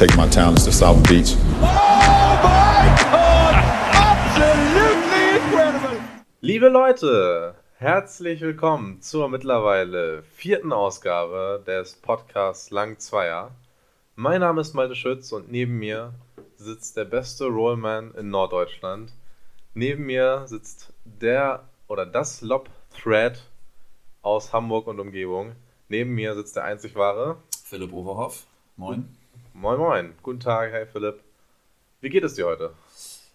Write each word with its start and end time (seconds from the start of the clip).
take 0.00 0.16
my 0.16 0.26
talents 0.30 0.64
to 0.64 0.72
South 0.72 1.02
Beach. 1.02 1.36
Liebe 6.40 6.70
Leute, 6.70 7.54
herzlich 7.76 8.40
willkommen 8.40 9.02
zur 9.02 9.28
mittlerweile 9.28 10.22
vierten 10.22 10.72
Ausgabe 10.72 11.62
des 11.66 11.96
Podcasts 11.96 12.70
Lang 12.70 12.98
Zweier. 12.98 13.50
Mein 14.16 14.40
Name 14.40 14.62
ist 14.62 14.72
Malte 14.72 14.94
Schütz 14.94 15.32
und 15.32 15.52
neben 15.52 15.78
mir 15.78 16.14
sitzt 16.56 16.96
der 16.96 17.04
beste 17.04 17.44
Rollman 17.48 18.14
in 18.14 18.30
Norddeutschland. 18.30 19.12
Neben 19.74 20.06
mir 20.06 20.44
sitzt 20.46 20.94
der 21.04 21.68
oder 21.88 22.06
das 22.06 22.40
Lob 22.40 22.70
Thread 22.98 23.42
aus 24.22 24.54
Hamburg 24.54 24.86
und 24.86 24.98
Umgebung. 24.98 25.52
Neben 25.90 26.14
mir 26.14 26.34
sitzt 26.34 26.56
der 26.56 26.64
einzig 26.64 26.96
wahre 26.96 27.36
Philipp 27.64 27.92
Overhoff. 27.92 28.46
Moin. 28.78 29.19
Moin 29.60 29.78
Moin. 29.78 30.14
Guten 30.22 30.40
Tag, 30.40 30.72
hey 30.72 30.86
Philipp. 30.86 31.20
Wie 32.00 32.08
geht 32.08 32.24
es 32.24 32.32
dir 32.32 32.46
heute? 32.46 32.72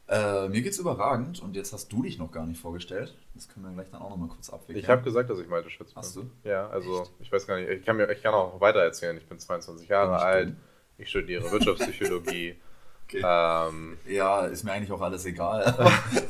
Äh, 0.07 0.49
mir 0.49 0.63
geht's 0.63 0.79
überragend 0.79 1.39
und 1.39 1.55
jetzt 1.55 1.71
hast 1.71 1.91
du 1.91 2.01
dich 2.01 2.17
noch 2.17 2.31
gar 2.31 2.47
nicht 2.47 2.59
vorgestellt. 2.59 3.13
Das 3.35 3.47
können 3.47 3.67
wir 3.67 3.73
gleich 3.73 3.91
dann 3.91 4.01
auch 4.01 4.09
noch 4.09 4.17
mal 4.17 4.29
kurz 4.29 4.49
abwickeln. 4.49 4.79
Ich 4.79 4.89
habe 4.89 5.03
gesagt, 5.03 5.29
dass 5.29 5.37
ich 5.37 5.47
Malte 5.47 5.69
Schütz 5.69 5.89
bin. 5.89 5.97
Hast 5.97 6.15
du? 6.15 6.27
Ja, 6.43 6.67
also 6.69 7.03
Echt? 7.03 7.11
ich 7.19 7.31
weiß 7.31 7.45
gar 7.45 7.59
nicht, 7.59 7.69
ich 7.69 7.85
kann, 7.85 7.97
mir, 7.97 8.09
ich 8.09 8.23
kann 8.23 8.33
auch 8.33 8.59
weiter 8.59 8.79
erzählen. 8.79 9.15
Ich 9.17 9.27
bin 9.27 9.37
22 9.37 9.87
Jahre 9.87 10.17
alt, 10.17 10.49
dumm. 10.49 10.57
ich 10.97 11.09
studiere 11.09 11.51
Wirtschaftspsychologie. 11.51 12.55
okay. 13.05 13.21
ähm, 13.23 13.99
ja, 14.07 14.47
ist 14.47 14.63
mir 14.63 14.71
eigentlich 14.71 14.91
auch 14.91 15.01
alles 15.01 15.25
egal. 15.25 15.75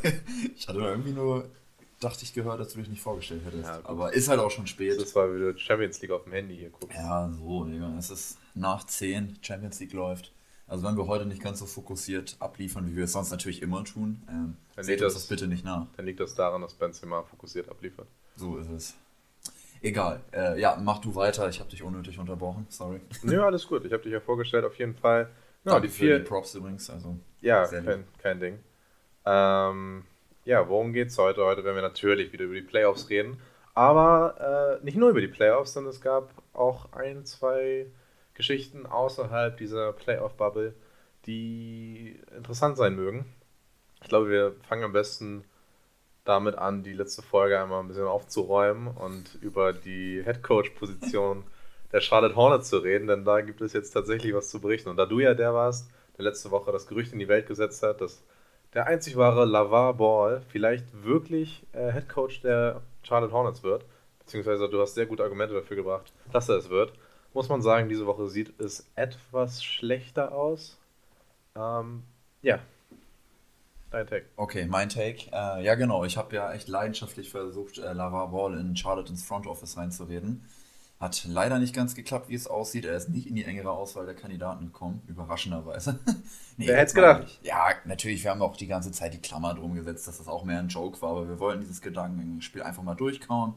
ich 0.58 0.68
hatte 0.68 0.80
irgendwie 0.80 1.14
nur, 1.14 1.46
dachte 2.02 2.24
ich 2.24 2.34
gehört, 2.34 2.60
dass 2.60 2.74
du 2.74 2.80
dich 2.80 2.90
nicht 2.90 3.02
vorgestellt 3.02 3.46
hättest. 3.46 3.64
Ja, 3.64 3.80
Aber 3.86 4.12
ist 4.12 4.28
halt 4.28 4.42
auch 4.42 4.52
schon 4.52 4.68
spät. 4.68 5.00
Das 5.00 5.16
war 5.16 5.34
wieder 5.34 5.58
Champions 5.58 6.02
League 6.02 6.12
auf 6.12 6.26
dem 6.26 6.34
Handy 6.34 6.58
hier 6.58 6.70
gucken. 6.70 6.94
Ja, 6.94 7.30
so, 7.32 7.64
Digga. 7.64 7.94
Es 7.98 8.10
ist 8.10 8.40
nach 8.56 8.86
10, 8.86 9.38
Champions 9.42 9.80
League 9.80 9.94
läuft. 9.94 10.32
Also 10.68 10.84
wenn 10.84 10.98
wir 10.98 11.06
heute 11.06 11.26
nicht 11.26 11.44
ganz 11.44 11.60
so 11.60 11.66
fokussiert 11.66 12.38
abliefern, 12.40 12.88
wie 12.88 12.96
wir 12.96 13.04
es 13.04 13.12
sonst 13.12 13.30
natürlich 13.30 13.62
immer 13.62 13.84
tun, 13.84 14.24
ähm, 14.28 14.58
dann 14.76 14.84
seht 14.84 15.02
uns 15.02 15.14
das, 15.14 15.24
das 15.24 15.30
bitte 15.30 15.48
nicht 15.48 15.64
nach. 15.64 15.86
Dann 15.96 16.06
liegt 16.06 16.20
das 16.20 16.34
daran, 16.34 16.62
dass 16.62 16.74
Benzema 16.74 17.22
fokussiert 17.22 17.70
abliefert. 17.70 18.08
So 18.36 18.58
ist 18.58 18.70
es. 18.70 18.96
Egal. 19.82 20.22
Äh, 20.34 20.60
ja, 20.60 20.78
mach 20.82 21.00
du 21.00 21.14
weiter. 21.14 21.48
Ich 21.50 21.60
habe 21.60 21.70
dich 21.70 21.84
unnötig 21.84 22.18
unterbrochen. 22.18 22.66
Sorry. 22.70 23.00
Nö, 23.22 23.44
alles 23.44 23.68
gut. 23.68 23.86
Ich 23.86 23.94
habe 23.94 24.02
dich 24.02 24.14
ja 24.14 24.20
vorgestellt, 24.20 24.66
auf 24.66 24.78
jeden 24.80 24.96
Fall. 24.96 25.30
Ja, 25.64 25.80
die 25.80 25.90
vier 25.90 26.20
die 26.20 26.26
Props 26.26 26.56
übrigens. 26.56 26.90
Also 26.90 27.18
ja, 27.42 27.66
kein, 27.68 28.06
kein, 28.22 28.40
Ding. 28.40 28.60
Ähm, 29.26 30.04
ja, 30.44 30.68
worum 30.68 30.94
geht's 30.94 31.18
heute? 31.18 31.44
Heute 31.44 31.64
werden 31.64 31.76
wir 31.76 31.82
natürlich 31.84 32.32
wieder 32.34 32.46
über 32.46 32.56
die 32.56 32.62
Playoffs 32.62 33.10
reden. 33.10 33.40
Aber 33.76 34.80
äh, 34.80 34.84
nicht 34.86 34.98
nur 34.98 35.10
über 35.10 35.22
die 35.22 35.28
Playoffs, 35.28 35.74
sondern 35.74 35.92
es 35.92 36.02
gab 36.02 36.32
auch 36.54 36.92
ein, 36.94 37.26
zwei 37.26 37.88
Geschichten 38.36 38.86
außerhalb 38.86 39.58
dieser 39.58 39.94
Playoff-Bubble, 39.94 40.74
die 41.26 42.20
interessant 42.36 42.78
sein 42.78 42.96
mögen. 42.96 43.26
Ich 44.02 44.10
glaube, 44.10 44.30
wir 44.30 44.56
fangen 44.68 44.84
am 44.84 44.94
besten 44.94 45.44
damit 46.26 46.56
an, 46.58 46.84
die 46.84 46.94
letzte 46.94 47.22
Folge 47.22 47.60
einmal 47.60 47.80
ein 47.80 47.88
bisschen 47.88 48.06
aufzuräumen 48.06 48.88
und 48.88 49.36
über 49.42 49.74
die 49.74 50.22
Headcoach-Position 50.24 51.44
der 51.92 52.02
Charlotte 52.02 52.36
Hornets 52.36 52.70
zu 52.70 52.78
reden, 52.80 53.08
denn 53.08 53.26
da 53.26 53.42
gibt 53.42 53.62
es 53.62 53.74
jetzt 53.74 53.92
tatsächlich 53.92 54.34
was 54.34 54.50
zu 54.50 54.60
berichten. 54.60 54.90
Und 54.90 54.98
da 54.98 55.06
du 55.06 55.20
ja 55.20 55.34
der 55.34 55.54
warst, 55.54 55.90
der 56.18 56.26
letzte 56.26 56.52
Woche 56.52 56.72
das 56.72 56.88
Gerücht 56.88 57.14
in 57.14 57.20
die 57.20 57.28
Welt 57.28 57.48
gesetzt 57.48 57.84
hat, 57.84 58.02
dass 58.02 58.24
der 58.74 58.88
einzig 58.88 59.16
wahre 59.16 59.46
Lavar 59.46 59.94
Ball 59.94 60.42
vielleicht 60.50 60.86
wirklich 61.04 61.66
äh, 61.72 61.92
Headcoach 61.92 62.42
der 62.42 62.82
Charlotte 63.04 63.34
Hornets 63.34 63.64
wird, 63.64 63.86
beziehungsweise 64.20 64.68
du 64.68 64.82
hast 64.82 64.96
sehr 64.96 65.06
gute 65.06 65.24
Argumente 65.24 65.54
dafür 65.54 65.78
gebracht, 65.78 66.12
dass 66.32 66.50
er 66.50 66.58
es 66.58 66.70
wird, 66.70 66.92
muss 67.36 67.50
man 67.50 67.62
sagen, 67.62 67.90
diese 67.90 68.08
Woche 68.08 68.30
sieht 68.30 68.60
es 68.60 68.88
etwas 68.96 69.64
schlechter 69.64 70.34
aus. 70.34 70.78
Ähm, 71.56 72.04
ja. 72.42 72.60
Dein 73.92 74.08
Take. 74.08 74.26
Okay, 74.38 74.66
mein 74.66 74.90
Take. 74.90 75.30
Äh, 75.32 75.64
ja, 75.64 75.76
genau. 75.76 76.06
Ich 76.06 76.18
habe 76.18 76.36
ja 76.36 76.52
echt 76.54 76.68
leidenschaftlich 76.70 77.30
versucht, 77.30 77.78
äh, 77.78 77.94
Lava 77.94 78.26
Ball 78.28 78.58
in 78.58 78.76
Charlotte 78.76 79.12
ins 79.12 79.24
Front 79.24 79.48
Office 79.48 79.78
reinzureden. 79.78 80.46
Hat 81.00 81.26
leider 81.28 81.60
nicht 81.60 81.76
ganz 81.76 81.94
geklappt, 81.94 82.30
wie 82.30 82.36
es 82.36 82.48
aussieht. 82.48 82.86
Er 82.86 82.96
ist 82.96 83.10
nicht 83.10 83.28
in 83.28 83.36
die 83.36 83.44
engere 83.44 83.72
Auswahl 83.72 84.06
der 84.06 84.16
Kandidaten 84.16 84.68
gekommen, 84.68 85.02
überraschenderweise. 85.08 86.00
nee, 86.58 86.68
Wer 86.68 86.78
hätte 86.78 86.86
es 86.86 86.94
gedacht? 86.94 87.40
Ja, 87.44 87.68
natürlich, 87.84 88.24
wir 88.24 88.32
haben 88.32 88.42
auch 88.42 88.56
die 88.56 88.68
ganze 88.68 88.94
Zeit 88.94 89.14
die 89.14 89.22
Klammer 89.22 89.54
drum 89.54 89.76
gesetzt, 89.76 90.08
dass 90.08 90.20
das 90.20 90.30
auch 90.30 90.46
mehr 90.46 90.60
ein 90.60 90.70
Joke 90.70 91.02
war, 91.02 91.12
aber 91.12 91.28
wir 91.28 91.40
wollten 91.40 91.60
dieses 91.60 91.82
Gedankenspiel 91.82 92.64
einfach 92.64 92.82
mal 92.82 92.96
durchkauen. 92.96 93.56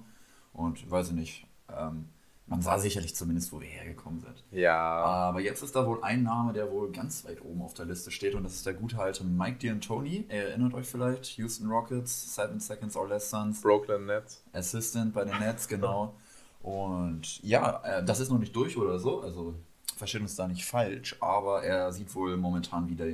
Und 0.52 0.90
weiß 0.90 1.08
ich 1.08 1.14
nicht, 1.14 1.46
ähm, 1.72 2.08
man 2.48 2.62
sah 2.62 2.78
sicherlich 2.78 3.14
zumindest, 3.14 3.52
wo 3.52 3.60
wir 3.60 3.68
hergekommen 3.68 4.20
sind. 4.20 4.42
Ja. 4.50 4.78
Aber 4.78 5.40
jetzt 5.40 5.62
ist 5.62 5.76
da 5.76 5.86
wohl 5.86 6.02
ein 6.02 6.22
Name, 6.22 6.52
der 6.52 6.70
wohl 6.70 6.90
ganz 6.90 7.24
weit 7.24 7.42
oben 7.42 7.62
auf 7.62 7.74
der 7.74 7.84
Liste 7.84 8.10
steht 8.10 8.34
und 8.34 8.42
das 8.42 8.54
ist 8.54 8.66
der 8.66 8.74
gute 8.74 8.98
alte 8.98 9.24
Mike 9.24 9.66
D'Antoni. 9.66 10.24
Ihr 10.28 10.48
erinnert 10.48 10.74
euch 10.74 10.86
vielleicht, 10.86 11.26
Houston 11.36 11.68
Rockets, 11.68 12.34
Seven 12.34 12.58
Seconds 12.58 12.96
or 12.96 13.08
Less 13.08 13.30
Suns. 13.30 13.60
Brooklyn 13.60 14.06
Nets. 14.06 14.42
Assistant 14.52 15.12
bei 15.12 15.24
den 15.24 15.38
Nets, 15.38 15.68
genau. 15.68 16.14
Und 16.62 17.42
ja, 17.42 17.82
äh, 17.84 18.04
das 18.04 18.20
ist 18.20 18.30
noch 18.30 18.38
nicht 18.38 18.56
durch 18.56 18.76
oder 18.76 18.98
so, 18.98 19.20
also 19.20 19.54
versteht 19.96 20.22
uns 20.22 20.36
da 20.36 20.48
nicht 20.48 20.64
falsch, 20.64 21.16
aber 21.20 21.62
er 21.62 21.92
sieht 21.92 22.14
wohl 22.14 22.36
momentan 22.36 22.88
wieder 22.88 23.06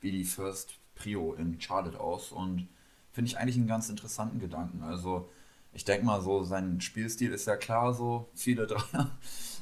wie 0.00 0.10
die 0.10 0.24
First 0.24 0.78
Prio 0.94 1.34
in 1.34 1.60
Charlotte 1.60 1.98
aus 1.98 2.32
und 2.32 2.68
finde 3.12 3.30
ich 3.30 3.38
eigentlich 3.38 3.56
einen 3.56 3.66
ganz 3.66 3.88
interessanten 3.88 4.38
Gedanken. 4.38 4.82
Also 4.82 5.28
ich 5.78 5.84
denke 5.84 6.04
mal 6.04 6.20
so, 6.20 6.42
sein 6.42 6.80
Spielstil 6.80 7.32
ist 7.32 7.46
ja 7.46 7.56
klar 7.56 7.94
so, 7.94 8.28
viele 8.34 8.66
Dreier. 8.66 9.10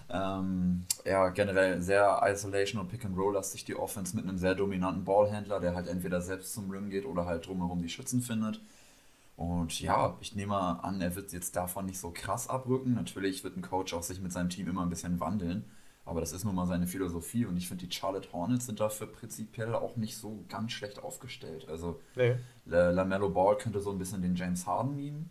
Ähm, 0.08 0.84
ja, 1.04 1.30
generell 1.30 1.82
sehr 1.82 2.20
Isolation 2.22 2.80
und 2.80 2.86
Pick 2.86 3.04
and 3.04 3.18
Roll 3.18 3.34
lastig 3.34 3.64
die 3.64 3.74
Offense 3.74 4.14
mit 4.14 4.24
einem 4.24 4.38
sehr 4.38 4.54
dominanten 4.54 5.02
Ballhändler, 5.02 5.58
der 5.58 5.74
halt 5.74 5.88
entweder 5.88 6.20
selbst 6.20 6.54
zum 6.54 6.70
Rim 6.70 6.90
geht 6.90 7.04
oder 7.04 7.26
halt 7.26 7.44
drumherum 7.44 7.82
die 7.82 7.88
Schützen 7.88 8.20
findet. 8.22 8.60
Und 9.36 9.80
ja, 9.80 10.16
ich 10.20 10.36
nehme 10.36 10.54
an, 10.54 11.00
er 11.00 11.16
wird 11.16 11.32
jetzt 11.32 11.56
davon 11.56 11.86
nicht 11.86 11.98
so 11.98 12.12
krass 12.12 12.48
abrücken. 12.48 12.94
Natürlich 12.94 13.42
wird 13.42 13.56
ein 13.56 13.62
Coach 13.62 13.94
auch 13.94 14.04
sich 14.04 14.20
mit 14.20 14.32
seinem 14.32 14.48
Team 14.48 14.68
immer 14.68 14.82
ein 14.82 14.90
bisschen 14.90 15.18
wandeln. 15.18 15.64
Aber 16.04 16.20
das 16.20 16.30
ist 16.30 16.44
nun 16.44 16.54
mal 16.54 16.68
seine 16.68 16.86
Philosophie 16.86 17.44
und 17.44 17.56
ich 17.56 17.66
finde, 17.66 17.84
die 17.84 17.92
Charlotte 17.92 18.32
Hornets 18.32 18.66
sind 18.66 18.78
dafür 18.78 19.08
prinzipiell 19.08 19.74
auch 19.74 19.96
nicht 19.96 20.16
so 20.16 20.44
ganz 20.48 20.70
schlecht 20.70 21.02
aufgestellt. 21.02 21.66
Also 21.68 22.00
nee. 22.14 22.36
LaMelo 22.64 23.28
Ball 23.30 23.58
könnte 23.58 23.80
so 23.80 23.90
ein 23.90 23.98
bisschen 23.98 24.22
den 24.22 24.36
James 24.36 24.68
Harden 24.68 24.94
nehmen 24.94 25.30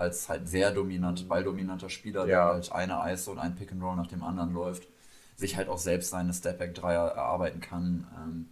als 0.00 0.28
halt 0.28 0.48
sehr 0.48 0.72
dominant, 0.72 1.28
balldominanter 1.28 1.90
Spieler, 1.90 2.20
ja. 2.20 2.26
der 2.26 2.44
halt 2.44 2.72
eine 2.72 3.00
Eis 3.00 3.28
und 3.28 3.38
ein 3.38 3.54
Pick 3.54 3.70
and 3.70 3.82
Roll 3.82 3.96
nach 3.96 4.06
dem 4.06 4.22
anderen 4.22 4.54
läuft, 4.54 4.88
sich 5.36 5.56
halt 5.56 5.68
auch 5.68 5.78
selbst 5.78 6.10
seine 6.10 6.32
Stepback-Dreier 6.32 7.08
erarbeiten 7.08 7.60
kann. 7.60 8.06
Ähm, 8.16 8.48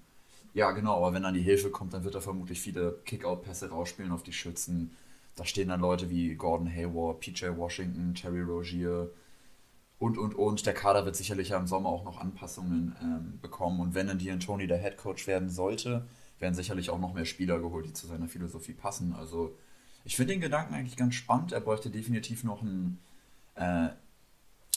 ja, 0.52 0.72
genau, 0.72 0.96
aber 0.96 1.14
wenn 1.14 1.22
dann 1.22 1.34
die 1.34 1.40
Hilfe 1.40 1.70
kommt, 1.70 1.94
dann 1.94 2.04
wird 2.04 2.14
er 2.14 2.20
vermutlich 2.20 2.60
viele 2.60 2.98
Kickout-Pässe 3.06 3.70
rausspielen 3.70 4.12
auf 4.12 4.22
die 4.22 4.32
Schützen. 4.32 4.94
Da 5.36 5.44
stehen 5.44 5.68
dann 5.68 5.80
Leute 5.80 6.10
wie 6.10 6.34
Gordon 6.34 6.68
Hayward, 6.68 7.20
PJ 7.20 7.46
Washington, 7.56 8.14
Terry 8.14 8.42
Rogier 8.42 9.10
und, 9.98 10.18
und, 10.18 10.34
und. 10.34 10.66
Der 10.66 10.74
Kader 10.74 11.06
wird 11.06 11.16
sicherlich 11.16 11.50
ja 11.50 11.58
im 11.58 11.66
Sommer 11.66 11.88
auch 11.88 12.04
noch 12.04 12.20
Anpassungen 12.20 12.94
ähm, 13.02 13.38
bekommen. 13.40 13.80
Und 13.80 13.94
wenn 13.94 14.08
dann 14.08 14.18
D'Antoni 14.18 14.66
der 14.66 14.78
Head 14.78 14.98
Coach 14.98 15.26
werden 15.26 15.48
sollte, 15.48 16.06
werden 16.40 16.54
sicherlich 16.54 16.90
auch 16.90 16.98
noch 16.98 17.14
mehr 17.14 17.24
Spieler 17.24 17.58
geholt, 17.58 17.86
die 17.86 17.92
zu 17.94 18.06
seiner 18.06 18.28
Philosophie 18.28 18.74
passen. 18.74 19.14
Also 19.18 19.56
ich 20.08 20.16
finde 20.16 20.32
den 20.32 20.40
Gedanken 20.40 20.72
eigentlich 20.72 20.96
ganz 20.96 21.14
spannend. 21.16 21.52
Er 21.52 21.60
bräuchte 21.60 21.90
definitiv 21.90 22.42
noch 22.42 22.62
einen, 22.62 22.98
äh, 23.56 23.90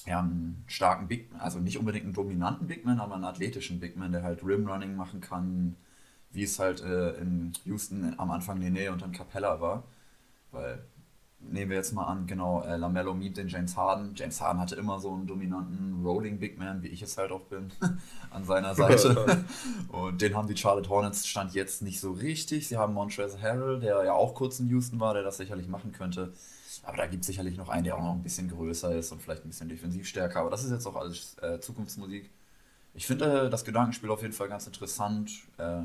ja, 0.06 0.19
einen 0.19 0.62
starken 0.68 1.08
Big, 1.08 1.30
also 1.40 1.59
nicht 1.59 1.78
unbedingt 1.78 2.03
einen 2.03 2.14
dominanten 2.14 2.68
Bigman, 2.68 3.00
aber 3.00 3.16
einen 3.16 3.24
athletischen 3.24 3.80
Bigman, 3.80 4.12
der 4.12 4.24
halt 4.24 4.44
Rimrunning 4.44 4.94
machen 4.94 5.22
kann, 5.22 5.78
wie 6.31 6.44
es 6.44 6.59
halt 6.59 6.81
äh, 6.84 7.12
in 7.12 7.53
Houston 7.64 8.14
am 8.18 8.30
Anfang 8.30 8.59
Nene 8.59 8.92
und 8.92 9.02
dann 9.02 9.14
Capella 9.14 9.62
war. 9.62 9.86
Weil 10.51 10.83
nehmen 11.50 11.70
wir 11.70 11.78
jetzt 11.78 11.94
mal 11.94 12.06
an, 12.06 12.28
genau, 12.28 12.64
äh, 12.64 12.78
Lamello 12.78 13.14
meet 13.14 13.38
den 13.38 13.48
James 13.48 13.76
Harden. 13.76 14.14
James 14.16 14.40
Harden 14.42 14.62
hatte 14.62 14.76
immer 14.76 15.00
so 15.00 15.14
einen 15.14 15.28
dominanten 15.28 16.04
Rolling 16.06 16.40
Big 16.40 16.58
Man, 16.58 16.82
wie 16.84 16.88
ich 16.88 17.02
es 17.02 17.18
halt 17.18 17.32
auch 17.32 17.42
bin, 17.42 17.72
an 18.32 18.44
seiner 18.46 18.76
Seite. 18.76 19.46
und 19.90 20.22
den 20.22 20.36
haben 20.36 20.48
die 20.48 20.58
Charlotte 20.58 20.90
Hornets 20.90 21.28
stand 21.28 21.54
jetzt 21.54 21.82
nicht 21.82 22.00
so 22.00 22.12
richtig. 22.12 22.68
Sie 22.68 22.78
haben 22.78 22.94
Montrezl 22.94 23.42
Harrell, 23.42 23.80
der 23.80 24.04
ja 24.06 24.14
auch 24.14 24.34
kurz 24.36 24.60
in 24.60 24.70
Houston 24.70 25.00
war, 25.00 25.14
der 25.14 25.24
das 25.24 25.38
sicherlich 25.38 25.68
machen 25.68 25.92
könnte. 25.92 26.34
Aber 26.84 26.98
da 26.98 27.06
gibt 27.06 27.22
es 27.22 27.28
sicherlich 27.28 27.58
noch 27.58 27.70
einen, 27.70 27.84
der 27.84 27.96
auch 27.98 28.04
noch 28.04 28.14
ein 28.14 28.24
bisschen 28.24 28.50
größer 28.50 28.96
ist 28.96 29.12
und 29.12 29.22
vielleicht 29.22 29.46
ein 29.46 29.50
bisschen 29.50 29.70
defensiv 29.70 30.08
stärker. 30.08 30.40
Aber 30.40 30.50
das 30.50 30.64
ist 30.64 30.72
jetzt 30.72 30.88
auch 30.88 30.96
alles 30.96 31.38
äh, 31.42 31.60
Zukunftsmusik. 31.60 32.30
Ich 32.94 33.08
finde 33.08 33.46
äh, 33.46 33.50
das 33.50 33.64
Gedankenspiel 33.64 34.10
auf 34.10 34.22
jeden 34.22 34.34
Fall 34.34 34.50
ganz 34.50 34.66
interessant. 34.66 35.32
Äh, 35.58 35.84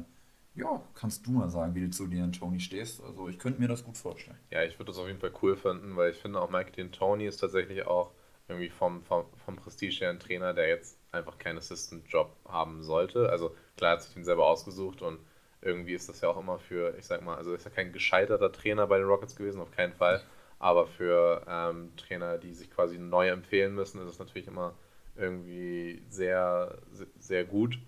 ja, 0.56 0.82
kannst 0.94 1.26
du 1.26 1.32
mal 1.32 1.48
sagen, 1.50 1.74
wie 1.74 1.82
du 1.82 1.90
zu 1.90 2.06
dir 2.06 2.30
Tony 2.32 2.60
stehst. 2.60 3.02
Also 3.02 3.28
ich 3.28 3.38
könnte 3.38 3.60
mir 3.60 3.68
das 3.68 3.84
gut 3.84 3.96
vorstellen. 3.96 4.38
Ja, 4.50 4.62
ich 4.64 4.78
würde 4.78 4.90
das 4.90 4.98
auf 4.98 5.06
jeden 5.06 5.20
Fall 5.20 5.32
cool 5.42 5.56
finden, 5.56 5.96
weil 5.96 6.10
ich 6.10 6.16
finde 6.18 6.40
auch 6.40 6.50
Mike 6.50 6.90
Tony 6.90 7.26
ist 7.26 7.38
tatsächlich 7.38 7.86
auch 7.86 8.12
irgendwie 8.48 8.70
vom, 8.70 9.02
vom, 9.02 9.26
vom 9.44 9.56
Prestige 9.56 10.00
her 10.00 10.10
ein 10.10 10.20
Trainer, 10.20 10.54
der 10.54 10.68
jetzt 10.68 10.98
einfach 11.12 11.38
keinen 11.38 11.58
Assistant-Job 11.58 12.34
haben 12.48 12.82
sollte. 12.82 13.28
Also 13.28 13.54
klar 13.76 13.92
hat 13.92 14.02
sich 14.02 14.14
den 14.14 14.24
selber 14.24 14.46
ausgesucht 14.46 15.02
und 15.02 15.18
irgendwie 15.60 15.94
ist 15.94 16.08
das 16.08 16.20
ja 16.20 16.28
auch 16.28 16.38
immer 16.38 16.58
für, 16.58 16.96
ich 16.98 17.06
sag 17.06 17.22
mal, 17.22 17.36
also 17.36 17.52
ist 17.54 17.64
ja 17.64 17.70
kein 17.70 17.92
gescheiterter 17.92 18.52
Trainer 18.52 18.86
bei 18.86 18.98
den 18.98 19.06
Rockets 19.06 19.36
gewesen, 19.36 19.60
auf 19.60 19.72
keinen 19.72 19.92
Fall. 19.94 20.22
Aber 20.58 20.86
für 20.86 21.44
ähm, 21.48 21.94
Trainer, 21.96 22.38
die 22.38 22.54
sich 22.54 22.70
quasi 22.70 22.98
neu 22.98 23.28
empfehlen 23.28 23.74
müssen, 23.74 24.00
ist 24.00 24.08
es 24.08 24.18
natürlich 24.18 24.46
immer 24.46 24.74
irgendwie 25.16 26.02
sehr, 26.08 26.78
sehr 27.18 27.44
gut. 27.44 27.78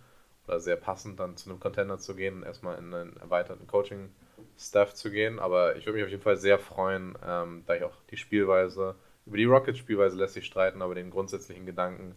Oder 0.48 0.60
sehr 0.60 0.76
passend, 0.76 1.20
dann 1.20 1.36
zu 1.36 1.50
einem 1.50 1.60
Contender 1.60 1.98
zu 1.98 2.16
gehen 2.16 2.42
erstmal 2.42 2.78
in 2.78 2.92
einen 2.92 3.16
erweiterten 3.18 3.66
Coaching-Staff 3.66 4.94
zu 4.94 5.10
gehen. 5.10 5.38
Aber 5.38 5.76
ich 5.76 5.86
würde 5.86 5.98
mich 5.98 6.04
auf 6.04 6.10
jeden 6.10 6.22
Fall 6.22 6.36
sehr 6.36 6.58
freuen, 6.58 7.16
ähm, 7.26 7.62
da 7.66 7.74
ich 7.74 7.84
auch 7.84 7.94
die 8.10 8.16
Spielweise, 8.16 8.94
über 9.26 9.36
die 9.36 9.44
Rockets-Spielweise 9.44 10.16
lässt 10.16 10.34
sich 10.34 10.46
streiten, 10.46 10.80
aber 10.80 10.94
den 10.94 11.10
grundsätzlichen 11.10 11.66
Gedanken, 11.66 12.14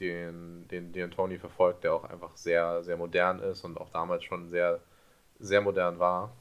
den, 0.00 0.66
den, 0.68 0.92
den 0.92 1.10
Tony 1.10 1.38
verfolgt, 1.38 1.84
der 1.84 1.94
auch 1.94 2.04
einfach 2.04 2.36
sehr, 2.36 2.82
sehr 2.82 2.96
modern 2.96 3.40
ist 3.40 3.64
und 3.64 3.80
auch 3.80 3.90
damals 3.90 4.24
schon 4.24 4.48
sehr, 4.48 4.80
sehr 5.38 5.60
modern 5.60 5.98
war. 5.98 6.32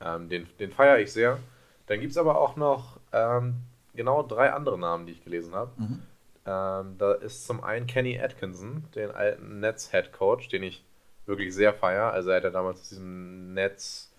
Ähm, 0.00 0.28
den 0.28 0.46
den 0.58 0.72
feiere 0.72 0.98
ich 0.98 1.12
sehr. 1.12 1.38
Dann 1.86 2.00
gibt 2.00 2.12
es 2.12 2.18
aber 2.18 2.40
auch 2.40 2.56
noch 2.56 2.98
ähm, 3.12 3.54
genau 3.94 4.22
drei 4.22 4.52
andere 4.52 4.78
Namen, 4.78 5.06
die 5.06 5.12
ich 5.12 5.24
gelesen 5.24 5.54
habe. 5.54 5.70
Mhm. 5.76 6.02
Ähm, 6.46 6.96
da 6.98 7.12
ist 7.12 7.46
zum 7.46 7.62
einen 7.64 7.86
Kenny 7.86 8.20
Atkinson, 8.20 8.84
den 8.94 9.10
alten 9.10 9.60
Nets-Head 9.60 10.12
Coach, 10.12 10.48
den 10.48 10.62
ich 10.62 10.84
wirklich 11.26 11.54
sehr 11.54 11.74
feiere. 11.74 12.12
Also 12.12 12.30
er 12.30 12.36
hat 12.36 12.44
ja 12.44 12.50
damals 12.50 12.80
aus 12.80 12.88
diesem 12.90 13.52
Nets 13.54 14.12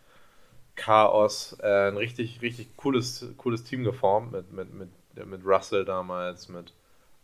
Chaos 0.75 1.57
äh, 1.61 1.87
ein 1.87 1.97
richtig, 1.97 2.41
richtig 2.41 2.75
cooles, 2.75 3.25
cooles 3.37 3.63
Team 3.63 3.83
geformt 3.83 4.31
mit, 4.31 4.51
mit, 4.51 4.73
mit, 4.73 4.89
mit 5.25 5.45
Russell 5.45 5.85
damals, 5.85 6.49
mit, 6.49 6.73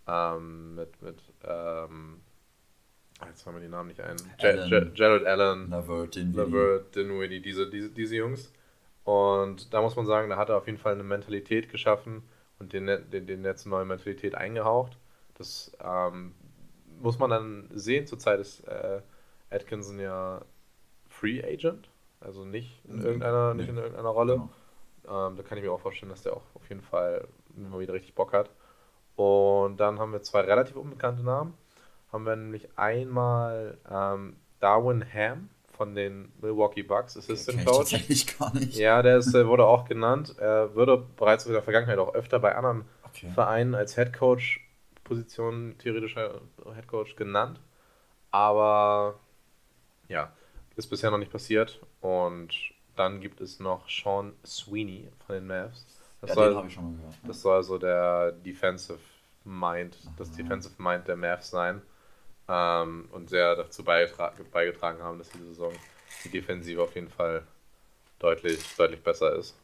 ähm, 0.07 0.75
mit, 0.75 1.01
mit 1.01 1.19
ähm, 1.44 2.21
jetzt 3.27 3.45
haben 3.45 3.55
wir 3.55 3.61
die 3.61 3.67
Namen 3.67 3.89
nicht 3.89 4.01
ein. 4.01 4.15
Allen. 4.39 4.91
Jared 4.95 5.25
Allen, 5.25 5.69
Lavert, 5.69 6.15
Levert, 6.15 6.95
Dinwiddie, 6.95 7.41
diese, 7.41 7.69
diese, 7.69 7.89
diese 7.89 8.15
Jungs. 8.15 8.51
Und 9.03 9.73
da 9.73 9.81
muss 9.81 9.95
man 9.95 10.05
sagen, 10.05 10.29
da 10.29 10.38
hat 10.38 10.50
er 10.50 10.57
auf 10.57 10.65
jeden 10.65 10.79
Fall 10.79 10.94
eine 10.94 11.03
Mentalität 11.03 11.69
geschaffen 11.69 12.23
und 12.63 12.74
den, 12.74 12.88
den, 13.12 13.27
den 13.27 13.42
Netz 13.42 13.65
eine 13.65 13.75
neue 13.75 13.86
Mentalität 13.86 14.36
eingehaucht. 14.36 14.98
Das 15.36 15.71
ähm, 15.83 16.33
muss 17.00 17.19
man 17.19 17.30
dann 17.30 17.69
sehen. 17.74 18.07
Zurzeit 18.07 18.39
ist 18.39 18.68
äh, 18.68 19.01
Atkinson 19.50 20.00
ja 20.00 20.42
Free 21.07 21.44
Agent, 21.44 21.89
also 22.19 22.45
nicht 22.45 22.83
in 22.86 22.98
Mhm. 23.00 23.06
irgendeiner, 23.06 23.54
nicht 23.54 23.65
Nee. 23.68 23.71
in 23.71 23.77
irgendeiner 23.77 24.10
Rolle. 24.10 24.33
Genau. 25.04 25.27
Ähm, 25.27 25.36
da 25.38 25.44
kann 25.44 25.57
ich 25.57 25.63
mir 25.63 25.71
auch 25.71 25.80
vorstellen, 25.81 26.10
dass 26.10 26.24
der 26.24 26.33
auch 26.36 26.44
auf 26.56 26.68
jeden 26.69 26.81
Fall 26.81 27.27
immer 27.57 27.80
wieder 27.80 27.94
richtig 27.94 28.15
Bock 28.15 28.33
hat. 28.33 28.50
Und 29.15 29.77
dann 29.77 30.00
haben 30.00 30.12
wir 30.13 30.21
zwei 30.24 30.42
relativ 30.42 30.75
unbekannte 30.75 31.24
Namen. 31.24 31.54
Haben 32.12 32.25
wir 32.25 32.36
nämlich 32.36 32.69
einmal 32.77 33.77
ähm, 33.89 34.38
Darwin 34.60 35.04
Ham 35.13 35.50
von 35.83 35.95
den 35.95 36.31
Milwaukee 36.41 36.81
Bucks, 36.83 37.18
Assistant 37.18 37.59
ich 37.59 37.65
Coach. 37.65 37.77
tatsächlich 37.77 38.39
gar 38.39 38.53
nicht. 38.53 38.77
Ja, 38.77 39.01
der 39.01 39.18
ist, 39.18 39.33
äh, 39.35 39.45
wurde 39.45 39.65
auch 39.65 39.83
genannt. 39.85 40.33
Er 40.39 40.74
wurde 40.75 40.97
bereits 41.18 41.45
in 41.45 41.51
der 41.51 41.62
Vergangenheit 41.62 41.97
auch 42.00 42.13
öfter 42.15 42.39
bei 42.39 42.56
anderen 42.56 42.85
Okay. 43.06 43.30
Vereinen 43.30 43.75
als 43.75 43.95
Head 43.95 44.13
Coach 44.13 44.59
Position 45.03 45.75
theoretischer 45.77 46.41
Head 46.74 46.88
Coach 46.88 47.15
genannt. 47.18 47.59
Aber 48.31 49.19
ja, 50.07 50.31
ist 50.77 50.88
bisher 50.88 51.12
noch 51.12 51.18
nicht 51.18 51.31
passiert. 51.31 51.81
Und 52.01 52.53
dann 52.95 53.19
gibt 53.19 53.41
es 53.41 53.59
noch 53.59 53.89
Sean 53.89 54.33
Sweeney 54.45 55.09
von 55.27 55.36
den 55.36 55.47
Mavs. 55.47 55.86
Das, 56.21 56.29
ja, 56.29 56.36
soll, 56.36 56.56
habe 56.56 56.68
ich 56.68 56.74
schon 56.74 56.86
mal 56.86 56.97
gehört. 56.97 57.15
das 57.27 57.41
soll 57.41 57.62
so 57.63 57.77
der 57.77 58.31
Defensive 58.31 59.00
Mind, 59.44 59.97
das 60.18 60.29
Aha. 60.29 60.38
Defensive 60.38 60.81
Mind 60.81 61.07
der 61.07 61.18
Mavs 61.18 61.50
sein. 61.50 61.81
Ähm, 62.50 63.07
und 63.12 63.30
sehr 63.30 63.56
dazu 63.56 63.84
beigetra 63.84 64.34
beigetragen 64.51 65.01
haben, 65.01 65.18
dass 65.18 65.30
diese 65.30 65.45
Saison 65.48 65.72
die 66.25 66.30
Defensive 66.30 66.81
auf 66.81 66.94
jeden 66.95 67.10
Fall 67.10 67.44
deutlich, 68.19 68.60
deutlich 68.78 69.01
besser 69.01 69.36
ist. 69.38 69.56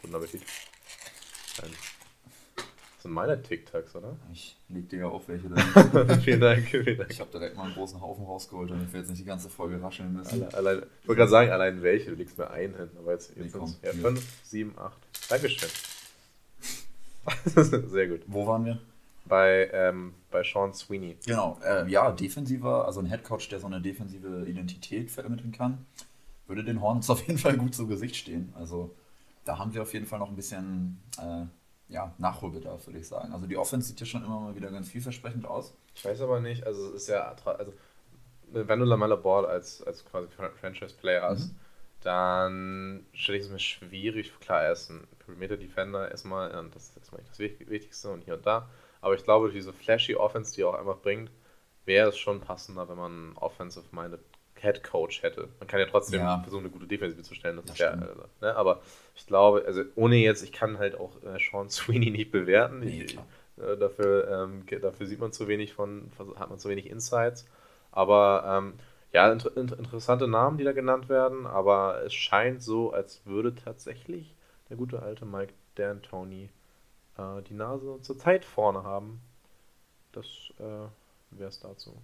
Guten 0.00 0.14
Appetit. 0.14 0.42
Ein, 1.62 1.70
das 2.54 3.02
sind 3.02 3.12
meine 3.12 3.42
TikToks, 3.42 3.96
oder? 3.96 4.16
Ich 4.32 4.56
leg 4.68 4.88
dir 4.88 5.00
ja 5.00 5.06
auf 5.06 5.26
welche 5.28 5.48
da. 5.50 6.18
vielen 6.20 6.40
Dank, 6.40 6.68
vielen 6.68 6.98
Dank. 6.98 7.10
Ich 7.10 7.18
habe 7.20 7.30
direkt 7.32 7.56
mal 7.56 7.64
einen 7.64 7.74
großen 7.74 8.00
Haufen 8.00 8.24
rausgeholt, 8.24 8.70
damit 8.70 8.92
wir 8.92 9.00
jetzt 9.00 9.08
nicht 9.08 9.20
die 9.20 9.24
ganze 9.24 9.50
Folge 9.50 9.82
rascheln 9.82 10.12
müssen. 10.12 10.44
Alle, 10.44 10.54
allein, 10.54 10.78
ich 11.02 11.08
wollte 11.08 11.18
gerade 11.18 11.30
sagen, 11.30 11.50
allein 11.50 11.82
welche, 11.82 12.10
du 12.10 12.16
legst 12.16 12.38
mir 12.38 12.48
einen 12.50 12.76
hin, 12.76 12.90
aber 12.96 13.12
jetzt, 13.12 13.36
Nee, 13.36 13.42
jetzt 13.44 13.52
sind's- 13.54 13.80
ja, 13.82 13.90
fünf, 13.92 14.24
sieben, 14.44 14.78
acht. 14.78 14.98
Dankeschön. 15.28 15.68
Sehr 17.90 18.06
gut. 18.08 18.20
Wo 18.26 18.46
waren 18.46 18.64
wir? 18.64 18.78
Bei, 19.24 19.70
ähm, 19.72 20.14
bei 20.30 20.42
Sean 20.42 20.74
Sweeney. 20.74 21.16
Genau, 21.26 21.58
äh, 21.64 21.88
ja, 21.88 22.10
defensiver, 22.12 22.86
also 22.86 23.00
ein 23.00 23.06
Headcoach, 23.06 23.48
der 23.50 23.60
so 23.60 23.66
eine 23.66 23.80
defensive 23.80 24.44
Identität 24.46 25.10
vermitteln 25.10 25.52
kann, 25.52 25.86
würde 26.46 26.64
den 26.64 26.80
Hornets 26.80 27.08
auf 27.10 27.26
jeden 27.26 27.38
Fall 27.38 27.56
gut 27.56 27.74
zu 27.74 27.86
Gesicht 27.86 28.16
stehen. 28.16 28.52
Also 28.58 28.94
da 29.44 29.58
haben 29.58 29.74
wir 29.74 29.82
auf 29.82 29.92
jeden 29.94 30.06
Fall 30.06 30.18
noch 30.18 30.28
ein 30.28 30.36
bisschen 30.36 31.00
äh, 31.18 31.44
ja, 31.92 32.12
Nachholbedarf, 32.18 32.86
würde 32.86 32.98
ich 32.98 33.06
sagen. 33.08 33.32
Also 33.32 33.46
die 33.46 33.56
Offense 33.56 33.88
sieht 33.88 34.00
ja 34.00 34.06
schon 34.06 34.24
immer 34.24 34.40
mal 34.40 34.56
wieder 34.56 34.70
ganz 34.70 34.88
vielversprechend 34.88 35.46
aus. 35.46 35.72
Ich 35.94 36.04
weiß 36.04 36.20
aber 36.22 36.40
nicht, 36.40 36.66
also 36.66 36.88
es 36.88 37.02
ist 37.02 37.08
ja, 37.08 37.34
also 37.44 37.72
wenn 38.52 38.78
du 38.80 38.84
Lamella 38.84 39.16
Ball 39.16 39.46
als, 39.46 39.82
als 39.82 40.04
quasi 40.04 40.28
Fran- 40.28 40.50
Franchise-Player 40.60 41.22
hast, 41.22 41.52
Mhm. 41.52 41.56
dann 42.02 43.06
stelle 43.12 43.38
ich 43.38 43.44
es 43.44 43.50
mir 43.50 43.58
schwierig, 43.58 44.32
klar, 44.40 44.62
er 44.62 44.72
ist 44.72 44.90
ein 44.90 45.06
Perimeter-Defender 45.24 46.10
erstmal, 46.10 46.50
und 46.58 46.74
das 46.74 46.88
ist 46.88 46.96
erstmal 46.96 47.20
nicht 47.20 47.30
das 47.30 47.38
Wich- 47.38 47.68
Wichtigste 47.68 48.10
und 48.10 48.24
hier 48.24 48.34
und 48.34 48.44
da, 48.46 48.68
aber 49.02 49.14
ich 49.14 49.24
glaube, 49.24 49.50
diese 49.50 49.72
flashy 49.74 50.14
Offense, 50.16 50.54
die 50.54 50.62
er 50.62 50.68
auch 50.70 50.74
einfach 50.74 50.98
bringt, 50.98 51.30
wäre 51.84 52.08
es 52.08 52.16
schon 52.16 52.40
passender, 52.40 52.88
wenn 52.88 52.96
man 52.96 53.12
einen 53.12 53.36
offensive-minded 53.36 54.20
Head 54.58 54.84
Coach 54.84 55.22
hätte. 55.22 55.48
Man 55.58 55.66
kann 55.68 55.80
ja 55.80 55.86
trotzdem 55.86 56.20
Ja. 56.20 56.40
versuchen, 56.42 56.62
eine 56.64 56.72
gute 56.72 56.86
Defensive 56.86 57.22
zu 57.22 57.34
stellen, 57.34 57.56
das, 57.56 57.64
Das 57.66 57.74
ist 57.74 57.80
ja, 57.80 57.90
also, 57.90 58.22
ne, 58.40 58.54
aber 58.56 58.80
ich 59.16 59.26
glaube, 59.26 59.64
also 59.66 59.82
ohne 59.96 60.16
jetzt, 60.16 60.42
ich 60.42 60.52
kann 60.52 60.78
halt 60.78 60.94
auch 60.98 61.16
äh, 61.24 61.38
Sean 61.38 61.68
Sweeney 61.68 62.10
nicht 62.10 62.30
bewerten, 62.30 62.80
Nee, 62.80 63.02
ich, 63.02 63.18
äh, 63.58 63.76
dafür, 63.76 64.28
ähm, 64.30 64.64
dafür 64.80 65.06
sieht 65.06 65.20
man 65.20 65.32
zu 65.32 65.48
wenig 65.48 65.74
von, 65.74 66.10
hat 66.38 66.48
man 66.50 66.58
zu 66.60 66.68
wenig 66.68 66.88
Insights. 66.88 67.44
Aber 67.90 68.44
ähm, 68.46 68.74
ja, 69.12 69.30
inter, 69.30 69.54
interessante 69.56 70.28
Namen, 70.28 70.56
die 70.58 70.64
da 70.64 70.72
genannt 70.72 71.08
werden, 71.08 71.46
aber 71.46 72.02
es 72.04 72.14
scheint 72.14 72.62
so, 72.62 72.92
als 72.92 73.26
würde 73.26 73.54
tatsächlich 73.54 74.34
der 74.70 74.76
gute 74.76 75.02
alte 75.02 75.26
Mike 75.26 75.52
D'Antoni 75.76 76.48
äh, 77.18 77.42
die 77.42 77.54
Nase 77.54 77.98
zur 78.02 78.18
Zeit 78.18 78.44
vorne 78.44 78.82
haben. 78.84 79.20
Das 80.12 80.26
äh, 80.58 80.62
wäre 81.30 81.48
es 81.48 81.60
dazu. 81.60 81.96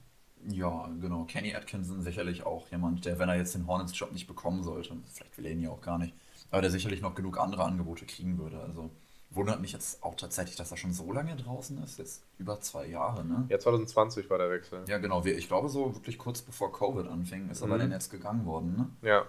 Ja, 0.49 0.89
genau. 1.01 1.25
Kenny 1.25 1.55
Atkinson 1.55 2.01
sicherlich 2.03 2.45
auch 2.47 2.69
jemand, 2.69 3.05
der, 3.05 3.19
wenn 3.19 3.29
er 3.29 3.37
jetzt 3.37 3.55
den 3.55 3.67
Hornets-Job 3.67 4.13
nicht 4.13 4.27
bekommen 4.29 4.63
sollte, 4.63 4.97
vielleicht 5.13 5.37
will 5.37 5.47
er 5.47 5.53
ihn 5.53 5.61
ja 5.63 5.71
auch 5.71 5.81
gar 5.81 5.99
nicht, 5.99 6.15
aber 6.51 6.63
der 6.63 6.71
sicherlich 6.71 7.01
noch 7.03 7.15
genug 7.17 7.39
andere 7.39 7.65
Angebote 7.65 8.07
kriegen 8.07 8.39
würde. 8.39 8.61
Also 8.61 8.88
wundert 9.31 9.61
mich 9.61 9.73
jetzt 9.73 10.03
auch 10.03 10.15
tatsächlich, 10.15 10.57
dass 10.57 10.71
er 10.71 10.77
schon 10.77 10.93
so 10.93 11.12
lange 11.12 11.35
draußen 11.37 11.83
ist. 11.83 11.99
Jetzt 11.99 12.23
über 12.38 12.61
zwei 12.61 12.87
Jahre, 12.87 13.25
ne? 13.25 13.47
Ja, 13.50 13.59
2020 13.59 14.31
war 14.31 14.38
der 14.38 14.49
Wechsel. 14.50 14.85
Ja, 14.87 14.99
genau. 14.99 15.23
Ich 15.25 15.49
glaube, 15.49 15.69
so 15.69 15.95
wirklich 15.95 16.17
kurz 16.19 16.41
bevor 16.41 16.73
Covid 16.73 17.09
anfing, 17.09 17.50
ist 17.50 17.61
er 17.61 17.67
bei 17.69 17.75
Mhm. 17.75 17.81
den 17.81 17.88
Netz 17.91 18.09
gegangen 18.09 18.47
worden. 18.47 18.77
Ne? 18.77 19.09
Ja, 19.09 19.25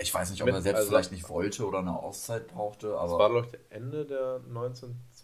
Ich 0.00 0.14
weiß 0.14 0.30
nicht, 0.30 0.40
ob 0.42 0.46
Mit- 0.46 0.54
er 0.54 0.62
selbst 0.62 0.78
also- 0.78 0.90
vielleicht 0.90 1.10
nicht 1.12 1.28
wollte 1.28 1.66
oder 1.66 1.80
eine 1.80 1.98
Auszeit 1.98 2.46
brauchte, 2.48 2.88
das 2.90 2.98
aber. 3.00 3.18
war, 3.18 3.30
glaube 3.30 3.48
ich, 3.52 3.58
Ende 3.76 4.06
der 4.06 4.40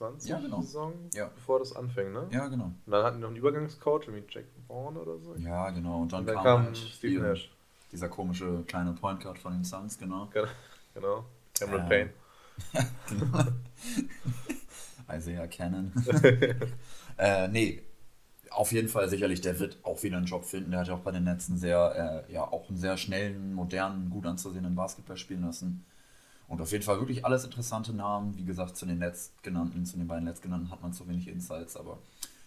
1920 0.01 0.31
Ja, 0.31 0.39
genau. 0.41 0.61
Saison, 0.63 0.93
Ja. 1.15 1.31
bevor 1.35 1.59
das 1.59 1.75
anfing, 1.75 2.13
ne? 2.13 2.27
ja, 2.31 2.49
genau. 2.49 2.65
Und 2.87 2.93
dann 2.93 3.05
hatten 3.05 3.17
die 3.17 3.23
noch 3.23 3.29
einen 3.29 3.37
Übergangscoach, 3.37 4.09
irgendwie 4.09 4.25
Jack 4.29 4.45
Vaughn 4.67 4.97
oder 4.97 5.19
so. 5.19 5.35
Ja, 5.37 5.71
genau. 5.71 6.03
Und 6.03 6.13
dann, 6.13 6.21
Und 6.21 6.27
dann 6.27 6.35
kam, 6.37 6.45
kam 6.45 6.65
halt 6.67 6.77
Steve 6.77 7.21
Nash. 7.23 7.51
dieser 7.93 8.09
komische 8.09 8.63
kleine 8.67 8.93
Point 8.93 9.21
Guard 9.23 9.39
von 9.39 9.53
den 9.53 9.65
Suns, 9.65 9.99
genau. 9.99 10.29
Genau. 10.95 11.25
Cameron 11.59 11.81
Ja. 11.83 11.87
Payne. 11.89 12.11
genau. 13.09 13.45
Isaiah 15.13 15.47
Cannon. 15.49 15.93
äh, 17.19 17.49
nee, 17.49 17.83
auf 18.51 18.73
jeden 18.73 18.89
Fall 18.89 19.09
sicherlich, 19.09 19.41
der 19.41 19.59
wird 19.59 19.79
auch 19.83 20.03
wieder 20.03 20.17
einen 20.17 20.27
Job 20.27 20.45
finden. 20.45 20.71
Der 20.71 20.81
hat 20.81 20.89
ja 20.89 20.95
auch 20.95 21.01
bei 21.01 21.11
den 21.11 21.25
Netzen 21.25 21.59
sehr, 21.59 22.25
äh, 22.29 22.33
ja, 22.33 22.43
auch 22.45 22.69
einen 22.69 22.79
sehr 22.79 22.97
schnellen, 22.97 23.53
modernen, 23.55 24.11
gut 24.11 24.27
anzusehenden 24.27 24.75
Basketball 24.75 25.17
spielen 25.17 25.43
lassen. 25.43 25.85
Und 26.49 26.61
auf 26.61 26.73
jeden 26.73 26.85
Fall 26.85 26.99
wirklich 27.01 27.25
alles 27.25 27.45
interessante 27.45 27.93
Namen. 27.93 28.37
Wie 28.37 28.45
gesagt, 28.45 28.77
zu 28.77 28.87
den 28.87 28.99
Netz 28.99 29.33
genannten, 29.43 29.87
zu 29.87 29.97
den 29.97 30.07
beiden 30.07 30.25
Netz 30.25 30.41
genannten 30.41 30.71
hat 30.71 30.83
man 30.83 30.93
zu 30.93 31.09
wenig 31.09 31.29
Insights, 31.29 31.77
aber 31.77 31.99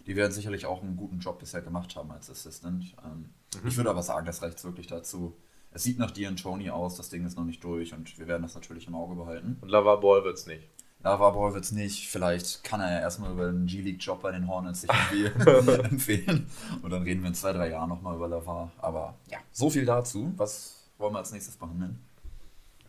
die 0.06 0.16
werden 0.16 0.32
sicherlich 0.32 0.66
auch 0.66 0.82
einen 0.82 0.96
guten 0.96 1.18
Job 1.18 1.38
bisher 1.38 1.60
gemacht 1.60 1.94
haben 1.96 2.10
als 2.10 2.30
Assistant. 2.30 2.94
Ähm, 3.04 3.30
Ich 3.66 3.76
würde 3.76 3.90
aber 3.90 4.02
sagen, 4.02 4.24
das 4.24 4.40
reicht 4.42 4.62
wirklich 4.64 4.86
dazu. 4.86 5.36
Es 5.70 5.82
sieht 5.82 5.98
nach 5.98 6.10
Dion 6.10 6.36
Tony 6.36 6.70
aus, 6.70 6.96
das 6.96 7.10
Ding 7.10 7.26
ist 7.26 7.36
noch 7.36 7.44
nicht 7.44 7.62
durch 7.62 7.92
und 7.92 8.18
wir 8.18 8.26
werden 8.26 8.42
das 8.42 8.54
natürlich 8.54 8.86
im 8.88 8.94
Auge 8.94 9.16
behalten. 9.16 9.58
Und 9.60 9.68
Lava 9.68 9.96
Ball 9.96 10.24
wird's 10.24 10.46
nicht. 10.46 10.66
Lava 11.02 11.30
Ball 11.30 11.52
wird 11.54 11.64
es 11.64 11.72
nicht. 11.72 12.08
Vielleicht 12.08 12.64
kann 12.64 12.80
er 12.80 12.90
ja 12.90 13.00
erstmal 13.00 13.30
über 13.32 13.48
einen 13.48 13.66
G-League-Job 13.66 14.22
bei 14.22 14.32
den 14.32 14.48
Hornets 14.48 14.80
sich 14.80 14.90
irgendwie 15.12 15.72
empfehlen. 15.84 16.46
Und 16.82 16.90
dann 16.90 17.02
reden 17.02 17.20
wir 17.22 17.28
in 17.28 17.34
zwei, 17.34 17.52
drei 17.52 17.68
Jahren 17.70 17.88
nochmal 17.90 18.16
über 18.16 18.28
Lava. 18.28 18.72
Aber 18.78 19.14
ja, 19.30 19.38
so 19.52 19.68
viel 19.70 19.84
dazu. 19.84 20.32
Was 20.36 20.88
wollen 20.96 21.12
wir 21.12 21.18
als 21.18 21.32
nächstes 21.32 21.56
behandeln? 21.56 22.00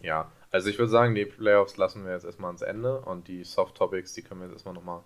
Ja, 0.01 0.31
also 0.51 0.69
ich 0.69 0.77
würde 0.77 0.91
sagen, 0.91 1.15
die 1.15 1.25
Playoffs 1.25 1.77
lassen 1.77 2.05
wir 2.05 2.13
jetzt 2.13 2.25
erstmal 2.25 2.49
ans 2.49 2.61
Ende 2.61 3.01
und 3.01 3.27
die 3.27 3.43
Soft 3.43 3.75
Topics, 3.75 4.13
die 4.13 4.21
können 4.21 4.41
wir 4.41 4.47
jetzt 4.47 4.55
erstmal 4.55 4.73
nochmal 4.73 5.01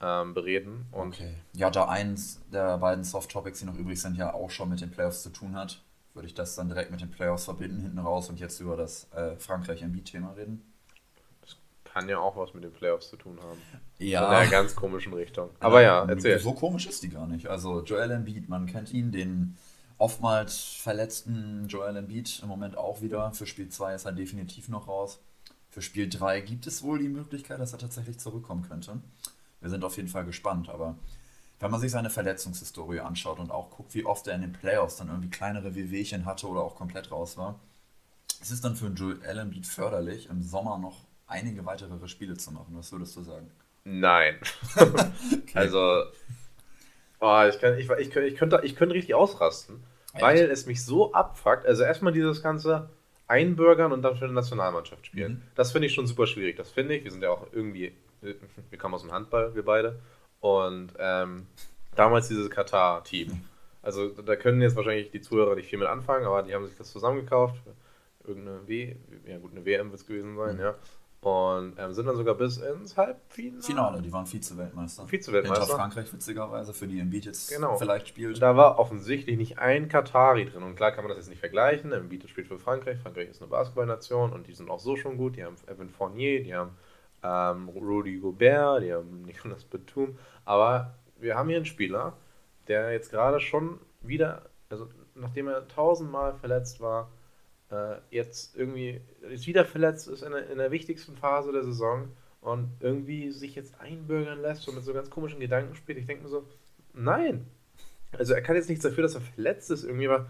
ähm, 0.00 0.34
bereden. 0.34 0.86
Und 0.92 1.16
Ja, 1.52 1.70
da 1.70 1.88
eins 1.88 2.40
der 2.52 2.78
beiden 2.78 3.04
Soft-Topics, 3.04 3.60
die 3.60 3.66
noch 3.66 3.76
übrig 3.76 4.00
sind, 4.00 4.16
ja 4.16 4.34
auch 4.34 4.50
schon 4.50 4.68
mit 4.68 4.80
den 4.80 4.90
Playoffs 4.90 5.22
zu 5.22 5.30
tun 5.30 5.56
hat, 5.56 5.82
würde 6.14 6.26
ich 6.26 6.34
das 6.34 6.54
dann 6.54 6.68
direkt 6.68 6.90
mit 6.90 7.00
den 7.00 7.10
Playoffs 7.10 7.44
verbinden 7.44 7.80
hinten 7.80 7.98
raus 7.98 8.28
und 8.28 8.40
jetzt 8.40 8.60
über 8.60 8.76
das 8.76 9.10
äh, 9.14 9.36
Frankreich-MB-Thema 9.36 10.32
reden. 10.36 10.62
kann 11.84 12.08
ja 12.08 12.18
auch 12.18 12.36
was 12.36 12.52
mit 12.54 12.64
den 12.64 12.72
Playoffs 12.72 13.08
zu 13.10 13.16
tun 13.16 13.38
haben. 13.42 13.60
Ja. 13.98 14.26
In 14.26 14.34
einer 14.34 14.50
ganz 14.50 14.76
komischen 14.76 15.14
Richtung. 15.14 15.50
Aber 15.60 15.82
ja, 15.82 16.04
erzähl. 16.06 16.38
So 16.38 16.52
komisch 16.52 16.86
ist 16.86 17.02
die 17.02 17.08
gar 17.08 17.26
nicht. 17.26 17.46
Also 17.46 17.82
Joel 17.82 18.10
Embiid, 18.10 18.48
man 18.48 18.66
kennt 18.66 18.92
ihn, 18.92 19.12
den 19.12 19.56
oftmals 19.98 20.56
verletzten 20.58 21.66
Joel 21.68 21.96
Embiid 21.96 22.40
im 22.42 22.48
Moment 22.48 22.76
auch 22.76 23.00
wieder. 23.00 23.32
Für 23.32 23.46
Spiel 23.46 23.68
2 23.68 23.94
ist 23.94 24.04
er 24.04 24.12
definitiv 24.12 24.68
noch 24.68 24.88
raus. 24.88 25.20
Für 25.70 25.82
Spiel 25.82 26.08
3 26.08 26.40
gibt 26.40 26.66
es 26.66 26.82
wohl 26.82 26.98
die 26.98 27.08
Möglichkeit, 27.08 27.60
dass 27.60 27.72
er 27.72 27.78
tatsächlich 27.78 28.18
zurückkommen 28.18 28.66
könnte. 28.66 29.00
Wir 29.60 29.70
sind 29.70 29.84
auf 29.84 29.96
jeden 29.96 30.08
Fall 30.08 30.24
gespannt, 30.24 30.68
aber 30.68 30.96
wenn 31.60 31.70
man 31.70 31.80
sich 31.80 31.90
seine 31.90 32.10
Verletzungshistorie 32.10 33.00
anschaut 33.00 33.38
und 33.38 33.50
auch 33.50 33.70
guckt, 33.70 33.94
wie 33.94 34.04
oft 34.04 34.26
er 34.26 34.34
in 34.34 34.42
den 34.42 34.52
Playoffs 34.52 34.96
dann 34.96 35.08
irgendwie 35.08 35.30
kleinere 35.30 35.74
Wehwehchen 35.74 36.26
hatte 36.26 36.46
oder 36.46 36.60
auch 36.60 36.76
komplett 36.76 37.10
raus 37.10 37.36
war, 37.36 37.58
es 38.40 38.50
ist 38.50 38.64
dann 38.64 38.76
für 38.76 38.88
Joel 38.88 39.38
Embiid 39.38 39.66
förderlich, 39.66 40.28
im 40.28 40.42
Sommer 40.42 40.78
noch 40.78 40.96
einige 41.26 41.64
weitere 41.64 42.06
Spiele 42.08 42.36
zu 42.36 42.52
machen. 42.52 42.76
Was 42.76 42.92
würdest 42.92 43.16
du 43.16 43.22
sagen? 43.22 43.50
Nein. 43.84 44.36
okay. 44.76 45.40
Also, 45.54 46.04
oh, 47.20 47.42
ich, 47.48 47.58
kann, 47.60 47.78
ich, 47.78 47.90
ich, 47.90 48.16
ich, 48.16 48.36
könnte, 48.36 48.60
ich 48.62 48.76
könnte 48.76 48.94
richtig 48.94 49.14
ausrasten, 49.14 49.82
Echt? 50.12 50.22
weil 50.22 50.50
es 50.50 50.66
mich 50.66 50.84
so 50.84 51.12
abfuckt. 51.12 51.66
Also 51.66 51.82
erstmal 51.82 52.12
dieses 52.12 52.42
ganze 52.42 52.88
Einbürgern 53.28 53.92
und 53.92 54.02
dann 54.02 54.16
für 54.16 54.24
eine 54.24 54.34
Nationalmannschaft 54.34 55.06
spielen. 55.06 55.32
Mhm. 55.32 55.42
Das 55.54 55.72
finde 55.72 55.86
ich 55.86 55.94
schon 55.94 56.06
super 56.06 56.26
schwierig. 56.26 56.56
Das 56.56 56.70
finde 56.70 56.94
ich. 56.94 57.04
Wir 57.04 57.10
sind 57.10 57.22
ja 57.22 57.30
auch 57.30 57.46
irgendwie, 57.52 57.92
wir 58.20 58.78
kommen 58.78 58.94
aus 58.94 59.02
dem 59.02 59.12
Handball, 59.12 59.54
wir 59.54 59.64
beide. 59.64 59.98
Und 60.40 60.92
ähm, 60.98 61.46
damals 61.94 62.28
dieses 62.28 62.50
Katar-Team. 62.50 63.40
Also 63.82 64.08
da 64.08 64.36
können 64.36 64.60
jetzt 64.62 64.76
wahrscheinlich 64.76 65.10
die 65.10 65.20
Zuhörer 65.20 65.54
nicht 65.54 65.68
viel 65.68 65.78
mit 65.78 65.88
anfangen, 65.88 66.26
aber 66.26 66.42
die 66.42 66.54
haben 66.54 66.66
sich 66.66 66.76
das 66.76 66.90
zusammengekauft. 66.90 67.56
Irgendeine 68.24 68.66
W, 68.66 68.96
ja 69.26 69.38
gut, 69.38 69.52
eine 69.52 69.64
WM 69.64 69.90
wird 69.90 70.00
es 70.00 70.06
gewesen 70.06 70.36
sein, 70.36 70.56
mhm. 70.56 70.60
ja. 70.60 70.74
Und 71.26 71.74
ähm, 71.76 71.92
sind 71.92 72.06
dann 72.06 72.14
sogar 72.14 72.36
bis 72.36 72.58
ins 72.58 72.96
Halbfinale. 72.96 73.60
Finale, 73.60 74.00
die 74.00 74.12
waren 74.12 74.26
Vize-Weltmeister. 74.26 75.08
Vize-Weltmeister. 75.08 75.64
Hinter 75.64 75.76
Frankreich, 75.76 76.12
witzigerweise, 76.12 76.72
für 76.72 76.86
die 76.86 77.00
Embiid 77.00 77.24
jetzt 77.24 77.50
genau. 77.50 77.76
vielleicht 77.78 78.06
spielt. 78.06 78.40
Da 78.40 78.56
war 78.56 78.78
offensichtlich 78.78 79.36
nicht 79.36 79.58
ein 79.58 79.88
Katari 79.88 80.46
drin. 80.46 80.62
Und 80.62 80.76
klar 80.76 80.92
kann 80.92 81.02
man 81.02 81.08
das 81.08 81.18
jetzt 81.18 81.30
nicht 81.30 81.40
vergleichen. 81.40 81.90
Embiid 81.90 82.30
spielt 82.30 82.46
für 82.46 82.60
Frankreich. 82.60 83.00
Frankreich 83.00 83.28
ist 83.28 83.42
eine 83.42 83.50
Basketballnation 83.50 84.32
und 84.32 84.46
die 84.46 84.52
sind 84.52 84.70
auch 84.70 84.78
so 84.78 84.94
schon 84.94 85.16
gut. 85.16 85.34
Die 85.34 85.42
haben 85.42 85.56
Evan 85.66 85.90
Fournier, 85.90 86.44
die 86.44 86.54
haben 86.54 86.76
ähm, 87.24 87.70
Rudy 87.70 88.18
Gobert, 88.18 88.84
die 88.84 88.94
haben 88.94 89.22
Nicolas 89.22 89.64
Batum. 89.64 90.16
Aber 90.44 90.94
wir 91.18 91.34
haben 91.34 91.48
hier 91.48 91.56
einen 91.56 91.66
Spieler, 91.66 92.12
der 92.68 92.92
jetzt 92.92 93.10
gerade 93.10 93.40
schon 93.40 93.80
wieder, 94.00 94.42
also 94.68 94.86
nachdem 95.16 95.48
er 95.48 95.66
tausendmal 95.66 96.34
verletzt 96.34 96.80
war, 96.80 97.10
äh, 97.70 97.96
jetzt 98.10 98.56
irgendwie 98.56 99.00
ist 99.22 99.46
wieder 99.46 99.64
verletzt 99.64 100.08
ist 100.08 100.22
in 100.22 100.32
der, 100.32 100.50
in 100.50 100.58
der 100.58 100.70
wichtigsten 100.70 101.16
Phase 101.16 101.52
der 101.52 101.64
Saison 101.64 102.08
und 102.40 102.70
irgendwie 102.80 103.30
sich 103.32 103.54
jetzt 103.54 103.78
einbürgern 103.80 104.40
lässt 104.40 104.68
und 104.68 104.76
mit 104.76 104.84
so 104.84 104.92
ganz 104.92 105.10
komischen 105.10 105.40
Gedanken 105.40 105.74
spielt. 105.74 105.98
Ich 105.98 106.06
denke 106.06 106.24
mir 106.24 106.28
so, 106.28 106.46
nein. 106.94 107.46
Also 108.12 108.34
er 108.34 108.42
kann 108.42 108.56
jetzt 108.56 108.68
nichts 108.68 108.84
dafür, 108.84 109.02
dass 109.02 109.14
er 109.14 109.20
verletzt 109.20 109.70
ist 109.70 109.84
irgendwie, 109.84 110.06
aber 110.06 110.26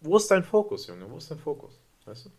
wo 0.00 0.16
ist 0.16 0.30
dein 0.30 0.42
Fokus, 0.42 0.86
Junge? 0.88 1.08
Wo 1.08 1.18
ist 1.18 1.30
dein 1.30 1.38
Fokus? 1.38 1.78
Weißt 2.04 2.26
du? 2.26 2.30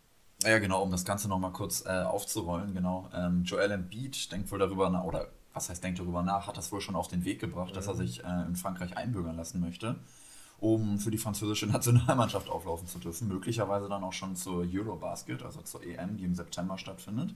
Ja, 0.47 0.57
genau, 0.59 0.81
um 0.81 0.91
das 0.91 1.05
Ganze 1.05 1.29
nochmal 1.29 1.53
kurz 1.53 1.85
äh, 1.85 1.89
aufzurollen, 1.89 2.73
genau. 2.73 3.09
Ähm, 3.13 3.43
Joel 3.43 3.71
Embiid 3.71 4.31
denkt 4.31 4.51
wohl 4.51 4.59
darüber 4.59 4.89
nach, 4.89 5.03
oder 5.03 5.27
was 5.53 5.69
heißt 5.69 5.83
denkt 5.83 5.99
darüber 5.99 6.23
nach, 6.23 6.47
hat 6.47 6.57
das 6.57 6.71
wohl 6.71 6.81
schon 6.81 6.95
auf 6.95 7.07
den 7.07 7.23
Weg 7.23 7.39
gebracht, 7.39 7.71
mhm. 7.71 7.75
dass 7.75 7.87
er 7.87 7.93
mhm. 7.93 7.97
sich 7.99 8.23
äh, 8.23 8.45
in 8.47 8.55
Frankreich 8.55 8.97
einbürgern 8.97 9.37
lassen 9.37 9.61
möchte 9.61 9.95
um 10.61 10.99
für 10.99 11.11
die 11.11 11.17
französische 11.17 11.65
Nationalmannschaft 11.71 12.47
auflaufen 12.47 12.87
zu 12.87 12.99
dürfen. 12.99 13.27
Möglicherweise 13.27 13.89
dann 13.89 14.03
auch 14.03 14.13
schon 14.13 14.37
zur 14.37 14.65
Eurobasket, 14.71 15.43
also 15.43 15.61
zur 15.61 15.83
EM, 15.83 16.15
die 16.15 16.23
im 16.23 16.35
September 16.35 16.77
stattfindet. 16.77 17.35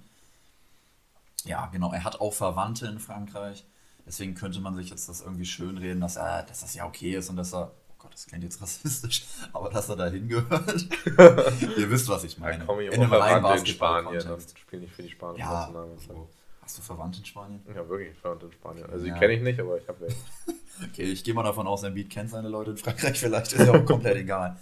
Ja, 1.43 1.65
genau, 1.67 1.91
er 1.91 2.03
hat 2.03 2.21
auch 2.21 2.33
Verwandte 2.33 2.87
in 2.87 2.99
Frankreich. 2.99 3.65
Deswegen 4.05 4.35
könnte 4.35 4.59
man 4.61 4.75
sich 4.75 4.91
jetzt 4.91 5.09
das 5.09 5.21
irgendwie 5.21 5.45
schönreden, 5.45 5.99
dass, 5.99 6.15
er, 6.15 6.43
dass 6.43 6.61
das 6.61 6.75
ja 6.75 6.85
okay 6.85 7.15
ist 7.15 7.29
und 7.29 7.35
dass 7.35 7.53
er, 7.53 7.71
oh 7.89 7.95
Gott, 7.97 8.13
das 8.13 8.27
klingt 8.27 8.43
jetzt 8.43 8.61
rassistisch, 8.61 9.25
aber 9.53 9.69
dass 9.69 9.89
er 9.89 9.95
da 9.95 10.05
hingehört. 10.05 10.87
Ihr 11.77 11.89
wisst, 11.89 12.07
was 12.07 12.23
ich 12.23 12.37
meine. 12.37 12.63
Ja, 12.65 12.91
in 12.91 13.01
einem 13.01 13.13
reinen 13.13 13.41
Basketball-Kontext. 13.41 14.59
Spiele 14.59 14.83
nicht 14.83 14.93
für 14.93 15.03
die 15.03 15.09
spanische 15.09 15.39
ja, 15.39 15.51
Nationalmannschaft. 15.51 16.29
Hast 16.65 16.79
du 16.79 16.81
Verwandte 16.81 17.19
in 17.19 17.25
Spanien? 17.25 17.61
Ja, 17.67 17.87
wirklich 17.87 18.17
Verwandte 18.17 18.47
in 18.47 18.51
Spanien. 18.51 18.89
Also 18.89 19.05
ja. 19.05 19.13
die 19.13 19.19
kenne 19.19 19.33
ich 19.33 19.41
nicht, 19.43 19.59
aber 19.59 19.77
ich 19.77 19.87
habe 19.87 20.01
welche. 20.01 20.17
okay, 20.83 21.03
ich 21.03 21.23
gehe 21.23 21.35
mal 21.35 21.43
davon 21.43 21.67
aus, 21.67 21.83
Embiid 21.83 22.09
kennt 22.09 22.31
seine 22.31 22.49
Leute 22.49 22.71
in 22.71 22.77
Frankreich 22.77 23.19
vielleicht, 23.19 23.53
ist 23.53 23.67
ja 23.67 23.71
auch 23.71 23.85
komplett 23.85 24.17
egal. 24.17 24.57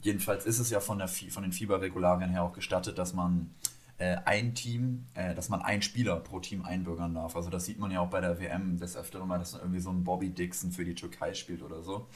Jedenfalls 0.00 0.46
ist 0.46 0.58
es 0.58 0.70
ja 0.70 0.80
von, 0.80 0.96
der, 0.96 1.08
von 1.08 1.42
den 1.42 1.52
Fieberregularien 1.52 2.30
her 2.30 2.42
auch 2.42 2.54
gestattet, 2.54 2.96
dass 2.96 3.12
man 3.12 3.54
äh, 3.98 4.16
ein 4.24 4.54
Team, 4.54 5.04
äh, 5.12 5.34
dass 5.34 5.50
man 5.50 5.60
einen 5.60 5.82
Spieler 5.82 6.16
pro 6.16 6.40
Team 6.40 6.64
einbürgern 6.64 7.14
darf. 7.14 7.36
Also 7.36 7.50
das 7.50 7.66
sieht 7.66 7.78
man 7.78 7.90
ja 7.90 8.00
auch 8.00 8.08
bei 8.08 8.22
der 8.22 8.40
WM 8.40 8.78
des 8.78 8.96
Öfteren 8.96 9.28
mal, 9.28 9.38
dass 9.38 9.52
irgendwie 9.52 9.80
so 9.80 9.90
ein 9.90 10.04
Bobby 10.04 10.30
Dixon 10.30 10.72
für 10.72 10.86
die 10.86 10.94
Türkei 10.94 11.34
spielt 11.34 11.62
oder 11.62 11.82
so. 11.82 12.08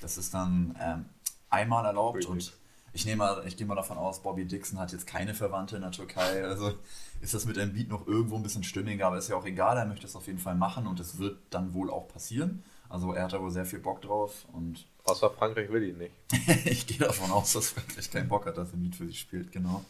Das 0.00 0.16
ist 0.16 0.32
dann 0.32 0.76
ähm, 0.80 1.06
einmal 1.50 1.84
erlaubt 1.84 2.18
Richtig. 2.18 2.30
und 2.30 2.52
ich 2.96 3.04
nehme 3.04 3.42
ich 3.44 3.58
gehe 3.58 3.66
mal 3.66 3.74
davon 3.74 3.98
aus, 3.98 4.22
Bobby 4.22 4.46
Dixon 4.46 4.78
hat 4.78 4.90
jetzt 4.90 5.06
keine 5.06 5.34
Verwandte 5.34 5.76
in 5.76 5.82
der 5.82 5.90
Türkei. 5.90 6.42
Also 6.42 6.72
ist 7.20 7.34
das 7.34 7.44
mit 7.44 7.58
Embiid 7.58 7.90
noch 7.90 8.06
irgendwo 8.06 8.36
ein 8.36 8.42
bisschen 8.42 8.64
stimmiger, 8.64 9.08
aber 9.08 9.18
ist 9.18 9.28
ja 9.28 9.36
auch 9.36 9.44
egal. 9.44 9.76
Er 9.76 9.84
möchte 9.84 10.06
es 10.06 10.16
auf 10.16 10.26
jeden 10.26 10.38
Fall 10.38 10.54
machen 10.54 10.86
und 10.86 10.98
es 10.98 11.18
wird 11.18 11.36
dann 11.50 11.74
wohl 11.74 11.90
auch 11.90 12.08
passieren. 12.08 12.64
Also 12.88 13.12
er 13.12 13.24
hat 13.24 13.34
da 13.34 13.42
wohl 13.42 13.50
sehr 13.50 13.66
viel 13.66 13.80
Bock 13.80 14.00
drauf 14.00 14.46
und. 14.54 14.86
Außer 15.04 15.28
Frankreich 15.28 15.70
will 15.70 15.82
ihn 15.82 15.98
nicht. 15.98 16.14
ich 16.64 16.86
gehe 16.86 16.96
davon 16.96 17.30
aus, 17.30 17.52
dass 17.52 17.68
Frankreich 17.70 18.10
keinen 18.10 18.28
Bock 18.28 18.46
hat, 18.46 18.56
dass 18.56 18.72
Embiid 18.72 18.96
für 18.96 19.06
sich 19.06 19.20
spielt, 19.20 19.52
genau. 19.52 19.84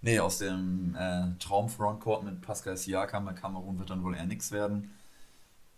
Nee, 0.00 0.20
aus 0.20 0.38
dem 0.38 0.94
äh, 0.96 1.36
Traum-Frontcourt 1.40 2.22
mit 2.22 2.40
Pascal 2.40 2.76
Siakam 2.76 3.24
bei 3.24 3.32
Kamerun 3.32 3.80
wird 3.80 3.90
dann 3.90 4.04
wohl 4.04 4.14
eher 4.14 4.26
nichts 4.26 4.52
werden. 4.52 4.94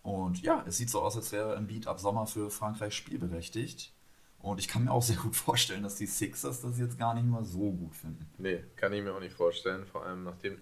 Und 0.03 0.43
ja, 0.43 0.63
es 0.67 0.77
sieht 0.77 0.91
so 0.91 1.01
aus, 1.01 1.17
als 1.17 1.33
wäre 1.33 1.57
Embiid 1.57 1.87
ab 1.87 2.01
Sommer 2.01 2.27
für 2.27 2.51
Frankreich 2.51 2.95
spielberechtigt. 2.95 3.93
Und 4.43 4.59
ich 4.59 4.69
kann 4.69 4.85
mir 4.85 4.91
auch 4.91 5.03
sehr 5.03 5.17
gut 5.17 5.37
vorstellen, 5.37 5.83
dass 5.83 5.97
die 5.97 6.07
Sixers 6.07 6.63
das 6.63 6.79
jetzt 6.79 6.99
gar 6.99 7.15
nicht 7.15 7.27
mal 7.27 7.45
so 7.45 7.73
gut 7.73 7.95
finden. 7.95 8.27
Nee, 8.39 8.65
kann 8.77 8.93
ich 8.93 9.03
mir 9.03 9.15
auch 9.15 9.21
nicht 9.21 9.35
vorstellen. 9.35 9.87
Vor 9.87 10.05
allem 10.05 10.25
nachdem. 10.25 10.59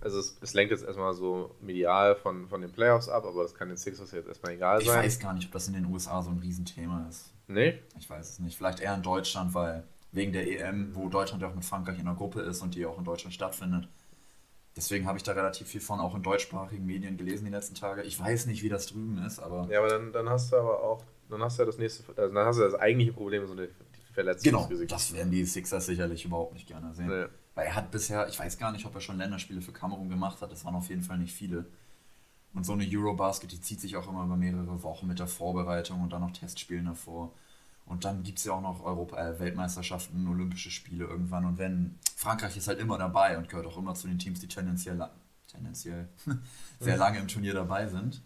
Also 0.00 0.18
es, 0.20 0.38
es 0.40 0.54
lenkt 0.54 0.70
jetzt 0.70 0.84
erstmal 0.84 1.12
so 1.12 1.56
medial 1.60 2.14
von, 2.14 2.48
von 2.48 2.60
den 2.60 2.70
Playoffs 2.70 3.08
ab, 3.08 3.24
aber 3.24 3.42
das 3.42 3.54
kann 3.54 3.68
den 3.68 3.76
Sixers 3.76 4.12
jetzt 4.12 4.28
erstmal 4.28 4.52
egal 4.52 4.80
ich 4.80 4.86
sein. 4.86 5.00
Ich 5.00 5.06
weiß 5.06 5.18
gar 5.18 5.32
nicht, 5.32 5.46
ob 5.46 5.52
das 5.52 5.66
in 5.66 5.74
den 5.74 5.86
USA 5.86 6.22
so 6.22 6.30
ein 6.30 6.38
Riesenthema 6.38 7.06
ist. 7.08 7.32
Nee? 7.48 7.80
Ich 7.98 8.08
weiß 8.08 8.28
es 8.28 8.38
nicht. 8.38 8.56
Vielleicht 8.56 8.80
eher 8.80 8.94
in 8.94 9.02
Deutschland, 9.02 9.54
weil 9.54 9.84
wegen 10.12 10.32
der 10.32 10.46
EM, 10.46 10.94
wo 10.94 11.08
Deutschland 11.08 11.42
ja 11.42 11.48
auch 11.48 11.54
mit 11.54 11.64
Frankreich 11.64 11.98
in 11.98 12.04
der 12.04 12.14
Gruppe 12.14 12.40
ist 12.40 12.62
und 12.62 12.74
die 12.74 12.86
auch 12.86 12.98
in 12.98 13.04
Deutschland 13.04 13.34
stattfindet. 13.34 13.88
Deswegen 14.76 15.06
habe 15.06 15.18
ich 15.18 15.24
da 15.24 15.32
relativ 15.32 15.68
viel 15.68 15.80
von 15.80 16.00
auch 16.00 16.14
in 16.14 16.22
deutschsprachigen 16.22 16.86
Medien 16.86 17.16
gelesen 17.16 17.44
die 17.44 17.50
letzten 17.50 17.74
Tage. 17.74 18.02
Ich 18.02 18.18
weiß 18.18 18.46
nicht, 18.46 18.62
wie 18.62 18.68
das 18.68 18.86
drüben 18.86 19.18
ist, 19.18 19.38
aber. 19.38 19.68
Ja, 19.70 19.80
aber 19.80 19.88
dann, 19.88 20.12
dann 20.12 20.28
hast 20.28 20.52
du 20.52 20.56
aber 20.56 20.82
auch 20.82 21.04
dann 21.30 21.42
hast 21.42 21.58
du 21.58 21.62
ja 21.62 21.66
das 21.66 21.78
nächste, 21.78 22.04
also 22.16 22.34
dann 22.34 22.46
hast 22.46 22.56
du 22.58 22.62
das 22.62 22.74
eigentliche 22.74 23.12
Problem, 23.12 23.46
so 23.46 23.52
eine 23.52 23.68
Verletzung. 24.12 24.68
Genau, 24.68 24.86
das 24.86 25.12
werden 25.12 25.30
die 25.30 25.44
Sixers 25.44 25.86
sicherlich 25.86 26.24
überhaupt 26.24 26.54
nicht 26.54 26.66
gerne 26.66 26.92
sehen. 26.94 27.08
Nee. 27.08 27.26
Weil 27.54 27.66
er 27.66 27.74
hat 27.74 27.90
bisher, 27.90 28.28
ich 28.28 28.38
weiß 28.38 28.58
gar 28.58 28.72
nicht, 28.72 28.86
ob 28.86 28.94
er 28.94 29.00
schon 29.00 29.18
Länderspiele 29.18 29.60
für 29.60 29.72
Kamerun 29.72 30.08
gemacht 30.08 30.40
hat, 30.40 30.52
das 30.52 30.64
waren 30.64 30.74
auf 30.74 30.88
jeden 30.88 31.02
Fall 31.02 31.18
nicht 31.18 31.34
viele. 31.34 31.66
Und 32.54 32.64
so 32.64 32.72
eine 32.72 32.86
Eurobasket, 32.86 33.50
die 33.52 33.60
zieht 33.60 33.80
sich 33.80 33.96
auch 33.96 34.08
immer 34.08 34.24
über 34.24 34.36
mehrere 34.36 34.82
Wochen 34.82 35.06
mit 35.06 35.18
der 35.18 35.26
Vorbereitung 35.26 36.02
und 36.02 36.12
dann 36.12 36.20
noch 36.20 36.32
Testspielen 36.32 36.86
davor. 36.86 37.32
Und 37.86 38.04
dann 38.04 38.22
gibt 38.22 38.38
es 38.38 38.44
ja 38.44 38.52
auch 38.52 38.60
noch 38.60 38.84
Europa 38.84 39.16
äh, 39.16 39.38
Weltmeisterschaften, 39.40 40.28
Olympische 40.28 40.70
Spiele 40.70 41.04
irgendwann. 41.04 41.44
Und 41.44 41.58
wenn 41.58 41.98
Frankreich 42.16 42.56
ist 42.56 42.68
halt 42.68 42.78
immer 42.78 42.98
dabei 42.98 43.36
und 43.38 43.48
gehört 43.48 43.66
auch 43.66 43.76
immer 43.76 43.94
zu 43.94 44.06
den 44.06 44.18
Teams, 44.18 44.40
die 44.40 44.48
tendenziell, 44.48 45.08
tendenziell 45.46 46.08
sehr 46.80 46.96
lange 46.96 47.18
im 47.18 47.28
Turnier 47.28 47.54
dabei 47.54 47.88
sind. 47.88 48.22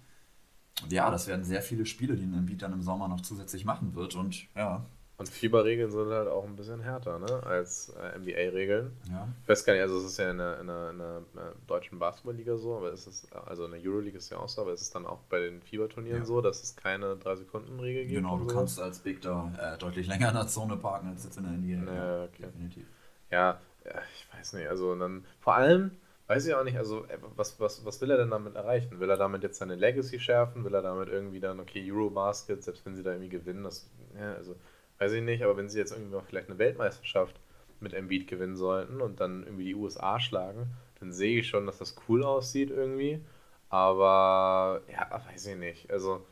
Ja, 0.90 1.10
das 1.10 1.26
werden 1.26 1.44
sehr 1.44 1.62
viele 1.62 1.86
Spiele, 1.86 2.16
die 2.16 2.24
ein 2.24 2.34
Embiid 2.34 2.62
dann 2.62 2.72
im 2.72 2.82
Sommer 2.82 3.08
noch 3.08 3.20
zusätzlich 3.20 3.64
machen 3.64 3.94
wird. 3.94 4.14
Und 4.14 4.46
ja. 4.54 4.84
Und 5.18 5.30
Fieberregeln 5.30 5.90
sind 5.90 6.10
halt 6.10 6.28
auch 6.28 6.44
ein 6.44 6.56
bisschen 6.56 6.80
härter, 6.80 7.18
ne? 7.18 7.42
Als 7.42 7.88
äh, 7.88 8.18
NBA-Regeln. 8.18 8.92
Ja. 9.10 9.26
Ich 9.42 9.48
weiß 9.48 9.64
gar 9.64 9.72
nicht, 9.72 9.80
also 9.80 9.96
es 9.98 10.04
ist 10.04 10.18
ja 10.18 10.30
in 10.30 10.36
der, 10.36 10.60
in 10.60 10.66
der, 10.66 10.90
in 10.90 10.98
der, 10.98 11.22
der 11.34 11.52
deutschen 11.66 11.98
Basketballliga 11.98 12.58
so, 12.58 12.76
aber 12.76 12.92
ist 12.92 13.06
es, 13.06 13.32
also 13.32 13.64
in 13.64 13.70
der 13.70 13.80
Euroleague 13.80 14.18
ist 14.18 14.24
es 14.24 14.30
ja 14.30 14.36
auch 14.36 14.48
so, 14.48 14.60
aber 14.60 14.74
ist 14.74 14.82
es 14.82 14.90
dann 14.90 15.06
auch 15.06 15.20
bei 15.30 15.40
den 15.40 15.62
Fieberturnieren 15.62 16.18
ja. 16.18 16.26
so, 16.26 16.42
dass 16.42 16.62
es 16.62 16.76
keine 16.76 17.14
3-Sekunden-Regel 17.14 18.02
gibt? 18.02 18.14
Genau, 18.16 18.36
du 18.36 18.46
so? 18.46 18.54
kannst 18.54 18.78
als 18.78 18.98
Big 18.98 19.22
da 19.22 19.50
äh, 19.58 19.78
deutlich 19.78 20.06
länger 20.06 20.28
in 20.28 20.34
der 20.34 20.48
Zone 20.48 20.76
parken 20.76 21.08
als 21.08 21.24
jetzt 21.24 21.38
in 21.38 21.44
der 21.44 21.52
NBA. 21.52 21.94
Ja, 21.94 22.24
okay. 22.24 22.42
Definitiv. 22.42 22.84
Ja, 23.30 23.58
ja, 23.86 23.92
ich 24.14 24.38
weiß 24.38 24.52
nicht, 24.52 24.68
also 24.68 24.94
dann 24.96 25.24
vor 25.40 25.54
allem 25.54 25.92
Weiß 26.28 26.46
ich 26.46 26.54
auch 26.54 26.64
nicht, 26.64 26.76
also 26.76 27.04
äh, 27.04 27.18
was, 27.36 27.60
was, 27.60 27.84
was 27.84 28.00
will 28.00 28.10
er 28.10 28.16
denn 28.16 28.30
damit 28.30 28.56
erreichen? 28.56 28.98
Will 28.98 29.10
er 29.10 29.16
damit 29.16 29.42
jetzt 29.42 29.58
seine 29.58 29.76
Legacy 29.76 30.18
schärfen? 30.18 30.64
Will 30.64 30.74
er 30.74 30.82
damit 30.82 31.08
irgendwie 31.08 31.40
dann, 31.40 31.60
okay, 31.60 31.84
Eurobasket, 31.90 32.64
selbst 32.64 32.84
wenn 32.84 32.96
sie 32.96 33.02
da 33.02 33.12
irgendwie 33.12 33.28
gewinnen, 33.28 33.64
das, 33.64 33.88
ja, 34.18 34.34
also 34.34 34.56
weiß 34.98 35.12
ich 35.12 35.22
nicht, 35.22 35.42
aber 35.44 35.56
wenn 35.56 35.68
sie 35.68 35.78
jetzt 35.78 35.92
irgendwie 35.92 36.16
auch 36.16 36.24
vielleicht 36.24 36.48
eine 36.48 36.58
Weltmeisterschaft 36.58 37.38
mit 37.80 37.94
Embiid 37.94 38.26
gewinnen 38.26 38.56
sollten 38.56 39.00
und 39.00 39.20
dann 39.20 39.44
irgendwie 39.44 39.64
die 39.64 39.74
USA 39.74 40.18
schlagen, 40.18 40.72
dann 41.00 41.12
sehe 41.12 41.40
ich 41.40 41.48
schon, 41.48 41.66
dass 41.66 41.78
das 41.78 41.94
cool 42.08 42.24
aussieht 42.24 42.70
irgendwie. 42.70 43.20
Aber 43.68 44.82
ja, 44.90 45.22
weiß 45.28 45.46
ich 45.46 45.56
nicht. 45.56 45.90
Also 45.90 46.24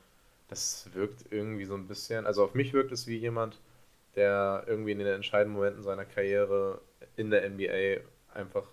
das 0.49 0.89
wirkt 0.95 1.27
irgendwie 1.31 1.65
so 1.67 1.75
ein 1.75 1.87
bisschen, 1.87 2.27
also 2.27 2.45
auf 2.45 2.55
mich 2.55 2.73
wirkt 2.73 2.93
es 2.93 3.07
wie 3.07 3.17
jemand, 3.19 3.61
der 4.17 4.65
irgendwie 4.67 4.93
in 4.93 4.99
den 4.99 5.09
entscheidenden 5.09 5.57
Momenten 5.57 5.83
seiner 5.83 6.05
Karriere 6.05 6.81
in 7.17 7.31
der 7.31 7.49
NBA 7.49 8.03
einfach 8.33 8.67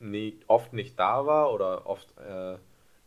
nie, 0.00 0.40
oft 0.46 0.72
nicht 0.72 0.98
da 0.98 1.26
war 1.26 1.52
oder 1.52 1.86
oft 1.86 2.08
äh, 2.18 2.56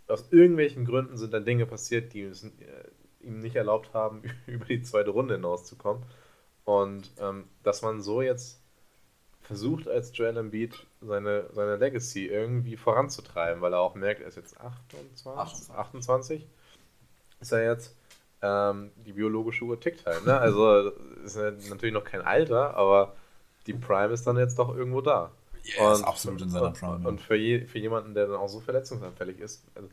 aus 0.08 0.32
irgendwelchen 0.32 0.86
Gründen 0.86 1.18
sind 1.18 1.34
dann 1.34 1.46
Dinge 1.46 1.66
passiert, 1.66 2.14
die 2.14 2.24
es 2.24 2.44
äh, 2.44 2.50
ihm 3.22 3.40
nicht 3.40 3.56
erlaubt 3.56 3.94
haben, 3.94 4.24
über 4.48 4.66
die 4.66 4.82
zweite 4.82 5.12
Runde 5.12 5.36
hinauszukommen. 5.36 6.04
Und 6.66 7.10
ähm, 7.20 7.46
dass 7.64 7.82
man 7.82 8.02
so 8.02 8.22
jetzt 8.22 8.62
versucht, 9.42 9.88
als 9.88 10.16
Joel 10.16 10.38
Embiid 10.38 10.86
seine, 11.02 11.50
seine 11.52 11.78
Legacy 11.78 12.28
irgendwie 12.28 12.78
voranzutreiben, 12.78 13.62
weil 13.62 13.74
er 13.74 13.80
auch 13.80 13.96
merkt, 13.96 14.22
er 14.22 14.28
ist 14.28 14.38
jetzt 14.38 14.60
28, 14.60 15.28
28, 15.28 15.76
28 15.76 16.48
ist 17.40 17.52
er 17.52 17.64
jetzt. 17.64 17.96
Ähm, 18.44 18.92
die 19.06 19.14
biologische 19.14 19.66
Uhr 19.66 19.80
tickt 19.80 20.06
halt. 20.06 20.26
Ne? 20.26 20.38
Also 20.38 20.92
ist 21.24 21.38
natürlich 21.38 21.94
noch 21.94 22.04
kein 22.04 22.22
Alter, 22.22 22.76
aber 22.76 23.14
die 23.68 23.74
Prime 23.74 24.14
ist 24.14 24.26
dann 24.26 24.38
jetzt 24.38 24.58
doch 24.58 24.76
irgendwo 24.76 25.02
da. 25.02 25.32
Yeah, 25.66 25.94
ist 25.94 26.04
absolut 26.04 26.42
in 26.42 26.50
seiner 26.50 26.72
Prime. 26.72 27.08
Und, 27.08 27.22
für, 27.22 27.36
je, 27.36 27.66
für 27.66 27.80
jemanden, 27.80 28.14
der 28.14 28.28
dann 28.28 28.38
auch 28.38 28.50
so 28.50 28.60
verletzungsanfällig 28.60 29.40
ist, 29.40 29.64
also, 29.76 29.90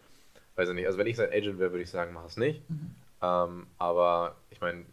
weiß 0.57 0.69
ich 0.71 0.75
nicht, 0.75 0.87
also 0.87 0.99
wenn 0.99 1.07
ich 1.07 1.17
sein 1.17 1.31
Agent 1.31 1.59
wäre, 1.59 1.73
würde 1.73 1.83
ich 1.83 1.91
sagen, 1.91 2.13
mach 2.13 2.25
es 2.25 2.37
nicht. 2.37 2.69
Mhm. 2.69 2.95
Ähm, 3.21 3.67
aber 3.79 4.37
ich 4.51 4.61
meine, 4.61 4.85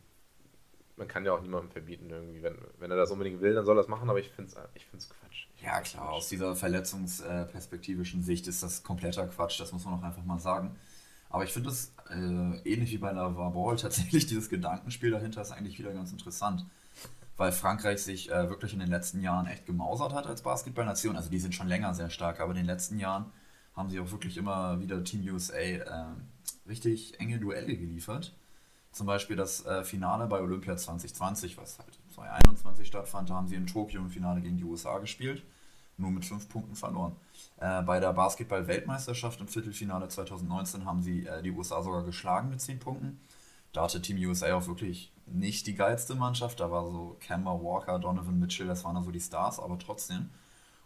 man 0.98 1.08
kann 1.08 1.26
ja 1.26 1.34
auch 1.34 1.42
niemandem 1.42 1.72
verbieten, 1.72 2.10
irgendwie. 2.10 2.42
Wenn, 2.42 2.58
wenn 2.80 2.92
er 2.92 2.98
das 2.98 3.12
unbedingt 3.12 3.42
will, 3.42 3.54
dann 3.54 3.66
soll 3.66 3.76
er 3.76 3.82
das 3.82 3.88
machen, 3.88 4.10
aber 4.10 4.20
ich 4.20 4.30
finde 4.30 4.52
es 4.52 4.58
ich 4.74 4.86
find's 4.86 5.10
Quatsch. 5.10 5.48
Ich 5.56 5.62
ja, 5.62 5.82
klar, 5.82 6.06
Quatsch. 6.06 6.16
aus 6.16 6.30
dieser 6.30 6.56
verletzungsperspektivischen 6.56 8.24
Sicht 8.24 8.48
ist 8.48 8.64
das 8.64 8.84
kompletter 8.84 9.28
Quatsch, 9.28 9.60
das 9.60 9.72
muss 9.72 9.86
man 9.86 9.96
auch 9.96 10.04
einfach 10.04 10.24
mal 10.24 10.40
sagen. 10.40 10.76
Aber 11.30 11.44
ich 11.44 11.52
finde 11.52 11.70
es 11.70 11.94
äh, 12.10 12.60
ähnlich 12.64 12.92
wie 12.92 12.98
bei 12.98 13.12
Lava 13.12 13.50
Ball 13.50 13.76
tatsächlich, 13.76 14.28
dieses 14.28 14.50
Gedankenspiel 14.50 15.12
dahinter 15.12 15.42
ist 15.42 15.52
eigentlich 15.52 15.78
wieder 15.78 15.92
ganz 15.92 16.12
interessant. 16.12 16.66
Weil 17.38 17.52
Frankreich 17.52 18.02
sich 18.02 18.32
äh, 18.32 18.50
wirklich 18.50 18.74
in 18.74 18.80
den 18.80 18.90
letzten 18.90 19.20
Jahren 19.22 19.48
echt 19.48 19.66
gemausert 19.66 20.14
hat 20.14 20.26
als 20.26 20.42
Basketballnation. 20.42 21.18
Also 21.18 21.30
die 21.30 21.40
sind 21.40 21.54
schon 21.54 21.68
länger 21.68 21.94
sehr 21.94 22.10
stark, 22.10 22.40
aber 22.40 22.52
in 22.52 22.58
den 22.58 22.66
letzten 22.66 22.98
Jahren 22.98 23.26
haben 23.76 23.90
sie 23.90 24.00
auch 24.00 24.12
wirklich 24.12 24.38
immer 24.38 24.80
wieder 24.80 25.04
Team 25.04 25.28
USA 25.34 25.58
äh, 25.58 26.06
richtig 26.68 27.20
enge 27.20 27.40
Duelle 27.40 27.76
geliefert. 27.76 28.34
Zum 28.92 29.08
Beispiel 29.08 29.36
das 29.36 29.66
äh, 29.66 29.84
Finale 29.84 30.26
bei 30.28 30.40
Olympia 30.40 30.78
2020, 30.78 31.58
was 31.58 31.80
halt 31.80 32.00
2021 32.14 32.88
stattfand, 32.88 33.30
da 33.30 33.34
haben 33.34 33.48
sie 33.48 33.56
in 33.56 33.68
Tokio 33.68 34.00
im 34.00 34.10
Finale 34.10 34.40
gegen 34.40 34.56
die 34.56 34.64
USA 34.64 35.00
gespielt, 35.00 35.44
nur 35.98 36.12
mit 36.12 36.24
fünf 36.24 36.48
Punkten 36.48 36.76
verloren. 36.76 37.14
Äh, 37.58 37.82
bei 37.82 38.00
der 38.00 38.14
Basketball-Weltmeisterschaft 38.14 39.42
im 39.42 39.50
Viertelfinale 39.50 40.08
2019 40.08 40.86
haben 40.86 41.02
sie 41.02 41.26
äh, 41.26 41.44
die 41.44 41.52
USA 41.52 41.84
sogar 41.84 42.04
geschlagen 42.04 42.50
mit 42.50 42.62
zehn 42.62 42.80
Punkten. 42.80 43.20
Da 43.74 43.84
hatte 43.84 44.02
Team 44.02 44.18
USA 44.26 44.54
auch 44.54 44.68
wirklich 44.68 45.12
nicht 45.28 45.68
die 45.68 45.76
geilste 45.76 46.16
Mannschaft. 46.16 46.60
Da 46.60 46.72
war 46.72 46.86
so 46.86 47.18
Kemba 47.20 47.52
Walker, 47.62 48.00
Donovan 48.00 48.40
Mitchell, 48.40 48.68
das 48.68 48.84
waren 48.84 49.02
so 49.04 49.12
die 49.12 49.20
Stars, 49.20 49.60
aber 49.60 49.78
trotzdem. 49.80 50.30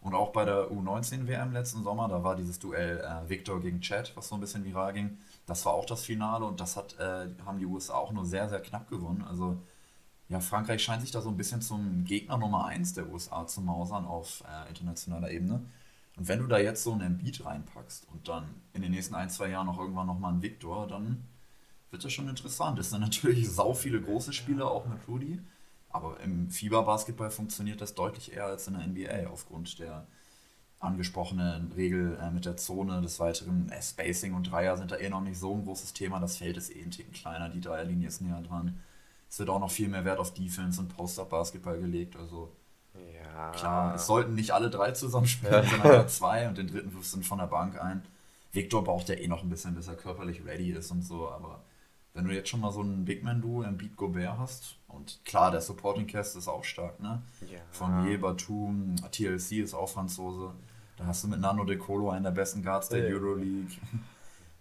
Und 0.01 0.13
auch 0.13 0.31
bei 0.31 0.45
der 0.45 0.71
U19-WM 0.71 1.51
letzten 1.51 1.83
Sommer, 1.83 2.07
da 2.07 2.23
war 2.23 2.35
dieses 2.35 2.59
Duell 2.59 2.99
äh, 2.99 3.29
Victor 3.29 3.59
gegen 3.59 3.81
Chad, 3.81 4.13
was 4.15 4.29
so 4.29 4.35
ein 4.35 4.41
bisschen 4.41 4.63
viral 4.63 4.93
ging. 4.93 5.17
Das 5.45 5.65
war 5.65 5.73
auch 5.73 5.85
das 5.85 6.05
Finale 6.05 6.45
und 6.45 6.59
das 6.61 6.77
hat, 6.77 6.97
äh, 6.99 7.27
haben 7.45 7.59
die 7.59 7.65
USA 7.65 7.95
auch 7.95 8.11
nur 8.11 8.25
sehr, 8.25 8.47
sehr 8.47 8.61
knapp 8.61 8.89
gewonnen. 8.89 9.23
Also 9.27 9.57
ja, 10.29 10.39
Frankreich 10.39 10.83
scheint 10.83 11.01
sich 11.01 11.11
da 11.11 11.21
so 11.21 11.29
ein 11.29 11.37
bisschen 11.37 11.61
zum 11.61 12.05
Gegner 12.05 12.37
Nummer 12.37 12.65
1 12.65 12.93
der 12.93 13.09
USA 13.09 13.45
zu 13.47 13.61
mausern 13.61 14.05
auf 14.05 14.43
äh, 14.47 14.69
internationaler 14.69 15.31
Ebene. 15.31 15.65
Und 16.15 16.27
wenn 16.27 16.39
du 16.39 16.47
da 16.47 16.59
jetzt 16.59 16.83
so 16.83 16.93
einen 16.93 17.17
Beat 17.17 17.43
reinpackst 17.45 18.07
und 18.11 18.27
dann 18.27 18.47
in 18.73 18.81
den 18.81 18.91
nächsten 18.91 19.15
ein, 19.15 19.29
zwei 19.29 19.49
Jahren 19.49 19.67
noch 19.67 19.79
irgendwann 19.79 20.07
nochmal 20.07 20.31
einen 20.31 20.41
Victor, 20.41 20.87
dann 20.87 21.25
wird 21.91 22.03
das 22.03 22.13
schon 22.13 22.29
interessant. 22.29 22.79
Es 22.79 22.89
sind 22.89 23.01
natürlich 23.01 23.49
sau 23.51 23.73
viele 23.73 24.01
große 24.01 24.33
Spieler, 24.33 24.69
auch 24.69 24.85
mit 24.85 24.99
Rudy. 25.07 25.39
Aber 25.89 26.19
im 26.19 26.49
Fieberbasketball 26.49 27.31
funktioniert 27.31 27.81
das 27.81 27.95
deutlich 27.95 28.33
eher 28.33 28.45
als 28.45 28.67
in 28.67 28.75
der 28.75 28.87
NBA 28.87 29.31
aufgrund 29.31 29.79
der 29.79 30.05
angesprochenen 30.79 31.71
Regel 31.73 32.17
äh, 32.21 32.31
mit 32.31 32.45
der 32.45 32.57
Zone. 32.57 33.01
Des 33.01 33.19
Weiteren 33.19 33.69
äh, 33.69 33.81
Spacing 33.81 34.33
und 34.33 34.51
Dreier 34.51 34.77
sind 34.77 34.91
da 34.91 34.97
eh 34.97 35.09
noch 35.09 35.21
nicht 35.21 35.39
so 35.39 35.53
ein 35.53 35.65
großes 35.65 35.93
Thema. 35.93 36.19
Das 36.19 36.37
Feld 36.37 36.57
ist 36.57 36.73
eh 36.73 36.81
ein 36.81 36.91
Ticken 36.91 37.13
kleiner, 37.13 37.49
die 37.49 37.61
Dreierlinie 37.61 38.07
ist 38.07 38.21
näher 38.21 38.41
dran. 38.41 38.79
Es 39.29 39.39
wird 39.39 39.49
auch 39.49 39.59
noch 39.59 39.71
viel 39.71 39.89
mehr 39.89 40.05
Wert 40.05 40.19
auf 40.19 40.33
Defense 40.33 40.79
und 40.79 40.95
Post-Up-Basketball 40.95 41.79
gelegt. 41.79 42.15
Also 42.15 42.51
ja. 42.93 43.51
klar, 43.51 43.95
es 43.95 44.07
sollten 44.07 44.35
nicht 44.35 44.51
alle 44.51 44.69
drei 44.69 44.91
zusammenspielen, 44.91 45.67
sondern 45.67 46.07
zwei 46.07 46.47
und 46.47 46.57
den 46.57 46.67
dritten 46.67 46.93
wirfst 46.93 47.15
du 47.15 47.21
von 47.21 47.39
der 47.39 47.47
Bank 47.47 47.79
ein. 47.81 48.03
Victor 48.51 48.83
braucht 48.83 49.09
ja 49.09 49.15
eh 49.15 49.27
noch 49.27 49.43
ein 49.43 49.49
bisschen, 49.49 49.75
bis 49.75 49.87
er 49.87 49.95
körperlich 49.95 50.43
ready 50.45 50.71
ist 50.71 50.89
und 50.91 51.03
so, 51.03 51.29
aber 51.29 51.61
wenn 52.13 52.25
du 52.25 52.33
jetzt 52.33 52.49
schon 52.49 52.59
mal 52.59 52.71
so 52.71 52.81
ein 52.81 53.05
Big 53.05 53.23
Man-Duo 53.23 53.63
im 53.63 53.77
Beat 53.77 53.95
Gobert 53.95 54.37
hast, 54.37 54.79
und 54.89 55.19
klar, 55.23 55.51
der 55.51 55.61
Supporting 55.61 56.07
Cast 56.07 56.35
ist 56.35 56.47
auch 56.47 56.63
stark, 56.63 56.99
ne? 56.99 57.21
Ja. 57.41 57.59
Von 57.71 58.07
Je, 58.07 58.17
Batum, 58.17 58.95
TLC 59.11 59.63
ist 59.63 59.73
auch 59.73 59.87
Franzose. 59.87 60.51
Da 60.97 61.05
hast 61.05 61.23
du 61.23 61.27
mit 61.27 61.39
Nano 61.39 61.63
De 61.63 61.77
Colo 61.77 62.09
einen 62.09 62.23
der 62.23 62.31
besten 62.31 62.63
Guards 62.63 62.89
der 62.89 63.07
ja. 63.07 63.15
Euroleague. 63.15 63.71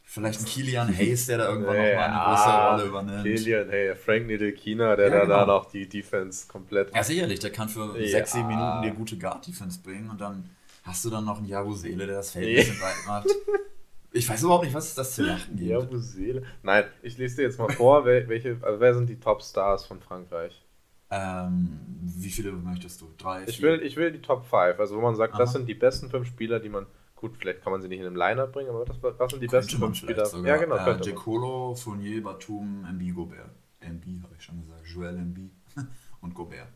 Vielleicht 0.03 0.41
ein 0.41 0.47
Kilian 0.47 0.97
Hayes, 0.97 1.27
der 1.27 1.39
da 1.39 1.49
irgendwann 1.49 1.77
ja, 1.77 1.91
nochmal 1.91 2.09
eine 2.09 2.25
große 2.25 2.69
Rolle 2.69 2.85
übernimmt. 2.85 3.25
Kilian 3.25 3.69
Hayes, 3.69 3.99
Frank 4.03 4.27
Nedelkina, 4.27 4.97
der 4.97 5.09
ja, 5.09 5.27
da, 5.27 5.43
genau. 5.43 5.47
noch 5.47 5.71
die 5.71 5.89
Defense 5.89 6.47
komplett. 6.47 6.95
Ja, 6.95 7.03
sicherlich, 7.03 7.41
der 7.41 7.51
kann 7.51 7.69
für 7.69 7.99
ja. 7.99 8.09
6, 8.09 8.33
7 8.33 8.47
Minuten 8.47 8.83
dir 8.83 8.93
gute 8.93 9.19
Guard-Defense 9.19 9.81
bringen 9.83 10.09
und 10.09 10.21
dann 10.21 10.49
hast 10.85 11.05
du 11.05 11.11
dann 11.11 11.25
noch 11.25 11.39
einen 11.39 11.47
Jabusele, 11.47 12.07
der 12.07 12.17
das 12.17 12.31
Feld 12.31 12.49
ein 12.49 12.55
bisschen 12.55 12.81
weit 12.81 13.07
macht. 13.07 13.29
Ich 14.13 14.29
weiß 14.29 14.43
überhaupt 14.43 14.65
nicht, 14.65 14.75
was 14.75 14.95
das 14.95 15.15
zu 15.15 15.23
lachen 15.23 15.57
gibt. 15.57 15.71
Ja, 15.71 15.87
Seele. 15.99 16.43
Nein, 16.63 16.85
ich 17.03 17.19
lese 17.19 17.37
dir 17.37 17.43
jetzt 17.43 17.59
mal 17.59 17.71
vor, 17.71 18.05
welche, 18.07 18.59
also 18.63 18.81
wer 18.81 18.95
sind 18.95 19.09
die 19.09 19.21
Top-Stars 19.21 19.87
von 19.87 20.01
Frankreich? 20.01 20.65
Ähm, 21.11 21.81
wie 22.03 22.31
viele 22.31 22.53
möchtest 22.53 23.01
du? 23.01 23.11
Drei? 23.17 23.45
Ich 23.47 23.63
will, 23.63 23.81
ich 23.83 23.97
will 23.97 24.13
die 24.13 24.21
Top 24.21 24.45
5, 24.45 24.79
also 24.79 24.97
wo 24.97 25.01
man 25.01 25.15
sagt, 25.15 25.35
Aha. 25.35 25.41
das 25.41 25.53
sind 25.53 25.67
die 25.67 25.75
besten 25.75 26.11
fünf 26.11 26.27
Spieler, 26.27 26.61
die 26.61 26.69
man. 26.69 26.87
Gut, 27.17 27.37
vielleicht 27.37 27.63
kann 27.63 27.73
man 27.73 27.83
sie 27.83 27.89
nicht 27.89 27.99
in 27.99 28.07
einem 28.07 28.15
Liner 28.15 28.47
bringen, 28.47 28.71
aber 28.71 28.85
das, 28.85 29.01
das 29.01 29.31
sind 29.31 29.43
die 29.43 29.49
könnte 29.49 29.67
besten 29.67 29.79
fünf 29.79 29.97
Spieler. 29.97 30.25
Sogar. 30.25 30.47
Ja, 30.47 30.57
genau. 30.57 30.77
Äh, 30.77 31.01
Decolo, 31.01 31.75
Fournier, 31.75 32.23
Batum, 32.23 32.85
Mb, 32.85 33.15
Gobert. 33.15 33.51
Mb 33.81 34.23
habe 34.23 34.35
ich 34.39 34.45
schon 34.45 34.61
gesagt. 34.61 34.87
Joel 34.87 35.17
Mb 35.17 35.51
und 36.21 36.35
Gobert. 36.35 36.69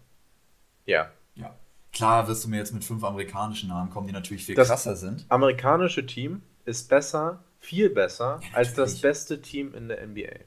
Ja. 0.85 1.11
Ja. 1.35 1.55
Klar 1.93 2.27
wirst 2.27 2.45
du 2.45 2.49
mir 2.49 2.57
jetzt 2.57 2.73
mit 2.73 2.85
fünf 2.85 3.05
amerikanischen 3.05 3.69
Namen 3.69 3.91
kommen, 3.91 4.07
die 4.07 4.13
natürlich 4.13 4.45
viel 4.45 4.55
das 4.55 4.69
krasser 4.69 4.97
sind. 4.97 5.27
Amerikanische 5.29 6.07
Team 6.07 6.43
ist 6.65 6.89
besser, 6.89 7.43
viel 7.61 7.91
besser, 7.91 8.41
ja, 8.43 8.57
als 8.57 8.75
das 8.75 9.01
beste 9.01 9.41
Team 9.41 9.75
in 9.75 9.89
der 9.89 10.07
NBA. 10.07 10.41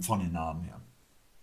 Von 0.00 0.20
den 0.20 0.32
Namen 0.32 0.64
her. 0.64 0.80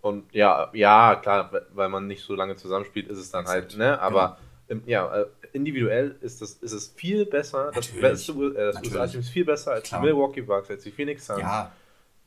Und 0.02 0.34
ja, 0.34 0.70
ja, 0.74 1.16
klar, 1.16 1.50
weil 1.74 1.90
man 1.90 2.08
nicht 2.08 2.24
so 2.24 2.36
lange 2.36 2.58
zusammenspielt, 2.58 3.08
ist 3.08 3.18
es 3.18 3.32
dann 3.32 3.44
Exakt. 3.44 3.62
halt, 3.62 3.78
ne? 3.78 4.02
Aber 4.02 4.38
genau. 4.68 4.82
im, 4.82 4.90
ja, 4.90 5.16
äh, 5.16 5.26
individuell 5.54 6.18
ist, 6.20 6.42
das, 6.42 6.56
ist 6.56 6.74
es 6.74 6.90
viel 6.90 7.26
besser, 7.26 7.68
Natürlich. 7.68 7.92
das 7.92 8.02
beste 8.02 8.32
äh, 8.34 8.74
das 8.74 8.84
USA-Team 8.84 9.20
ist 9.22 9.30
viel 9.30 9.46
besser 9.46 9.72
als 9.72 9.88
klar. 9.88 10.02
die 10.02 10.08
Milwaukee 10.08 10.42
Bucks, 10.42 10.70
als 10.70 10.84
die 10.84 10.92
Phoenix 10.92 11.26
Suns. 11.26 11.40
Ja. 11.40 11.72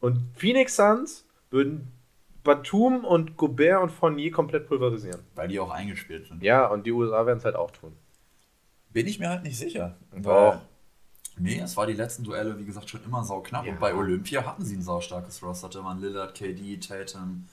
Und 0.01 0.21
Phoenix 0.37 0.75
Suns 0.75 1.27
würden 1.51 1.93
Batum 2.43 3.05
und 3.05 3.37
Gobert 3.37 3.83
und 3.83 3.91
Fournier 3.91 4.31
komplett 4.31 4.69
pulverisieren. 4.69 5.21
Weil 5.35 5.49
die 5.49 5.61
auch 5.61 5.71
eingespielt 5.71 6.27
sind. 6.29 6.43
Ja, 6.43 6.67
und 6.67 6.87
die 6.87 6.93
USA 6.93 7.27
werden 7.27 7.39
es 7.39 7.45
halt 7.45 7.57
auch 7.57 7.73
tun. 7.73 7.93
Bin 8.91 9.07
ich 9.07 9.19
mir 9.19 9.29
halt 9.29 9.43
nicht 9.43 9.59
sicher. 9.59 9.97
Doch. 10.23 10.61
Nee, 11.39 11.61
es 11.61 11.77
war 11.77 11.87
die 11.87 11.93
letzten 11.93 12.25
Duelle, 12.25 12.59
wie 12.59 12.65
gesagt, 12.65 12.89
schon 12.89 13.05
immer 13.05 13.25
sauknapp. 13.25 13.67
Ja. 13.67 13.73
Und 13.73 13.81
bei 13.81 13.95
Olympia 13.95 14.45
hatten 14.45 14.65
sie 14.65 14.77
ein 14.77 14.83
saustarkes 14.83 15.43
Roster. 15.43 15.69
Da 15.69 15.85
waren 15.85 16.01
Lillard, 16.01 16.35
KD, 16.35 16.79
Tatum, 16.79 17.47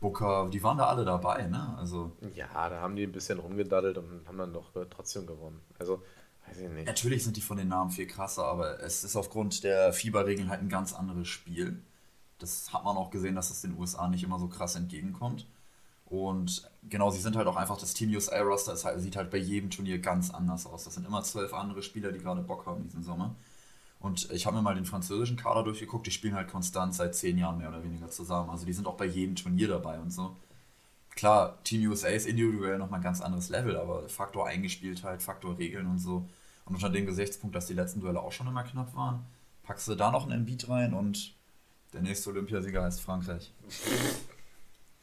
Booker, 0.00 0.48
die 0.52 0.62
waren 0.62 0.78
da 0.78 0.86
alle 0.86 1.04
dabei, 1.04 1.46
ne? 1.46 1.76
Also, 1.78 2.12
ja, 2.34 2.68
da 2.68 2.80
haben 2.80 2.96
die 2.96 3.04
ein 3.04 3.12
bisschen 3.12 3.38
rumgedaddelt 3.38 3.98
und 3.98 4.26
haben 4.26 4.38
dann 4.38 4.52
doch 4.52 4.72
trotzdem 4.90 5.26
gewonnen. 5.26 5.60
Also, 5.78 6.02
weiß 6.48 6.58
ich 6.58 6.68
nicht. 6.68 6.86
Natürlich 6.86 7.22
sind 7.22 7.36
die 7.36 7.40
von 7.40 7.56
den 7.56 7.68
Namen 7.68 7.90
viel 7.90 8.06
krasser, 8.06 8.44
aber 8.44 8.80
es 8.82 9.04
ist 9.04 9.14
aufgrund 9.14 9.62
der 9.62 9.92
Fieberregeln 9.92 10.50
halt 10.50 10.60
ein 10.60 10.68
ganz 10.68 10.92
anderes 10.92 11.28
Spiel. 11.28 11.80
Das 12.40 12.72
hat 12.72 12.84
man 12.84 12.96
auch 12.96 13.10
gesehen, 13.10 13.36
dass 13.36 13.50
es 13.50 13.62
den 13.62 13.78
USA 13.78 14.08
nicht 14.08 14.24
immer 14.24 14.40
so 14.40 14.48
krass 14.48 14.74
entgegenkommt. 14.74 15.46
Und 16.12 16.70
genau, 16.90 17.10
sie 17.10 17.22
sind 17.22 17.36
halt 17.36 17.46
auch 17.46 17.56
einfach, 17.56 17.78
das 17.78 17.94
Team 17.94 18.10
USA 18.10 18.38
Roster 18.42 18.76
halt, 18.84 19.00
sieht 19.00 19.16
halt 19.16 19.30
bei 19.30 19.38
jedem 19.38 19.70
Turnier 19.70 19.98
ganz 19.98 20.28
anders 20.28 20.66
aus. 20.66 20.84
Das 20.84 20.92
sind 20.92 21.06
immer 21.06 21.22
zwölf 21.22 21.54
andere 21.54 21.82
Spieler, 21.82 22.12
die 22.12 22.18
gerade 22.18 22.42
Bock 22.42 22.66
haben 22.66 22.82
diesen 22.82 23.02
Sommer. 23.02 23.34
Und 23.98 24.30
ich 24.30 24.44
habe 24.44 24.56
mir 24.56 24.62
mal 24.62 24.74
den 24.74 24.84
französischen 24.84 25.38
Kader 25.38 25.62
durchgeguckt, 25.64 26.06
die 26.06 26.10
spielen 26.10 26.34
halt 26.34 26.50
konstant 26.50 26.94
seit 26.94 27.14
zehn 27.14 27.38
Jahren 27.38 27.56
mehr 27.56 27.70
oder 27.70 27.82
weniger 27.82 28.10
zusammen. 28.10 28.50
Also 28.50 28.66
die 28.66 28.74
sind 28.74 28.86
auch 28.86 28.98
bei 28.98 29.06
jedem 29.06 29.36
Turnier 29.36 29.68
dabei 29.68 29.98
und 30.00 30.10
so. 30.12 30.36
Klar, 31.14 31.56
Team 31.64 31.88
USA 31.88 32.08
ist 32.08 32.26
individuell 32.26 32.76
nochmal 32.76 33.00
ein 33.00 33.04
ganz 33.04 33.22
anderes 33.22 33.48
Level, 33.48 33.78
aber 33.78 34.06
Faktor 34.10 34.46
Eingespieltheit, 34.46 35.22
Faktor 35.22 35.56
Regeln 35.56 35.86
und 35.86 35.98
so. 35.98 36.28
Und 36.66 36.74
unter 36.74 36.90
dem 36.90 37.06
Gesichtspunkt, 37.06 37.56
dass 37.56 37.68
die 37.68 37.74
letzten 37.74 38.00
Duelle 38.00 38.20
auch 38.20 38.32
schon 38.32 38.48
immer 38.48 38.64
knapp 38.64 38.94
waren, 38.94 39.24
packst 39.62 39.88
du 39.88 39.94
da 39.94 40.10
noch 40.10 40.28
einen 40.28 40.44
Beat 40.44 40.68
rein 40.68 40.92
und 40.92 41.34
der 41.94 42.02
nächste 42.02 42.28
Olympiasieger 42.28 42.82
heißt 42.82 43.00
Frankreich. 43.00 43.50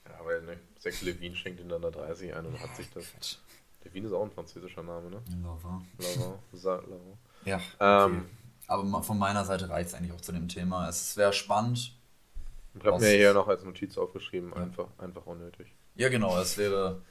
Ja, 0.05 0.25
weil 0.25 0.41
ne, 0.41 0.57
Sex 0.79 1.01
Levin 1.01 1.35
schenkt 1.35 1.59
da 1.69 1.77
30 1.77 2.33
ein 2.33 2.45
und 2.45 2.59
hat 2.59 2.75
sich 2.75 2.89
das. 2.89 3.39
Levin 3.83 4.05
ist 4.05 4.13
auch 4.13 4.23
ein 4.23 4.31
französischer 4.31 4.81
Name, 4.81 5.09
ne? 5.09 5.21
Lavin. 5.43 5.85
Lavin. 6.51 7.17
Ja. 7.45 7.57
Okay. 7.57 7.65
Ähm, 7.79 8.25
aber 8.67 9.03
von 9.03 9.17
meiner 9.17 9.45
Seite 9.45 9.69
reicht 9.69 9.89
es 9.89 9.95
eigentlich 9.95 10.13
auch 10.13 10.21
zu 10.21 10.31
dem 10.31 10.47
Thema. 10.47 10.87
Es 10.87 11.17
wäre 11.17 11.33
spannend. 11.33 11.95
Ich 12.75 12.85
habe 12.85 12.99
mir 12.99 13.09
hier 13.09 13.33
noch 13.33 13.47
als 13.47 13.63
Notiz 13.63 13.97
aufgeschrieben, 13.97 14.51
ja. 14.55 14.61
einfach, 14.61 14.87
einfach 14.99 15.25
unnötig. 15.25 15.73
Ja, 15.95 16.09
genau, 16.09 16.39
es 16.39 16.57
wäre 16.57 17.01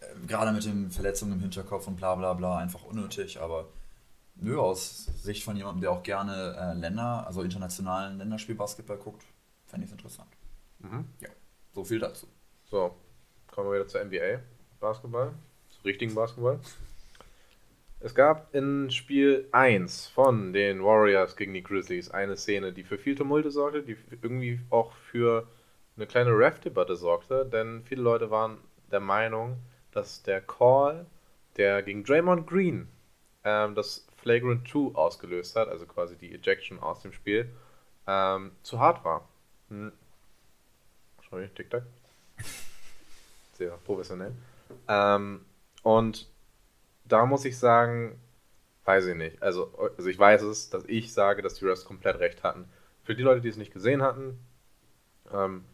äh, 0.00 0.26
gerade 0.26 0.50
mit 0.52 0.64
den 0.64 0.90
Verletzungen 0.90 1.34
im 1.34 1.40
Hinterkopf 1.40 1.86
und 1.86 1.96
bla 1.96 2.14
bla 2.14 2.32
bla 2.32 2.58
einfach 2.58 2.84
unnötig, 2.84 3.40
aber 3.40 3.68
nö, 4.36 4.58
aus 4.58 5.04
Sicht 5.22 5.44
von 5.44 5.56
jemandem, 5.56 5.82
der 5.82 5.92
auch 5.92 6.02
gerne 6.02 6.56
äh, 6.58 6.78
Länder, 6.78 7.26
also 7.26 7.42
internationalen 7.42 8.18
Länderspielbasketball 8.18 8.96
guckt, 8.96 9.24
fände 9.66 9.84
ich 9.84 9.92
es 9.92 9.96
interessant. 9.98 10.30
Mhm. 10.78 11.04
Ja, 11.20 11.28
so 11.74 11.84
viel 11.84 11.98
dazu. 12.00 12.26
So, 12.70 12.94
kommen 13.50 13.70
wir 13.70 13.76
wieder 13.76 13.88
zur 13.88 14.04
NBA. 14.04 14.42
Basketball. 14.78 15.32
Zu 15.70 15.80
richtigen 15.86 16.14
Basketball. 16.14 16.60
Es 18.00 18.14
gab 18.14 18.54
in 18.54 18.90
Spiel 18.90 19.48
1 19.52 20.08
von 20.08 20.52
den 20.52 20.84
Warriors 20.84 21.34
gegen 21.34 21.54
die 21.54 21.62
Grizzlies 21.62 22.10
eine 22.10 22.36
Szene, 22.36 22.74
die 22.74 22.84
für 22.84 22.98
viel 22.98 23.14
Tumulte 23.14 23.50
sorgte, 23.50 23.82
die 23.82 23.96
irgendwie 24.20 24.60
auch 24.68 24.92
für 24.92 25.48
eine 25.96 26.06
kleine 26.06 26.30
Ref-Debatte 26.30 26.94
sorgte, 26.96 27.46
denn 27.46 27.84
viele 27.84 28.02
Leute 28.02 28.30
waren 28.30 28.58
der 28.92 29.00
Meinung, 29.00 29.56
dass 29.92 30.22
der 30.22 30.42
Call, 30.42 31.06
der 31.56 31.82
gegen 31.82 32.04
Draymond 32.04 32.46
Green 32.46 32.86
ähm, 33.44 33.76
das 33.76 34.06
Flagrant 34.18 34.68
2 34.68 34.94
ausgelöst 34.94 35.56
hat, 35.56 35.68
also 35.68 35.86
quasi 35.86 36.16
die 36.16 36.34
Ejection 36.34 36.78
aus 36.80 37.00
dem 37.00 37.14
Spiel, 37.14 37.50
ähm, 38.06 38.52
zu 38.62 38.78
hart 38.78 39.06
war. 39.06 39.26
Hm. 39.70 39.90
Sorry, 41.30 41.48
TikTok. 41.48 41.82
Sehr 43.54 43.76
professionell. 43.84 44.32
Ähm, 44.86 45.44
und 45.82 46.28
da 47.04 47.26
muss 47.26 47.44
ich 47.44 47.58
sagen, 47.58 48.20
weiß 48.84 49.06
ich 49.06 49.16
nicht. 49.16 49.42
Also, 49.42 49.72
also 49.96 50.08
ich 50.08 50.18
weiß 50.18 50.42
es, 50.42 50.70
dass 50.70 50.84
ich 50.86 51.12
sage, 51.12 51.42
dass 51.42 51.54
die 51.54 51.66
Refs 51.66 51.84
komplett 51.84 52.18
recht 52.18 52.42
hatten. 52.42 52.68
Für 53.02 53.14
die 53.14 53.22
Leute, 53.22 53.40
die 53.40 53.48
es 53.48 53.56
nicht 53.56 53.72
gesehen 53.72 54.02
hatten, 54.02 54.38
ähm, 55.32 55.64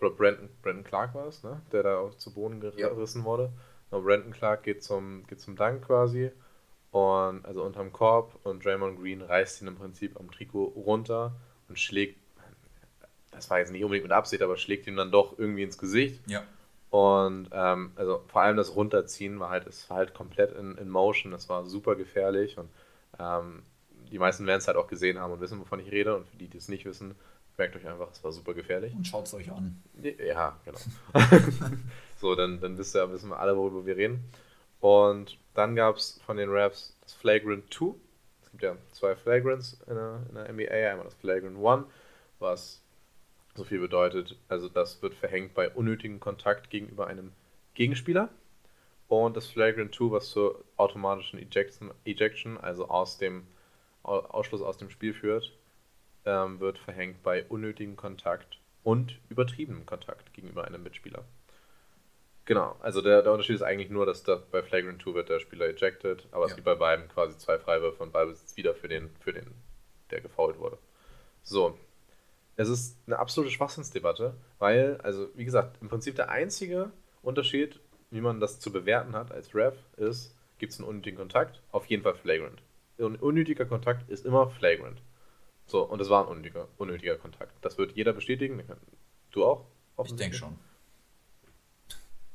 oder 0.00 0.10
Brandon, 0.10 0.48
Brandon 0.62 0.84
Clark 0.84 1.14
war 1.14 1.26
es, 1.26 1.42
ne? 1.42 1.62
der 1.72 1.82
da 1.82 1.98
auch 1.98 2.14
zu 2.16 2.34
Boden 2.34 2.60
gerissen 2.60 3.20
ja. 3.20 3.24
wurde. 3.24 3.52
Und 3.90 4.04
Brandon 4.04 4.32
Clark 4.32 4.62
geht 4.62 4.82
zum, 4.82 5.26
geht 5.26 5.40
zum 5.40 5.56
Dank 5.56 5.86
quasi 5.86 6.30
und 6.90 7.44
also 7.44 7.64
unterm 7.64 7.92
Korb 7.92 8.38
und 8.44 8.64
Draymond 8.64 9.00
Green 9.00 9.22
reißt 9.22 9.62
ihn 9.62 9.68
im 9.68 9.76
Prinzip 9.76 10.18
am 10.18 10.30
Trikot 10.30 10.66
runter 10.76 11.34
und 11.68 11.78
schlägt, 11.78 12.20
das 13.34 13.50
war 13.50 13.58
jetzt 13.58 13.72
nicht 13.72 13.84
unbedingt 13.84 14.04
mit 14.04 14.12
Absicht, 14.12 14.42
aber 14.42 14.56
schlägt 14.56 14.86
ihm 14.86 14.96
dann 14.96 15.10
doch 15.10 15.38
irgendwie 15.38 15.62
ins 15.62 15.78
Gesicht. 15.78 16.20
Ja. 16.26 16.42
Und 16.90 17.48
ähm, 17.52 17.92
also 17.96 18.22
vor 18.28 18.42
allem 18.42 18.56
das 18.56 18.76
Runterziehen 18.76 19.40
war 19.40 19.50
halt, 19.50 19.66
es 19.66 19.90
war 19.90 19.98
halt 19.98 20.14
komplett 20.14 20.52
in, 20.52 20.78
in 20.78 20.88
Motion, 20.88 21.32
das 21.32 21.48
war 21.48 21.64
super 21.66 21.96
gefährlich 21.96 22.56
und 22.56 22.68
ähm, 23.18 23.64
die 24.14 24.18
meisten 24.20 24.46
werden 24.46 24.60
es 24.60 24.68
halt 24.68 24.76
auch 24.76 24.86
gesehen 24.86 25.18
haben 25.18 25.32
und 25.32 25.40
wissen, 25.40 25.58
wovon 25.60 25.80
ich 25.80 25.90
rede. 25.90 26.14
Und 26.14 26.28
für 26.28 26.36
die, 26.36 26.46
die 26.46 26.58
es 26.58 26.68
nicht 26.68 26.84
wissen, 26.84 27.16
merkt 27.56 27.74
euch 27.74 27.86
einfach, 27.86 28.12
es 28.12 28.22
war 28.22 28.30
super 28.30 28.54
gefährlich. 28.54 28.94
Und 28.94 29.06
schaut 29.06 29.26
es 29.26 29.34
euch 29.34 29.50
an. 29.50 29.82
Ja, 30.02 30.56
genau. 30.64 30.78
so, 32.20 32.36
dann, 32.36 32.60
dann 32.60 32.78
wisst 32.78 32.94
ihr, 32.94 33.10
wissen 33.10 33.30
wir 33.30 33.40
alle, 33.40 33.56
worüber 33.56 33.84
wir 33.86 33.96
reden. 33.96 34.24
Und 34.78 35.36
dann 35.54 35.74
gab 35.74 35.96
es 35.96 36.20
von 36.24 36.36
den 36.36 36.48
Raps 36.48 36.96
das 37.02 37.14
Flagrant 37.14 37.72
2. 37.72 37.94
Es 38.44 38.50
gibt 38.52 38.62
ja 38.62 38.76
zwei 38.92 39.16
Flagrants 39.16 39.78
in 39.88 39.94
der, 39.96 40.22
in 40.28 40.34
der 40.34 40.52
NBA. 40.52 40.90
Einmal 40.90 41.06
das 41.06 41.14
Flagrant 41.14 41.56
1, 41.56 41.86
was 42.38 42.83
so 43.54 43.64
viel 43.64 43.80
bedeutet, 43.80 44.36
also 44.48 44.68
das 44.68 45.00
wird 45.02 45.14
verhängt 45.14 45.54
bei 45.54 45.70
unnötigem 45.70 46.20
Kontakt 46.20 46.70
gegenüber 46.70 47.06
einem 47.06 47.32
Gegenspieler. 47.74 48.28
Und 49.08 49.36
das 49.36 49.46
Flagrant 49.48 49.94
2, 49.94 50.10
was 50.10 50.30
zur 50.30 50.64
automatischen 50.76 51.38
Ejection, 51.38 51.92
Ejection 52.04 52.58
also 52.58 52.88
aus 52.88 53.18
dem 53.18 53.46
Ausschluss 54.02 54.62
aus 54.62 54.76
dem 54.76 54.90
Spiel 54.90 55.14
führt, 55.14 55.52
ähm, 56.24 56.60
wird 56.60 56.78
verhängt 56.78 57.22
bei 57.22 57.44
unnötigem 57.44 57.96
Kontakt 57.96 58.58
und 58.82 59.18
übertriebenem 59.28 59.86
Kontakt 59.86 60.32
gegenüber 60.32 60.64
einem 60.64 60.82
Mitspieler. 60.82 61.24
Genau, 62.46 62.76
also 62.80 63.00
der, 63.00 63.22
der 63.22 63.32
Unterschied 63.32 63.54
ist 63.56 63.62
eigentlich 63.62 63.88
nur, 63.88 64.04
dass 64.04 64.22
da 64.22 64.42
bei 64.50 64.62
Flagrant 64.62 65.02
2 65.02 65.14
wird 65.14 65.28
der 65.30 65.40
Spieler 65.40 65.66
ejected, 65.66 66.26
aber 66.30 66.44
ja. 66.44 66.50
es 66.50 66.54
gibt 66.54 66.66
bei 66.66 66.74
beiden 66.74 67.08
quasi 67.08 67.38
zwei 67.38 67.58
Freiwürfe 67.58 68.02
und 68.02 68.12
Ballbesitz 68.12 68.56
wieder 68.56 68.74
für 68.74 68.88
den, 68.88 69.10
für 69.20 69.32
den, 69.32 69.46
der 70.10 70.20
gefault 70.20 70.58
wurde. 70.58 70.76
So, 71.42 71.78
es 72.56 72.68
ist 72.68 72.98
eine 73.06 73.18
absolute 73.18 73.52
Schwachsinnsdebatte, 73.52 74.34
weil, 74.58 74.98
also 75.02 75.28
wie 75.34 75.44
gesagt, 75.44 75.78
im 75.80 75.88
Prinzip 75.88 76.14
der 76.16 76.30
einzige 76.30 76.90
Unterschied, 77.22 77.80
wie 78.10 78.20
man 78.20 78.40
das 78.40 78.60
zu 78.60 78.72
bewerten 78.72 79.14
hat 79.14 79.32
als 79.32 79.54
Ref, 79.54 79.74
ist, 79.96 80.34
gibt 80.58 80.72
es 80.72 80.78
einen 80.78 80.88
unnötigen 80.88 81.18
Kontakt? 81.18 81.60
Auf 81.72 81.86
jeden 81.86 82.02
Fall 82.02 82.14
flagrant. 82.14 82.62
Ein 82.98 83.16
unnötiger 83.16 83.64
Kontakt 83.64 84.08
ist 84.08 84.24
immer 84.24 84.48
flagrant. 84.50 85.02
So, 85.66 85.82
und 85.82 86.00
es 86.00 86.10
war 86.10 86.24
ein 86.24 86.28
unnötiger, 86.28 86.68
unnötiger 86.76 87.16
Kontakt. 87.16 87.52
Das 87.62 87.78
wird 87.78 87.92
jeder 87.92 88.12
bestätigen. 88.12 88.62
Du 89.32 89.44
auch? 89.44 89.66
Ich 90.04 90.14
denke 90.14 90.36
schon. 90.36 90.58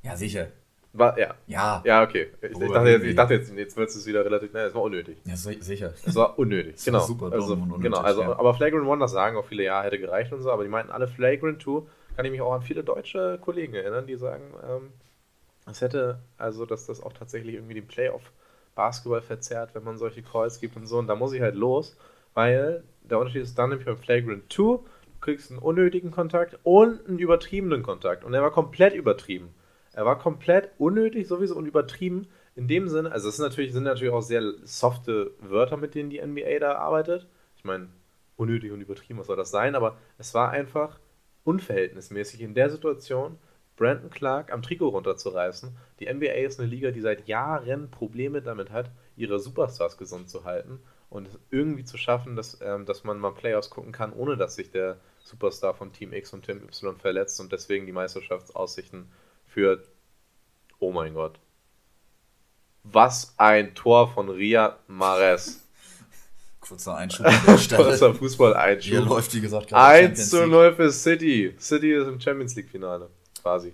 Ja, 0.01 0.15
sicher. 0.15 0.51
War, 0.91 1.17
ja. 1.19 1.35
Ja. 1.45 1.83
Ja, 1.85 2.03
okay. 2.03 2.31
Ich, 2.41 2.51
ich, 2.51 2.71
dachte, 2.71 2.89
jetzt, 2.89 3.03
ich 3.05 3.15
dachte 3.15 3.33
jetzt, 3.35 3.53
jetzt 3.53 3.77
wird 3.77 3.89
es 3.89 4.05
wieder 4.07 4.25
relativ, 4.25 4.51
nein, 4.53 4.65
es 4.65 4.73
war 4.73 4.81
unnötig. 4.81 5.17
Ja, 5.25 5.35
sicher. 5.35 5.93
Es 6.03 6.15
war 6.15 6.39
unnötig, 6.39 6.75
das 6.75 6.85
genau. 6.85 6.99
War 6.99 7.05
super 7.05 7.31
also, 7.31 7.53
unnötig, 7.53 7.83
genau, 7.83 7.99
also, 7.99 8.21
ja. 8.21 8.39
aber 8.39 8.55
Flagrant 8.55 8.87
One, 8.87 8.99
das 8.99 9.11
sagen 9.11 9.37
auch 9.37 9.45
viele, 9.45 9.63
ja, 9.63 9.83
hätte 9.83 9.99
gereicht 9.99 10.33
und 10.33 10.41
so, 10.41 10.51
aber 10.51 10.63
die 10.63 10.69
meinten 10.69 10.91
alle 10.91 11.07
Flagrant 11.07 11.61
2, 11.61 11.83
kann 12.15 12.25
ich 12.25 12.31
mich 12.31 12.41
auch 12.41 12.53
an 12.53 12.63
viele 12.63 12.83
deutsche 12.83 13.37
Kollegen 13.39 13.75
erinnern, 13.75 14.07
die 14.07 14.15
sagen, 14.15 14.43
ähm, 14.67 14.91
es 15.69 15.81
hätte, 15.81 16.19
also, 16.37 16.65
dass 16.65 16.87
das 16.87 17.03
auch 17.03 17.13
tatsächlich 17.13 17.55
irgendwie 17.55 17.75
den 17.75 17.87
Playoff 17.87 18.31
Basketball 18.73 19.21
verzerrt, 19.21 19.75
wenn 19.75 19.83
man 19.83 19.97
solche 19.97 20.23
Calls 20.23 20.59
gibt 20.59 20.75
und 20.75 20.87
so, 20.87 20.97
und 20.97 21.07
da 21.07 21.15
muss 21.15 21.33
ich 21.33 21.41
halt 21.41 21.55
los, 21.55 21.97
weil 22.33 22.83
der 23.03 23.19
Unterschied 23.19 23.43
ist 23.43 23.59
dann 23.59 23.69
nämlich 23.69 23.85
beim 23.85 23.97
Flagrant 23.97 24.51
2, 24.51 24.63
du 24.63 24.85
kriegst 25.21 25.51
einen 25.51 25.59
unnötigen 25.59 26.09
Kontakt 26.09 26.57
und 26.63 27.05
einen 27.07 27.19
übertriebenen 27.19 27.83
Kontakt 27.83 28.23
und 28.23 28.31
der 28.31 28.41
war 28.41 28.51
komplett 28.51 28.95
übertrieben. 28.95 29.53
Er 29.99 30.05
war 30.05 30.17
komplett 30.17 30.69
unnötig 30.77 31.27
sowieso 31.27 31.57
und 31.57 31.65
übertrieben 31.65 32.29
in 32.55 32.69
dem 32.69 32.87
Sinne, 32.87 33.11
also 33.11 33.27
es 33.27 33.35
sind 33.35 33.43
natürlich, 33.43 33.73
sind 33.73 33.83
natürlich 33.83 34.13
auch 34.13 34.21
sehr 34.21 34.53
softe 34.63 35.31
Wörter, 35.41 35.75
mit 35.75 35.93
denen 35.93 36.09
die 36.09 36.25
NBA 36.25 36.59
da 36.59 36.75
arbeitet. 36.75 37.27
Ich 37.57 37.65
meine, 37.65 37.89
unnötig 38.37 38.71
und 38.71 38.79
übertrieben, 38.79 39.19
was 39.19 39.27
soll 39.27 39.35
das 39.35 39.51
sein? 39.51 39.75
Aber 39.75 39.97
es 40.17 40.33
war 40.33 40.51
einfach 40.51 41.01
unverhältnismäßig 41.43 42.39
in 42.39 42.53
der 42.53 42.69
Situation, 42.69 43.39
Brandon 43.75 44.09
Clark 44.09 44.53
am 44.53 44.61
Trikot 44.61 44.87
runterzureißen. 44.87 45.75
Die 45.99 46.05
NBA 46.05 46.45
ist 46.45 46.61
eine 46.61 46.69
Liga, 46.69 46.91
die 46.91 47.01
seit 47.01 47.27
Jahren 47.27 47.91
Probleme 47.91 48.41
damit 48.41 48.71
hat, 48.71 48.91
ihre 49.17 49.37
Superstars 49.37 49.97
gesund 49.97 50.29
zu 50.29 50.45
halten 50.45 50.79
und 51.09 51.27
irgendwie 51.51 51.83
zu 51.83 51.97
schaffen, 51.97 52.37
dass, 52.37 52.57
ähm, 52.61 52.85
dass 52.85 53.03
man 53.03 53.19
mal 53.19 53.33
Playoffs 53.33 53.69
gucken 53.69 53.91
kann, 53.91 54.13
ohne 54.13 54.37
dass 54.37 54.55
sich 54.55 54.71
der 54.71 54.95
Superstar 55.25 55.73
von 55.73 55.91
Team 55.91 56.13
X 56.13 56.31
und 56.31 56.45
Team 56.45 56.63
Y 56.63 56.95
verletzt 56.95 57.41
und 57.41 57.51
deswegen 57.51 57.85
die 57.85 57.91
Meisterschaftsaussichten 57.91 59.09
für, 59.59 59.83
oh 60.79 60.91
mein 60.93 61.13
Gott, 61.13 61.37
was 62.83 63.33
ein 63.37 63.75
Tor 63.75 64.07
von 64.07 64.29
Ria 64.29 64.77
Mares. 64.87 65.61
Kurzer 66.61 66.95
Einschub. 66.95 67.25
Kurzer 67.75 68.13
Fußball-Einschub. 68.13 68.89
Hier 68.89 69.01
läuft, 69.01 69.33
wie 69.33 69.41
gesagt, 69.41 69.67
gerade 69.67 70.07
1 70.07 70.29
zu 70.29 70.47
0 70.47 70.75
für 70.75 70.91
City. 70.91 71.55
City 71.59 71.93
ist 71.93 72.07
im 72.07 72.21
Champions 72.21 72.55
League-Finale. 72.55 73.09
Quasi. 73.41 73.73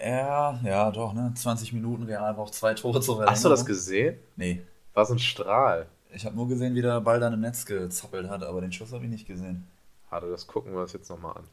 Ja, 0.00 0.58
ja, 0.64 0.90
doch, 0.90 1.12
ne? 1.12 1.32
20 1.32 1.72
Minuten, 1.72 2.02
Real 2.02 2.34
braucht 2.34 2.54
zwei 2.54 2.74
Tore 2.74 3.00
zu 3.00 3.16
werden. 3.18 3.30
Hast 3.30 3.44
du 3.44 3.48
das 3.48 3.64
gesehen? 3.64 4.18
Nee. 4.34 4.62
War 4.92 5.06
so 5.06 5.14
ein 5.14 5.20
Strahl. 5.20 5.86
Ich 6.12 6.26
habe 6.26 6.34
nur 6.34 6.48
gesehen, 6.48 6.74
wie 6.74 6.82
der 6.82 7.00
Ball 7.00 7.20
dann 7.20 7.32
im 7.32 7.40
Netz 7.40 7.64
gezappelt 7.64 8.28
hat, 8.28 8.42
aber 8.42 8.60
den 8.60 8.72
Schuss 8.72 8.92
habe 8.92 9.04
ich 9.04 9.10
nicht 9.10 9.28
gesehen. 9.28 9.68
Hatte, 10.10 10.28
das 10.28 10.48
gucken 10.48 10.72
wir 10.72 10.80
uns 10.80 10.92
jetzt 10.92 11.08
nochmal 11.08 11.36
an. 11.36 11.44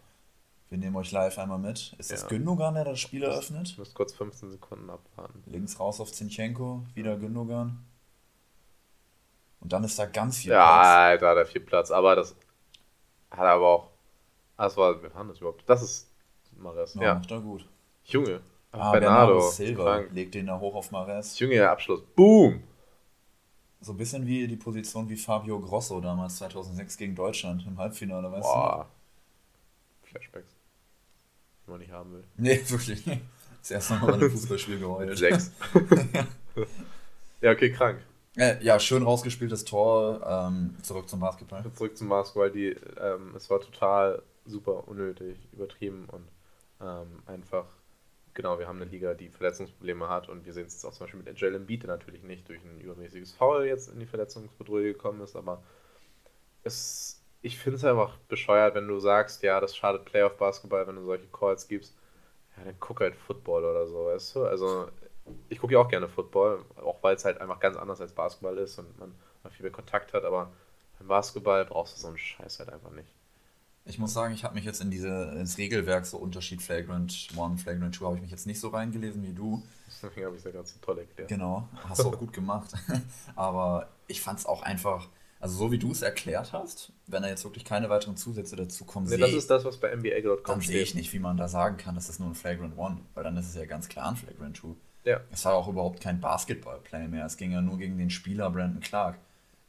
Wir 0.69 0.77
nehmen 0.77 0.95
euch 0.95 1.11
live 1.11 1.37
einmal 1.39 1.57
mit. 1.57 1.95
Ist 1.97 2.11
das 2.11 2.21
ja. 2.23 2.27
Gündogan, 2.27 2.75
der 2.75 2.83
das 2.83 2.99
Spiel 2.99 3.23
eröffnet? 3.23 3.69
Ich 3.69 3.77
muss 3.77 3.93
kurz 3.93 4.13
15 4.13 4.51
Sekunden 4.51 4.89
abwarten. 4.89 5.43
Links 5.47 5.79
raus 5.79 5.99
auf 5.99 6.11
Zinchenko, 6.11 6.83
wieder 6.93 7.17
Gündogan. 7.17 7.83
Und 9.61 9.73
dann 9.73 9.83
ist 9.83 9.97
da 9.97 10.05
ganz 10.05 10.37
viel 10.37 10.51
ja, 10.51 10.63
Platz. 10.63 10.85
Ja, 10.85 11.17
da 11.17 11.29
hat 11.31 11.37
er 11.37 11.45
viel 11.47 11.61
Platz. 11.61 11.89
Aber 11.89 12.15
das 12.15 12.35
hat 13.31 13.39
er 13.39 13.51
aber 13.51 13.67
auch. 13.67 13.89
Das 14.57 14.77
war, 14.77 15.01
wer 15.01 15.13
war 15.13 15.25
das 15.25 15.39
überhaupt? 15.39 15.63
Das 15.65 15.81
ist 15.81 16.07
Mares. 16.55 16.93
Ja, 16.93 17.01
ja. 17.01 17.15
macht 17.15 17.31
er 17.31 17.39
gut. 17.39 17.67
Junge. 18.03 18.41
Ah, 18.71 18.91
Bernardo. 18.91 19.33
Bernardo 19.33 19.49
Silva 19.49 19.83
krank. 19.83 20.09
legt 20.13 20.35
den 20.35 20.45
da 20.45 20.59
hoch 20.59 20.75
auf 20.75 20.91
Mares. 20.91 21.39
Junge, 21.39 21.67
Abschluss. 21.67 22.01
Boom! 22.15 22.61
So 23.81 23.93
ein 23.93 23.97
bisschen 23.97 24.27
wie 24.27 24.47
die 24.47 24.57
Position 24.57 25.09
wie 25.09 25.15
Fabio 25.15 25.59
Grosso 25.59 25.99
damals 25.99 26.37
2006 26.37 26.97
gegen 26.97 27.15
Deutschland 27.15 27.65
im 27.65 27.77
Halbfinale, 27.77 28.31
weißt 28.31 28.43
Boah. 28.43 28.87
du? 30.03 30.09
Flashbacks 30.09 30.58
die 31.69 31.71
man 31.71 31.79
nicht 31.79 31.91
haben 31.91 32.13
will. 32.13 32.23
Nee, 32.37 32.61
wirklich. 32.67 33.03
Das 33.59 33.71
erste 33.71 33.93
Mal 33.93 34.07
bei 34.07 34.13
einem 34.13 34.31
Fußballspiel 34.31 34.79
geheult. 34.79 35.17
Sechs. 35.17 35.51
ja, 37.41 37.51
okay, 37.51 37.71
krank. 37.71 37.99
Äh, 38.35 38.63
ja, 38.63 38.79
schön 38.79 39.03
rausgespieltes 39.03 39.65
Tor. 39.65 40.21
Ähm, 40.25 40.75
zurück 40.81 41.09
zum 41.09 41.19
Basketball. 41.19 41.63
Zurück 41.75 41.97
zum 41.97 42.09
Basketball. 42.09 42.51
Die, 42.51 42.75
ähm, 42.99 43.33
es 43.35 43.49
war 43.49 43.59
total 43.59 44.21
super 44.45 44.87
unnötig, 44.87 45.37
übertrieben 45.51 46.07
und 46.09 46.27
ähm, 46.81 47.21
einfach, 47.27 47.65
genau, 48.33 48.57
wir 48.57 48.67
haben 48.67 48.81
eine 48.81 48.89
Liga, 48.89 49.13
die 49.13 49.29
Verletzungsprobleme 49.29 50.07
hat 50.09 50.29
und 50.29 50.45
wir 50.45 50.53
sehen 50.53 50.65
es 50.65 50.73
jetzt 50.73 50.85
auch 50.85 50.93
zum 50.93 51.05
Beispiel 51.05 51.21
mit 51.21 51.37
Joel 51.37 51.55
Embiid, 51.55 51.83
der 51.83 51.89
natürlich 51.89 52.23
nicht 52.23 52.47
durch 52.47 52.63
ein 52.63 52.79
übermäßiges 52.79 53.33
Foul 53.33 53.65
jetzt 53.65 53.89
in 53.89 53.99
die 53.99 54.07
Verletzungsbedrohung 54.07 54.83
gekommen 54.83 55.21
ist, 55.21 55.35
aber 55.35 55.61
es 56.63 57.18
ich 57.41 57.57
finde 57.57 57.77
es 57.77 57.85
einfach 57.85 58.17
bescheuert, 58.27 58.75
wenn 58.75 58.87
du 58.87 58.99
sagst, 58.99 59.43
ja, 59.43 59.59
das 59.59 59.75
schadet 59.75 60.05
Playoff-Basketball, 60.05 60.87
wenn 60.87 60.95
du 60.95 61.03
solche 61.03 61.27
Calls 61.27 61.67
gibst. 61.67 61.95
Ja, 62.57 62.63
dann 62.65 62.75
guck 62.79 62.99
halt 62.99 63.15
Football 63.15 63.63
oder 63.63 63.87
so, 63.87 64.05
weißt 64.07 64.35
du? 64.35 64.45
Also, 64.45 64.89
ich 65.47 65.59
gucke 65.59 65.73
ja 65.73 65.79
auch 65.79 65.89
gerne 65.89 66.09
Football, 66.09 66.65
auch 66.75 67.01
weil 67.01 67.15
es 67.15 67.25
halt 67.25 67.39
einfach 67.39 67.59
ganz 67.59 67.77
anders 67.77 68.01
als 68.01 68.13
Basketball 68.13 68.57
ist 68.57 68.79
und 68.79 68.97
man 68.99 69.13
viel 69.51 69.63
mehr 69.63 69.71
Kontakt 69.71 70.13
hat, 70.13 70.23
aber 70.25 70.51
beim 70.99 71.07
Basketball 71.07 71.65
brauchst 71.65 71.97
du 71.97 72.01
so 72.01 72.07
einen 72.07 72.17
Scheiß 72.17 72.59
halt 72.59 72.69
einfach 72.71 72.91
nicht. 72.91 73.09
Ich 73.85 73.97
muss 73.97 74.13
sagen, 74.13 74.33
ich 74.33 74.43
habe 74.43 74.53
mich 74.53 74.65
jetzt 74.65 74.81
in 74.81 74.91
diese, 74.91 75.31
ins 75.31 75.57
Regelwerk 75.57 76.05
so 76.05 76.17
Unterschied 76.17 76.61
Flagrant 76.61 77.29
1, 77.35 77.63
Flagrant 77.63 77.95
2 77.95 78.05
habe 78.05 78.15
ich 78.17 78.21
mich 78.21 78.31
jetzt 78.31 78.45
nicht 78.45 78.59
so 78.59 78.67
reingelesen 78.67 79.23
wie 79.23 79.33
du. 79.33 79.63
Deswegen 79.87 80.25
habe 80.25 80.35
ich 80.35 80.39
es 80.39 80.45
ja 80.45 80.51
gerade 80.51 80.67
so 80.67 80.77
toll 80.79 80.99
erklärt. 80.99 81.29
Genau, 81.29 81.67
hast 81.87 82.03
du 82.03 82.09
auch 82.09 82.17
gut 82.17 82.31
gemacht. 82.31 82.69
Aber 83.35 83.89
ich 84.07 84.21
fand 84.21 84.39
es 84.39 84.45
auch 84.45 84.61
einfach, 84.61 85.07
also 85.39 85.57
so 85.57 85.71
wie 85.71 85.77
du 85.77 85.91
es 85.91 86.01
erklärt 86.01 86.51
hast, 86.51 86.91
wenn 87.07 87.23
da 87.23 87.29
jetzt 87.29 87.43
wirklich 87.45 87.63
keine 87.63 87.89
weiteren 87.89 88.17
Zusätze 88.17 88.55
dazu 88.55 88.83
kommen, 88.83 89.07
Nee, 89.07 89.17
das 89.17 89.33
ist 89.33 89.49
das, 89.49 89.63
was 89.63 89.77
bei 89.77 89.95
NBA.com 89.95 90.41
dann 90.45 90.61
sehe 90.61 90.81
ich 90.81 90.89
steht. 90.89 91.01
nicht, 91.01 91.13
wie 91.13 91.19
man 91.19 91.37
da 91.37 91.47
sagen 91.47 91.77
kann, 91.77 91.95
das 91.95 92.09
ist 92.09 92.19
nur 92.19 92.29
ein 92.29 92.35
Flagrant 92.35 92.77
1, 92.77 92.99
weil 93.13 93.23
dann 93.23 93.37
ist 93.37 93.47
es 93.47 93.55
ja 93.55 93.65
ganz 93.65 93.87
klar 93.87 94.09
ein 94.09 94.17
Flagrant 94.17 94.57
2. 94.57 94.67
Ja. 95.05 95.21
Es 95.31 95.45
war 95.45 95.53
auch 95.53 95.67
überhaupt 95.69 96.01
kein 96.01 96.19
Basketball-Play 96.19 97.07
mehr. 97.07 97.25
Es 97.25 97.37
ging 97.37 97.51
ja 97.53 97.61
nur 97.61 97.77
gegen 97.77 97.97
den 97.97 98.09
Spieler 98.09 98.49
Brandon 98.49 98.81
Clark. 98.81 99.17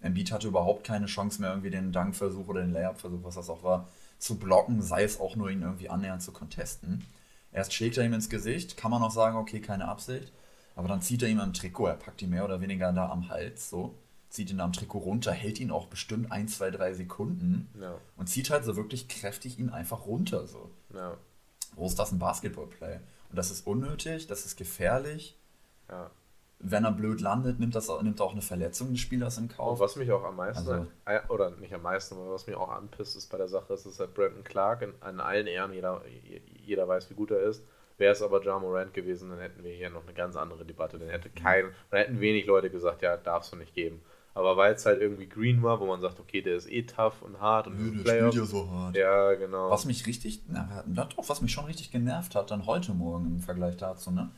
Embiid 0.01 0.33
hatte 0.33 0.49
überhaupt 0.49 0.85
keine 0.85 1.07
Chance 1.07 1.41
mehr, 1.41 1.51
irgendwie 1.51 1.71
den 1.71 1.93
Dankversuch 1.93 2.49
oder 2.49 2.63
den 2.63 2.73
Layup-Versuch, 2.73 3.23
was 3.23 3.37
das 3.37 3.49
auch 3.49 3.63
war, 3.63 3.89
zu 4.19 4.39
blocken, 4.39 4.83
sei 4.83 5.05
es 5.05 5.21
auch 5.21 5.37
nur 5.37 5.51
ihn 5.51 5.63
irgendwie 5.63 5.89
annähernd 5.89 6.23
zu 6.23 6.33
contesten. 6.33 7.05
Erst 7.53 7.75
schlägt 7.75 7.97
er 7.97 8.05
ihm 8.05 8.13
ins 8.13 8.29
Gesicht, 8.29 8.77
kann 8.77 8.91
man 8.91 9.03
auch 9.03 9.11
sagen, 9.11 9.37
okay, 9.37 9.61
keine 9.61 9.89
Absicht. 9.89 10.33
Aber 10.75 10.89
dann 10.89 11.03
zieht 11.03 11.23
er 11.23 11.29
ihm 11.29 11.41
am 11.41 11.53
Trikot, 11.53 11.87
er 11.87 11.95
packt 11.95 12.23
ihn 12.23 12.31
mehr 12.31 12.45
oder 12.45 12.61
weniger 12.61 12.93
da 12.93 13.09
am 13.11 13.29
Hals, 13.29 13.71
so, 13.71 13.95
zieht 14.31 14.51
ihn 14.51 14.61
am 14.61 14.73
Trikot 14.73 14.99
runter, 15.01 15.33
hält 15.33 15.61
ihn 15.61 15.71
auch 15.71 15.87
bestimmt 15.87 16.33
1, 16.33 16.57
2, 16.57 16.71
3 16.71 16.95
Sekunden 16.95 17.69
Ja, 17.81 17.99
und 18.17 18.29
zieht 18.29 18.49
halt 18.51 18.65
so 18.65 18.77
wirklich 18.77 19.09
kräftig 19.09 19.59
ihn 19.59 19.71
einfach 19.71 20.07
runter, 20.07 20.47
so. 20.47 20.71
ja, 20.95 21.17
Wo 21.77 21.87
ist 21.87 21.99
das 21.99 22.13
ein 22.13 22.19
Basketball-Play? 22.19 22.97
Und 23.31 23.37
das 23.37 23.51
ist 23.51 23.67
unnötig, 23.67 24.27
das 24.27 24.47
ist 24.47 24.57
gefährlich. 24.57 25.37
ja. 25.91 26.11
Wenn 26.63 26.85
er 26.85 26.93
blöd 26.93 27.23
landet, 27.23 27.59
nimmt, 27.59 27.75
das, 27.75 27.89
auch- 27.89 28.03
nimmt 28.03 28.21
er 28.21 28.27
auch 28.27 28.33
eine 28.33 28.43
Verletzung 28.43 28.91
des 28.91 29.01
Spielers 29.01 29.39
in 29.39 29.45
Und 29.45 29.57
Kauf. 29.57 29.81
was 29.81 29.97
mich 29.97 30.13
auch 30.13 30.23
am 30.25 30.37
meisten, 30.37 30.69
Also- 30.71 30.87
äh, 31.07 31.21
oder 31.31 31.53
nicht 31.53 31.73
am 31.73 31.81
meisten, 31.81 32.17
aber 32.17 32.33
was 32.35 32.47
mich 32.47 32.55
auch 32.55 32.69
anpisst, 32.69 33.17
ist 33.17 33.31
bei 33.31 33.39
der 33.39 33.49
Sache, 33.49 33.73
ist, 33.73 33.87
dass 33.87 33.99
halt 33.99 34.13
Brandon 34.13 34.45
Clark 34.45 34.83
in, 34.83 34.93
an 35.01 35.21
allen 35.21 35.47
Ehren, 35.47 35.73
jeder, 35.73 36.03
jeder 36.63 36.87
weiß, 36.87 37.09
wie 37.09 37.15
gut 37.15 37.31
er 37.31 37.41
ist. 37.41 37.63
Wäre 37.97 38.13
es 38.13 38.21
aber 38.21 38.43
Ja 38.45 38.59
Morant 38.59 38.93
gewesen, 38.93 39.31
dann 39.31 39.39
hätten 39.39 39.65
wir 39.65 39.73
hier 39.73 39.89
noch 39.89 40.03
eine 40.05 40.13
ganz 40.13 40.37
andere 40.37 40.67
Debatte. 40.67 40.99
Dann 40.99 41.09
hätte 41.09 41.31
kein, 41.31 41.71
dann 41.91 42.01
hätten 42.01 42.21
wenig 42.21 42.45
Leute 42.45 42.69
gesagt, 42.69 43.01
ja, 43.01 43.17
darfst 43.17 43.53
du 43.53 43.57
nicht 43.57 43.75
geben. 43.75 44.03
Aber 44.41 44.57
weil 44.57 44.75
es 44.75 44.85
halt 44.87 45.01
irgendwie 45.01 45.29
Green 45.29 45.63
war, 45.63 45.79
wo 45.81 45.87
man 45.87 46.01
sagt, 46.01 46.19
okay, 46.19 46.41
der 46.43 46.57
ist 46.57 46.71
eh 46.71 46.83
tough 46.83 47.23
und 47.23 47.41
hart 47.41 47.67
und 47.67 47.79
Nö, 47.79 48.03
der 48.03 48.19
spielt 48.31 48.35
ja 48.35 48.45
so 48.45 48.69
hart. 48.71 48.97
Ja, 48.97 49.35
genau. 49.35 49.71
Was 49.71 49.85
mich 49.85 50.07
richtig, 50.07 50.43
na 50.49 50.83
doch, 50.87 51.29
was 51.29 51.41
mich 51.43 51.53
schon 51.53 51.67
richtig 51.67 51.91
genervt 51.91 52.35
hat, 52.35 52.51
dann 52.51 52.67
heute 52.67 52.93
Morgen 52.93 53.27
im 53.27 53.41
Vergleich 53.41 53.77
dazu, 53.77 54.11
ne? 54.11 54.31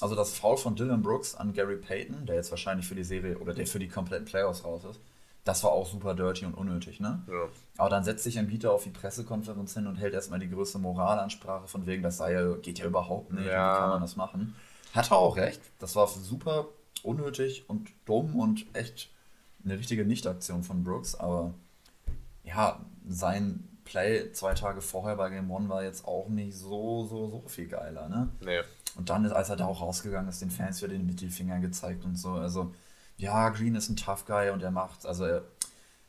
Also 0.00 0.14
das 0.14 0.32
Foul 0.38 0.56
von 0.56 0.76
Dylan 0.76 1.02
Brooks 1.02 1.34
an 1.34 1.52
Gary 1.52 1.76
Payton, 1.76 2.24
der 2.26 2.36
jetzt 2.36 2.50
wahrscheinlich 2.50 2.86
für 2.86 2.94
die 2.94 3.04
Serie 3.04 3.36
oder 3.38 3.52
der 3.52 3.66
für 3.66 3.78
die 3.78 3.88
kompletten 3.88 4.24
Playoffs 4.24 4.64
raus 4.64 4.82
ist, 4.88 5.00
das 5.44 5.62
war 5.64 5.72
auch 5.72 5.86
super 5.86 6.14
dirty 6.14 6.44
und 6.46 6.54
unnötig, 6.54 7.00
ne? 7.00 7.22
ja. 7.26 7.48
Aber 7.78 7.88
dann 7.90 8.04
setzt 8.04 8.24
sich 8.24 8.38
ein 8.38 8.46
Bieter 8.46 8.72
auf 8.72 8.84
die 8.84 8.90
Pressekonferenz 8.90 9.74
hin 9.74 9.86
und 9.86 9.96
hält 9.96 10.14
erstmal 10.14 10.38
die 10.38 10.48
größte 10.50 10.78
Moralansprache 10.78 11.66
von 11.66 11.86
wegen, 11.86 12.02
das 12.02 12.18
sei 12.18 12.32
ja, 12.34 12.54
geht 12.56 12.78
ja 12.78 12.86
überhaupt 12.86 13.32
nicht, 13.32 13.46
Ja. 13.46 13.74
wie 13.74 13.78
kann 13.80 13.88
man 13.90 14.00
das 14.02 14.16
machen? 14.16 14.54
Hat 14.94 15.10
er 15.10 15.16
auch 15.18 15.36
recht, 15.36 15.60
das 15.78 15.96
war 15.96 16.06
super 16.08 16.66
unnötig 17.02 17.64
und 17.68 17.88
dumm 18.04 18.36
und 18.38 18.66
echt 18.74 19.08
eine 19.64 19.78
richtige 19.78 20.04
Nichtaktion 20.04 20.62
von 20.62 20.84
Brooks, 20.84 21.14
aber 21.14 21.54
ja, 22.44 22.80
sein 23.06 23.68
Play 23.84 24.32
zwei 24.32 24.54
Tage 24.54 24.80
vorher 24.80 25.16
bei 25.16 25.30
Game 25.30 25.50
One 25.50 25.68
war 25.68 25.82
jetzt 25.82 26.04
auch 26.04 26.28
nicht 26.28 26.56
so, 26.56 27.04
so, 27.06 27.28
so 27.28 27.44
viel 27.48 27.68
geiler, 27.68 28.08
ne? 28.08 28.28
Nee. 28.44 28.60
Und 28.96 29.08
dann, 29.10 29.24
ist, 29.24 29.32
als 29.32 29.50
er 29.50 29.56
da 29.56 29.66
auch 29.66 29.80
rausgegangen 29.80 30.28
ist, 30.28 30.42
den 30.42 30.50
Fans 30.50 30.82
wieder 30.82 30.92
den 30.92 31.06
Mittelfinger 31.06 31.60
gezeigt 31.60 32.04
und 32.04 32.16
so. 32.16 32.32
Also, 32.32 32.74
ja, 33.16 33.48
Green 33.50 33.74
ist 33.74 33.88
ein 33.88 33.96
Tough 33.96 34.26
Guy 34.26 34.50
und 34.50 34.62
er 34.62 34.70
macht, 34.70 35.06
also 35.06 35.24
er, 35.24 35.44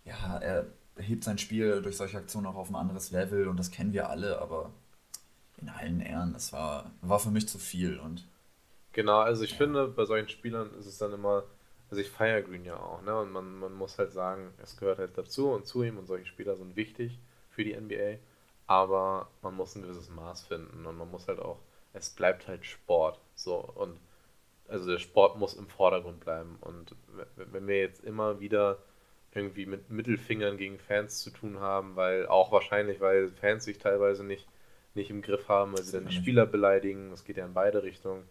ja, 0.05 0.37
er 0.37 0.65
hebt 0.97 1.23
sein 1.23 1.37
Spiel 1.37 1.81
durch 1.81 1.97
solche 1.97 2.17
Aktionen 2.17 2.47
auch 2.47 2.55
auf 2.55 2.69
ein 2.69 2.75
anderes 2.75 3.11
Level 3.11 3.47
und 3.47 3.57
das 3.57 3.71
kennen 3.71 3.93
wir 3.93 4.09
alle, 4.09 4.39
aber 4.39 4.71
in 5.61 5.69
allen 5.69 6.01
Ehren, 6.01 6.33
das 6.33 6.53
war, 6.53 6.91
war 7.01 7.19
für 7.19 7.31
mich 7.31 7.47
zu 7.47 7.59
viel 7.59 7.99
und 7.99 8.25
Genau, 8.93 9.19
also 9.19 9.43
ich 9.43 9.53
finde, 9.55 9.87
bei 9.87 10.05
solchen 10.05 10.27
Spielern 10.27 10.69
ist 10.77 10.85
es 10.85 10.97
dann 10.97 11.13
immer, 11.13 11.43
also 11.91 12.01
ich 12.01 12.09
feiere 12.09 12.41
Green 12.41 12.65
ja 12.65 12.77
auch, 12.77 13.01
ne? 13.01 13.19
Und 13.19 13.31
man, 13.31 13.59
man 13.59 13.73
muss 13.73 13.99
halt 13.99 14.11
sagen, 14.13 14.53
es 14.63 14.77
gehört 14.77 14.99
halt 14.99 15.17
dazu 15.17 15.51
und 15.51 15.67
zu 15.67 15.83
ihm 15.83 15.97
und 15.97 16.07
solche 16.07 16.25
Spieler 16.25 16.55
sind 16.55 16.75
wichtig 16.77 17.19
für 17.49 17.65
die 17.65 17.75
NBA, 17.75 18.17
aber 18.65 19.29
man 19.41 19.55
muss 19.55 19.75
ein 19.75 19.83
gewisses 19.83 20.09
Maß 20.09 20.45
finden 20.45 20.85
und 20.85 20.97
man 20.97 21.11
muss 21.11 21.27
halt 21.27 21.39
auch, 21.39 21.59
es 21.93 22.09
bleibt 22.09 22.47
halt 22.47 22.65
Sport. 22.65 23.19
So 23.35 23.57
und 23.57 23.99
also 24.69 24.89
der 24.89 24.99
Sport 24.99 25.37
muss 25.37 25.53
im 25.53 25.67
Vordergrund 25.67 26.21
bleiben. 26.21 26.57
Und 26.61 26.95
wenn 27.35 27.67
wir 27.67 27.79
jetzt 27.79 28.03
immer 28.05 28.39
wieder 28.39 28.77
irgendwie 29.33 29.65
mit 29.65 29.89
Mittelfingern 29.89 30.57
gegen 30.57 30.79
Fans 30.79 31.21
zu 31.21 31.29
tun 31.29 31.59
haben, 31.59 31.97
weil 31.97 32.25
auch 32.27 32.53
wahrscheinlich, 32.53 33.01
weil 33.01 33.31
Fans 33.31 33.65
sich 33.65 33.79
teilweise 33.79 34.23
nicht, 34.23 34.47
nicht 34.93 35.09
im 35.09 35.21
Griff 35.21 35.49
haben, 35.49 35.73
weil 35.73 35.83
sie 35.83 35.91
dann 35.91 36.07
die 36.07 36.13
Sicherlich. 36.13 36.23
Spieler 36.23 36.45
beleidigen, 36.45 37.09
das 37.11 37.25
geht 37.25 37.37
ja 37.37 37.45
in 37.45 37.53
beide 37.53 37.83
Richtungen, 37.83 38.23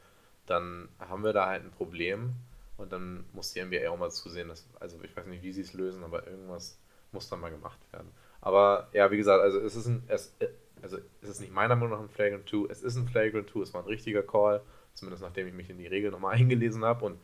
dann 0.46 0.88
haben 0.98 1.24
wir 1.24 1.32
da 1.34 1.46
halt 1.46 1.62
ein 1.64 1.70
Problem 1.72 2.34
und 2.80 2.92
dann 2.92 3.24
muss 3.32 3.52
die 3.52 3.62
NBA 3.62 3.90
auch 3.90 3.98
mal 3.98 4.10
zusehen, 4.10 4.48
dass, 4.48 4.66
also 4.80 4.98
ich 5.02 5.14
weiß 5.16 5.26
nicht, 5.26 5.42
wie 5.42 5.52
sie 5.52 5.60
es 5.60 5.74
lösen, 5.74 6.02
aber 6.02 6.26
irgendwas 6.26 6.78
muss 7.12 7.28
dann 7.28 7.40
mal 7.40 7.50
gemacht 7.50 7.78
werden. 7.92 8.10
Aber 8.40 8.88
ja, 8.92 9.10
wie 9.10 9.18
gesagt, 9.18 9.42
also 9.42 9.60
es 9.60 9.76
ist 9.76 9.86
ein, 9.86 10.02
es, 10.08 10.34
also 10.80 10.98
es 11.20 11.28
ist 11.28 11.40
nicht 11.40 11.52
meiner 11.52 11.76
Meinung 11.76 11.92
nach 11.92 12.00
ein 12.00 12.08
Flagrant 12.08 12.48
2, 12.48 12.70
es 12.70 12.82
ist 12.82 12.96
ein 12.96 13.06
Flagrant 13.06 13.50
2, 13.50 13.60
es 13.60 13.74
war 13.74 13.82
ein 13.82 13.86
richtiger 13.88 14.22
Call, 14.22 14.62
zumindest 14.94 15.22
nachdem 15.22 15.46
ich 15.46 15.52
mich 15.52 15.68
in 15.68 15.78
die 15.78 15.86
Regel 15.86 16.10
nochmal 16.10 16.34
eingelesen 16.36 16.84
habe 16.84 17.04
und 17.04 17.20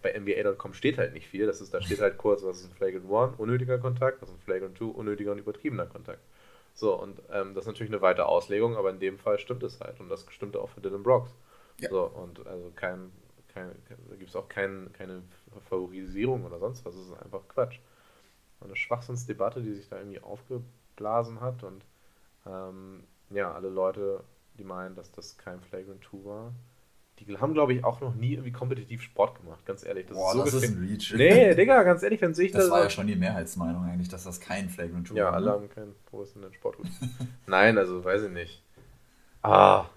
bei 0.00 0.12
NBA.com 0.18 0.74
steht 0.74 0.98
halt 0.98 1.14
nicht 1.14 1.26
viel, 1.26 1.46
das 1.46 1.60
ist, 1.60 1.74
da 1.74 1.80
steht 1.80 2.00
halt 2.00 2.18
kurz, 2.18 2.44
was 2.44 2.60
ist 2.60 2.70
ein 2.70 2.76
Flagrant 2.76 3.10
1, 3.10 3.40
unnötiger 3.40 3.78
Kontakt, 3.78 4.22
was 4.22 4.28
ist 4.28 4.36
ein 4.36 4.42
Flagrant 4.42 4.78
2, 4.78 4.84
unnötiger 4.84 5.32
und 5.32 5.38
übertriebener 5.38 5.86
Kontakt. 5.86 6.20
So, 6.74 6.94
und 7.00 7.20
ähm, 7.32 7.54
das 7.54 7.64
ist 7.64 7.68
natürlich 7.68 7.92
eine 7.92 8.02
weite 8.02 8.26
Auslegung, 8.26 8.76
aber 8.76 8.90
in 8.90 9.00
dem 9.00 9.18
Fall 9.18 9.38
stimmt 9.38 9.62
es 9.62 9.80
halt 9.80 9.98
und 10.00 10.08
das 10.08 10.26
stimmte 10.30 10.60
auch 10.60 10.68
für 10.68 10.80
Dylan 10.80 11.02
Brooks. 11.02 11.32
Ja. 11.80 11.88
So, 11.88 12.02
und 12.04 12.46
also 12.46 12.70
kein, 12.76 13.12
kein, 13.54 13.70
kein 13.86 13.98
da 14.10 14.16
gibt 14.16 14.30
es 14.30 14.36
auch 14.36 14.48
kein, 14.48 14.92
keine 14.92 15.22
Favorisierung 15.68 16.44
oder 16.44 16.58
sonst 16.58 16.84
was, 16.84 16.94
es 16.94 17.06
ist 17.08 17.14
einfach 17.22 17.48
Quatsch. 17.48 17.78
Eine 18.60 18.76
Schwachsinnsdebatte, 18.76 19.62
die 19.62 19.74
sich 19.74 19.88
da 19.88 19.98
irgendwie 19.98 20.20
aufgeblasen 20.20 21.40
hat 21.40 21.62
und 21.64 21.84
ähm, 22.46 23.04
ja, 23.30 23.52
alle 23.52 23.68
Leute, 23.70 24.24
die 24.58 24.64
meinen, 24.64 24.94
dass 24.96 25.12
das 25.12 25.38
kein 25.38 25.60
Flagrant 25.62 26.04
2 26.04 26.24
war, 26.24 26.52
die 27.20 27.38
haben, 27.38 27.54
glaube 27.54 27.74
ich, 27.74 27.84
auch 27.84 28.00
noch 28.00 28.14
nie 28.14 28.32
irgendwie 28.34 28.52
kompetitiv 28.52 29.02
Sport 29.02 29.40
gemacht, 29.42 29.66
ganz 29.66 29.84
ehrlich. 29.84 30.06
Das 30.06 30.18
Boah, 30.18 30.30
ist 30.30 30.34
so 30.34 30.42
das 30.44 30.54
ist 30.54 30.68
gefähr- 30.70 30.76
ein 30.76 30.78
Reach. 30.88 31.12
Nee, 31.16 31.54
Digga, 31.54 31.82
ganz 31.82 32.02
ehrlich, 32.02 32.20
wenn 32.20 32.34
sich 32.34 32.52
Das 32.52 32.64
das. 32.64 32.70
war 32.70 32.82
ja 32.82 32.90
schon 32.90 33.06
die 33.06 33.16
Mehrheitsmeinung 33.16 33.84
eigentlich, 33.84 34.08
dass 34.08 34.24
das 34.24 34.40
kein 34.40 34.68
Flagrant 34.70 35.08
2 35.08 35.16
Ja, 35.16 35.30
war. 35.30 35.32
alle 35.32 35.46
ne? 35.46 35.52
haben 35.52 35.68
keinen 35.68 35.94
professionellen 36.06 36.54
Sporthut. 36.54 36.86
Nein, 37.46 37.78
also 37.78 38.04
weiß 38.04 38.22
ich 38.24 38.30
nicht. 38.30 38.62
Ah, 39.42 39.90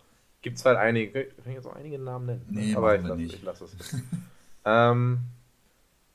gibt's 0.49 0.65
halt 0.65 0.77
einige. 0.77 1.25
Kann 1.25 1.47
ich 1.47 1.55
jetzt 1.55 1.67
auch 1.67 1.75
einige 1.75 1.99
Namen 1.99 2.25
nennen? 2.25 2.45
Nee, 2.49 2.75
aber 2.75 2.95
ich 2.95 3.03
lasse 3.03 3.21
ich 3.21 3.41
lass 3.43 3.61
es. 3.61 3.71
ähm, 4.65 5.19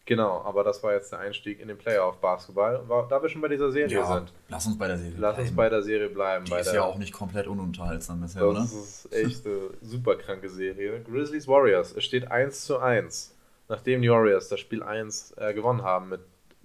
genau, 0.06 0.42
aber 0.42 0.64
das 0.64 0.82
war 0.82 0.92
jetzt 0.94 1.12
der 1.12 1.18
Einstieg 1.18 1.60
in 1.60 1.68
den 1.68 1.76
Playoff-Basketball. 1.76 2.82
Da 3.08 3.22
wir 3.22 3.28
schon 3.28 3.40
bei 3.42 3.48
dieser 3.48 3.70
Serie 3.70 3.94
Ja, 3.98 4.06
sind, 4.06 4.32
lass 4.48 4.66
uns 4.66 4.78
bei 4.78 4.88
der 4.88 4.98
Serie 4.98 5.14
lass 5.18 5.36
uns 5.38 5.44
bleiben. 5.48 5.56
bei 5.56 5.68
der 5.68 5.82
Serie 5.82 6.08
bleiben. 6.08 6.44
Die 6.46 6.54
ist 6.54 6.66
der, 6.66 6.74
ja 6.74 6.82
auch 6.82 6.96
nicht 6.96 7.12
komplett 7.12 7.46
ununterhaltsam 7.46 8.20
bisher, 8.20 8.48
oder? 8.48 8.60
das 8.60 8.72
ist 8.72 9.12
echt 9.12 9.46
eine 9.46 9.70
super 9.82 10.16
kranke 10.16 10.48
Serie. 10.48 11.00
Grizzlies 11.02 11.46
Warriors. 11.46 11.94
Es 11.94 12.04
steht 12.04 12.30
1 12.30 12.64
zu 12.64 12.78
1. 12.78 13.34
Nachdem 13.68 14.02
die 14.02 14.10
Warriors 14.10 14.48
das 14.48 14.60
Spiel 14.60 14.82
1 14.82 15.34
äh, 15.36 15.54
gewonnen 15.54 15.82
haben 15.82 16.08
mit 16.08 16.20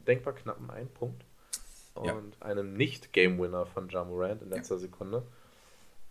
denkbar 0.08 0.34
knappen 0.34 0.70
1 0.70 0.90
Punkt 0.92 1.24
und 1.96 2.06
Ja. 2.08 2.16
einem 2.42 2.74
Nicht-Game-Winner 2.74 3.66
von 3.66 3.90
Ja 3.90 4.04
Morant 4.04 4.42
in 4.42 4.50
letzter 4.50 4.78
Sekunde, 4.78 5.24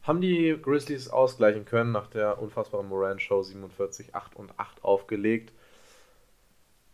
haben 0.07 0.21
die 0.21 0.57
Grizzlies 0.61 1.09
ausgleichen 1.09 1.64
können 1.64 1.92
nach 1.92 2.07
der 2.07 2.40
unfassbaren 2.40 2.88
Morant-Show 2.88 3.42
47, 3.42 4.14
8 4.14 4.37
und 4.37 4.59
8 4.59 4.85
aufgelegt. 4.85 5.53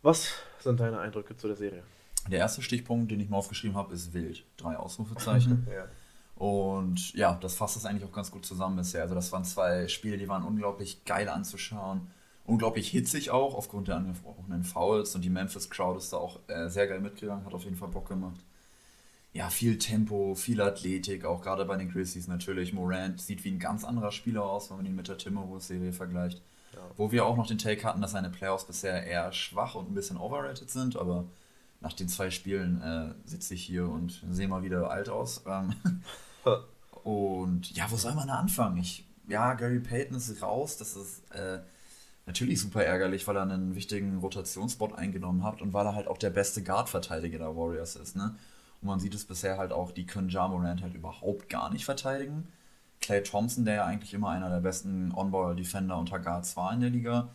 Was 0.01 0.33
sind 0.59 0.79
deine 0.79 0.99
Eindrücke 0.99 1.37
zu 1.37 1.47
der 1.47 1.55
Serie? 1.55 1.83
Der 2.29 2.39
erste 2.39 2.61
Stichpunkt, 2.61 3.11
den 3.11 3.19
ich 3.19 3.29
mir 3.29 3.37
aufgeschrieben 3.37 3.77
habe, 3.77 3.93
ist 3.93 4.13
wild. 4.13 4.45
Drei 4.57 4.75
Ausrufezeichen. 4.75 5.67
Ja. 5.73 5.87
Und 6.35 7.13
ja, 7.13 7.37
das 7.39 7.53
fasst 7.53 7.77
es 7.77 7.85
eigentlich 7.85 8.03
auch 8.03 8.11
ganz 8.11 8.31
gut 8.31 8.43
zusammen 8.43 8.75
bisher. 8.75 9.03
Also 9.03 9.13
das 9.13 9.31
waren 9.31 9.45
zwei 9.45 9.87
Spiele, 9.87 10.17
die 10.17 10.27
waren 10.27 10.43
unglaublich 10.43 11.05
geil 11.05 11.29
anzuschauen. 11.29 12.07
Unglaublich 12.43 12.89
hitzig 12.89 13.29
auch, 13.29 13.53
aufgrund 13.53 13.87
der 13.87 13.97
angesprochenen 13.97 14.63
Fouls. 14.63 15.15
Und 15.15 15.23
die 15.23 15.29
Memphis 15.29 15.69
Crowd 15.69 15.97
ist 15.97 16.11
da 16.11 16.17
auch 16.17 16.39
äh, 16.47 16.69
sehr 16.69 16.87
geil 16.87 16.99
mitgegangen, 16.99 17.45
hat 17.45 17.53
auf 17.53 17.63
jeden 17.63 17.75
Fall 17.75 17.89
Bock 17.89 18.09
gemacht. 18.09 18.39
Ja, 19.33 19.49
viel 19.49 19.79
Tempo, 19.79 20.35
viel 20.35 20.61
Athletik, 20.61 21.25
auch 21.25 21.41
gerade 21.41 21.65
bei 21.65 21.75
den 21.75 21.89
Grizzlies 21.89 22.27
natürlich. 22.27 22.71
Morant 22.71 23.19
sieht 23.19 23.43
wie 23.43 23.49
ein 23.49 23.57
ganz 23.57 23.83
anderer 23.83 24.11
Spieler 24.11 24.43
aus, 24.43 24.69
wenn 24.69 24.77
man 24.77 24.85
ihn 24.85 24.95
mit 24.95 25.07
der 25.07 25.17
Timberwolves-Serie 25.17 25.91
vergleicht. 25.91 26.41
Ja. 26.73 26.79
Wo 26.97 27.11
wir 27.11 27.25
auch 27.25 27.35
noch 27.35 27.47
den 27.47 27.57
Take 27.57 27.83
hatten, 27.83 28.01
dass 28.01 28.11
seine 28.11 28.29
Playoffs 28.29 28.65
bisher 28.65 29.03
eher 29.05 29.31
schwach 29.31 29.73
und 29.73 29.89
ein 29.89 29.95
bisschen 29.95 30.17
overrated 30.17 30.69
sind, 30.69 30.97
aber 30.97 31.25
nach 31.81 31.93
den 31.93 32.07
zwei 32.09 32.29
Spielen 32.29 32.81
äh, 32.81 33.13
sitze 33.27 33.55
ich 33.55 33.63
hier 33.63 33.89
und 33.89 34.23
sehe 34.29 34.47
mal 34.47 34.63
wieder 34.63 34.91
alt 34.91 35.09
aus. 35.09 35.43
Ähm, 35.47 35.73
und 37.03 37.75
ja, 37.75 37.89
wo 37.89 37.95
soll 37.95 38.13
man 38.13 38.27
da 38.27 38.35
anfangen? 38.35 38.77
Ich, 38.77 39.05
ja, 39.27 39.55
Gary 39.55 39.79
Payton 39.79 40.15
ist 40.15 40.41
raus, 40.43 40.77
das 40.77 40.95
ist 40.95 41.29
äh, 41.31 41.59
natürlich 42.27 42.61
super 42.61 42.83
ärgerlich, 42.83 43.27
weil 43.27 43.35
er 43.35 43.43
einen 43.43 43.75
wichtigen 43.75 44.19
Rotationsspot 44.19 44.93
eingenommen 44.93 45.43
hat 45.43 45.61
und 45.61 45.73
weil 45.73 45.87
er 45.87 45.95
halt 45.95 46.07
auch 46.07 46.17
der 46.17 46.29
beste 46.29 46.63
Guard-Verteidiger 46.63 47.39
der 47.39 47.55
Warriors 47.55 47.95
ist. 47.95 48.15
Ne? 48.15 48.35
Und 48.83 48.87
man 48.87 48.99
sieht 48.99 49.15
es 49.15 49.23
bisher 49.23 49.57
halt 49.57 49.71
auch, 49.71 49.91
die 49.91 50.05
können 50.05 50.27
Ja 50.27 50.45
Morant 50.45 50.81
halt 50.81 50.93
überhaupt 50.93 51.47
gar 51.47 51.71
nicht 51.71 51.85
verteidigen. 51.85 52.49
Clay 52.99 53.23
Thompson, 53.23 53.63
der 53.63 53.75
ja 53.75 53.85
eigentlich 53.85 54.13
immer 54.13 54.29
einer 54.29 54.49
der 54.49 54.59
besten 54.59 55.13
On-Ball-Defender 55.13 55.97
unter 55.97 56.19
Guards 56.19 56.57
war 56.57 56.73
in 56.73 56.81
der 56.81 56.89
Liga, 56.89 57.29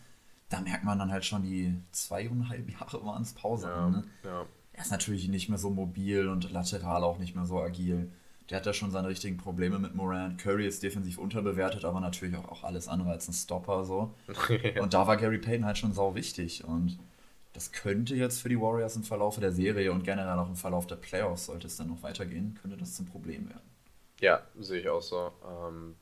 da 0.50 0.60
merkt 0.60 0.84
man 0.84 0.98
dann 0.98 1.10
halt 1.10 1.24
schon 1.24 1.42
die 1.42 1.74
zweieinhalb 1.90 2.70
Jahre 2.70 3.02
waren 3.04 3.22
es 3.22 3.32
Pause 3.32 3.68
Ja, 3.68 3.86
an. 3.86 3.92
Ne? 3.92 4.04
ja. 4.24 4.46
Er 4.74 4.82
ist 4.82 4.90
natürlich 4.90 5.28
nicht 5.28 5.48
mehr 5.48 5.58
so 5.58 5.70
mobil 5.70 6.28
und 6.28 6.52
lateral 6.52 7.02
auch 7.02 7.18
nicht 7.18 7.34
mehr 7.34 7.46
so 7.46 7.60
agil. 7.60 8.12
Der 8.50 8.58
hat 8.58 8.66
da 8.66 8.72
schon 8.74 8.90
seine 8.90 9.08
richtigen 9.08 9.38
Probleme 9.38 9.78
mit 9.78 9.94
Morant. 9.94 10.38
Curry 10.38 10.66
ist 10.66 10.82
defensiv 10.82 11.18
unterbewertet, 11.18 11.84
aber 11.84 12.00
natürlich 12.00 12.36
auch, 12.36 12.48
auch 12.48 12.64
alles 12.64 12.88
andere 12.88 13.10
als 13.10 13.26
ein 13.28 13.32
Stopper 13.34 13.84
so. 13.84 14.14
Und 14.80 14.92
da 14.94 15.06
war 15.06 15.16
Gary 15.16 15.38
Payton 15.38 15.64
halt 15.64 15.78
schon 15.78 15.92
sau 15.94 16.14
wichtig. 16.14 16.64
Und 16.64 16.98
das 17.58 17.72
könnte 17.72 18.14
jetzt 18.14 18.40
für 18.40 18.48
die 18.48 18.60
Warriors 18.60 18.94
im 18.94 19.02
Verlauf 19.02 19.36
der 19.40 19.50
Serie 19.50 19.90
und 19.90 20.04
generell 20.04 20.38
auch 20.38 20.46
im 20.46 20.54
Verlauf 20.54 20.86
der 20.86 20.94
Playoffs, 20.94 21.46
sollte 21.46 21.66
es 21.66 21.76
dann 21.76 21.88
noch 21.88 22.04
weitergehen, 22.04 22.56
könnte 22.62 22.76
das 22.76 22.94
zum 22.94 23.06
Problem 23.06 23.48
werden. 23.48 23.68
Ja, 24.20 24.42
sehe 24.60 24.78
ich 24.78 24.88
auch 24.88 25.02
so. 25.02 25.32
Ähm, 25.44 25.96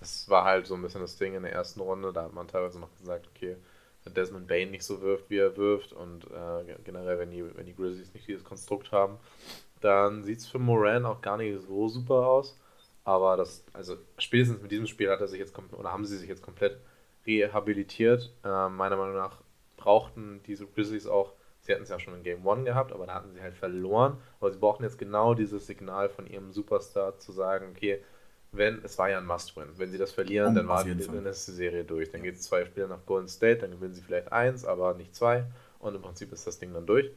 das 0.00 0.28
war 0.28 0.44
halt 0.44 0.66
so 0.66 0.74
ein 0.74 0.82
bisschen 0.82 1.00
das 1.00 1.16
Ding 1.16 1.34
in 1.34 1.44
der 1.44 1.52
ersten 1.52 1.78
Runde. 1.78 2.12
Da 2.12 2.24
hat 2.24 2.32
man 2.32 2.48
teilweise 2.48 2.80
noch 2.80 2.92
gesagt, 2.98 3.28
okay, 3.28 3.56
wenn 4.02 4.14
Desmond 4.14 4.48
Bain 4.48 4.72
nicht 4.72 4.82
so 4.82 5.00
wirft, 5.00 5.30
wie 5.30 5.38
er 5.38 5.56
wirft 5.56 5.92
und 5.92 6.24
äh, 6.24 6.74
generell, 6.82 7.20
wenn 7.20 7.30
die, 7.30 7.44
wenn 7.56 7.66
die 7.66 7.76
Grizzlies 7.76 8.12
nicht 8.12 8.26
dieses 8.26 8.42
Konstrukt 8.42 8.90
haben, 8.90 9.18
dann 9.80 10.24
sieht 10.24 10.40
es 10.40 10.48
für 10.48 10.58
Moran 10.58 11.06
auch 11.06 11.22
gar 11.22 11.36
nicht 11.36 11.56
so 11.68 11.88
super 11.88 12.26
aus. 12.26 12.58
Aber 13.04 13.36
das, 13.36 13.64
also 13.72 13.96
spätestens 14.18 14.60
mit 14.60 14.72
diesem 14.72 14.88
Spiel 14.88 15.08
hat 15.08 15.20
er 15.20 15.28
sich 15.28 15.38
jetzt 15.38 15.56
oder 15.70 15.92
haben 15.92 16.04
sie 16.04 16.16
sich 16.16 16.28
jetzt 16.28 16.42
komplett 16.42 16.80
rehabilitiert. 17.24 18.32
Äh, 18.42 18.68
meiner 18.70 18.96
Meinung 18.96 19.14
nach 19.14 19.38
brauchten 19.78 20.42
diese 20.46 20.66
Grizzlies 20.66 21.06
auch, 21.06 21.32
sie 21.60 21.72
hatten 21.72 21.84
es 21.84 21.88
ja 21.88 21.98
schon 21.98 22.14
in 22.14 22.22
Game 22.22 22.46
1 22.46 22.66
gehabt, 22.66 22.92
aber 22.92 23.06
da 23.06 23.14
hatten 23.14 23.32
sie 23.32 23.40
halt 23.40 23.54
verloren. 23.54 24.18
Aber 24.40 24.52
sie 24.52 24.58
brauchten 24.58 24.84
jetzt 24.84 24.98
genau 24.98 25.32
dieses 25.32 25.66
Signal 25.66 26.10
von 26.10 26.26
ihrem 26.26 26.52
Superstar 26.52 27.18
zu 27.18 27.32
sagen, 27.32 27.68
okay, 27.74 28.02
wenn, 28.52 28.82
es 28.84 28.98
war 28.98 29.10
ja 29.10 29.18
ein 29.18 29.26
Must-Win. 29.26 29.68
Wenn 29.76 29.90
sie 29.90 29.98
das 29.98 30.12
verlieren, 30.12 30.48
Um, 30.48 30.54
dann, 30.54 30.68
war, 30.68 30.84
dann 30.84 31.26
ist 31.26 31.48
die 31.48 31.52
Serie 31.52 31.84
durch. 31.84 32.10
Dann 32.10 32.22
geht 32.22 32.36
es 32.36 32.42
zwei 32.42 32.64
Spiele 32.64 32.88
nach 32.88 33.04
Golden 33.06 33.28
State, 33.28 33.60
dann 33.60 33.70
gewinnen 33.72 33.94
sie 33.94 34.02
vielleicht 34.02 34.32
eins, 34.32 34.64
aber 34.64 34.94
nicht 34.94 35.14
zwei. 35.14 35.44
Und 35.78 35.94
im 35.94 36.02
Prinzip 36.02 36.32
ist 36.32 36.46
das 36.46 36.58
Ding 36.58 36.72
dann 36.72 36.86
durch. 36.86 37.10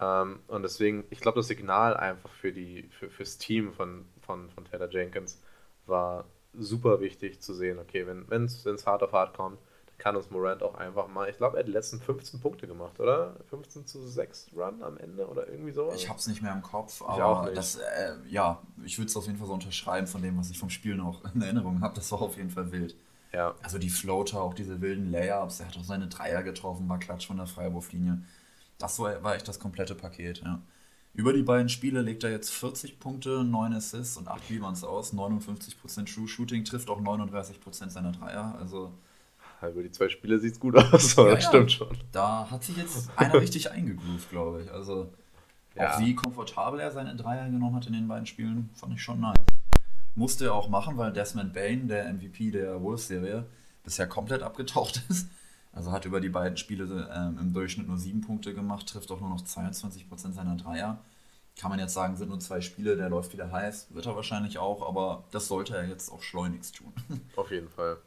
Ähm, 0.00 0.40
und 0.46 0.62
deswegen, 0.62 1.04
ich 1.10 1.20
glaube, 1.20 1.40
das 1.40 1.48
Signal 1.48 1.96
einfach 1.96 2.30
für 2.30 2.52
die, 2.52 2.88
für, 2.90 3.10
fürs 3.10 3.38
Team 3.38 3.72
von, 3.72 4.06
von, 4.20 4.50
von 4.50 4.64
Taylor 4.64 4.88
Jenkins 4.88 5.42
war 5.86 6.24
super 6.54 7.00
wichtig 7.00 7.40
zu 7.40 7.54
sehen, 7.54 7.78
okay, 7.78 8.06
wenn 8.06 8.44
es 8.44 8.86
hart 8.86 9.02
auf 9.02 9.12
hart 9.12 9.36
kommt, 9.36 9.58
kann 10.00 10.16
uns 10.16 10.30
Morant 10.30 10.62
auch 10.62 10.74
einfach 10.74 11.06
mal, 11.08 11.28
ich 11.28 11.36
glaube, 11.36 11.56
er 11.56 11.60
hat 11.60 11.68
die 11.68 11.72
letzten 11.72 12.00
15 12.00 12.40
Punkte 12.40 12.66
gemacht, 12.66 12.98
oder? 12.98 13.36
15 13.50 13.86
zu 13.86 14.04
6 14.06 14.48
Run 14.56 14.82
am 14.82 14.96
Ende 14.96 15.28
oder 15.28 15.48
irgendwie 15.48 15.70
so. 15.70 15.92
Ich 15.94 16.08
hab's 16.08 16.26
nicht 16.26 16.42
mehr 16.42 16.52
im 16.52 16.62
Kopf, 16.62 17.02
aber 17.02 17.52
das, 17.52 17.76
äh, 17.76 18.16
ja, 18.28 18.60
ich 18.84 18.98
würde 18.98 19.08
es 19.08 19.16
auf 19.16 19.26
jeden 19.26 19.38
Fall 19.38 19.46
so 19.46 19.54
unterschreiben 19.54 20.06
von 20.06 20.22
dem, 20.22 20.36
was 20.38 20.50
ich 20.50 20.58
vom 20.58 20.70
Spiel 20.70 20.96
noch 20.96 21.22
in 21.34 21.42
Erinnerung 21.42 21.80
habe. 21.80 21.94
Das 21.94 22.10
war 22.10 22.22
auf 22.22 22.36
jeden 22.36 22.50
Fall 22.50 22.72
wild. 22.72 22.96
Ja, 23.32 23.54
Also 23.62 23.78
die 23.78 23.90
Floater, 23.90 24.40
auch 24.42 24.54
diese 24.54 24.80
wilden 24.80 25.12
Layups, 25.12 25.60
er 25.60 25.68
hat 25.68 25.76
auch 25.78 25.84
seine 25.84 26.08
Dreier 26.08 26.42
getroffen, 26.42 26.88
war 26.88 26.98
Klatsch 26.98 27.28
von 27.28 27.36
der 27.36 27.46
Freiwurflinie. 27.46 28.22
Das 28.78 28.98
war, 28.98 29.22
war 29.22 29.36
echt 29.36 29.46
das 29.46 29.60
komplette 29.60 29.94
Paket, 29.94 30.42
ja. 30.42 30.60
Über 31.12 31.32
die 31.32 31.42
beiden 31.42 31.68
Spiele 31.68 32.02
legt 32.02 32.22
er 32.24 32.30
jetzt 32.30 32.50
40 32.50 33.00
Punkte, 33.00 33.44
9 33.44 33.74
Assists 33.74 34.16
und 34.16 34.28
8 34.28 34.48
Rebounds 34.50 34.84
aus, 34.84 35.12
59% 35.12 36.12
True 36.12 36.28
Shooting, 36.28 36.64
trifft 36.64 36.88
auch 36.88 37.00
39% 37.00 37.90
seiner 37.90 38.12
Dreier. 38.12 38.54
Also 38.58 38.92
über 39.68 39.82
die 39.82 39.90
zwei 39.90 40.08
Spiele 40.08 40.38
sieht 40.38 40.54
es 40.54 40.60
gut 40.60 40.76
aus, 40.76 41.14
Ja, 41.16 41.24
das 41.26 41.44
ja. 41.44 41.48
stimmt 41.48 41.72
schon. 41.72 41.96
da 42.12 42.50
hat 42.50 42.64
sich 42.64 42.76
jetzt 42.76 43.10
einer 43.16 43.34
richtig 43.34 43.70
eingegroovt, 43.70 44.30
glaube 44.30 44.62
ich. 44.62 44.72
Also 44.72 45.12
Ja. 45.74 45.94
auch 45.94 46.00
wie 46.00 46.14
komfortabel 46.14 46.80
er 46.80 46.90
seine 46.90 47.14
Dreier 47.16 47.48
genommen 47.50 47.76
hat 47.76 47.86
in 47.86 47.92
den 47.92 48.08
beiden 48.08 48.26
Spielen, 48.26 48.70
fand 48.74 48.94
ich 48.94 49.02
schon 49.02 49.20
nice. 49.20 49.38
Musste 50.14 50.46
er 50.46 50.54
auch 50.54 50.68
machen, 50.68 50.96
weil 50.96 51.12
Desmond 51.12 51.52
Bain, 51.52 51.86
der 51.88 52.12
MVP 52.12 52.50
der 52.50 52.82
Wolves-Serie, 52.82 53.46
bisher 53.84 54.06
komplett 54.06 54.42
abgetaucht 54.42 55.02
ist. 55.08 55.28
Also 55.72 55.92
hat 55.92 56.04
über 56.04 56.20
die 56.20 56.28
beiden 56.30 56.56
Spiele 56.56 57.08
ähm, 57.14 57.38
im 57.40 57.52
Durchschnitt 57.52 57.86
nur 57.86 57.96
sieben 57.96 58.22
Punkte 58.22 58.54
gemacht, 58.54 58.88
trifft 58.88 59.10
auch 59.12 59.20
nur 59.20 59.30
noch 59.30 59.40
22% 59.42 60.32
seiner 60.32 60.56
Dreier. 60.56 60.98
Kann 61.56 61.70
man 61.70 61.78
jetzt 61.78 61.94
sagen, 61.94 62.16
sind 62.16 62.28
nur 62.28 62.40
zwei 62.40 62.60
Spiele, 62.60 62.96
der 62.96 63.08
läuft 63.08 63.32
wieder 63.32 63.52
heiß, 63.52 63.88
wird 63.94 64.06
er 64.06 64.16
wahrscheinlich 64.16 64.58
auch, 64.58 64.86
aber 64.88 65.24
das 65.30 65.46
sollte 65.46 65.76
er 65.76 65.86
jetzt 65.86 66.10
auch 66.10 66.22
schleunigst 66.22 66.76
tun. 66.76 66.92
Auf 67.36 67.50
jeden 67.52 67.68
Fall. 67.68 67.98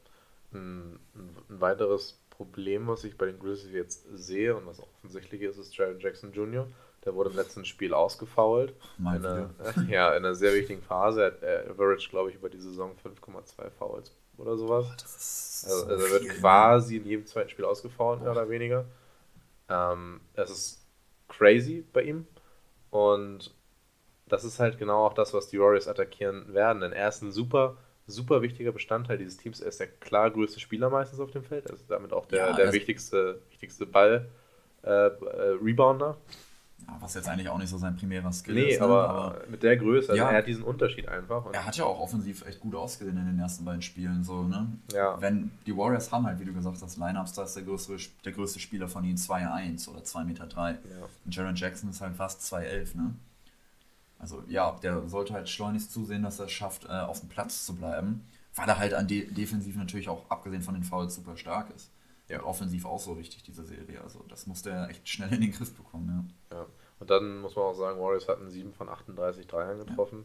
Ein, 0.54 1.00
ein 1.16 1.62
weiteres 1.62 2.22
Problem, 2.30 2.88
was 2.88 3.04
ich 3.04 3.18
bei 3.18 3.26
den 3.26 3.40
Grizzlies 3.40 3.74
jetzt 3.74 4.06
sehe 4.14 4.56
und 4.56 4.66
was 4.66 4.80
offensichtlich 4.80 5.42
ist, 5.42 5.58
ist 5.58 5.76
Jaron 5.76 6.00
Jackson 6.00 6.32
Jr. 6.34 6.68
Der 7.06 7.14
wurde 7.16 7.30
im 7.30 7.36
letzten 7.36 7.66
Spiel 7.66 7.94
ausgefault. 7.94 8.74
In 8.98 9.08
einer, 9.08 9.50
ja, 9.90 10.10
in 10.12 10.26
einer 10.26 10.36
sehr 10.36 10.54
wichtigen 10.54 10.82
Phase. 10.82 11.22
Er 11.22 11.28
hat 11.28 11.44
äh, 11.44 11.70
average, 11.70 12.10
glaube 12.10 12.30
ich, 12.30 12.36
über 12.36 12.50
die 12.50 12.60
Saison 12.60 12.96
5,2 13.04 13.70
Fouls 13.72 14.16
oder 14.38 14.58
sowas. 14.58 14.88
Ist 15.04 15.66
Also, 15.68 15.86
so 15.86 15.92
also 15.92 16.06
er 16.06 16.12
wird 16.12 16.24
ne? 16.24 16.34
quasi 16.36 16.98
in 16.98 17.06
jedem 17.06 17.26
zweiten 17.26 17.50
Spiel 17.50 17.66
ausgefault, 17.66 18.22
mehr 18.22 18.32
oder 18.32 18.50
weniger. 18.50 18.86
Ähm, 19.70 20.22
es 20.34 20.50
ist 20.50 20.88
crazy 21.28 21.86
bei 21.94 22.04
ihm. 22.04 22.28
Und 22.90 23.54
das 24.28 24.44
ist 24.44 24.60
halt 24.60 24.78
genau 24.80 25.06
auch 25.06 25.14
das, 25.14 25.34
was 25.34 25.48
die 25.48 25.60
Warriors 25.60 25.88
attackieren 25.88 26.54
werden. 26.54 26.82
Denn 26.82 26.94
er 26.94 27.10
ist 27.10 27.22
ein 27.22 27.32
super, 27.32 27.78
super 28.08 28.42
wichtiger 28.42 28.72
Bestandteil 28.72 29.18
dieses 29.18 29.38
Teams. 29.38 29.60
Er 29.62 29.68
ist 29.70 29.80
der 29.80 29.88
klar 29.88 30.30
größte 30.32 30.60
Spieler 30.60 30.90
meistens 30.90 31.20
auf 31.20 31.32
dem 31.32 31.44
Feld. 31.44 31.70
Also 31.70 31.84
damit 31.88 32.12
auch 32.14 32.26
der, 32.26 32.50
Ja, 32.50 32.54
der 32.54 32.74
wichtigste, 32.74 33.40
wichtigste 33.50 33.86
Ball. 33.86 34.28
Äh, 34.84 34.90
äh, 34.90 35.10
Rebounder. 35.64 36.18
Ja, 36.86 36.98
was 37.00 37.14
jetzt 37.14 37.30
eigentlich 37.30 37.48
auch 37.48 37.58
nicht 37.58 37.70
so 37.70 37.78
sein 37.78 37.96
primärer 37.96 38.34
Skill 38.34 38.56
Nee, 38.56 38.72
ist. 38.72 38.80
ne? 38.82 38.86
aber, 38.86 39.42
mit 39.50 39.64
der 39.64 39.78
Größe, 39.78 40.10
also 40.12 40.22
Ja. 40.22 40.30
er 40.32 40.40
hat 40.40 40.48
diesen 40.48 40.66
Unterschied 40.66 41.08
einfach. 41.08 41.46
Und 41.46 41.54
Er 41.54 41.66
hat 41.66 41.78
ja 41.78 41.86
auch 41.86 41.98
offensiv 42.02 42.46
echt 42.46 42.60
gut 42.60 42.76
ausgesehen 42.76 43.16
in 43.18 43.26
den 43.26 43.40
ersten 43.40 43.64
beiden 43.64 43.82
Spielen. 43.82 44.22
So, 44.26 44.44
ne? 44.44 44.68
Ja. 44.92 45.16
Wenn 45.22 45.52
die 45.66 45.78
Warriors 45.78 46.12
haben 46.12 46.26
halt, 46.28 46.42
wie 46.42 46.46
du 46.46 46.52
gesagt 46.54 46.82
hast, 46.82 46.98
Lineups, 46.98 47.32
da 47.32 47.44
ist 47.44 47.56
der 47.56 47.64
größere, 47.64 47.96
der 48.26 48.34
größte 48.34 48.60
Spieler 48.60 48.90
von 48.90 49.06
ihnen 49.06 49.16
2,1 49.18 49.88
oder 49.88 50.02
2,3 50.04 50.26
Meter. 50.26 50.46
Drei. 50.48 50.72
Ja. 50.72 50.78
Und 51.24 51.34
Jaron 51.34 51.56
Jackson 51.56 51.90
ist 51.90 52.02
halt 52.02 52.16
fast 52.18 52.42
2,11. 52.54 52.98
Ne? 52.98 53.14
Also 54.24 54.42
ja, 54.48 54.72
der 54.82 55.06
sollte 55.10 55.34
halt 55.34 55.50
schleunigst 55.50 55.92
zusehen, 55.92 56.24
dass 56.24 56.40
er 56.40 56.46
es 56.46 56.54
schafft, 56.54 56.86
äh, 56.86 56.94
auf 56.94 57.20
dem 57.20 57.28
Platz 57.28 57.66
zu 57.66 57.76
bleiben, 57.76 58.26
weil 58.56 58.70
er 58.70 58.78
halt 58.78 58.94
an 58.94 59.06
de 59.06 59.30
defensiv 59.30 59.76
natürlich 59.76 60.08
auch, 60.08 60.30
abgesehen 60.30 60.62
von 60.62 60.76
den 60.76 60.86
Fouls, 60.86 61.16
super 61.16 61.36
stark 61.36 61.70
ist. 61.76 61.92
Ja. 62.30 62.40
Und 62.40 62.46
offensiv 62.46 62.86
auch 62.86 63.02
so 63.02 63.18
wichtig, 63.18 63.44
diese 63.44 63.66
Serie. 63.66 64.00
Also 64.02 64.24
das 64.30 64.48
musste 64.48 64.70
er 64.70 64.90
echt 64.90 65.10
schnell 65.10 65.34
in 65.34 65.42
den 65.42 65.52
Griff 65.52 65.76
bekommen. 65.76 66.34
Ja. 66.50 66.58
Ja. 66.58 66.66
Und 67.02 67.10
dann 67.10 67.42
muss 67.42 67.58
man 67.58 67.66
auch 67.66 67.74
sagen, 67.74 68.00
Warriors 68.00 68.30
hatten 68.30 68.50
7 68.50 68.74
von 68.74 68.88
38 68.88 69.46
Dreiern 69.46 69.86
getroffen. 69.86 70.24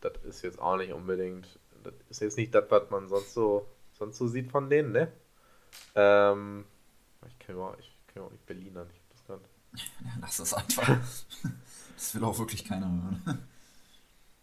Das 0.00 0.12
ist 0.24 0.40
jetzt 0.40 0.58
auch 0.58 0.78
nicht 0.78 0.94
unbedingt, 0.94 1.46
das 1.82 1.92
ist 2.08 2.20
jetzt 2.22 2.38
nicht 2.38 2.54
das, 2.54 2.64
was 2.70 2.88
man 2.88 3.08
sonst 3.08 3.34
so, 3.34 3.68
sonst 3.92 4.16
so 4.16 4.26
sieht 4.26 4.50
von 4.50 4.70
denen, 4.70 4.92
ne? 4.92 5.12
Ähm, 5.94 6.64
ich 7.28 7.38
kenne 7.40 7.76
kenn 8.06 8.22
auch 8.22 8.30
nicht 8.30 8.46
Berliner, 8.46 8.86
ich 8.90 9.00
hab 9.00 9.10
das 9.10 9.24
gerade. 9.26 9.44
Ja, 10.04 10.12
lass 10.22 10.38
es 10.38 10.54
einfach. 10.54 10.98
Das 11.94 12.14
will 12.14 12.24
auch 12.24 12.38
wirklich 12.38 12.64
keiner 12.64 12.86
hören. 12.86 13.38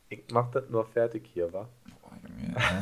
Ich 0.09 0.23
mach 0.31 0.51
das 0.51 0.69
nur 0.69 0.85
fertig 0.85 1.29
hier, 1.33 1.51
wa? 1.53 1.69
Boah, 2.01 2.11
Junge, 2.27 2.55
äh, 2.55 2.81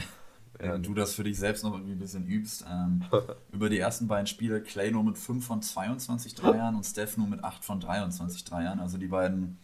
Wenn 0.71 0.83
du 0.83 0.93
das 0.93 1.13
für 1.13 1.23
dich 1.23 1.37
selbst 1.37 1.63
noch 1.63 1.73
irgendwie 1.73 1.93
ein 1.93 1.99
bisschen 1.99 2.27
übst. 2.27 2.65
Ähm, 2.69 3.05
über 3.51 3.69
die 3.69 3.79
ersten 3.79 4.07
beiden 4.07 4.27
Spiele 4.27 4.61
Clay 4.61 4.91
nur 4.91 5.03
mit 5.03 5.17
5 5.17 5.45
von 5.45 5.61
22 5.61 6.35
Dreiern 6.35 6.75
und 6.75 6.83
Steph 6.83 7.17
nur 7.17 7.27
mit 7.27 7.43
8 7.43 7.63
von 7.63 7.79
23 7.79 8.43
Dreiern. 8.43 8.79
Also 8.79 8.97
die 8.97 9.07
beiden 9.07 9.57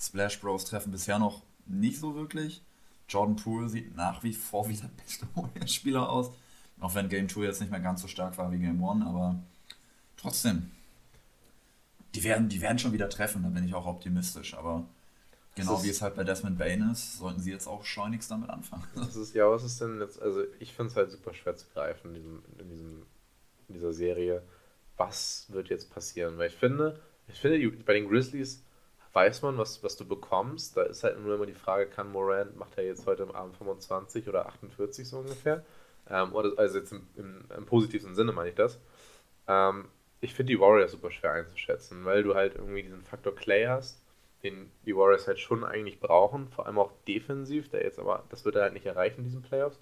Splash 0.00 0.40
Bros 0.40 0.64
treffen 0.64 0.90
bisher 0.92 1.18
noch 1.18 1.42
nicht 1.66 2.00
so 2.00 2.14
wirklich. 2.14 2.62
Jordan 3.08 3.36
Poole 3.36 3.68
sieht 3.68 3.94
nach 3.96 4.22
wie 4.22 4.32
vor 4.32 4.68
wie 4.68 4.76
der 4.76 4.88
beste 4.88 5.26
Warriors-Spieler 5.34 6.08
aus. 6.08 6.32
Auch 6.80 6.94
wenn 6.94 7.08
Game 7.08 7.28
2 7.28 7.42
jetzt 7.42 7.60
nicht 7.60 7.70
mehr 7.70 7.80
ganz 7.80 8.02
so 8.02 8.08
stark 8.08 8.38
war 8.38 8.50
wie 8.50 8.58
Game 8.58 8.82
1, 8.82 9.04
aber 9.04 9.36
trotzdem. 10.16 10.70
Die 12.14 12.24
werden, 12.24 12.48
die 12.48 12.60
werden 12.60 12.78
schon 12.78 12.92
wieder 12.92 13.08
treffen, 13.08 13.42
da 13.42 13.48
bin 13.48 13.64
ich 13.64 13.74
auch 13.74 13.86
optimistisch. 13.86 14.54
Aber 14.54 14.86
genau 15.54 15.82
wie 15.82 15.90
es 15.90 16.02
halt 16.02 16.16
bei 16.16 16.24
Desmond 16.24 16.58
Bain 16.58 16.90
ist, 16.90 17.18
sollten 17.18 17.40
sie 17.40 17.52
jetzt 17.52 17.66
auch 17.66 17.84
schleunigst 17.84 18.30
damit 18.30 18.50
anfangen. 18.50 18.84
Das 18.94 19.16
ist, 19.16 19.34
ja, 19.34 19.48
was 19.50 19.64
ist 19.64 19.80
denn 19.80 20.00
jetzt, 20.00 20.20
also 20.20 20.42
ich 20.58 20.72
finde 20.72 20.90
es 20.90 20.96
halt 20.96 21.10
super 21.10 21.34
schwer 21.34 21.56
zu 21.56 21.66
greifen 21.72 22.08
in, 22.08 22.14
diesem, 22.14 22.42
in, 22.58 22.68
diesem, 22.68 23.06
in 23.68 23.74
dieser 23.74 23.92
Serie. 23.92 24.42
Was 24.96 25.46
wird 25.48 25.68
jetzt 25.68 25.92
passieren? 25.92 26.36
Weil 26.36 26.48
ich 26.48 26.56
finde, 26.56 27.00
ich 27.28 27.38
finde, 27.38 27.70
bei 27.84 27.94
den 27.94 28.08
Grizzlies 28.08 28.62
weiß 29.12 29.42
man, 29.42 29.58
was, 29.58 29.82
was 29.82 29.96
du 29.96 30.04
bekommst. 30.04 30.76
Da 30.76 30.82
ist 30.82 31.02
halt 31.04 31.20
nur 31.20 31.34
immer 31.34 31.46
die 31.46 31.54
Frage, 31.54 31.86
kann 31.86 32.12
Morant, 32.12 32.56
macht 32.56 32.76
er 32.76 32.84
jetzt 32.84 33.06
heute 33.06 33.24
am 33.24 33.30
Abend 33.30 33.56
25 33.56 34.28
oder 34.28 34.46
48 34.46 35.08
so 35.08 35.18
ungefähr? 35.18 35.64
Ähm, 36.08 36.32
oder, 36.34 36.52
also 36.58 36.78
jetzt 36.78 36.92
im, 36.92 37.06
im, 37.16 37.44
im 37.56 37.66
positivsten 37.66 38.14
Sinne 38.14 38.32
meine 38.32 38.50
ich 38.50 38.54
das. 38.56 38.78
Ähm, 39.46 39.86
ich 40.20 40.34
finde 40.34 40.52
die 40.52 40.60
Warriors 40.60 40.92
super 40.92 41.10
schwer 41.10 41.32
einzuschätzen, 41.32 42.04
weil 42.04 42.22
du 42.22 42.34
halt 42.34 42.54
irgendwie 42.56 42.82
diesen 42.82 43.02
Faktor 43.02 43.34
Clay 43.34 43.64
hast, 43.66 44.02
den 44.42 44.70
die 44.84 44.96
Warriors 44.96 45.26
halt 45.26 45.38
schon 45.38 45.64
eigentlich 45.64 46.00
brauchen, 46.00 46.48
vor 46.48 46.66
allem 46.66 46.78
auch 46.78 46.92
defensiv, 47.06 47.68
der 47.68 47.82
jetzt 47.84 47.98
aber, 47.98 48.24
das 48.30 48.44
wird 48.44 48.56
er 48.56 48.62
halt 48.62 48.74
nicht 48.74 48.86
erreichen 48.86 49.18
in 49.18 49.24
diesen 49.24 49.42
Playoffs. 49.42 49.78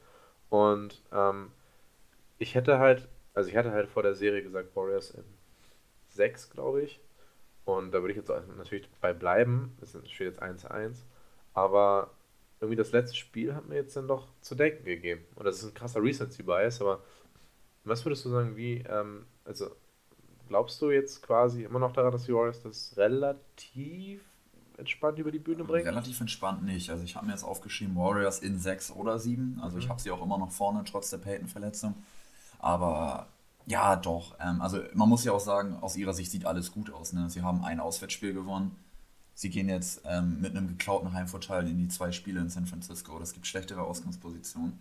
Und 0.48 1.02
ähm, 1.12 1.50
ich 2.38 2.54
hätte 2.54 2.78
halt, 2.78 3.08
also 3.34 3.50
ich 3.50 3.56
hatte 3.56 3.72
halt 3.72 3.88
vor 3.88 4.02
der 4.02 4.14
Serie 4.14 4.42
gesagt, 4.42 4.74
Warriors 4.74 5.10
in 5.10 5.24
6, 6.08 6.50
glaube 6.50 6.82
ich. 6.82 7.00
Und 7.64 7.92
da 7.92 8.00
würde 8.00 8.12
ich 8.12 8.16
jetzt 8.16 8.30
natürlich 8.56 8.88
bei 9.00 9.12
bleiben. 9.12 9.76
Es 9.82 9.90
steht 9.90 10.28
jetzt 10.28 10.42
1-1. 10.42 11.02
Aber 11.52 12.10
irgendwie 12.60 12.76
das 12.76 12.92
letzte 12.92 13.16
Spiel 13.16 13.54
hat 13.54 13.68
mir 13.68 13.76
jetzt 13.76 13.96
dann 13.96 14.08
doch 14.08 14.28
zu 14.40 14.54
denken 14.54 14.84
gegeben. 14.84 15.24
Und 15.36 15.44
das 15.44 15.58
ist 15.58 15.64
ein 15.64 15.74
krasser 15.74 16.02
Recency-Bias, 16.02 16.80
aber 16.80 17.02
was 17.84 18.04
würdest 18.04 18.24
du 18.24 18.30
sagen, 18.30 18.56
wie, 18.56 18.84
ähm, 18.88 19.26
also 19.44 19.70
glaubst 20.48 20.80
du 20.82 20.90
jetzt 20.90 21.22
quasi 21.22 21.64
immer 21.64 21.78
noch 21.78 21.92
daran, 21.92 22.12
dass 22.12 22.24
die 22.24 22.32
Warriors 22.32 22.62
das 22.62 22.94
relativ 22.96 24.22
entspannt 24.76 25.18
über 25.18 25.30
die 25.30 25.38
Bühne 25.38 25.64
bringen? 25.64 25.86
Relativ 25.86 26.20
entspannt 26.20 26.64
nicht. 26.64 26.90
Also 26.90 27.04
ich 27.04 27.16
habe 27.16 27.26
mir 27.26 27.32
jetzt 27.32 27.44
aufgeschrieben, 27.44 27.96
Warriors 27.96 28.40
in 28.40 28.58
6 28.58 28.92
oder 28.92 29.18
7. 29.18 29.60
Also 29.62 29.76
mhm. 29.76 29.82
ich 29.82 29.88
habe 29.88 30.00
sie 30.00 30.10
auch 30.10 30.22
immer 30.22 30.38
noch 30.38 30.50
vorne, 30.50 30.82
trotz 30.84 31.10
der 31.10 31.18
Peyton-Verletzung. 31.18 31.94
Aber 32.58 33.26
ja, 33.66 33.96
doch. 33.96 34.34
Ähm, 34.40 34.62
also 34.62 34.80
man 34.94 35.08
muss 35.08 35.24
ja 35.24 35.32
auch 35.32 35.40
sagen, 35.40 35.76
aus 35.80 35.96
ihrer 35.96 36.14
Sicht 36.14 36.30
sieht 36.30 36.46
alles 36.46 36.72
gut 36.72 36.90
aus. 36.92 37.12
Ne? 37.12 37.28
Sie 37.28 37.42
haben 37.42 37.64
ein 37.64 37.80
Auswärtsspiel 37.80 38.32
gewonnen. 38.32 38.76
Sie 39.34 39.50
gehen 39.50 39.68
jetzt 39.68 40.02
ähm, 40.04 40.40
mit 40.40 40.56
einem 40.56 40.66
geklauten 40.66 41.12
Heimvorteil 41.12 41.68
in 41.68 41.78
die 41.78 41.88
zwei 41.88 42.10
Spiele 42.10 42.40
in 42.40 42.50
San 42.50 42.66
Francisco. 42.66 43.18
Das 43.18 43.34
gibt 43.34 43.46
schlechtere 43.46 43.82
Ausgangspositionen. 43.82 44.78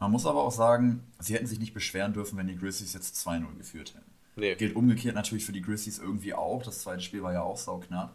Man 0.00 0.10
muss 0.10 0.26
aber 0.26 0.42
auch 0.42 0.52
sagen, 0.52 1.04
sie 1.18 1.34
hätten 1.34 1.46
sich 1.46 1.58
nicht 1.58 1.74
beschweren 1.74 2.12
dürfen, 2.12 2.38
wenn 2.38 2.46
die 2.46 2.56
Grizzlies 2.56 2.94
jetzt 2.94 3.16
2-0 3.26 3.56
geführt 3.56 3.94
hätten. 3.94 4.10
Nee. 4.38 4.54
Gilt 4.54 4.76
umgekehrt 4.76 5.16
natürlich 5.16 5.44
für 5.44 5.52
die 5.52 5.62
Grizzlies 5.62 5.98
irgendwie 5.98 6.32
auch. 6.32 6.62
Das 6.62 6.80
zweite 6.80 7.02
Spiel 7.02 7.22
war 7.22 7.32
ja 7.32 7.42
auch 7.42 7.56
sauknapp. 7.56 8.14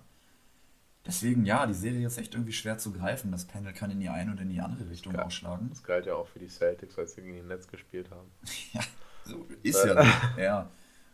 Deswegen, 1.05 1.45
ja, 1.45 1.67
die 1.67 1.73
Serie 1.73 2.07
ist 2.07 2.17
echt 2.17 2.33
irgendwie 2.33 2.53
schwer 2.53 2.77
zu 2.77 2.93
greifen. 2.93 3.31
Das 3.31 3.43
Panel 3.43 3.73
kann 3.73 3.91
in 3.91 3.99
die 3.99 4.07
eine 4.07 4.31
und 4.31 4.39
in 4.39 4.49
die 4.49 4.61
andere 4.61 4.89
Richtung 4.89 5.11
das 5.11 5.25
ausschlagen. 5.25 5.67
Das 5.69 5.83
galt 5.83 6.05
ja 6.05 6.15
auch 6.15 6.27
für 6.27 6.39
die 6.39 6.47
Celtics, 6.47 6.97
als 6.97 7.15
sie 7.15 7.21
gegen 7.21 7.35
die 7.35 7.41
Netz 7.41 7.67
gespielt 7.67 8.09
haben. 8.09 8.31
ja, 8.73 8.81
so 9.25 9.45
ist 9.63 9.83
ja. 9.83 10.05
ja. 10.37 10.69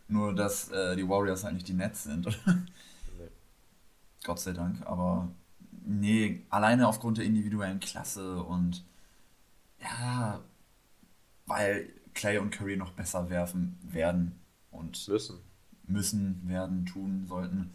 Nur, 0.06 0.34
dass 0.34 0.70
äh, 0.70 0.94
die 0.94 1.08
Warriors 1.08 1.42
halt 1.42 1.54
nicht 1.54 1.66
die 1.66 1.74
Nets 1.74 2.04
sind. 2.04 2.26
nee. 2.46 3.28
Gott 4.24 4.38
sei 4.38 4.52
Dank. 4.52 4.86
Aber 4.86 5.28
nee, 5.84 6.42
alleine 6.50 6.86
aufgrund 6.86 7.18
der 7.18 7.24
individuellen 7.24 7.80
Klasse 7.80 8.42
und 8.42 8.84
ja, 9.80 10.40
weil 11.46 11.88
Clay 12.14 12.38
und 12.38 12.50
Curry 12.50 12.76
noch 12.76 12.92
besser 12.92 13.28
werfen 13.28 13.78
werden 13.82 14.39
und 14.70 15.08
müssen. 15.08 15.38
Müssen, 15.86 16.40
werden, 16.44 16.86
tun, 16.86 17.26
sollten. 17.26 17.74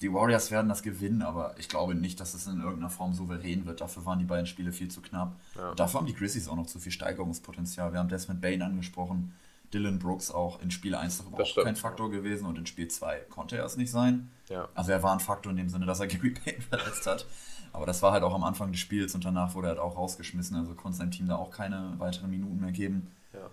Die 0.00 0.12
Warriors 0.12 0.52
werden 0.52 0.68
das 0.68 0.84
gewinnen, 0.84 1.22
aber 1.22 1.56
ich 1.58 1.68
glaube 1.68 1.94
nicht, 1.94 2.20
dass 2.20 2.34
es 2.34 2.46
in 2.46 2.60
irgendeiner 2.60 2.90
Form 2.90 3.14
souverän 3.14 3.66
wird. 3.66 3.80
Dafür 3.80 4.06
waren 4.06 4.20
die 4.20 4.24
beiden 4.24 4.46
Spiele 4.46 4.72
viel 4.72 4.88
zu 4.88 5.00
knapp. 5.02 5.34
Ja. 5.56 5.74
Dafür 5.74 6.00
haben 6.00 6.06
die 6.06 6.14
Grizzlies 6.14 6.48
auch 6.48 6.54
noch 6.54 6.66
zu 6.66 6.78
viel 6.78 6.92
Steigerungspotenzial. 6.92 7.92
Wir 7.92 7.98
haben 7.98 8.08
Desmond 8.08 8.40
Bain 8.40 8.62
angesprochen, 8.62 9.34
Dylan 9.74 9.98
Brooks 9.98 10.30
auch 10.30 10.62
in 10.62 10.70
Spiel 10.70 10.94
1 10.94 11.18
doch 11.18 11.26
überhaupt 11.26 11.56
kein 11.56 11.74
Faktor 11.74 12.10
gewesen 12.10 12.46
und 12.46 12.56
in 12.56 12.66
Spiel 12.66 12.88
2 12.88 13.26
konnte 13.28 13.56
er 13.56 13.64
es 13.64 13.76
nicht 13.76 13.90
sein. 13.90 14.30
Ja. 14.48 14.68
Also 14.74 14.92
er 14.92 15.02
war 15.02 15.12
ein 15.12 15.20
Faktor 15.20 15.50
in 15.50 15.58
dem 15.58 15.68
Sinne, 15.68 15.84
dass 15.84 15.98
er 15.98 16.06
Gary 16.08 16.30
Payne 16.30 16.62
verletzt 16.62 17.06
hat. 17.06 17.26
Aber 17.72 17.84
das 17.84 18.00
war 18.00 18.12
halt 18.12 18.22
auch 18.22 18.34
am 18.34 18.44
Anfang 18.44 18.70
des 18.70 18.80
Spiels 18.80 19.14
und 19.16 19.24
danach 19.24 19.54
wurde 19.54 19.66
er 19.66 19.70
halt 19.70 19.80
auch 19.80 19.96
rausgeschmissen. 19.96 20.56
Also 20.56 20.74
konnte 20.74 20.96
seinem 20.98 21.10
Team 21.10 21.26
da 21.26 21.36
auch 21.36 21.50
keine 21.50 21.94
weiteren 21.98 22.30
Minuten 22.30 22.60
mehr 22.60 22.72
geben. 22.72 23.10
Ja. 23.34 23.50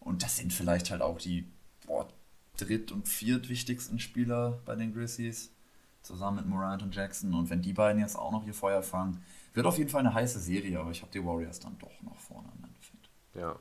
Und 0.00 0.24
das 0.24 0.36
sind 0.36 0.52
vielleicht 0.52 0.90
halt 0.90 1.00
auch 1.00 1.18
die 1.18 1.46
boah, 1.86 2.08
dritt- 2.56 2.92
und 2.92 3.08
viertwichtigsten 3.08 3.98
Spieler 3.98 4.60
bei 4.64 4.74
den 4.74 4.94
Grizzlies. 4.94 5.52
Zusammen 6.02 6.36
mit 6.36 6.46
Morant 6.46 6.82
und 6.82 6.94
Jackson. 6.94 7.34
Und 7.34 7.50
wenn 7.50 7.62
die 7.62 7.72
beiden 7.72 8.00
jetzt 8.00 8.16
auch 8.16 8.30
noch 8.30 8.46
ihr 8.46 8.54
Feuer 8.54 8.82
fangen, 8.82 9.24
wird 9.54 9.66
auf 9.66 9.78
jeden 9.78 9.90
Fall 9.90 10.00
eine 10.00 10.14
heiße 10.14 10.38
Serie, 10.38 10.78
aber 10.78 10.90
ich 10.90 11.02
habe 11.02 11.10
die 11.10 11.24
Warriors 11.24 11.58
dann 11.58 11.76
doch 11.78 12.00
noch 12.02 12.16
vorne 12.18 12.48
im 12.58 12.64
Endeffekt. 12.64 13.08
Ja. 13.34 13.58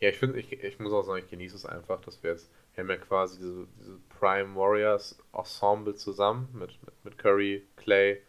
Ja, 0.00 0.10
ich 0.10 0.18
finde, 0.18 0.38
ich, 0.38 0.52
ich 0.52 0.78
muss 0.78 0.92
auch 0.92 1.02
sagen, 1.02 1.22
ich 1.24 1.30
genieße 1.30 1.56
es 1.56 1.66
einfach, 1.66 2.00
dass 2.02 2.22
wir 2.22 2.30
jetzt, 2.30 2.50
wir 2.74 2.82
haben 2.82 2.90
ja 2.90 2.96
quasi 2.96 3.38
diese, 3.38 3.66
diese 3.78 3.98
Prime 4.18 4.54
Warriors 4.54 5.18
Ensemble 5.32 5.94
zusammen 5.94 6.48
mit, 6.52 6.78
mit, 6.84 7.04
mit 7.04 7.18
Curry, 7.18 7.66
Clay 7.76 8.20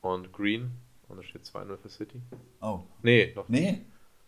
und 0.00 0.32
Green. 0.32 0.70
Und 1.08 1.16
da 1.16 1.22
steht 1.22 1.42
2-0 1.42 1.76
für 1.76 1.88
City. 1.88 2.20
Oh. 2.60 2.80
Nee, 3.02 3.32
noch 3.34 3.48
Nee. 3.48 3.72
Nicht. 3.72 3.82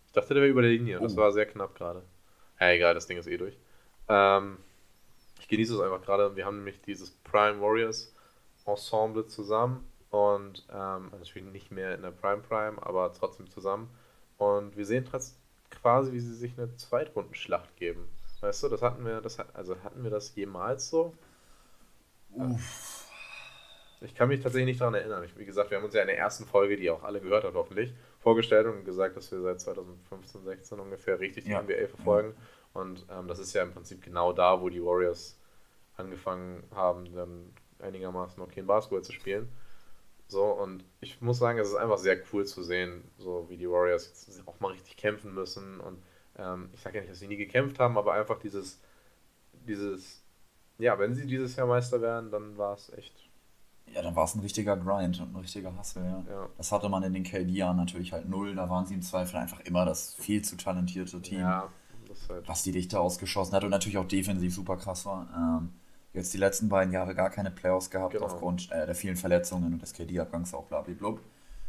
Ich 0.07 0.13
dachte, 0.13 0.35
der 0.35 0.43
wäre 0.43 0.51
über 0.51 0.63
der 0.63 0.73
Linie. 0.73 0.99
Oh. 0.99 1.03
Das 1.03 1.17
war 1.17 1.31
sehr 1.33 1.47
knapp 1.47 1.75
gerade. 1.77 2.03
Ja, 2.59 2.71
egal, 2.71 2.95
das 2.95 3.07
Ding 3.07 3.19
ist 3.19 3.27
eh 3.29 3.37
durch. 3.37 3.57
Ähm, 4.09 4.57
genieße 5.51 5.75
es 5.75 5.81
einfach 5.81 6.03
gerade. 6.03 6.35
Wir 6.37 6.47
haben 6.47 6.57
nämlich 6.57 6.81
dieses 6.81 7.11
Prime 7.11 7.61
Warriors 7.61 8.15
Ensemble 8.65 9.27
zusammen 9.27 9.87
und 10.11 10.65
ähm, 10.73 11.11
also 11.13 11.25
spielen 11.25 11.53
nicht 11.53 11.71
mehr 11.71 11.95
in 11.95 12.03
der 12.03 12.13
Prime 12.13 12.43
Prime, 12.43 12.79
aber 12.83 13.13
trotzdem 13.13 13.51
zusammen. 13.51 13.91
Und 14.39 14.77
wir 14.77 14.87
sehen 14.87 15.07
quasi, 15.71 16.13
wie 16.13 16.21
sie 16.21 16.35
sich 16.35 16.57
eine 16.57 16.75
Zweitrundenschlacht 16.77 17.77
geben. 17.77 18.09
Weißt 18.41 18.63
du, 18.63 18.69
das 18.69 18.81
hatten 18.81 19.05
wir, 19.05 19.21
das 19.21 19.39
also 19.55 19.77
hatten 19.85 20.03
wir 20.03 20.11
das 20.11 20.35
jemals 20.35 20.89
so? 20.89 21.13
Uff. 22.33 23.07
Ich 24.03 24.15
kann 24.15 24.29
mich 24.29 24.41
tatsächlich 24.41 24.67
nicht 24.67 24.81
daran 24.81 24.95
erinnern. 24.95 25.23
Ich, 25.25 25.37
wie 25.37 25.45
gesagt, 25.45 25.71
wir 25.71 25.77
haben 25.77 25.85
uns 25.85 25.93
ja 25.93 26.01
in 26.01 26.07
der 26.07 26.17
ersten 26.17 26.47
Folge, 26.47 26.79
die 26.79 26.89
auch 26.89 27.03
alle 27.03 27.21
gehört 27.21 27.45
hat, 27.45 27.53
hoffentlich, 27.53 27.93
vorgestellt 28.19 28.67
und 28.67 28.85
gesagt, 28.85 29.15
dass 29.17 29.31
wir 29.31 29.43
seit 29.43 29.61
2015, 29.61 30.43
16 30.43 30.81
ungefähr 30.81 31.21
richtig 31.21 31.45
die 31.45 31.51
ja. 31.51 31.61
NBA 31.61 31.89
verfolgen. 31.89 32.35
Ja. 32.35 32.81
Und 32.81 33.05
ähm, 33.11 33.29
das 33.29 33.39
ist 33.39 33.53
ja 33.53 33.63
im 33.63 33.73
Prinzip 33.73 34.03
genau 34.03 34.33
da, 34.33 34.61
wo 34.63 34.71
die 34.71 34.83
Warriors 34.83 35.40
angefangen 36.01 36.65
haben, 36.75 37.13
dann 37.15 37.53
einigermaßen 37.81 38.43
okay 38.43 38.63
Basketball 38.63 39.03
zu 39.03 39.13
spielen. 39.13 39.49
So, 40.29 40.45
und 40.45 40.85
ich 41.01 41.21
muss 41.21 41.39
sagen, 41.39 41.59
es 41.59 41.69
ist 41.69 41.75
einfach 41.75 41.99
sehr 41.99 42.19
cool 42.33 42.47
zu 42.47 42.63
sehen, 42.63 43.03
so 43.19 43.47
wie 43.49 43.57
die 43.57 43.69
Warriors 43.69 44.07
jetzt 44.07 44.47
auch 44.47 44.61
mal 44.61 44.73
richtig 44.73 44.97
kämpfen 44.97 45.35
müssen. 45.35 45.81
Und 45.81 46.01
ähm, 46.37 46.71
ich 46.73 46.81
sage 46.81 46.97
ja 46.97 47.03
nicht, 47.03 47.11
dass 47.11 47.19
sie 47.19 47.27
nie 47.27 47.37
gekämpft 47.37 47.81
haben, 47.81 47.99
aber 47.99 48.13
einfach 48.13 48.39
dieses, 48.39 48.81
dieses, 49.67 50.23
ja, 50.79 50.97
wenn 50.99 51.15
sie 51.15 51.27
dieses 51.27 51.57
Jahr 51.57 51.67
Meister 51.67 52.01
werden, 52.01 52.31
dann 52.31 52.57
war 52.57 52.75
es 52.75 52.93
echt. 52.93 53.29
Ja, 53.93 54.03
dann 54.03 54.15
war 54.15 54.25
es 54.25 54.37
ein 54.37 54.41
richtiger 54.41 54.77
Grind 54.77 55.21
und 55.21 55.35
ein 55.35 55.41
richtiger 55.41 55.77
Hustle, 55.77 56.05
ja. 56.05 56.25
ja. 56.29 56.49
Das 56.57 56.71
hatte 56.71 56.89
man 56.89 57.03
in 57.03 57.13
den 57.13 57.25
KD-Jahren 57.25 57.77
natürlich 57.77 58.13
halt 58.13 58.29
null. 58.29 58.55
Da 58.55 58.71
waren 58.71 58.87
sie 58.87 58.95
im 58.95 59.03
Zweifel 59.03 59.37
einfach 59.37 59.59
immer 59.61 59.85
das 59.85 60.15
viel 60.15 60.43
zu 60.43 60.57
talentierte 60.57 61.21
Team. 61.21 61.41
Ja, 61.41 61.73
halt 62.29 62.47
was 62.47 62.63
die 62.63 62.73
Dichte 62.73 63.01
ausgeschossen 63.01 63.55
hat 63.55 63.65
und 63.65 63.71
natürlich 63.71 63.99
auch 63.99 64.07
defensiv 64.07 64.55
super 64.55 64.77
krass 64.77 65.07
war. 65.07 65.29
Ähm, 65.35 65.73
jetzt 66.13 66.33
die 66.35 66.39
letzten 66.39 66.69
beiden 66.69 66.93
Jahre 66.93 67.15
gar 67.15 67.31
keine 67.31 67.51
Playoffs 67.51 67.91
gehabt 67.91 68.13
genau. 68.13 68.27
aufgrund 68.27 68.71
äh, 68.71 68.87
der 68.87 68.95
vielen 68.95 69.17
Verletzungen 69.17 69.73
und 69.73 69.83
des 69.83 69.93
KD-Abgangs 69.93 70.55
auch 70.55 70.65
blablabla. 70.65 71.19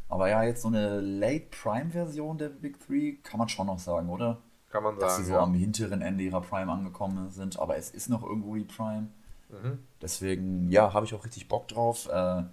Aber 0.09 0.29
ja, 0.29 0.43
jetzt 0.43 0.63
so 0.63 0.67
eine 0.67 0.99
Late 0.99 1.45
Prime-Version 1.51 2.37
der 2.37 2.49
Big 2.49 2.85
Three 2.85 3.13
kann 3.23 3.37
man 3.37 3.47
schon 3.47 3.67
noch 3.67 3.79
sagen, 3.79 4.09
oder? 4.09 4.41
Kann 4.69 4.83
man 4.83 4.95
sagen. 4.95 5.01
Dass 5.01 5.17
sie 5.17 5.23
so 5.23 5.33
ja. 5.33 5.39
am 5.39 5.53
hinteren 5.53 6.01
Ende 6.01 6.23
ihrer 6.23 6.41
Prime 6.41 6.71
angekommen 6.71 7.29
sind, 7.29 7.57
aber 7.59 7.77
es 7.77 7.91
ist 7.91 8.09
noch 8.09 8.23
irgendwo 8.23 8.55
die 8.55 8.63
Prime. 8.63 9.07
Mhm. 9.49 9.79
Deswegen, 10.01 10.69
ja, 10.69 10.93
habe 10.93 11.05
ich 11.05 11.13
auch 11.13 11.23
richtig 11.23 11.47
Bock 11.47 11.67
drauf. 11.67 12.09
Äh, 12.09 12.43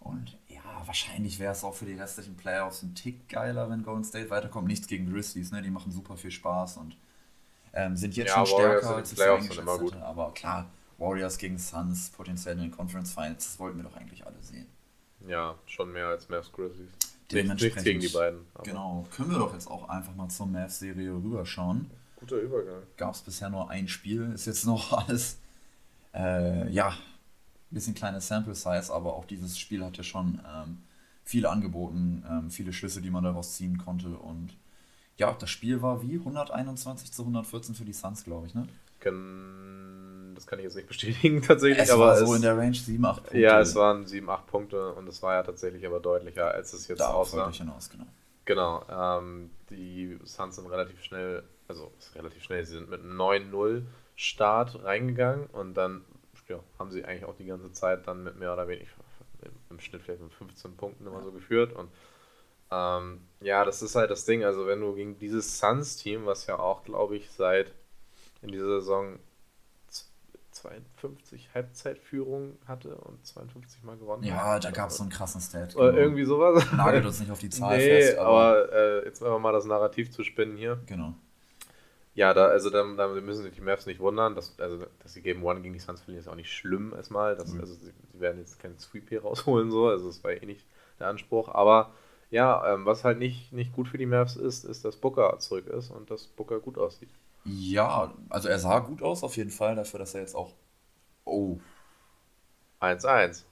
und 0.00 0.38
ja, 0.48 0.62
wahrscheinlich 0.86 1.38
wäre 1.38 1.52
es 1.52 1.64
auch 1.64 1.74
für 1.74 1.84
die 1.84 1.94
restlichen 1.94 2.36
Playoffs 2.36 2.82
ein 2.82 2.94
Tick 2.94 3.28
geiler, 3.28 3.68
wenn 3.68 3.82
Golden 3.82 4.04
State 4.04 4.30
weiterkommt. 4.30 4.68
Nichts 4.68 4.86
gegen 4.86 5.12
Grizzlies, 5.12 5.50
ne? 5.50 5.60
Die 5.60 5.70
machen 5.70 5.92
super 5.92 6.16
viel 6.16 6.30
Spaß 6.30 6.78
und 6.78 6.96
ähm, 7.72 7.96
sind 7.96 8.16
jetzt 8.16 8.30
ja, 8.30 8.46
schon 8.46 8.58
stärker, 8.58 8.96
als 8.96 9.12
ich 9.12 9.18
es 9.18 9.26
eingeschätzt 9.26 9.80
hätte. 9.80 10.04
Aber 10.04 10.32
klar, 10.32 10.70
Warriors 10.98 11.38
gegen 11.38 11.58
Suns, 11.58 12.10
potenziell 12.10 12.54
in 12.56 12.62
den 12.62 12.70
Conference 12.70 13.12
Finals, 13.12 13.44
das 13.44 13.58
wollten 13.58 13.78
wir 13.78 13.84
doch 13.84 13.96
eigentlich 13.96 14.26
alle 14.26 14.40
sehen. 14.40 14.66
Ja, 15.26 15.56
schon 15.66 15.92
mehr 15.92 16.08
als 16.08 16.28
Mavs 16.28 16.52
Grizzlies. 16.52 16.90
Dementsprechend, 17.30 17.84
gegen 17.84 18.00
die 18.00 18.08
beiden. 18.08 18.40
Genau, 18.62 19.06
können 19.14 19.30
wir 19.30 19.38
doch 19.38 19.52
jetzt 19.52 19.68
auch 19.68 19.88
einfach 19.88 20.14
mal 20.14 20.28
zur 20.28 20.46
Mavs-Serie 20.46 21.12
rüberschauen. 21.12 21.90
Guter 22.16 22.36
Übergang. 22.36 22.82
Gab 22.96 23.14
es 23.14 23.20
bisher 23.20 23.50
nur 23.50 23.68
ein 23.68 23.88
Spiel, 23.88 24.30
ist 24.32 24.46
jetzt 24.46 24.64
noch 24.64 24.92
alles, 25.06 25.38
äh, 26.14 26.70
ja, 26.70 26.88
ein 26.90 26.94
bisschen 27.74 27.94
kleine 27.94 28.20
Sample-Size, 28.20 28.92
aber 28.92 29.14
auch 29.14 29.24
dieses 29.24 29.58
Spiel 29.58 29.84
hat 29.84 29.96
ja 29.96 30.04
schon 30.04 30.40
ähm, 30.46 30.78
viele 31.24 31.50
angeboten, 31.50 32.24
ähm, 32.30 32.50
viele 32.50 32.72
Schlüsse, 32.72 33.02
die 33.02 33.10
man 33.10 33.24
daraus 33.24 33.54
ziehen 33.54 33.78
konnte 33.78 34.16
und 34.16 34.56
ja, 35.18 35.32
das 35.32 35.50
Spiel 35.50 35.80
war 35.82 36.02
wie 36.02 36.18
121 36.18 37.10
zu 37.10 37.22
114 37.22 37.74
für 37.74 37.84
die 37.84 37.94
Suns, 37.94 38.22
glaube 38.22 38.46
ich, 38.46 38.54
ne? 38.54 38.68
Das 40.36 40.46
kann 40.46 40.58
ich 40.58 40.64
jetzt 40.64 40.76
nicht 40.76 40.88
bestätigen 40.88 41.42
tatsächlich. 41.46 41.84
Es 41.84 41.90
aber 41.90 42.06
war 42.06 42.16
so 42.16 42.32
es, 42.32 42.36
in 42.36 42.42
der 42.42 42.56
Range 42.56 42.74
7, 42.74 43.04
8 43.04 43.16
Punkte. 43.22 43.38
Ja, 43.38 43.60
es 43.60 43.74
waren 43.74 44.06
7, 44.06 44.28
8 44.28 44.46
Punkte 44.46 44.92
und 44.92 45.08
es 45.08 45.22
war 45.22 45.34
ja 45.34 45.42
tatsächlich 45.42 45.84
aber 45.86 46.00
deutlicher, 46.00 46.52
als 46.52 46.72
es 46.72 46.86
jetzt 46.88 47.00
da 47.00 47.08
aussah. 47.08 47.50
hinaus, 47.50 47.90
genau. 47.90 48.06
Genau, 48.44 48.84
ähm, 48.88 49.50
die 49.70 50.18
Suns 50.22 50.56
sind 50.56 50.66
relativ 50.66 51.02
schnell, 51.02 51.42
also 51.66 51.92
relativ 52.14 52.44
schnell, 52.44 52.64
sie 52.64 52.74
sind 52.74 52.88
mit 52.88 53.02
9-0 53.02 53.82
Start 54.14 54.84
reingegangen 54.84 55.46
und 55.46 55.74
dann 55.74 56.04
ja, 56.48 56.60
haben 56.78 56.92
sie 56.92 57.04
eigentlich 57.04 57.24
auch 57.24 57.34
die 57.34 57.46
ganze 57.46 57.72
Zeit 57.72 58.06
dann 58.06 58.22
mit 58.22 58.38
mehr 58.38 58.52
oder 58.52 58.68
weniger 58.68 58.88
im 59.68 59.80
Schnitt 59.80 60.02
vielleicht 60.02 60.22
mit 60.22 60.32
15 60.32 60.76
Punkten 60.76 61.06
immer 61.06 61.18
ja. 61.18 61.24
so 61.24 61.32
geführt 61.32 61.72
und 61.72 61.90
ähm, 62.70 63.20
ja, 63.40 63.64
das 63.64 63.82
ist 63.82 63.94
halt 63.94 64.10
das 64.10 64.24
Ding, 64.24 64.44
also 64.44 64.66
wenn 64.66 64.80
du 64.80 64.94
gegen 64.94 65.18
dieses 65.18 65.58
Suns-Team, 65.58 66.26
was 66.26 66.46
ja 66.46 66.58
auch, 66.58 66.84
glaube 66.84 67.16
ich, 67.16 67.30
seit 67.30 67.72
in 68.42 68.50
dieser 68.50 68.80
Saison 68.80 69.18
52 70.56 71.50
Halbzeitführung 71.54 72.56
hatte 72.66 72.94
und 72.96 73.24
52 73.26 73.82
Mal 73.82 73.96
gewonnen 73.96 74.22
Ja, 74.22 74.54
hat. 74.54 74.64
da 74.64 74.70
gab 74.70 74.90
es 74.90 74.96
so 74.96 75.02
einen 75.02 75.10
krassen 75.12 75.40
Stat. 75.40 75.74
Genau. 75.74 75.84
Oder 75.88 75.98
irgendwie 75.98 76.24
sowas. 76.24 76.64
Nagelt 76.72 77.04
uns 77.04 77.20
nicht 77.20 77.30
auf 77.30 77.38
die 77.38 77.50
Zahl 77.50 77.76
nee, 77.76 77.84
fest. 77.88 78.18
Aber, 78.18 78.30
aber 78.30 78.72
äh, 78.72 79.04
jetzt 79.04 79.22
einfach 79.22 79.38
mal 79.38 79.52
das 79.52 79.64
Narrativ 79.66 80.10
zu 80.10 80.24
spinnen 80.24 80.56
hier. 80.56 80.78
Genau. 80.86 81.14
Ja, 82.14 82.32
da, 82.32 82.46
also 82.46 82.70
da, 82.70 82.82
da 82.96 83.08
müssen 83.08 83.42
sich 83.42 83.52
die 83.54 83.60
Mavs 83.60 83.84
nicht 83.84 84.00
wundern. 84.00 84.34
Dass, 84.34 84.58
also, 84.58 84.78
dass 85.02 85.12
sie 85.12 85.20
Game 85.20 85.44
One 85.44 85.60
gegen 85.60 85.74
die 85.74 85.80
Suns 85.80 86.00
verlieren, 86.00 86.22
ist 86.22 86.28
auch 86.28 86.34
nicht 86.34 86.50
schlimm 86.52 86.94
erstmal. 86.96 87.36
Das, 87.36 87.52
Mhm. 87.52 87.60
Also 87.60 87.74
sie, 87.74 87.92
sie 88.12 88.20
werden 88.20 88.38
jetzt 88.38 88.58
keinen 88.58 88.78
Sweep 88.78 89.10
hier 89.10 89.22
rausholen, 89.22 89.70
so. 89.70 89.88
Also 89.88 90.06
das 90.06 90.24
war 90.24 90.32
eh 90.32 90.46
nicht 90.46 90.64
der 90.98 91.08
Anspruch. 91.08 91.48
Aber 91.54 91.92
ja, 92.30 92.72
ähm, 92.72 92.86
was 92.86 93.04
halt 93.04 93.18
nicht, 93.18 93.52
nicht 93.52 93.74
gut 93.74 93.88
für 93.88 93.98
die 93.98 94.06
Mavs 94.06 94.36
ist, 94.36 94.64
ist, 94.64 94.84
dass 94.86 94.96
Booker 94.96 95.38
zurück 95.38 95.66
ist 95.66 95.90
und 95.90 96.10
dass 96.10 96.26
Booker 96.26 96.58
gut 96.60 96.78
aussieht. 96.78 97.10
Ja, 97.46 98.12
also 98.28 98.48
er 98.48 98.58
sah 98.58 98.80
gut 98.80 99.02
aus 99.02 99.22
auf 99.22 99.36
jeden 99.36 99.50
Fall, 99.50 99.76
dafür, 99.76 100.00
dass 100.00 100.14
er 100.14 100.22
jetzt 100.22 100.34
auch. 100.34 100.52
Oh, 101.24 101.58
1-1. 102.80 103.44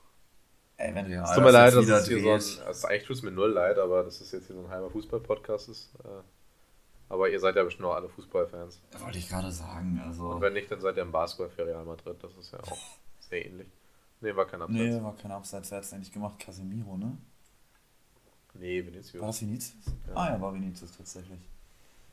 ey, 0.76 0.94
wenn 0.94 1.06
Real 1.06 1.24
Es 1.24 1.32
tut 1.32 1.44
mir 1.44 1.50
leid, 1.50 1.74
dass 1.74 1.86
es 1.86 2.08
hier 2.08 2.20
so 2.20 2.30
ein, 2.30 2.66
also 2.66 2.88
eigentlich 2.88 3.04
tut 3.04 3.16
es 3.16 3.22
mir 3.22 3.30
null 3.30 3.52
leid, 3.52 3.78
aber 3.78 4.02
das 4.02 4.20
ist 4.20 4.32
jetzt 4.32 4.46
hier 4.46 4.56
so 4.56 4.62
ein 4.62 4.68
halber 4.68 4.90
Fußball-Podcast 4.90 5.68
ist. 5.68 5.90
Äh, 6.04 6.22
aber 7.08 7.28
ihr 7.28 7.38
seid 7.38 7.56
ja 7.56 7.62
bestimmt 7.62 7.86
auch 7.86 7.94
alle 7.94 8.08
Fußballfans. 8.08 8.80
Wollte 8.98 9.18
ich 9.18 9.28
gerade 9.28 9.50
sagen, 9.50 10.00
also. 10.04 10.28
Und 10.28 10.40
wenn 10.40 10.52
nicht, 10.52 10.70
dann 10.70 10.80
seid 10.80 10.96
ihr 10.96 11.02
im 11.02 11.12
Basketball 11.12 11.50
für 11.50 11.66
Real 11.66 11.84
Madrid. 11.84 12.16
Das 12.22 12.34
ist 12.36 12.52
ja 12.52 12.60
auch 12.60 12.78
sehr 13.20 13.46
ähnlich. 13.46 13.68
Nee, 14.20 14.34
war 14.34 14.46
kein 14.46 14.62
Absatz. 14.62 14.78
Nee, 14.78 15.02
war 15.02 15.16
kein 15.16 15.30
Abseits, 15.30 15.70
wer 15.70 15.78
hat 15.78 15.84
es 15.84 15.92
eigentlich 15.92 16.12
gemacht? 16.12 16.38
Casemiro, 16.38 16.96
ne? 16.96 17.16
Nee, 18.54 18.84
Vinicius. 18.86 19.20
War 19.20 19.28
das 19.28 19.40
Vinicius? 19.42 19.84
Ja. 20.08 20.14
Ah 20.14 20.28
ja, 20.30 20.40
war 20.40 20.54
Vinicius 20.54 20.96
tatsächlich. 20.96 21.40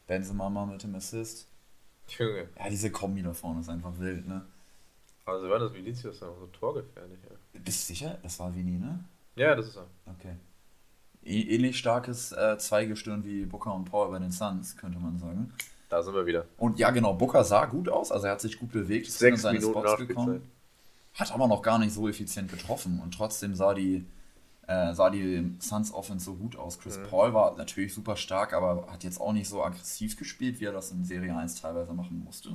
Benzema 0.08 0.50
mal 0.50 0.66
mit 0.66 0.84
dem 0.84 0.96
Assist. 0.96 1.48
Junge. 2.18 2.48
Ja, 2.58 2.70
diese 2.70 2.92
Kombi 2.92 3.22
da 3.22 3.34
vorne 3.34 3.62
ist 3.62 3.70
einfach 3.70 3.98
wild, 4.00 4.28
ne? 4.28 4.46
Also 5.26 5.50
war 5.50 5.60
das 5.60 5.74
Vinicius 5.74 6.20
ja 6.20 6.28
auch 6.28 6.38
so 6.40 6.48
torgefährlich, 6.48 7.20
ja. 7.30 7.60
Bist 7.60 7.90
du 7.90 7.94
sicher? 7.94 8.18
Das 8.24 8.40
war 8.40 8.54
Vini, 8.56 8.78
ne? 8.78 9.04
Ja, 9.36 9.56
das 9.56 9.68
ist 9.68 9.78
er. 9.78 9.88
Okay. 10.08 10.36
Ähnlich 11.24 11.78
starkes 11.78 12.32
äh, 12.32 12.58
Zweigestirn 12.58 13.24
wie 13.24 13.46
Booker 13.46 13.74
und 13.74 13.86
Paul 13.86 14.10
bei 14.10 14.20
den 14.20 14.32
Suns, 14.32 14.76
könnte 14.76 14.98
man 15.00 15.20
sagen. 15.20 15.54
Da 15.90 16.02
sind 16.02 16.16
wir 16.16 16.26
wieder. 16.26 16.46
Und 16.58 16.80
ja, 16.80 16.90
genau, 16.90 17.14
Booker 17.14 17.44
sah 17.44 17.66
gut 17.66 17.90
aus, 17.90 18.12
also 18.12 18.26
er 18.26 18.34
hat 18.34 18.42
sich 18.42 18.58
gut 18.58 18.72
bewegt, 18.72 19.08
ist 19.08 19.22
in 19.22 19.38
seine 19.38 19.60
Minuten 19.60 19.80
Spots 19.80 20.00
Nachspielzeit. 20.00 20.42
hat 21.14 21.32
aber 21.32 21.48
noch 21.48 21.62
gar 21.62 21.78
nicht 21.78 21.94
so 21.94 22.08
effizient 22.08 22.50
getroffen 22.50 23.00
und 23.04 23.14
trotzdem 23.14 23.54
sah 23.56 23.74
die, 23.74 24.06
äh, 24.68 24.94
sah 24.94 25.10
die 25.10 25.56
Suns 25.60 25.94
Offense 25.94 26.26
so 26.26 26.36
gut 26.36 26.56
aus. 26.56 26.80
Chris 26.80 26.98
Mhm. 26.98 27.04
Paul 27.10 27.34
war 27.34 27.58
natürlich 27.58 27.94
super 27.94 28.16
stark, 28.16 28.54
aber 28.54 28.88
hat 28.92 29.04
jetzt 29.04 29.20
auch 29.20 29.34
nicht 29.34 29.50
so 29.50 29.64
aggressiv 29.64 30.18
gespielt, 30.18 30.60
wie 30.60 30.66
er 30.66 30.72
das 30.72 30.92
in 30.92 31.04
Serie 31.04 31.36
1 31.36 31.62
teilweise 31.62 31.94
machen 31.94 32.24
musste. 32.24 32.50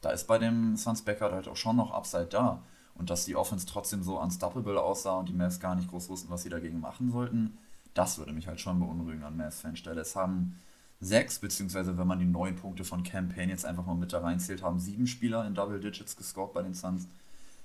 Da 0.00 0.10
ist 0.10 0.26
bei 0.26 0.38
dem 0.38 0.76
Suns 0.76 1.02
Backcourt 1.02 1.32
halt 1.32 1.48
auch 1.48 1.56
schon 1.56 1.76
noch 1.76 1.92
Upside 1.92 2.26
da. 2.26 2.62
Und 2.94 3.08
dass 3.08 3.24
die 3.24 3.36
Offense 3.36 3.66
trotzdem 3.66 4.02
so 4.02 4.20
unstoppable 4.20 4.78
aussah 4.80 5.18
und 5.18 5.28
die 5.28 5.32
Mavs 5.32 5.60
gar 5.60 5.74
nicht 5.74 5.88
groß 5.88 6.10
wussten, 6.10 6.30
was 6.30 6.42
sie 6.42 6.50
dagegen 6.50 6.78
machen 6.80 7.10
sollten, 7.10 7.56
das 7.94 8.18
würde 8.18 8.32
mich 8.32 8.46
halt 8.46 8.60
schon 8.60 8.78
beunruhigen 8.80 9.22
an 9.22 9.36
Mavs-Fanstelle. 9.36 10.00
Es 10.00 10.14
haben 10.14 10.60
sechs, 11.00 11.38
beziehungsweise 11.38 11.96
wenn 11.98 12.06
man 12.06 12.18
die 12.18 12.26
neun 12.26 12.56
Punkte 12.56 12.84
von 12.84 13.02
Campaign 13.02 13.48
jetzt 13.48 13.64
einfach 13.64 13.86
mal 13.86 13.94
mit 13.94 14.12
da 14.12 14.20
reinzählt, 14.20 14.62
haben 14.62 14.78
sieben 14.78 15.06
Spieler 15.06 15.46
in 15.46 15.54
Double 15.54 15.80
Digits 15.80 16.16
gescored 16.16 16.52
bei 16.52 16.62
den 16.62 16.74
Suns. 16.74 17.08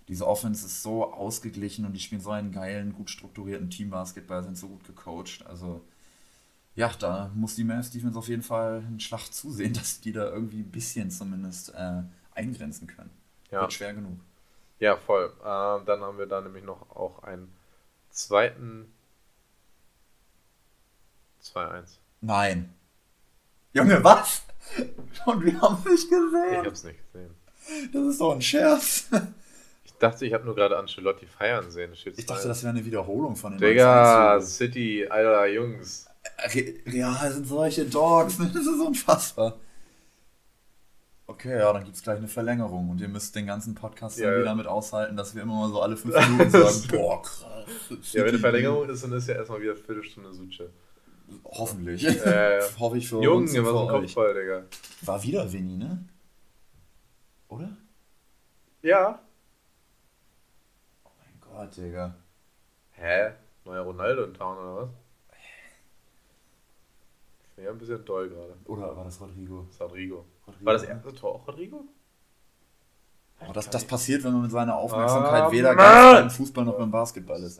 Diese 0.08 0.26
Offense 0.26 0.66
ist 0.66 0.84
so 0.84 1.12
ausgeglichen 1.14 1.86
und 1.86 1.94
die 1.94 2.00
spielen 2.00 2.22
so 2.22 2.32
einen 2.32 2.52
geilen, 2.52 2.94
gut 2.94 3.10
strukturierten 3.10 3.70
Teambasketball, 3.70 4.44
sind 4.44 4.58
so 4.58 4.68
gut 4.70 4.84
gecoacht. 4.86 5.46
Also, 5.46 5.82
ja, 6.76 6.90
da 7.00 7.30
muss 7.36 7.56
die 7.56 7.64
Mavs 7.66 7.92
Defense 7.92 8.18
auf 8.18 8.28
jeden 8.30 8.44
Fall 8.44 8.84
einen 8.88 9.00
Schlag 9.00 9.28
zusehen, 9.34 9.74
dass 9.74 10.00
die 10.00 10.14
da 10.14 10.30
irgendwie 10.30 10.60
ein 10.62 10.72
bisschen 10.72 11.12
zumindest 11.12 11.74
äh, 11.74 12.04
eingrenzen 12.36 12.88
können. 12.88 13.10
Ja, 13.52 13.62
Wird 13.62 13.74
schwer 13.74 13.94
genug. 13.94 14.20
ja 14.80 14.96
voll. 14.96 15.26
Ähm, 15.44 15.86
dann 15.86 16.02
haben 16.02 16.18
wir 16.18 16.26
da 16.28 16.40
nämlich 16.42 16.64
noch 16.64 16.90
auch 16.92 17.24
einen 17.24 17.52
zweiten 18.10 18.92
2-1. 21.44 21.98
Nein. 22.22 22.74
Junge, 23.74 24.04
was? 24.04 24.44
Und 25.26 25.44
wir 25.46 25.62
haben 25.62 25.78
es 25.80 25.86
nicht 25.86 26.04
Ich 26.06 26.10
gesehen. 26.10 26.66
hab's 26.66 26.84
nicht 26.84 27.00
gesehen. 27.14 27.36
Das 27.94 28.06
ist 28.08 28.22
doch 28.22 28.34
ein 28.34 28.42
Scherz. 28.42 29.08
Ich 29.98 30.00
dachte, 30.00 30.28
ich 30.28 30.34
habe 30.34 30.46
nur 30.46 30.54
gerade 30.54 30.78
Ancelotti 30.78 31.26
feiern 31.26 31.72
sehen. 31.72 31.92
Ich 31.92 32.04
dachte, 32.04 32.22
2-1. 32.22 32.48
das 32.48 32.62
wäre 32.62 32.70
eine 32.74 32.86
Wiederholung 32.86 33.36
von 33.36 33.54
den 33.54 33.60
Digga, 33.60 34.36
1-1. 34.38 34.42
City, 34.42 35.08
Alter, 35.10 35.48
Jungs. 35.48 36.08
Re 36.54 36.76
Real 36.86 37.32
sind 37.32 37.48
solche 37.48 37.84
Dogs, 37.86 38.38
ne? 38.38 38.52
das 38.54 38.62
ist 38.68 38.80
unfassbar. 38.80 39.58
Okay, 41.26 41.58
ja, 41.58 41.74
dann 41.74 41.84
gibt 41.84 41.96
es 41.96 42.04
gleich 42.04 42.20
eine 42.20 42.28
Verlängerung 42.28 42.92
und 42.92 43.02
ihr 43.02 43.08
müsst 43.08 43.36
den 43.36 43.48
ganzen 43.48 43.74
Podcast 43.74 44.20
Ja. 44.20 44.30
dann 44.30 44.42
wieder 44.42 44.54
mit 44.56 44.68
aushalten, 44.68 45.18
dass 45.18 45.34
wir 45.34 45.42
immer 45.42 45.56
mal 45.62 45.70
so 45.72 45.82
alle 45.82 45.98
fünf 45.98 46.14
Minuten 46.30 46.52
sagen, 46.52 46.88
boah, 46.92 47.22
krass. 47.24 47.46
Ja, 48.14 48.22
wenn 48.22 48.30
eine 48.30 48.38
Verlängerung 48.40 48.88
ist, 48.90 49.04
dann 49.04 49.14
ist 49.14 49.28
ja 49.28 49.34
erstmal 49.34 49.62
wieder 49.64 49.76
Viertelstunde 49.76 50.32
Suche. 50.32 50.70
Hoffentlich. 51.44 52.06
Äh, 52.06 52.62
Hoffe 52.80 53.00
ich 53.00 53.10
für 53.10 53.18
uns 53.18 53.26
Junge, 53.52 53.68
und 53.68 53.76
was 53.76 53.82
ein. 53.82 54.02
Kopfball, 54.02 54.34
Digga. 54.36 54.64
War 55.02 55.24
wieder 55.24 55.52
Vinny, 55.52 55.76
ne? 55.78 56.06
Oder? 57.48 57.76
Ja. 58.84 59.20
Oh 61.60 61.66
Digga. 61.66 62.14
Hä? 62.92 63.32
Neuer 63.66 63.82
Ronaldo 63.82 64.26
in 64.26 64.34
Town 64.34 64.58
oder 64.58 64.76
was? 64.76 64.90
Bin 67.56 67.66
ja 67.66 67.72
ein 67.72 67.78
bisschen 67.80 68.06
doll 68.06 68.30
gerade. 68.30 68.54
Oder 68.66 68.96
war 68.96 69.06
das 69.06 69.20
Rodrigo? 69.20 69.64
Das 69.64 69.76
ist 69.76 69.82
Rodrigo. 69.82 70.26
Rodrigo 70.46 70.66
War 70.66 70.74
das 70.74 70.84
ne? 70.84 70.90
erste 70.90 71.16
Tor 71.16 71.36
auch 71.36 71.48
Rodrigo? 71.48 71.84
Oh, 73.40 73.52
das, 73.54 73.70
das 73.70 73.86
passiert, 73.86 74.24
wenn 74.24 74.34
man 74.34 74.44
mit 74.44 74.52
seiner 74.52 74.76
Aufmerksamkeit 74.76 75.44
Ah, 75.44 75.52
weder 75.52 75.76
ganz 75.76 76.20
beim 76.20 76.30
Fußball 76.30 76.66
noch 76.66 76.78
beim 76.78 76.92
Basketball 76.92 77.42
ist. 77.42 77.60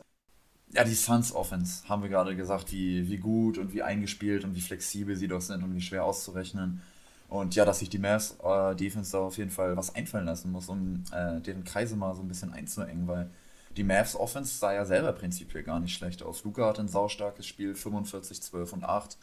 Ja, 0.70 0.84
die 0.84 0.94
Suns 0.94 1.34
Offense 1.34 1.88
haben 1.88 2.02
wir 2.02 2.08
gerade 2.08 2.36
gesagt, 2.36 2.70
wie, 2.70 3.08
wie 3.08 3.16
gut 3.16 3.58
und 3.58 3.72
wie 3.72 3.82
eingespielt 3.82 4.44
und 4.44 4.54
wie 4.54 4.60
flexibel 4.60 5.16
sie 5.16 5.26
doch 5.26 5.40
sind 5.40 5.64
und 5.64 5.74
wie 5.74 5.80
schwer 5.80 6.04
auszurechnen. 6.04 6.82
Und 7.28 7.54
ja, 7.56 7.64
dass 7.64 7.80
sich 7.80 7.90
die 7.90 7.98
Mavs 7.98 8.36
äh, 8.44 8.76
Defense 8.76 9.12
da 9.12 9.18
auf 9.18 9.38
jeden 9.38 9.50
Fall 9.50 9.76
was 9.76 9.94
einfallen 9.94 10.26
lassen 10.26 10.52
muss, 10.52 10.68
um 10.68 11.02
äh, 11.12 11.40
deren 11.40 11.64
Kreise 11.64 11.96
mal 11.96 12.14
so 12.14 12.22
ein 12.22 12.28
bisschen 12.28 12.52
einzuengen, 12.52 13.08
weil 13.08 13.30
die 13.76 13.84
Mavs 13.84 14.16
Offense 14.16 14.56
sah 14.56 14.72
ja 14.72 14.84
selber 14.84 15.12
prinzipiell 15.12 15.62
gar 15.62 15.80
nicht 15.80 15.94
schlecht 15.94 16.22
aus. 16.22 16.44
Luca 16.44 16.66
hat 16.66 16.80
ein 16.80 16.88
saustarkes 16.88 17.46
Spiel, 17.46 17.74
45, 17.74 18.42
12 18.42 18.72
und 18.72 18.84
8. 18.84 19.16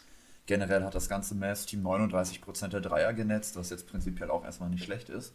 Generell 0.45 0.83
hat 0.83 0.95
das 0.95 1.09
ganze 1.09 1.35
Mavs-Team 1.35 1.85
39% 1.85 2.67
der 2.67 2.81
Dreier 2.81 3.13
genetzt, 3.13 3.55
was 3.55 3.71
jetzt 3.71 3.87
prinzipiell 3.87 4.29
auch 4.29 4.45
erstmal 4.45 4.69
nicht 4.69 4.83
schlecht 4.83 5.09
ist. 5.09 5.33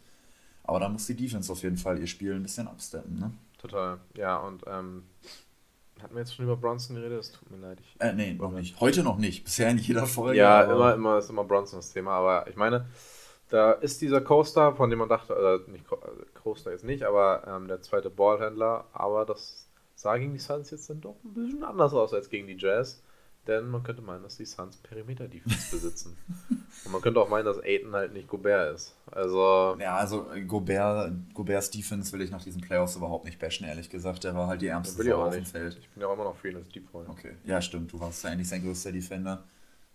Aber 0.63 0.79
dann 0.79 0.93
muss 0.93 1.05
die 1.07 1.15
Defense 1.15 1.51
auf 1.51 1.63
jeden 1.63 1.77
Fall 1.77 1.99
ihr 1.99 2.07
Spiel 2.07 2.33
ein 2.33 2.43
bisschen 2.43 2.67
absteppen, 2.67 3.19
ne? 3.19 3.31
Total. 3.57 3.99
Ja, 4.15 4.37
und 4.37 4.63
ähm, 4.67 5.03
hatten 6.01 6.15
wir 6.15 6.21
jetzt 6.21 6.33
schon 6.35 6.45
über 6.45 6.55
Bronson 6.55 6.95
geredet? 6.95 7.19
Es 7.19 7.31
tut 7.31 7.51
mir 7.51 7.57
leid. 7.57 7.79
Ich, 7.81 8.01
Äh, 8.01 8.13
nee, 8.13 8.33
noch 8.33 8.51
nicht. 8.51 8.79
Heute 8.79 9.03
noch 9.03 9.17
nicht. 9.17 9.43
Bisher 9.43 9.69
in 9.69 9.77
jeder 9.77 10.07
Folge. 10.07 10.37
ja, 10.37 10.63
immer, 10.63 10.93
immer 10.93 11.17
ist 11.17 11.29
immer 11.29 11.43
Bronson 11.43 11.79
das 11.79 11.91
Thema, 11.91 12.13
aber 12.13 12.47
ich 12.47 12.55
meine, 12.55 12.85
da 13.51 13.73
ist 13.73 14.01
dieser 14.01 14.21
Coaster, 14.21 14.75
von 14.75 14.89
dem 14.89 14.99
man 14.99 15.09
dachte, 15.09 15.37
oder 15.37 15.59
nicht 15.67 15.85
also 15.91 16.23
Coaster 16.41 16.71
jetzt 16.71 16.85
nicht, 16.85 17.03
aber 17.03 17.43
ähm, 17.47 17.67
der 17.67 17.81
zweite 17.81 18.09
Ballhändler, 18.09 18.85
aber 18.93 19.25
das 19.25 19.67
sah 19.93 20.17
gegen 20.17 20.33
die 20.33 20.39
Suns 20.39 20.71
jetzt 20.71 20.89
dann 20.89 21.01
doch 21.01 21.15
ein 21.23 21.33
bisschen 21.33 21.63
anders 21.63 21.93
aus 21.93 22.13
als 22.13 22.29
gegen 22.29 22.47
die 22.47 22.57
Jazz. 22.57 23.03
Denn 23.47 23.69
man 23.69 23.81
könnte 23.81 24.03
meinen, 24.03 24.21
dass 24.21 24.37
die 24.37 24.45
Suns 24.45 24.77
Perimeter-Defense 24.77 25.71
besitzen. 25.71 26.15
Und 26.85 26.91
man 26.91 27.01
könnte 27.01 27.19
auch 27.19 27.27
meinen, 27.27 27.45
dass 27.45 27.57
Aiton 27.57 27.91
halt 27.93 28.13
nicht 28.13 28.27
Gobert 28.27 28.75
ist. 28.75 28.95
Also, 29.11 29.75
Ja, 29.79 29.95
also 29.95 30.31
äh, 30.31 30.41
Gobert, 30.41 31.11
Goberts 31.33 31.71
Defense 31.71 32.13
will 32.13 32.21
ich 32.21 32.29
nach 32.29 32.43
diesen 32.43 32.61
Playoffs 32.61 32.95
überhaupt 32.95 33.25
nicht 33.25 33.39
bashen, 33.39 33.65
ehrlich 33.65 33.89
gesagt. 33.89 34.23
Der 34.23 34.35
war 34.35 34.45
halt 34.47 34.61
die 34.61 34.67
ärmste 34.67 34.99
will 34.99 35.07
ich 35.07 35.13
auch 35.13 35.25
auf 35.25 35.33
dem. 35.33 35.45
Feld. 35.45 35.75
Ich 35.75 35.89
bin 35.89 36.01
ja 36.01 36.07
auch 36.07 36.13
immer 36.13 36.25
noch 36.25 36.35
als 36.43 36.69
Deep. 36.69 36.87
Okay. 36.93 37.35
Ja, 37.43 37.59
stimmt. 37.61 37.91
Du 37.91 37.99
warst 37.99 38.23
ja 38.23 38.29
eigentlich 38.29 38.47
sein 38.47 38.61
größter 38.61 38.91
Defender. 38.91 39.43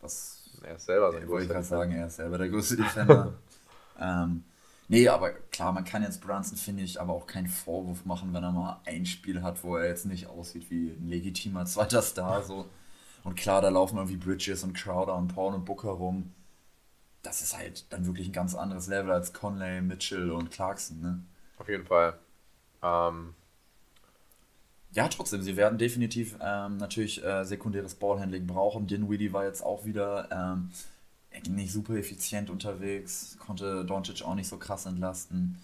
Was 0.00 0.35
Er 0.62 0.76
ist 0.76 0.86
selber 0.86 1.12
sein 1.12 1.22
Ja, 1.22 1.28
wollte 1.28 1.44
ich 1.46 1.50
gerade 1.50 1.64
sagen, 1.64 1.92
er 1.92 2.06
ist 2.06 2.16
selber 2.16 2.38
der 2.38 2.48
größte 2.48 2.76
Defender. 2.76 3.34
ähm, 4.00 4.44
nee, 4.88 5.08
aber 5.08 5.30
klar, 5.30 5.72
man 5.72 5.84
kann 5.84 6.02
jetzt 6.02 6.20
Brunson, 6.20 6.56
finde 6.56 6.82
ich, 6.82 7.00
aber 7.00 7.12
auch 7.12 7.26
keinen 7.26 7.48
Vorwurf 7.48 8.04
machen, 8.04 8.32
wenn 8.32 8.42
er 8.42 8.52
mal 8.52 8.80
ein 8.84 9.06
Spiel 9.06 9.42
hat, 9.42 9.62
wo 9.64 9.76
er 9.76 9.86
jetzt 9.88 10.06
nicht 10.06 10.26
aussieht 10.26 10.70
wie 10.70 10.90
ein 10.90 11.08
legitimer 11.08 11.64
zweiter 11.66 12.02
Star. 12.02 12.42
So. 12.42 12.66
Und 13.24 13.34
klar, 13.36 13.60
da 13.60 13.68
laufen 13.68 13.96
irgendwie 13.96 14.16
Bridges 14.16 14.62
und 14.62 14.74
Crowder 14.74 15.16
und 15.16 15.28
Paul 15.28 15.54
und 15.54 15.64
Booker 15.64 15.90
rum. 15.90 16.32
Das 17.22 17.42
ist 17.42 17.56
halt 17.56 17.92
dann 17.92 18.06
wirklich 18.06 18.28
ein 18.28 18.32
ganz 18.32 18.54
anderes 18.54 18.86
Level 18.86 19.10
als 19.10 19.32
Conley, 19.32 19.80
Mitchell 19.80 20.30
und 20.30 20.50
Clarkson, 20.52 21.00
ne? 21.00 21.20
Auf 21.58 21.68
jeden 21.68 21.84
Fall. 21.84 22.18
Ähm, 22.82 23.34
Ja, 24.96 25.08
trotzdem, 25.08 25.42
sie 25.42 25.58
werden 25.58 25.76
definitiv 25.76 26.38
ähm, 26.40 26.78
natürlich 26.78 27.22
äh, 27.22 27.44
sekundäres 27.44 27.94
Ballhandling 27.96 28.46
brauchen. 28.46 28.86
Dinwiddie 28.86 29.30
war 29.30 29.44
jetzt 29.44 29.62
auch 29.62 29.84
wieder 29.84 30.26
ähm, 30.32 30.70
nicht 31.50 31.70
super 31.70 31.96
effizient 31.96 32.48
unterwegs, 32.48 33.36
konnte 33.38 33.84
Doncic 33.84 34.22
auch 34.22 34.34
nicht 34.34 34.48
so 34.48 34.56
krass 34.56 34.86
entlasten. 34.86 35.58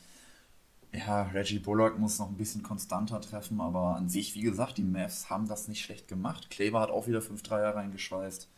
Ja, 0.93 1.23
Reggie 1.23 1.61
Bullock 1.61 1.99
muss 1.99 2.19
noch 2.19 2.29
ein 2.29 2.37
bisschen 2.37 2.63
konstanter 2.63 3.23
treffen, 3.23 3.63
aber 3.63 3.97
an 3.97 4.11
sich, 4.11 4.35
wie 4.35 4.43
gesagt, 4.43 4.77
die 4.77 4.83
Mavs 4.83 5.31
haben 5.31 5.49
das 5.49 5.67
nicht 5.67 5.83
schlecht 5.83 6.09
gemacht. 6.09 6.51
Kleber 6.51 6.81
hat 6.81 6.91
auch 6.91 7.07
wieder 7.07 7.23
5 7.23 7.43
Dreier 7.43 7.75
reingeschweißt. 7.75 8.51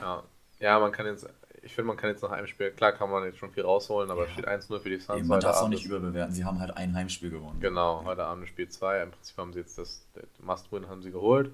ja. 0.00 0.24
ja, 0.58 0.80
man 0.80 0.90
kann 0.90 1.06
jetzt, 1.06 1.24
ich 1.70 1.76
finde, 1.76 1.86
man 1.86 1.96
kann 1.96 2.10
jetzt 2.10 2.20
nach 2.22 2.32
einem 2.32 2.48
Spiel, 2.48 2.72
klar 2.72 2.90
kann 2.90 3.08
man 3.10 3.22
jetzt 3.24 3.38
schon 3.38 3.52
viel 3.52 3.62
rausholen, 3.62 4.10
aber 4.10 4.26
Ja. 4.26 4.32
steht 4.32 4.48
1-0 4.48 4.80
für 4.80 4.88
die 4.90 4.98
Suns. 4.98 5.20
Eben, 5.20 5.28
man 5.28 5.38
darf 5.38 5.54
es 5.54 5.62
auch 5.62 5.68
nicht 5.68 5.84
überbewerten. 5.84 6.34
Sie 6.34 6.44
haben 6.44 6.58
halt 6.58 6.76
ein 6.76 6.94
Heimspiel 6.96 7.30
gewonnen. 7.30 7.60
Genau, 7.60 8.02
heute 8.04 8.24
Abend 8.24 8.48
Spiel 8.48 8.68
2. 8.68 9.04
Im 9.04 9.10
Prinzip 9.12 9.36
haben 9.38 9.52
sie 9.52 9.60
jetzt 9.60 9.78
das, 9.78 10.04
das 10.14 10.24
Must-Win 10.40 10.88
haben 10.88 11.00
sie 11.00 11.12
geholt. 11.12 11.52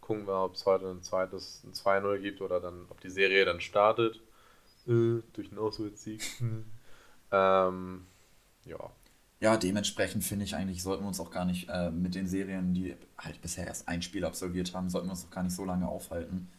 Gucken 0.00 0.26
wir, 0.26 0.42
ob 0.42 0.54
es 0.54 0.64
heute 0.64 0.88
ein 0.90 1.02
zweites 1.02 1.62
ein 1.64 1.74
2-0 1.74 2.18
gibt 2.20 2.40
oder 2.40 2.60
dann, 2.60 2.86
ob 2.88 2.98
die 3.02 3.10
Serie 3.10 3.44
dann 3.44 3.60
startet. 3.60 4.16
äh, 4.86 5.20
durch 5.34 5.50
einen 5.50 5.58
Auswärtssieg. 5.58 6.22
ähm, 7.30 8.06
ja. 8.64 8.78
Ja, 9.40 9.56
dementsprechend 9.58 10.24
finde 10.24 10.46
ich 10.46 10.56
eigentlich, 10.56 10.82
sollten 10.82 11.04
wir 11.04 11.08
uns 11.08 11.20
auch 11.20 11.30
gar 11.30 11.44
nicht 11.44 11.68
äh, 11.68 11.90
mit 11.90 12.14
den 12.14 12.26
Serien, 12.26 12.72
die 12.72 12.96
halt 13.18 13.40
bisher 13.42 13.66
erst 13.66 13.86
ein 13.86 14.00
Spiel 14.00 14.24
absolviert 14.24 14.74
haben, 14.74 14.88
sollten 14.88 15.08
wir 15.08 15.12
uns 15.12 15.26
auch 15.26 15.30
gar 15.30 15.42
nicht 15.42 15.54
so 15.54 15.64
lange 15.66 15.86
aufhalten. 15.86 16.50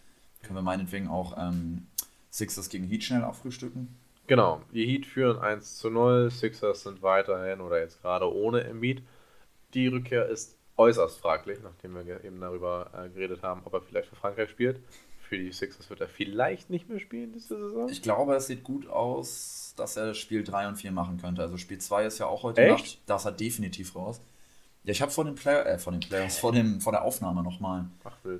Können 0.43 0.55
wir 0.55 0.61
meinetwegen 0.61 1.07
auch 1.07 1.35
ähm, 1.37 1.87
Sixers 2.29 2.69
gegen 2.69 2.85
Heat 2.85 3.03
schnell 3.03 3.23
abfrühstücken? 3.23 3.95
Genau, 4.27 4.61
die 4.71 4.85
Heat 4.85 5.05
führen 5.07 5.39
1 5.39 5.77
zu 5.77 5.89
0, 5.89 6.29
Sixers 6.29 6.83
sind 6.83 7.01
weiterhin 7.01 7.61
oder 7.61 7.79
jetzt 7.79 8.01
gerade 8.01 8.31
ohne 8.31 8.63
Embiid. 8.63 9.01
Die 9.73 9.87
Rückkehr 9.87 10.27
ist 10.27 10.55
äußerst 10.77 11.19
fraglich, 11.19 11.59
nachdem 11.63 11.95
wir 11.95 12.23
eben 12.23 12.39
darüber 12.39 12.91
äh, 12.93 13.09
geredet 13.09 13.41
haben, 13.41 13.61
ob 13.65 13.73
er 13.73 13.81
vielleicht 13.81 14.07
für 14.07 14.15
Frankreich 14.15 14.49
spielt. 14.49 14.79
Für 15.19 15.37
die 15.37 15.51
Sixers 15.51 15.89
wird 15.89 16.01
er 16.01 16.07
vielleicht 16.07 16.69
nicht 16.69 16.89
mehr 16.89 16.99
spielen 16.99 17.33
diese 17.33 17.59
Saison. 17.59 17.89
Ich 17.89 18.01
glaube, 18.01 18.35
es 18.35 18.47
sieht 18.47 18.63
gut 18.63 18.87
aus, 18.87 19.73
dass 19.77 19.97
er 19.97 20.13
Spiel 20.13 20.43
3 20.43 20.69
und 20.69 20.75
4 20.77 20.91
machen 20.91 21.19
könnte. 21.19 21.41
Also 21.41 21.57
Spiel 21.57 21.77
2 21.77 22.05
ist 22.05 22.19
ja 22.19 22.25
auch 22.25 22.43
heute 22.43 22.61
Echt? 22.61 22.71
Nacht. 22.71 22.99
Da 23.05 23.15
ist 23.17 23.25
er 23.25 23.31
definitiv 23.31 23.95
raus. 23.95 24.21
Ja, 24.83 24.91
ich 24.91 25.01
habe 25.01 25.11
vor 25.11 25.25
den 25.25 25.35
Player, 25.35 25.65
äh, 25.65 25.77
vor 25.77 25.91
den 25.91 25.99
Players, 25.99 26.37
vor, 26.39 26.51
dem, 26.53 26.79
vor 26.79 26.93
der 26.93 27.03
Aufnahme 27.03 27.43
nochmal 27.43 27.85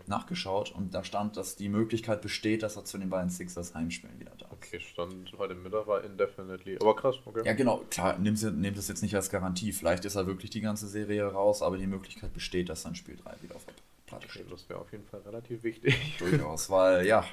nachgeschaut 0.07 0.71
und 0.71 0.93
da 0.93 1.03
stand, 1.03 1.35
dass 1.37 1.55
die 1.55 1.67
Möglichkeit 1.69 2.21
besteht, 2.21 2.63
dass 2.63 2.75
er 2.77 2.85
zu 2.85 2.97
den 2.97 3.09
beiden 3.09 3.29
Sixers 3.29 3.75
Heimspielen 3.75 4.19
wieder 4.19 4.31
da 4.37 4.45
ist. 4.45 4.53
Okay, 4.53 4.79
stand 4.79 5.31
heute 5.37 5.53
Mittag 5.55 5.85
war 5.87 6.03
indefinitely. 6.03 6.77
Aber 6.79 6.95
krass, 6.95 7.15
okay. 7.25 7.41
Ja, 7.45 7.53
genau, 7.53 7.83
klar, 7.89 8.17
nehmt 8.17 8.41
nehmt 8.57 8.77
das 8.77 8.87
jetzt 8.87 9.01
nicht 9.01 9.15
als 9.15 9.29
Garantie. 9.29 9.73
Vielleicht 9.73 10.05
ist 10.05 10.15
er 10.15 10.27
wirklich 10.27 10.49
die 10.49 10.61
ganze 10.61 10.87
Serie 10.87 11.25
raus, 11.25 11.61
aber 11.61 11.77
die 11.77 11.87
Möglichkeit 11.87 12.33
besteht, 12.33 12.69
dass 12.69 12.83
dann 12.83 12.95
Spiel 12.95 13.17
3 13.17 13.35
wieder 13.41 13.55
auf 13.55 13.65
der 13.65 13.73
Platte 14.07 14.25
Okay, 14.25 14.39
steht. 14.39 14.51
das 14.51 14.67
wäre 14.69 14.79
auf 14.79 14.91
jeden 14.91 15.05
Fall 15.05 15.21
relativ 15.25 15.61
wichtig. 15.63 16.17
Durchaus, 16.19 16.69
weil 16.69 17.05
ja, 17.05 17.25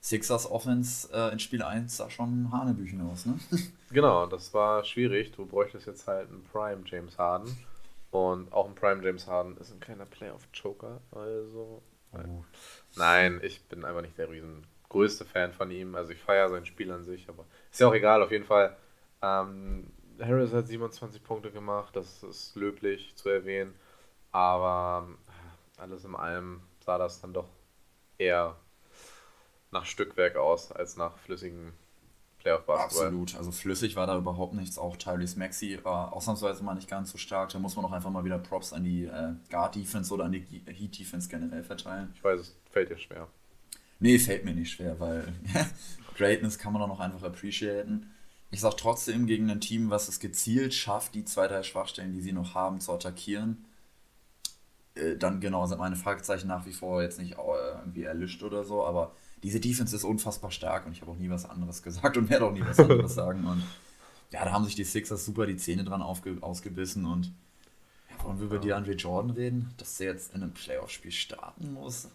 Sixers 0.00 0.50
Offense 0.50 1.08
äh, 1.12 1.32
in 1.32 1.38
Spiel 1.38 1.62
1 1.62 1.96
sah 1.96 2.08
schon 2.08 2.50
Hanebüchen 2.52 3.00
aus, 3.02 3.26
ne? 3.26 3.38
Genau, 3.90 4.26
das 4.26 4.52
war 4.54 4.84
schwierig. 4.84 5.32
Du 5.32 5.46
bräuchtest 5.46 5.86
jetzt 5.86 6.06
halt 6.06 6.28
einen 6.28 6.44
Prime 6.52 6.82
James 6.84 7.16
Harden. 7.18 7.56
Und 8.10 8.52
auch 8.52 8.66
ein 8.66 8.74
Prime 8.74 9.04
James 9.04 9.26
Harden 9.26 9.56
ist 9.58 9.72
ein 9.72 9.80
kleiner 9.80 10.06
Playoff-Joker. 10.06 11.00
Also. 11.10 11.82
Oh. 12.12 12.44
Nein, 12.96 13.40
ich 13.42 13.62
bin 13.68 13.84
einfach 13.84 14.00
nicht 14.00 14.16
der 14.16 14.30
riesen 14.30 14.66
größte 14.88 15.24
Fan 15.24 15.52
von 15.52 15.70
ihm. 15.70 15.94
Also 15.94 16.12
ich 16.12 16.20
feiere 16.20 16.48
sein 16.48 16.64
Spiel 16.64 16.90
an 16.90 17.04
sich, 17.04 17.28
aber 17.28 17.44
ist 17.70 17.80
ja 17.80 17.88
auch 17.88 17.94
egal, 17.94 18.22
auf 18.22 18.30
jeden 18.30 18.46
Fall. 18.46 18.76
Ähm, 19.22 19.92
Harris 20.20 20.52
hat 20.52 20.66
27 20.66 21.22
Punkte 21.22 21.50
gemacht, 21.50 21.94
das 21.94 22.22
ist 22.22 22.56
löblich 22.56 23.14
zu 23.16 23.28
erwähnen. 23.28 23.74
Aber 24.32 25.08
äh, 25.76 25.80
alles 25.80 26.04
in 26.04 26.14
allem 26.14 26.62
sah 26.80 26.98
das 26.98 27.20
dann 27.20 27.32
doch 27.32 27.48
eher 28.16 28.56
nach 29.70 29.84
Stückwerk 29.84 30.36
aus, 30.36 30.72
als 30.72 30.96
nach 30.96 31.18
flüssigem 31.18 31.72
Playoff-Basketball. 32.48 33.06
Absolut, 33.06 33.36
also 33.36 33.50
flüssig 33.50 33.96
war 33.96 34.06
da 34.06 34.16
überhaupt 34.16 34.54
nichts. 34.54 34.78
Auch 34.78 34.96
Tyrese 34.96 35.38
Maxey 35.38 35.78
war 35.82 36.12
ausnahmsweise 36.12 36.62
mal 36.64 36.74
nicht 36.74 36.88
ganz 36.88 37.10
so 37.10 37.18
stark. 37.18 37.50
Da 37.50 37.58
muss 37.58 37.76
man 37.76 37.84
auch 37.84 37.92
einfach 37.92 38.10
mal 38.10 38.24
wieder 38.24 38.38
Props 38.38 38.72
an 38.72 38.84
die 38.84 39.04
äh, 39.04 39.34
Guard-Defense 39.50 40.12
oder 40.12 40.24
an 40.24 40.32
die 40.32 40.40
Heat-Defense 40.40 41.28
generell 41.28 41.62
verteilen. 41.62 42.12
Ich 42.14 42.24
weiß, 42.24 42.40
es 42.40 42.56
fällt 42.70 42.90
dir 42.90 42.98
schwer. 42.98 43.28
Nee, 44.00 44.18
fällt 44.18 44.44
mir 44.44 44.54
nicht 44.54 44.70
schwer, 44.70 44.98
weil 45.00 45.32
Greatness 46.16 46.58
kann 46.58 46.72
man 46.72 46.82
auch 46.82 46.88
noch 46.88 47.00
einfach 47.00 47.22
appreciaten. 47.22 48.12
Ich 48.50 48.60
sag 48.60 48.76
trotzdem, 48.76 49.26
gegen 49.26 49.50
ein 49.50 49.60
Team, 49.60 49.90
was 49.90 50.08
es 50.08 50.20
gezielt 50.20 50.72
schafft, 50.72 51.14
die 51.14 51.24
zwei, 51.24 51.48
drei 51.48 51.62
Schwachstellen, 51.62 52.12
die 52.12 52.22
sie 52.22 52.32
noch 52.32 52.54
haben, 52.54 52.80
zu 52.80 52.92
attackieren, 52.92 53.66
äh, 54.94 55.16
dann 55.16 55.40
genau 55.40 55.66
sind 55.66 55.78
meine 55.78 55.96
Fragezeichen 55.96 56.48
nach 56.48 56.64
wie 56.64 56.72
vor 56.72 57.02
jetzt 57.02 57.18
nicht 57.18 57.32
äh, 57.32 57.70
irgendwie 57.80 58.04
erlischt 58.04 58.42
oder 58.42 58.64
so, 58.64 58.84
aber 58.84 59.12
diese 59.42 59.60
Defense 59.60 59.94
ist 59.94 60.04
unfassbar 60.04 60.50
stark 60.50 60.86
und 60.86 60.92
ich 60.92 61.00
habe 61.00 61.10
auch 61.10 61.16
nie 61.16 61.30
was 61.30 61.48
anderes 61.48 61.82
gesagt 61.82 62.16
und 62.16 62.30
werde 62.30 62.46
auch 62.46 62.52
nie 62.52 62.64
was 62.66 62.78
anderes 62.78 63.14
sagen. 63.16 63.44
Und 63.46 63.62
ja, 64.30 64.44
da 64.44 64.52
haben 64.52 64.64
sich 64.64 64.74
die 64.74 64.84
Sixers 64.84 65.24
super 65.24 65.46
die 65.46 65.56
Zähne 65.56 65.84
dran 65.84 66.02
aufge 66.02 66.36
ausgebissen 66.40 67.06
und 67.06 67.32
ja, 68.10 68.24
wollen 68.24 68.38
wir 68.38 68.46
über 68.46 68.58
die 68.58 68.72
Andre 68.72 68.92
Jordan 68.92 69.30
reden, 69.30 69.74
dass 69.76 69.96
der 69.96 70.12
jetzt 70.12 70.34
in 70.34 70.42
einem 70.42 70.52
Playoff-Spiel 70.52 71.12
starten 71.12 71.72
muss? 71.72 72.08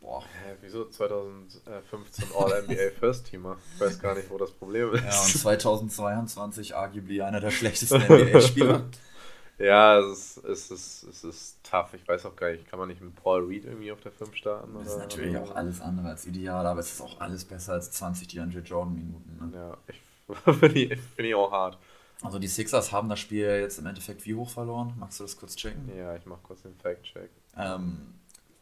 Boah. 0.00 0.22
Hä, 0.22 0.56
wieso 0.60 0.84
2015 0.84 2.26
All-NBA 2.38 2.90
First 3.00 3.26
Teamer? 3.26 3.56
Ich 3.74 3.80
weiß 3.80 3.98
gar 3.98 4.14
nicht, 4.14 4.28
wo 4.30 4.36
das 4.36 4.50
Problem 4.50 4.92
ist. 4.92 5.02
Ja, 5.02 5.20
und 5.22 5.38
2022 5.38 6.76
arguably 6.76 7.22
einer 7.22 7.40
der 7.40 7.50
schlechtesten 7.50 8.02
NBA-Spieler. 8.02 8.84
Ja, 9.58 9.98
es 10.00 10.36
ist, 10.36 10.44
es, 10.44 10.70
ist, 10.70 11.02
es 11.04 11.24
ist 11.24 11.64
tough. 11.64 11.94
Ich 11.94 12.06
weiß 12.06 12.26
auch 12.26 12.34
gar 12.34 12.50
nicht, 12.50 12.68
kann 12.68 12.78
man 12.78 12.88
nicht 12.88 13.00
mit 13.00 13.14
Paul 13.14 13.44
Reed 13.44 13.64
irgendwie 13.64 13.92
auf 13.92 14.00
der 14.00 14.12
5 14.12 14.34
starten? 14.34 14.74
Das 14.74 14.88
ist 14.88 14.98
natürlich 14.98 15.36
auch 15.36 15.54
alles 15.54 15.80
andere 15.80 16.08
als 16.08 16.26
ideal, 16.26 16.66
aber 16.66 16.80
es 16.80 16.92
ist 16.92 17.00
auch 17.00 17.20
alles 17.20 17.44
besser 17.44 17.74
als 17.74 17.90
20 17.92 18.26
die 18.28 18.40
Andre 18.40 18.60
Jordan-Minuten. 18.60 19.50
Ne? 19.50 19.56
Ja, 19.56 19.76
ich 19.86 20.00
finde 20.58 20.78
ich, 20.78 21.00
find 21.00 21.28
ich 21.28 21.34
auch 21.34 21.52
hart. 21.52 21.78
Also 22.22 22.38
die 22.38 22.48
Sixers 22.48 22.90
haben 22.90 23.08
das 23.08 23.20
Spiel 23.20 23.46
jetzt 23.46 23.78
im 23.78 23.86
Endeffekt 23.86 24.24
wie 24.24 24.34
hoch 24.34 24.48
verloren? 24.48 24.94
Magst 24.98 25.20
du 25.20 25.24
das 25.24 25.36
kurz 25.36 25.56
checken? 25.56 25.90
Ja, 25.94 26.16
ich 26.16 26.24
mache 26.26 26.40
kurz 26.42 26.62
den 26.62 26.74
Fact-Check. 26.76 27.30
Ähm, 27.56 28.14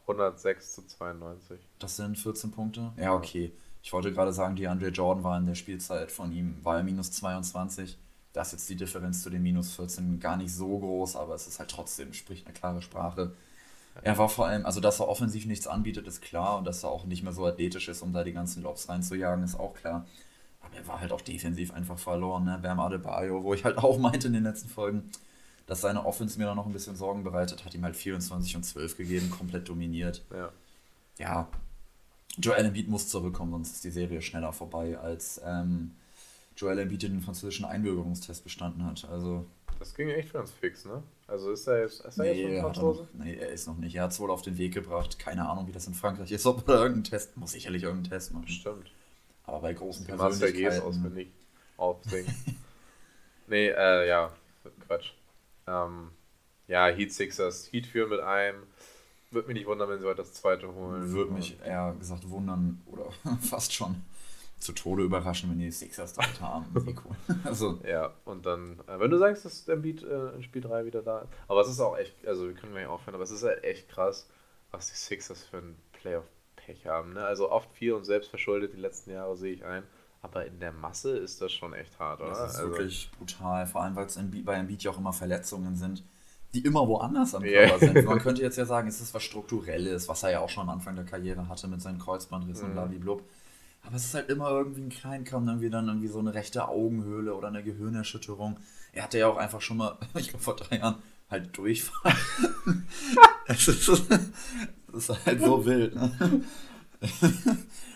106 0.03 0.73
zu 0.75 0.87
92. 0.87 1.61
das 1.79 1.97
sind 1.97 2.19
14 2.19 2.51
Punkte. 2.51 2.93
Ja, 2.97 3.15
okay. 3.15 3.53
Ich 3.83 3.93
wollte 3.93 4.13
gerade 4.13 4.33
sagen, 4.33 4.57
die 4.57 4.69
Andre 4.69 4.89
Jordan 4.89 5.25
war 5.25 5.39
in 5.39 5.47
der 5.47 5.55
Spielzeit 5.55 6.11
von 6.13 6.33
ihm, 6.33 6.57
war 6.63 6.79
er 6.79 6.83
minus 6.83 7.11
22. 7.13 7.99
Da 8.33 8.43
ist 8.43 8.53
jetzt 8.53 8.69
die 8.69 8.77
Differenz 8.77 9.23
zu 9.23 9.31
den 9.31 9.43
minus 9.43 9.75
14 9.75 10.19
gar 10.21 10.37
nicht 10.37 10.55
so 10.55 10.79
groß, 10.79 11.17
aber 11.17 11.35
es 11.35 11.47
ist 11.47 11.59
halt 11.59 11.71
trotzdem, 11.71 12.13
spricht 12.13 12.47
eine 12.47 12.55
klare 12.55 12.81
Sprache. 12.81 13.33
Er 14.03 14.17
war 14.17 14.29
vor 14.31 14.47
allem, 14.47 14.65
also 14.65 14.81
dass 14.81 15.01
er 15.01 15.09
offensiv 15.09 15.45
nichts 15.45 15.67
anbietet, 15.67 16.07
ist 16.07 16.23
klar 16.23 16.57
und 16.59 16.65
dass 16.65 16.83
er 16.83 16.91
auch 16.91 17.05
nicht 17.05 17.23
mehr 17.23 17.35
so 17.35 17.47
athletisch 17.47 17.89
ist, 17.89 18.01
um 18.01 18.13
da 18.13 18.25
die 18.25 18.33
ganzen 18.33 18.63
Lobs 18.63 18.89
reinzujagen, 18.89 19.45
ist 19.45 19.61
auch 19.61 19.75
klar. 19.75 20.07
Aber 20.61 20.75
er 20.77 20.87
war 20.87 21.01
halt 21.01 21.13
auch 21.13 21.21
defensiv 21.21 21.73
einfach 21.75 21.99
verloren, 21.99 22.45
ne? 22.45 22.59
Bam 22.63 22.81
Adebayo, 22.81 23.43
wo 23.45 23.53
ich 23.53 23.65
halt 23.65 23.77
auch 23.79 23.99
meinte 23.99 24.29
in 24.29 24.33
den 24.33 24.45
letzten 24.45 24.71
Folgen, 24.71 25.11
dass 25.67 25.83
seine 25.83 26.07
Offense 26.07 26.39
mir 26.39 26.47
da 26.47 26.55
noch 26.55 26.67
ein 26.67 26.73
bisschen 26.73 26.97
Sorgen 26.97 27.23
bereitet, 27.23 27.65
hat 27.65 27.75
ihm 27.75 27.85
halt 27.85 27.97
24 27.97 28.57
und 28.57 28.65
12 28.65 28.97
gegeben, 28.97 29.31
komplett 29.31 29.69
dominiert. 29.69 30.25
Ja. 30.31 30.51
Ja, 31.19 31.49
Joel 32.39 32.65
Embiid 32.65 32.89
muss 32.89 33.09
zurückkommen, 33.09 33.51
sonst 33.53 33.75
ist 33.75 33.85
die 33.85 33.91
Serie 33.91 34.23
schneller 34.23 34.53
vorbei, 34.53 34.99
als 34.99 35.41
ähm, 35.45 35.93
Joel 36.57 36.79
Embiid 36.79 37.03
den 37.03 37.21
französischen 37.21 37.65
Einbürgerungstest 37.65 38.45
bestanden 38.45 38.85
hat. 38.85 39.07
Also, 39.11 39.47
Das 39.79 39.95
ging 39.95 40.09
echt 40.11 40.33
ganz 40.33 40.51
fix, 40.51 40.85
ne? 40.85 41.03
Also 41.27 41.51
ist 41.51 41.67
er 41.67 41.81
jetzt, 41.83 42.05
ist 42.05 42.19
er 42.19 42.27
jetzt 42.27 42.37
nee, 42.37 42.43
schon 42.43 42.51
hat 42.51 42.57
er 42.57 42.63
Franzose? 42.75 43.03
noch, 43.15 43.25
nee, 43.25 43.35
er 43.37 43.49
ist 43.49 43.67
noch 43.67 43.77
nicht. 43.79 43.95
Er 43.95 44.03
hat 44.05 44.13
es 44.13 44.21
wohl 44.21 44.31
auf 44.31 44.43
den 44.43 44.59
Weg 44.59 44.75
gebracht. 44.75 45.19
Keine 45.19 45.49
Ahnung, 45.49 45.67
wie 45.67 45.73
das 45.73 45.87
in 45.87 45.95
Frankreich 45.95 46.31
ist, 46.31 46.45
ob 46.47 46.69
er 46.69 46.75
irgendeinen 46.75 47.05
Test, 47.05 47.37
muss 47.37 47.53
sicherlich 47.53 47.83
irgendeinen 47.85 48.11
Test 48.13 48.33
machen. 48.35 48.49
Stimmt. 48.49 48.91
Aber 49.45 49.61
bei 49.61 49.73
großen 49.73 50.05
Die 50.07 50.13
Master 50.13 50.29
Gs 50.29 50.53
Persönlichkeiten. 50.53 50.83
auswendig 50.87 51.29
aufsingen. 51.79 52.35
nee, 53.49 53.69
äh, 53.69 54.09
ja, 54.09 54.31
Quatsch. 54.87 55.13
Ähm, 55.67 56.11
ja, 56.69 56.89
Heat 56.89 57.13
Sixers, 57.13 57.69
Heat 57.73 57.87
führen 57.87 58.11
mit 58.11 58.21
einem. 58.21 58.63
Würde 59.31 59.49
mich 59.49 59.57
nicht 59.57 59.67
wundern, 59.67 59.89
wenn 59.89 59.99
sie 60.01 60.07
heute 60.07 60.19
das 60.19 60.35
zweite 60.35 60.73
holen. 60.75 61.11
Würde 61.13 61.33
mich 61.33 61.59
eher 61.65 61.95
gesagt 61.99 62.29
wundern 62.29 62.81
oder 62.87 63.07
fast 63.41 63.73
schon 63.73 63.97
zu 64.63 64.73
Tode 64.73 65.03
überraschen, 65.03 65.51
wenn 65.51 65.59
die 65.59 65.71
Sixers 65.71 66.15
dort 66.15 66.41
haben. 66.41 66.67
Cool. 66.77 67.37
Also, 67.45 67.81
Ja, 67.87 68.13
und 68.25 68.47
dann, 68.47 68.79
äh, 68.87 68.99
wenn 69.01 69.11
du 69.11 69.19
sagst, 69.19 69.45
dass 69.45 69.65
der 69.65 69.77
Beat 69.77 70.03
äh, 70.03 70.31
in 70.35 70.43
Spiel 70.43 70.63
3 70.63 70.85
wieder 70.85 71.03
da 71.03 71.21
ist. 71.21 71.29
Aber 71.49 71.61
es 71.61 71.69
ist 71.69 71.81
auch 71.81 71.97
echt, 71.99 72.15
also 72.27 72.47
wir 72.47 72.55
können 72.55 72.73
gleich 72.73 72.87
aufhören, 72.87 73.15
aber 73.15 73.25
es 73.25 73.31
ist 73.31 73.43
halt 73.43 73.63
echt 73.65 73.89
krass, 73.89 74.29
was 74.71 74.89
die 74.89 74.97
Sixers 74.97 75.45
für 75.45 75.59
ein 75.59 75.77
Playoff-Pech 76.01 76.87
haben. 76.87 77.15
Ne? 77.15 77.25
Also 77.25 77.51
oft 77.51 77.71
viel 77.73 77.93
und 77.93 78.05
selbst 78.05 78.31
verschuldet 78.31 78.73
die 78.73 78.79
letzten 78.81 79.11
Jahre, 79.11 79.37
sehe 79.37 79.53
ich 79.55 79.65
ein. 79.65 79.83
Aber 80.23 80.47
in 80.47 80.61
der 80.61 80.73
Masse 80.73 81.17
ist 81.19 81.41
das 81.41 81.53
schon 81.53 81.75
echt 81.75 81.99
hart, 81.99 82.21
oder? 82.21 82.31
das 82.31 82.53
ist 82.53 82.59
also, 82.61 82.71
wirklich 82.71 83.11
brutal, 83.19 83.67
vor 83.67 83.83
allem 83.83 83.97
weil 83.97 84.07
es 84.07 84.19
bei 84.45 84.55
Embiid 84.55 84.83
ja 84.85 84.93
auch 84.93 84.99
immer 84.99 85.13
Verletzungen 85.13 85.75
sind, 85.75 86.05
die 86.55 86.61
immer 86.65 86.87
woanders 86.87 87.35
am. 87.35 87.43
Körper 87.43 87.79
sind. 87.81 88.05
Man 88.05 88.19
könnte 88.21 88.43
jetzt 88.43 88.57
ja 88.57 88.65
sagen, 88.65 88.87
es 88.87 89.01
ist 89.01 89.13
was 89.15 89.23
Strukturelles, 89.25 90.09
was 90.09 90.23
er 90.23 90.31
ja 90.31 90.41
auch 90.41 90.49
schon 90.49 90.63
am 90.63 90.71
Anfang 90.71 90.95
der 90.95 91.05
Karriere 91.05 91.49
hatte 91.49 91.67
mit 91.67 91.83
seinen 91.83 91.99
Kreuzbandrissen 91.99 92.67
und 92.67 92.71
Mhm. 92.71 92.75
blablabla. 92.75 93.17
Aber 93.83 93.97
es 93.97 94.05
ist 94.05 94.15
halt 94.15 94.31
immer 94.31 94.51
irgendwie 94.51 94.83
ein 94.83 94.91
Kleinkram, 94.91 95.47
irgendwie 95.49 95.71
dann 95.71 95.89
irgendwie 95.89 96.09
so 96.09 96.19
eine 96.19 96.35
rechte 96.35 96.69
Augenhöhle 96.69 97.35
oder 97.35 97.49
eine 97.49 97.63
Gehirnerschütterung. 97.63 98.59
Er 98.93 99.05
hatte 99.05 99.19
ja 99.19 99.27
auch 99.27 99.37
einfach 99.37 99.61
schon 99.61 99.79
mal, 99.79 99.99
ich 100.15 100.29
glaube 100.29 100.45
vor 100.45 100.57
drei 100.57 100.79
Jahren, 100.79 100.97
halt 101.29 101.57
Durchfall. 101.57 102.15
es 103.47 103.69
ist, 103.69 103.89
ist 104.93 105.27
halt 105.27 105.41
so 105.41 105.65
wild. 105.65 105.95
Ne? 105.95 106.43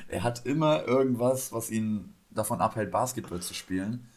er 0.08 0.22
hat 0.22 0.46
immer 0.46 0.86
irgendwas, 0.86 1.52
was 1.52 1.70
ihn 1.70 2.14
davon 2.30 2.60
abhält, 2.60 2.90
Basketball 2.90 3.40
zu 3.40 3.54
spielen. 3.54 4.08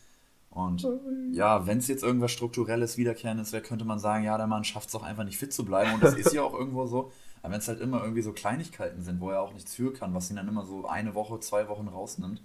Und 0.49 0.87
ja, 1.31 1.67
wenn 1.67 1.77
es 1.77 1.87
jetzt 1.87 2.03
irgendwas 2.03 2.31
Strukturelles, 2.31 2.97
Wiederkehrendes 2.97 3.53
wäre, 3.53 3.61
könnte 3.61 3.85
man 3.85 3.99
sagen, 3.99 4.23
ja, 4.23 4.37
der 4.37 4.47
Mann 4.47 4.63
schafft 4.63 4.89
es 4.89 4.95
auch 4.95 5.03
einfach 5.03 5.23
nicht 5.23 5.37
fit 5.37 5.53
zu 5.53 5.63
bleiben. 5.63 5.93
Und 5.93 6.03
das 6.03 6.15
ist 6.15 6.33
ja 6.33 6.41
auch 6.41 6.53
irgendwo 6.53 6.87
so. 6.87 7.11
Aber 7.41 7.53
wenn 7.53 7.59
es 7.59 7.67
halt 7.67 7.79
immer 7.79 8.01
irgendwie 8.01 8.21
so 8.21 8.33
Kleinigkeiten 8.33 9.01
sind, 9.01 9.21
wo 9.21 9.29
er 9.29 9.41
auch 9.41 9.53
nichts 9.53 9.75
für 9.75 9.93
kann, 9.93 10.13
was 10.13 10.29
ihn 10.29 10.35
dann 10.35 10.47
immer 10.47 10.65
so 10.65 10.87
eine 10.87 11.15
Woche, 11.15 11.39
zwei 11.39 11.67
Wochen 11.67 11.87
rausnimmt, 11.87 12.41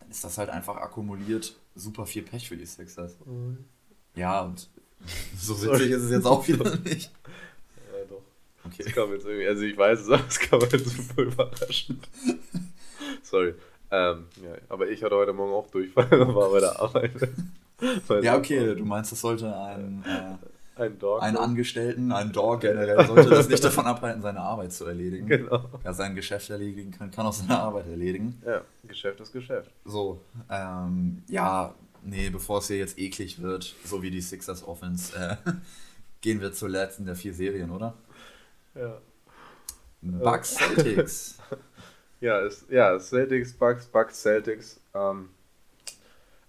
dann 0.00 0.10
ist 0.10 0.24
das 0.24 0.38
halt 0.38 0.50
einfach 0.50 0.76
akkumuliert 0.76 1.56
super 1.74 2.06
viel 2.06 2.22
Pech 2.22 2.48
für 2.48 2.56
die 2.56 2.66
Sixers. 2.66 3.16
Ja, 4.14 4.42
und 4.42 4.68
so 5.38 5.60
witzig 5.60 5.90
ist 5.90 6.02
es 6.02 6.10
jetzt 6.10 6.26
auch 6.26 6.46
wieder 6.46 6.76
nicht. 6.78 7.10
Ja, 7.92 8.04
doch. 8.08 8.22
Okay. 8.66 8.84
Das 8.84 8.92
kam 8.92 9.12
jetzt 9.12 9.26
irgendwie, 9.26 9.46
also 9.46 9.62
ich 9.62 9.76
weiß 9.76 10.00
es, 10.00 10.08
aber 10.08 10.24
es 10.28 10.38
kam 10.38 10.60
jetzt 10.60 10.88
super 10.88 11.22
überraschend. 11.22 12.08
Sorry. 13.22 13.54
Ähm, 13.90 14.26
ja, 14.42 14.56
aber 14.68 14.88
ich 14.88 15.02
hatte 15.02 15.14
heute 15.14 15.32
Morgen 15.32 15.52
auch 15.52 15.70
Durchfall, 15.70 16.10
war 16.10 16.50
bei 16.50 16.60
der 16.60 16.80
Arbeit. 16.80 17.12
ja, 18.22 18.36
okay, 18.36 18.74
du 18.74 18.84
meinst, 18.84 19.12
das 19.12 19.20
sollte 19.20 19.54
ein, 19.54 20.04
äh, 20.06 20.36
ein 20.76 20.98
Dog. 20.98 21.22
Ein 21.22 21.36
Angestellten, 21.36 22.10
ein 22.12 22.32
Dog 22.32 22.62
generell, 22.62 23.06
sollte 23.06 23.30
das 23.30 23.48
nicht 23.48 23.62
davon 23.64 23.86
abhalten, 23.86 24.22
seine 24.22 24.40
Arbeit 24.40 24.72
zu 24.72 24.84
erledigen. 24.86 25.26
Genau. 25.26 25.68
Wer 25.82 25.94
sein 25.94 26.14
Geschäft 26.14 26.50
erledigen 26.50 26.90
kann, 26.90 27.10
kann 27.10 27.26
auch 27.26 27.32
seine 27.32 27.58
Arbeit 27.58 27.86
erledigen. 27.88 28.40
Ja, 28.44 28.62
Geschäft 28.86 29.20
ist 29.20 29.32
Geschäft. 29.32 29.70
So, 29.84 30.20
ähm, 30.50 31.22
ja, 31.28 31.74
nee, 32.02 32.28
bevor 32.30 32.58
es 32.58 32.66
hier 32.66 32.78
jetzt 32.78 32.98
eklig 32.98 33.40
wird, 33.40 33.74
so 33.84 34.02
wie 34.02 34.10
die 34.10 34.20
Sixers 34.20 34.66
Offense, 34.66 35.16
äh, 35.16 35.36
gehen 36.20 36.40
wir 36.40 36.52
zur 36.52 36.68
letzten 36.68 37.06
der 37.06 37.14
vier 37.14 37.34
Serien, 37.34 37.70
oder? 37.70 37.94
Ja. 38.74 38.98
Bucks 40.00 40.56
Celtics. 40.56 41.38
ja, 42.20 42.40
ist, 42.40 42.68
ja, 42.70 42.98
Celtics, 42.98 43.52
Bucks, 43.52 43.86
Bucks, 43.86 44.20
Celtics. 44.22 44.80
Ähm, 44.92 45.28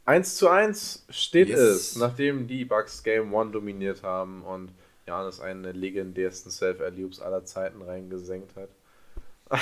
1 0.05 0.35
zu 0.35 0.49
1 0.49 1.05
steht 1.09 1.49
yes. 1.49 1.59
es, 1.59 1.95
nachdem 1.95 2.47
die 2.47 2.65
Bucks 2.65 3.03
Game 3.03 3.35
1 3.35 3.51
dominiert 3.51 4.03
haben 4.03 4.43
und 4.43 4.71
Janis 5.07 5.39
einen 5.39 5.63
der 5.63 5.73
legendärsten 5.73 6.51
Self-Alloops 6.51 7.19
aller 7.19 7.43
Zeiten 7.45 7.81
reingesenkt 7.81 8.55
hat. 8.55 8.69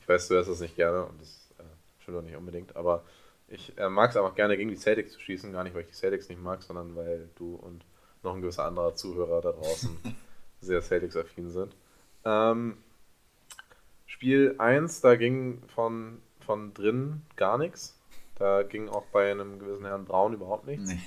ich 0.00 0.08
weiß, 0.08 0.28
du 0.28 0.34
hörst 0.34 0.48
das 0.48 0.60
nicht 0.60 0.76
gerne 0.76 1.04
und 1.04 1.20
das 1.20 1.50
äh, 1.58 1.62
stimmt 1.98 2.18
auch 2.18 2.22
nicht 2.22 2.36
unbedingt, 2.36 2.76
aber 2.76 3.04
ich 3.48 3.76
äh, 3.78 3.88
mag 3.88 4.10
es 4.10 4.16
einfach 4.16 4.34
gerne, 4.34 4.56
gegen 4.56 4.70
die 4.70 4.76
Celtics 4.76 5.12
zu 5.12 5.20
schießen. 5.20 5.52
Gar 5.52 5.64
nicht, 5.64 5.74
weil 5.74 5.82
ich 5.82 5.88
die 5.88 5.94
Celtics 5.94 6.28
nicht 6.28 6.40
mag, 6.40 6.62
sondern 6.62 6.94
weil 6.94 7.28
du 7.34 7.56
und 7.56 7.84
noch 8.22 8.34
ein 8.34 8.40
gewisser 8.40 8.64
anderer 8.64 8.94
Zuhörer 8.94 9.40
da 9.40 9.52
draußen 9.52 9.98
sehr 10.60 10.80
Celtics-affin 10.80 11.50
sind. 11.50 11.76
Ähm, 12.24 12.76
Spiel 14.06 14.54
1, 14.58 15.00
da 15.00 15.16
ging 15.16 15.62
von, 15.74 16.20
von 16.44 16.74
drin 16.74 17.22
gar 17.36 17.58
nichts. 17.58 17.99
Da 18.40 18.62
ging 18.62 18.88
auch 18.88 19.04
bei 19.12 19.30
einem 19.30 19.58
gewissen 19.58 19.84
Herrn 19.84 20.06
Braun 20.06 20.32
überhaupt 20.32 20.66
nichts. 20.66 20.94
Nee. 20.94 21.00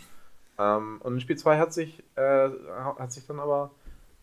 Ähm, 0.60 1.02
und 1.04 1.16
in 1.16 1.20
Spiel 1.20 1.36
2 1.36 1.58
hat 1.58 1.74
sich, 1.74 2.04
äh, 2.16 2.50
hat 2.78 3.12
sich 3.12 3.26
dann 3.26 3.40
aber 3.40 3.72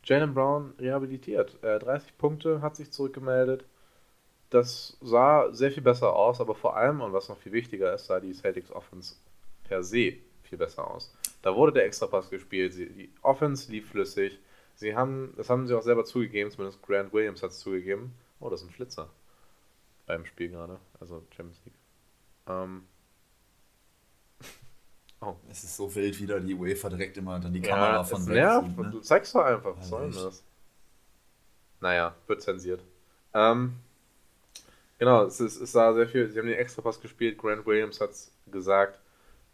Jalen 0.04 0.32
Brown 0.32 0.74
rehabilitiert. 0.78 1.58
Äh, 1.64 1.80
30 1.80 2.16
Punkte 2.16 2.62
hat 2.62 2.76
sich 2.76 2.92
zurückgemeldet. 2.92 3.64
Das 4.50 4.96
sah 5.00 5.52
sehr 5.52 5.72
viel 5.72 5.82
besser 5.82 6.14
aus, 6.14 6.40
aber 6.40 6.54
vor 6.54 6.76
allem, 6.76 7.00
und 7.00 7.12
was 7.12 7.28
noch 7.28 7.36
viel 7.38 7.50
wichtiger 7.50 7.92
ist, 7.92 8.06
sah 8.06 8.20
die 8.20 8.32
Celtics 8.32 8.70
Offense 8.70 9.16
per 9.64 9.82
se 9.82 10.14
viel 10.44 10.58
besser 10.58 10.88
aus. 10.88 11.12
Da 11.42 11.56
wurde 11.56 11.72
der 11.72 11.86
Extrapass 11.86 12.30
gespielt, 12.30 12.74
sie, 12.74 12.90
die 12.90 13.12
Offense 13.22 13.72
lief 13.72 13.90
flüssig. 13.90 14.38
Sie 14.76 14.94
haben, 14.94 15.34
das 15.36 15.50
haben 15.50 15.66
sie 15.66 15.74
auch 15.74 15.82
selber 15.82 16.04
zugegeben, 16.04 16.52
zumindest 16.52 16.80
Grant 16.82 17.12
Williams 17.12 17.42
hat 17.42 17.50
es 17.50 17.58
zugegeben. 17.58 18.14
Oh, 18.38 18.48
das 18.48 18.62
ist 18.62 18.68
ein 18.68 18.72
Flitzer 18.72 19.10
beim 20.06 20.24
Spiel 20.26 20.50
gerade, 20.50 20.78
also 21.00 21.24
Champions 21.34 21.60
League. 21.64 21.78
Ähm. 22.46 22.84
Oh. 25.20 25.34
Es 25.50 25.64
ist 25.64 25.76
so 25.76 25.94
wild 25.94 26.18
wieder, 26.18 26.40
die 26.40 26.54
UEFA 26.54 26.88
direkt 26.88 27.16
immer 27.18 27.38
dann 27.38 27.52
die 27.52 27.60
Kamera 27.60 27.96
ja, 27.96 28.04
von 28.04 28.26
weg. 28.26 28.34
Nervt, 28.34 28.78
ne? 28.78 28.90
du 28.90 29.00
zeigst 29.00 29.34
doch 29.34 29.44
einfach, 29.44 29.76
was 29.76 29.88
soll 29.88 30.10
denn 30.10 30.24
das? 30.24 30.42
Naja, 31.80 32.14
wird 32.26 32.42
zensiert. 32.42 32.82
Ähm, 33.34 33.74
genau, 34.98 35.24
es, 35.24 35.40
ist, 35.40 35.60
es 35.60 35.72
sah 35.72 35.92
sehr 35.92 36.08
viel, 36.08 36.30
sie 36.30 36.38
haben 36.38 36.46
den 36.46 36.58
Extrapass 36.58 37.00
gespielt, 37.00 37.38
Grant 37.38 37.66
Williams 37.66 38.00
hat 38.00 38.10
es 38.10 38.32
gesagt, 38.50 38.98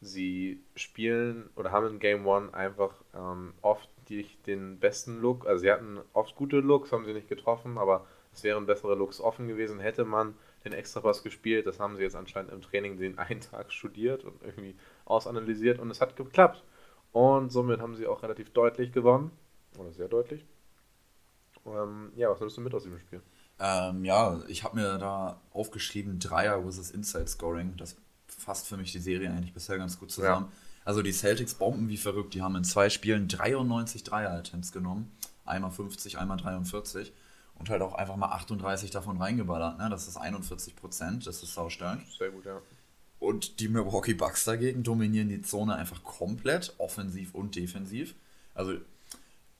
sie 0.01 0.61
spielen 0.77 1.51
oder 1.57 1.73
haben 1.73 1.87
in 1.89 1.99
Game 1.99 2.27
One 2.27 2.53
einfach 2.55 2.95
ähm, 3.15 3.55
oft 3.63 3.89
die, 4.09 4.27
den 4.47 4.79
besten 4.79 5.21
Look. 5.21 5.47
Also 5.47 5.63
sie 5.63 5.73
hatten 5.73 5.99
oft 6.13 6.37
gute 6.37 6.59
Looks, 6.59 6.93
haben 6.93 7.05
sie 7.05 7.13
nicht 7.13 7.29
getroffen, 7.29 7.79
aber 7.79 8.07
es 8.33 8.45
wären 8.45 8.67
bessere 8.67 8.95
Looks 8.95 9.21
offen 9.21 9.49
gewesen, 9.49 9.81
hätte 9.81 10.05
man 10.05 10.35
den 10.65 10.73
Extrapass 10.73 11.23
gespielt. 11.23 11.67
Das 11.67 11.81
haben 11.81 11.97
sie 11.97 12.03
jetzt 12.03 12.17
anscheinend 12.17 12.53
im 12.53 12.63
Training 12.63 12.99
den 12.99 13.19
einen 13.19 13.41
Tag 13.41 13.73
studiert 13.73 14.25
und 14.25 14.43
irgendwie 14.43 14.77
ausanalysiert 15.07 15.79
und 15.79 15.91
es 15.91 16.01
hat 16.01 16.17
geklappt. 16.17 16.63
Und 17.13 17.51
somit 17.51 17.81
haben 17.81 17.97
sie 17.97 18.07
auch 18.07 18.23
relativ 18.23 18.51
deutlich 18.51 18.93
gewonnen. 18.93 19.31
Oder 19.79 19.93
sehr 19.93 20.09
deutlich. 20.09 20.45
Ähm, 21.65 22.13
ja, 22.15 22.31
was 22.31 22.41
nimmst 22.41 22.57
du 22.57 22.61
mit 22.61 22.75
aus 22.75 22.83
diesem 22.83 22.99
Spiel? 22.99 23.23
Ähm, 23.59 24.05
ja, 24.05 24.41
ich 24.49 24.65
habe 24.65 24.77
mir 24.77 24.99
da 24.99 25.41
aufgeschrieben, 25.53 26.19
Dreier 26.19 26.61
versus 26.63 26.91
Inside 26.91 27.27
Scoring. 27.27 27.75
Das 27.77 27.97
fasst 28.27 28.69
für 28.69 28.77
mich 28.77 28.93
die 28.93 28.99
Serie 28.99 29.31
eigentlich 29.31 29.55
bisher 29.55 29.79
ganz 29.79 29.99
gut 29.99 30.11
zusammen. 30.11 30.47
Ja. 30.51 30.57
Also 30.85 31.03
die 31.03 31.13
Celtics 31.13 31.55
bomben 31.55 31.89
wie 31.89 31.97
verrückt. 31.97 32.35
Die 32.35 32.43
haben 32.43 32.55
in 32.55 32.65
zwei 32.65 32.91
Spielen 32.91 33.29
93 33.29 34.05
Dreier-Attempts 34.05 34.73
genommen. 34.73 35.11
Einmal 35.45 35.71
50, 35.71 36.19
einmal 36.19 36.37
43. 36.37 37.13
Und 37.59 37.71
halt 37.71 37.81
auch 37.81 37.95
einfach 37.95 38.17
mal 38.17 38.29
38 38.29 38.91
davon 38.91 39.17
reingeballert. 39.17 39.79
Ne? 39.79 39.89
Das 39.89 40.07
ist 40.07 40.17
41 40.17 40.77
Prozent. 40.77 41.27
Das 41.27 41.43
ist 41.43 41.55
saustark. 41.55 42.01
Sehr 42.19 42.31
gut, 42.31 42.45
ja. 42.45 42.61
Und 43.19 43.61
die 43.61 43.69
Milwaukee 43.69 44.15
Bucks 44.15 44.45
dagegen 44.45 44.83
dominieren 44.83 45.29
die 45.29 45.43
Zone 45.43 45.75
einfach 45.75 46.05
komplett, 46.05 46.75
offensiv 46.79 47.35
und 47.35 47.57
defensiv. 47.57 48.15
Also, 48.55 48.75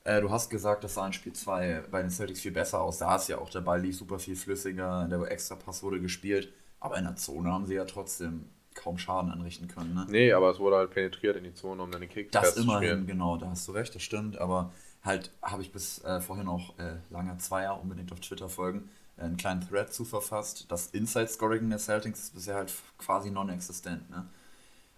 äh, 0.03 0.21
du 0.21 0.29
hast 0.29 0.49
gesagt, 0.49 0.83
das 0.83 0.93
sah 0.93 1.07
in 1.07 1.13
Spiel 1.13 1.33
2 1.33 1.85
bei 1.91 2.01
den 2.01 2.11
Celtics 2.11 2.41
viel 2.41 2.51
besser 2.51 2.81
aus. 2.81 2.99
Da 2.99 3.15
ist 3.15 3.27
ja 3.29 3.39
auch 3.39 3.49
der 3.49 3.61
Ball 3.61 3.81
lief 3.81 3.97
super 3.97 4.19
viel 4.19 4.35
flüssiger, 4.35 5.07
der 5.09 5.21
extra 5.31 5.55
Pass 5.55 5.83
wurde 5.83 5.99
gespielt. 5.99 6.53
Aber 6.79 6.97
in 6.97 7.05
der 7.05 7.15
Zone 7.15 7.51
haben 7.51 7.65
sie 7.65 7.73
ja 7.73 7.85
trotzdem 7.85 8.45
kaum 8.77 8.97
Schaden 8.97 9.31
anrichten 9.31 9.67
können. 9.67 9.93
Ne? 9.93 10.05
Nee, 10.07 10.33
aber 10.33 10.51
es 10.51 10.59
wurde 10.59 10.77
halt 10.77 10.91
penetriert 10.91 11.35
in 11.35 11.43
die 11.43 11.53
Zone, 11.53 11.81
um 11.81 11.91
dann 11.91 12.01
den 12.01 12.09
Kick 12.09 12.31
das 12.31 12.53
zu 12.53 12.61
spielen. 12.61 12.67
Das 12.67 12.81
immerhin, 12.81 13.07
genau, 13.07 13.37
da 13.37 13.49
hast 13.49 13.67
du 13.67 13.71
recht, 13.71 13.93
das 13.95 14.03
stimmt. 14.03 14.37
Aber 14.37 14.71
halt 15.03 15.31
habe 15.41 15.61
ich 15.61 15.71
bis 15.71 16.03
äh, 16.03 16.21
vorhin 16.21 16.47
auch 16.47 16.77
äh, 16.77 16.97
langer 17.09 17.37
Zweier 17.39 17.81
unbedingt 17.81 18.11
auf 18.11 18.19
Twitter 18.19 18.49
folgen, 18.49 18.89
einen 19.17 19.37
kleinen 19.37 19.67
Thread 19.67 19.93
zu 19.93 20.05
verfasst. 20.05 20.65
Das 20.69 20.87
Inside-Scoring 20.87 21.69
der 21.69 21.79
Celtics 21.79 22.23
ist 22.23 22.35
bisher 22.35 22.55
halt 22.55 22.73
quasi 22.97 23.31
non-existent. 23.31 24.09
Ne? 24.09 24.25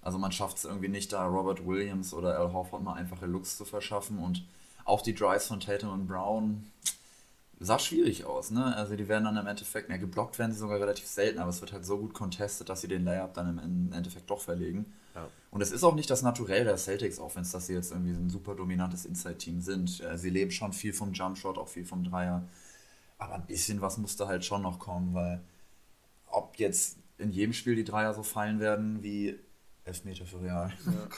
Also 0.02 0.18
man 0.18 0.32
schafft 0.32 0.58
es 0.58 0.66
irgendwie 0.66 0.90
nicht, 0.90 1.12
da 1.14 1.26
Robert 1.26 1.66
Williams 1.66 2.14
oder 2.14 2.38
Al 2.38 2.54
Horford 2.54 2.84
mal 2.84 2.94
einfache 2.94 3.26
Looks 3.26 3.58
zu 3.58 3.66
verschaffen 3.66 4.20
und 4.20 4.46
auch 4.86 5.02
die 5.02 5.14
Drives 5.14 5.48
von 5.48 5.60
Tatum 5.60 5.92
und 5.92 6.08
Brown 6.08 6.64
sah 7.60 7.78
schwierig 7.78 8.24
aus, 8.24 8.52
ne? 8.52 8.74
Also 8.78 8.96
die 8.96 9.10
werden 9.10 9.26
dann 9.26 9.36
im 9.36 9.46
Endeffekt, 9.46 9.90
ja, 9.90 9.98
geblockt 9.98 10.40
werden 10.40 10.54
sie 10.54 10.60
sogar 10.60 10.80
relativ 10.80 11.06
selten, 11.06 11.40
aber 11.40 11.50
es 11.50 11.60
wird 11.60 11.74
halt 11.74 11.86
so 11.86 11.98
gut 11.98 12.14
contestet, 12.14 12.70
dass 12.70 12.80
sie 12.82 12.88
den 12.88 13.04
Layup 13.04 13.34
dann 13.34 13.60
im 13.60 13.92
Endeffekt 13.92 14.30
doch 14.30 14.40
verlegen. 14.40 14.86
Ja. 15.14 15.28
Und 15.52 15.62
es 15.62 15.72
ist 15.72 15.84
auch 15.84 15.96
nicht 15.96 16.10
das 16.10 16.22
Naturell 16.22 16.64
der 16.64 16.78
Celtics, 16.78 17.20
auch 17.20 17.36
wenn 17.36 17.42
es, 17.42 17.52
dass 17.52 17.68
sie 17.68 17.74
jetzt 17.74 17.92
irgendwie 17.92 18.14
ein 18.14 18.30
super 18.30 18.56
dominantes 18.56 19.04
Inside-Team 19.04 19.60
sind. 19.60 20.02
Sie 20.16 20.30
leben 20.30 20.52
schon 20.52 20.72
viel 20.72 20.94
vom 20.94 21.12
Jumpshot, 21.12 21.58
auch 21.58 21.68
viel 21.68 21.86
vom 21.86 22.06
Dreier. 22.06 22.48
Aber 23.20 23.36
ein 23.36 23.46
bisschen 23.46 23.82
was 23.82 24.00
musste 24.00 24.28
halt 24.28 24.44
schon 24.44 24.64
noch 24.64 24.80
kommen, 24.80 25.14
weil 25.14 25.44
ob 26.26 26.58
jetzt 26.58 26.98
in 27.20 27.32
jedem 27.32 27.54
Spiel 27.54 27.76
die 27.76 27.84
Dreier 27.84 28.14
so 28.14 28.24
fallen 28.24 28.60
werden 28.60 29.04
wie 29.04 29.38
Elfmeter 29.86 30.26
für 30.26 30.42
Real. 30.42 30.74
Ja. 30.86 30.92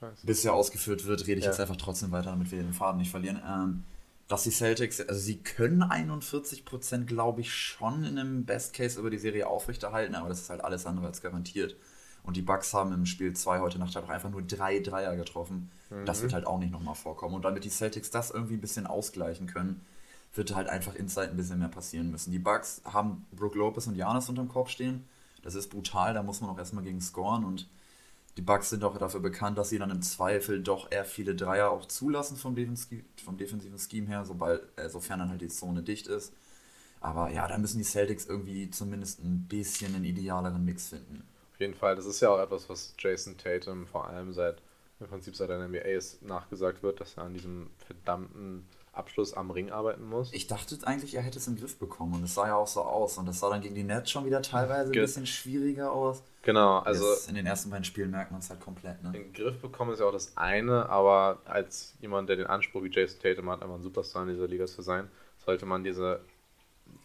Scheiße. 0.00 0.26
Bis 0.26 0.44
er 0.44 0.54
ausgeführt 0.54 1.04
wird, 1.06 1.26
rede 1.26 1.38
ich 1.38 1.44
ja. 1.44 1.50
jetzt 1.50 1.60
einfach 1.60 1.76
trotzdem 1.76 2.10
weiter, 2.10 2.30
damit 2.30 2.50
wir 2.50 2.62
den 2.62 2.72
Faden 2.72 2.98
nicht 2.98 3.10
verlieren. 3.10 3.40
Ähm, 3.46 3.84
dass 4.28 4.44
die 4.44 4.50
Celtics, 4.50 5.00
also 5.00 5.20
sie 5.20 5.38
können 5.38 5.82
41%, 5.82 7.04
glaube 7.04 7.40
ich, 7.40 7.52
schon 7.52 8.04
in 8.04 8.18
einem 8.18 8.44
Best 8.44 8.74
Case 8.74 8.98
über 8.98 9.10
die 9.10 9.18
Serie 9.18 9.46
aufrechterhalten, 9.46 10.14
aber 10.14 10.28
das 10.28 10.40
ist 10.40 10.50
halt 10.50 10.62
alles 10.62 10.86
andere 10.86 11.06
als 11.06 11.22
garantiert. 11.22 11.76
Und 12.22 12.36
die 12.36 12.42
Bucks 12.42 12.74
haben 12.74 12.92
im 12.92 13.06
Spiel 13.06 13.32
2 13.32 13.60
heute 13.60 13.78
Nacht 13.78 13.96
halt 13.96 14.04
auch 14.04 14.10
einfach 14.10 14.30
nur 14.30 14.42
drei 14.42 14.80
Dreier 14.80 15.16
getroffen. 15.16 15.70
Mhm. 15.88 16.04
Das 16.04 16.20
wird 16.20 16.34
halt 16.34 16.46
auch 16.46 16.58
nicht 16.58 16.70
nochmal 16.70 16.94
vorkommen. 16.94 17.34
Und 17.34 17.44
damit 17.44 17.64
die 17.64 17.70
Celtics 17.70 18.10
das 18.10 18.30
irgendwie 18.30 18.54
ein 18.54 18.60
bisschen 18.60 18.86
ausgleichen 18.86 19.46
können, 19.46 19.80
wird 20.34 20.54
halt 20.54 20.68
einfach 20.68 20.94
inside 20.94 21.30
ein 21.30 21.36
bisschen 21.36 21.58
mehr 21.58 21.68
passieren 21.68 22.10
müssen. 22.10 22.30
Die 22.30 22.38
Bucks 22.38 22.82
haben 22.84 23.26
Brook 23.32 23.54
Lopez 23.54 23.86
und 23.86 23.96
Janis 23.96 24.28
unterm 24.28 24.48
Korb 24.48 24.68
stehen. 24.68 25.04
Das 25.42 25.54
ist 25.54 25.68
brutal, 25.68 26.14
da 26.14 26.22
muss 26.22 26.40
man 26.40 26.50
auch 26.50 26.58
erstmal 26.58 26.84
gegen 26.84 27.00
scoren 27.00 27.44
und 27.44 27.68
die 28.36 28.42
Bucks 28.42 28.70
sind 28.70 28.84
auch 28.84 28.96
dafür 28.98 29.20
bekannt, 29.20 29.58
dass 29.58 29.68
sie 29.68 29.78
dann 29.78 29.90
im 29.90 30.00
Zweifel 30.00 30.62
doch 30.62 30.92
eher 30.92 31.04
viele 31.04 31.34
Dreier 31.34 31.70
auch 31.70 31.86
zulassen 31.86 32.36
vom, 32.36 32.54
Defens 32.54 32.88
vom 33.24 33.36
defensiven 33.36 33.78
Scheme 33.78 34.06
her, 34.06 34.24
sobald, 34.24 34.62
äh, 34.76 34.88
sofern 34.88 35.18
dann 35.18 35.30
halt 35.30 35.40
die 35.40 35.48
Zone 35.48 35.82
dicht 35.82 36.06
ist. 36.06 36.32
Aber 37.00 37.30
ja, 37.30 37.48
da 37.48 37.58
müssen 37.58 37.78
die 37.78 37.84
Celtics 37.84 38.26
irgendwie 38.26 38.70
zumindest 38.70 39.24
ein 39.24 39.46
bisschen 39.48 39.94
einen 39.94 40.04
idealeren 40.04 40.64
Mix 40.64 40.88
finden. 40.88 41.24
Auf 41.52 41.60
jeden 41.60 41.74
Fall, 41.74 41.96
das 41.96 42.06
ist 42.06 42.20
ja 42.20 42.30
auch 42.30 42.38
etwas, 42.38 42.68
was 42.68 42.94
Jason 42.96 43.36
Tatum 43.36 43.86
vor 43.88 44.06
allem 44.06 44.32
seit 44.32 44.62
im 45.00 45.06
Prinzip 45.06 45.34
seit 45.36 45.50
der 45.50 45.66
NBA 45.66 46.00
nachgesagt 46.22 46.82
wird, 46.82 47.00
dass 47.00 47.16
er 47.16 47.24
an 47.24 47.34
diesem 47.34 47.70
verdammten 47.86 48.66
Abschluss 48.98 49.34
am 49.34 49.50
Ring 49.50 49.70
arbeiten 49.70 50.04
muss. 50.04 50.32
Ich 50.32 50.46
dachte 50.46 50.76
eigentlich, 50.84 51.14
er 51.14 51.22
hätte 51.22 51.38
es 51.38 51.46
im 51.46 51.56
Griff 51.56 51.78
bekommen 51.78 52.14
und 52.14 52.24
es 52.24 52.34
sah 52.34 52.46
ja 52.46 52.56
auch 52.56 52.66
so 52.66 52.82
aus. 52.82 53.18
Und 53.18 53.26
das 53.26 53.40
sah 53.40 53.50
dann 53.50 53.60
gegen 53.60 53.74
die 53.74 53.84
Nets 53.84 54.10
schon 54.10 54.26
wieder 54.26 54.42
teilweise 54.42 54.92
Ge 54.92 55.00
ein 55.00 55.06
bisschen 55.06 55.26
schwieriger 55.26 55.92
aus. 55.92 56.22
Genau, 56.42 56.78
also. 56.78 57.10
Jetzt 57.10 57.28
in 57.28 57.34
den 57.34 57.46
ersten 57.46 57.70
beiden 57.70 57.84
Spielen 57.84 58.10
merkt 58.10 58.30
man 58.30 58.40
es 58.40 58.50
halt 58.50 58.60
komplett. 58.60 59.02
Ne? 59.02 59.12
Den 59.12 59.32
Griff 59.32 59.60
bekommen 59.60 59.92
ist 59.92 60.00
ja 60.00 60.06
auch 60.06 60.12
das 60.12 60.36
eine, 60.36 60.88
aber 60.88 61.40
als 61.44 61.94
jemand, 62.00 62.28
der 62.28 62.36
den 62.36 62.46
Anspruch 62.46 62.82
wie 62.82 62.90
Jason 62.90 63.20
Tatum 63.20 63.50
hat, 63.50 63.62
einfach 63.62 63.76
ein 63.76 63.82
Superstar 63.82 64.22
in 64.22 64.30
dieser 64.30 64.48
Liga 64.48 64.66
zu 64.66 64.82
sein, 64.82 65.10
sollte 65.44 65.66
man 65.66 65.84
diese 65.84 66.20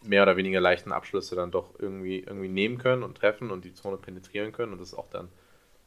mehr 0.02 0.22
oder 0.22 0.36
weniger 0.36 0.60
leichten 0.60 0.92
Abschlüsse 0.92 1.34
dann 1.36 1.50
doch 1.50 1.74
irgendwie, 1.78 2.20
irgendwie 2.20 2.48
nehmen 2.48 2.78
können 2.78 3.02
und 3.02 3.16
treffen 3.16 3.50
und 3.50 3.64
die 3.64 3.74
Zone 3.74 3.96
penetrieren 3.96 4.52
können 4.52 4.72
und 4.72 4.80
das 4.80 4.94
auch 4.94 5.08
dann 5.10 5.28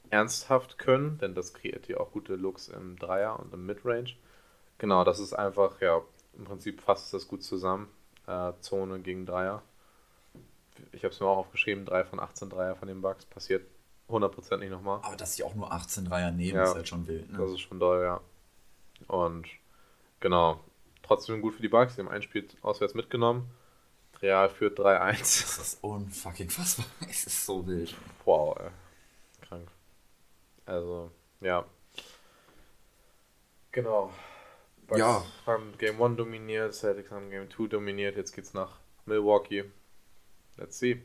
ernsthaft 0.09 0.77
können, 0.77 1.17
denn 1.17 1.35
das 1.35 1.53
kreiert 1.53 1.87
ja 1.87 1.97
auch 1.97 2.11
gute 2.11 2.35
Looks 2.35 2.69
im 2.69 2.97
Dreier 2.97 3.39
und 3.39 3.53
im 3.53 3.65
Midrange. 3.65 4.15
Genau, 4.77 5.03
das 5.03 5.19
ist 5.19 5.33
einfach, 5.33 5.81
ja, 5.81 6.01
im 6.37 6.45
Prinzip 6.45 6.81
fasst 6.81 7.13
das 7.13 7.27
gut 7.27 7.43
zusammen. 7.43 7.89
Äh, 8.27 8.53
Zone 8.59 8.99
gegen 8.99 9.25
Dreier. 9.25 9.63
ich 10.91 11.03
habe 11.03 11.13
es 11.13 11.19
mir 11.19 11.27
auch 11.27 11.37
aufgeschrieben, 11.37 11.85
3 11.85 12.03
von 12.03 12.19
18 12.19 12.49
Dreier 12.49 12.75
von 12.75 12.87
den 12.87 13.01
Bucks 13.01 13.25
passiert 13.25 13.65
100% 14.09 14.57
nicht 14.57 14.69
nochmal. 14.69 14.99
Aber 15.03 15.15
dass 15.15 15.35
sie 15.35 15.43
auch 15.43 15.55
nur 15.55 15.71
18 15.71 16.05
Dreier 16.05 16.31
nehmen, 16.31 16.57
Ja. 16.57 16.63
ist 16.65 16.75
halt 16.75 16.87
schon 16.87 17.07
wild. 17.07 17.31
Ne? 17.31 17.37
Das 17.39 17.51
ist 17.51 17.61
schon 17.61 17.79
doll, 17.79 18.03
ja. 18.03 18.21
Und 19.07 19.47
genau, 20.19 20.59
trotzdem 21.03 21.41
gut 21.41 21.55
für 21.55 21.61
die 21.61 21.67
Bucks. 21.69 21.95
Die 21.95 22.01
haben 22.01 22.09
ein 22.09 22.21
Spiel 22.21 22.47
auswärts 22.61 22.93
mitgenommen. 22.93 23.49
Real 24.21 24.49
führt 24.49 24.79
3-1. 24.79 25.19
Das 25.19 25.57
ist 25.57 25.83
unfucking 25.83 26.49
fassbar. 26.49 26.85
Es 27.09 27.25
ist 27.25 27.45
so 27.45 27.65
wild. 27.65 27.95
Wow, 28.25 28.57
ey. 28.59 28.69
Krank. 29.47 29.67
Also, 30.65 31.11
ja. 31.41 31.65
Genau. 33.71 34.11
Bucks 34.87 34.99
Ja. 34.99 35.23
haben 35.45 35.73
Game 35.77 36.01
1 36.01 36.17
dominiert, 36.17 36.73
Celtics 36.73 37.11
haben 37.11 37.29
Game 37.29 37.49
2 37.49 37.67
dominiert. 37.67 38.15
Jetzt 38.15 38.33
geht's 38.33 38.53
nach 38.53 38.79
Milwaukee. 39.05 39.65
Let's 40.57 40.79
see. 40.79 41.03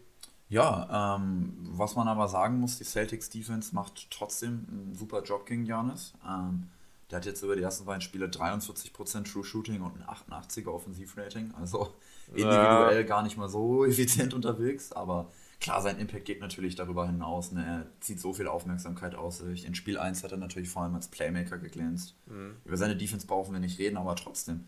Ja, 0.48 1.16
ähm, 1.16 1.56
was 1.70 1.96
man 1.96 2.08
aber 2.08 2.28
sagen 2.28 2.58
muss, 2.60 2.76
die 2.78 2.84
Celtics 2.84 3.30
Defense 3.30 3.74
macht 3.74 4.10
trotzdem 4.10 4.66
einen 4.70 4.94
super 4.94 5.22
Job 5.22 5.46
gegen 5.46 5.64
Giannis. 5.64 6.12
Ähm, 6.28 6.68
der 7.10 7.18
hat 7.18 7.26
jetzt 7.26 7.42
über 7.42 7.56
die 7.56 7.62
ersten 7.62 7.84
beiden 7.86 8.00
Spiele 8.02 8.26
43% 8.26 9.24
True 9.30 9.44
Shooting 9.44 9.82
und 9.82 9.96
ein 9.96 10.04
88er 10.06 10.68
Offensivrating. 10.68 11.52
Also 11.58 11.92
individuell 12.28 13.04
gar 13.04 13.22
nicht 13.22 13.36
mal 13.36 13.48
so 13.48 13.84
effizient 13.84 14.32
unterwegs, 14.34 14.92
aber 14.92 15.30
klar, 15.62 15.80
sein 15.80 15.98
Impact 15.98 16.24
geht 16.24 16.40
natürlich 16.40 16.74
darüber 16.74 17.06
hinaus. 17.06 17.52
Ne? 17.52 17.64
Er 17.64 17.86
zieht 18.00 18.20
so 18.20 18.34
viel 18.34 18.48
Aufmerksamkeit 18.48 19.14
aus 19.14 19.38
sich. 19.38 19.64
In 19.64 19.74
Spiel 19.74 19.96
1 19.96 20.22
hat 20.24 20.32
er 20.32 20.38
natürlich 20.38 20.68
vor 20.68 20.82
allem 20.82 20.94
als 20.94 21.08
Playmaker 21.08 21.56
geglänzt. 21.56 22.14
Mhm. 22.26 22.56
Über 22.64 22.76
seine 22.76 22.96
Defense 22.96 23.26
brauchen 23.26 23.52
wir 23.52 23.60
nicht 23.60 23.78
reden, 23.78 23.96
aber 23.96 24.16
trotzdem. 24.16 24.66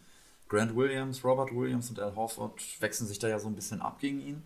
Grant 0.49 0.76
Williams, 0.76 1.24
Robert 1.24 1.55
Williams 1.55 1.90
und 1.90 1.99
Al 1.99 2.14
Horford 2.14 2.61
wechseln 2.80 3.09
sich 3.09 3.18
da 3.18 3.28
ja 3.28 3.38
so 3.38 3.49
ein 3.49 3.57
bisschen 3.57 3.82
ab 3.82 3.99
gegen 3.99 4.20
ihn. 4.20 4.42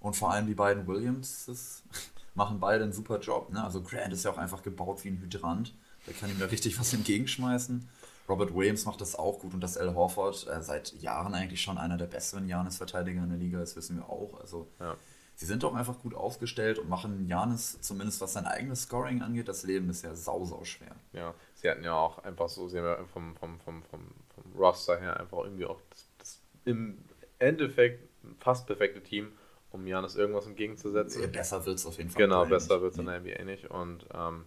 Und 0.00 0.16
vor 0.16 0.30
allem 0.30 0.46
die 0.46 0.54
beiden 0.54 0.86
Williams 0.86 1.82
machen 2.34 2.60
beide 2.60 2.84
einen 2.84 2.92
super 2.92 3.18
Job. 3.18 3.50
Ne? 3.50 3.64
Also 3.64 3.82
Grant 3.82 4.12
ist 4.12 4.24
ja 4.24 4.30
auch 4.30 4.38
einfach 4.38 4.62
gebaut 4.62 5.02
wie 5.04 5.08
ein 5.08 5.20
Hydrant. 5.20 5.74
Der 6.06 6.14
kann 6.14 6.30
ihm 6.30 6.38
da 6.38 6.46
richtig 6.46 6.78
was 6.78 6.92
entgegenschmeißen. 6.92 7.88
Robert 8.28 8.54
Williams 8.54 8.84
macht 8.84 9.00
das 9.00 9.16
auch 9.16 9.40
gut 9.40 9.54
und 9.54 9.60
dass 9.60 9.76
Al 9.76 9.94
Horford 9.94 10.46
äh, 10.46 10.62
seit 10.62 10.92
Jahren 11.00 11.34
eigentlich 11.34 11.62
schon 11.62 11.78
einer 11.78 11.96
der 11.96 12.06
besseren 12.06 12.48
Janis-Verteidiger 12.48 13.22
in 13.22 13.30
der 13.30 13.38
Liga 13.38 13.60
ist, 13.62 13.76
wissen 13.76 13.96
wir 13.96 14.08
auch. 14.08 14.38
Also 14.40 14.68
Ja. 14.78 14.96
Sie 15.40 15.46
sind 15.46 15.62
doch 15.62 15.74
einfach 15.74 15.98
gut 16.00 16.14
aufgestellt 16.14 16.78
und 16.78 16.90
machen 16.90 17.26
Janis, 17.26 17.80
zumindest 17.80 18.20
was 18.20 18.34
sein 18.34 18.44
eigenes 18.44 18.82
Scoring 18.82 19.22
angeht, 19.22 19.48
das 19.48 19.62
Leben 19.62 19.86
bisher 19.86 20.14
sau, 20.14 20.44
sau 20.44 20.64
schwer. 20.64 20.94
Ja, 21.14 21.34
sie 21.54 21.70
hatten 21.70 21.82
ja 21.82 21.94
auch 21.94 22.22
einfach 22.24 22.50
so, 22.50 22.68
sie 22.68 22.76
haben 22.76 22.84
ja 22.84 23.02
vom, 23.06 23.34
vom, 23.36 23.58
vom, 23.60 23.82
vom, 23.84 24.02
vom 24.34 24.52
Roster 24.54 25.00
her 25.00 25.18
einfach 25.18 25.38
irgendwie 25.38 25.64
auch 25.64 25.80
das, 25.88 26.06
das 26.18 26.42
im 26.66 26.98
Endeffekt 27.38 28.06
fast 28.38 28.66
perfekte 28.66 29.02
Team, 29.02 29.32
um 29.70 29.86
Janis 29.86 30.14
irgendwas 30.14 30.46
entgegenzusetzen. 30.46 31.32
Besser 31.32 31.64
wird 31.64 31.78
es 31.78 31.86
auf 31.86 31.96
jeden 31.96 32.10
Fall. 32.10 32.22
Genau, 32.22 32.44
besser 32.44 32.82
wird 32.82 32.92
es 32.92 32.98
in 32.98 33.06
der 33.06 33.20
NBA 33.20 33.42
nicht. 33.44 33.70
Und 33.70 34.04
ähm, 34.12 34.44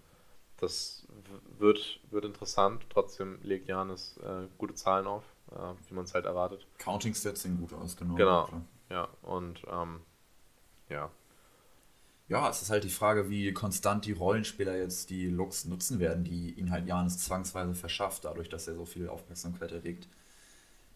das 0.57 1.07
wird, 1.57 2.01
wird 2.11 2.25
interessant. 2.25 2.85
Trotzdem 2.91 3.39
legt 3.41 3.67
Janis 3.67 4.19
äh, 4.23 4.45
gute 4.59 4.75
Zahlen 4.75 5.07
auf, 5.07 5.23
äh, 5.53 5.55
wie 5.87 5.95
man 5.95 6.03
es 6.03 6.13
halt 6.13 6.25
erwartet. 6.25 6.67
Counting 6.77 7.15
Stats 7.15 7.41
sehen 7.41 7.57
gut 7.57 7.73
aus, 7.73 7.97
genau. 7.97 8.13
Genau. 8.13 8.47
Ja, 8.91 9.07
und 9.23 9.63
ähm, 9.71 10.01
ja, 10.89 11.11
Ja, 12.29 12.49
es 12.49 12.61
ist 12.61 12.69
halt 12.69 12.84
die 12.84 12.89
Frage, 12.89 13.29
wie 13.29 13.53
konstant 13.53 14.05
die 14.05 14.13
Rollenspieler 14.13 14.77
jetzt 14.77 15.09
die 15.09 15.27
Looks 15.27 15.65
nutzen 15.65 15.99
werden, 15.99 16.23
die 16.23 16.51
ihn 16.53 16.71
halt 16.71 16.88
Janis 16.88 17.17
zwangsweise 17.19 17.75
verschafft, 17.75 18.25
dadurch, 18.25 18.49
dass 18.49 18.67
er 18.67 18.75
so 18.75 18.86
viel 18.86 19.09
Aufmerksamkeit 19.09 19.71
erregt. 19.71 20.07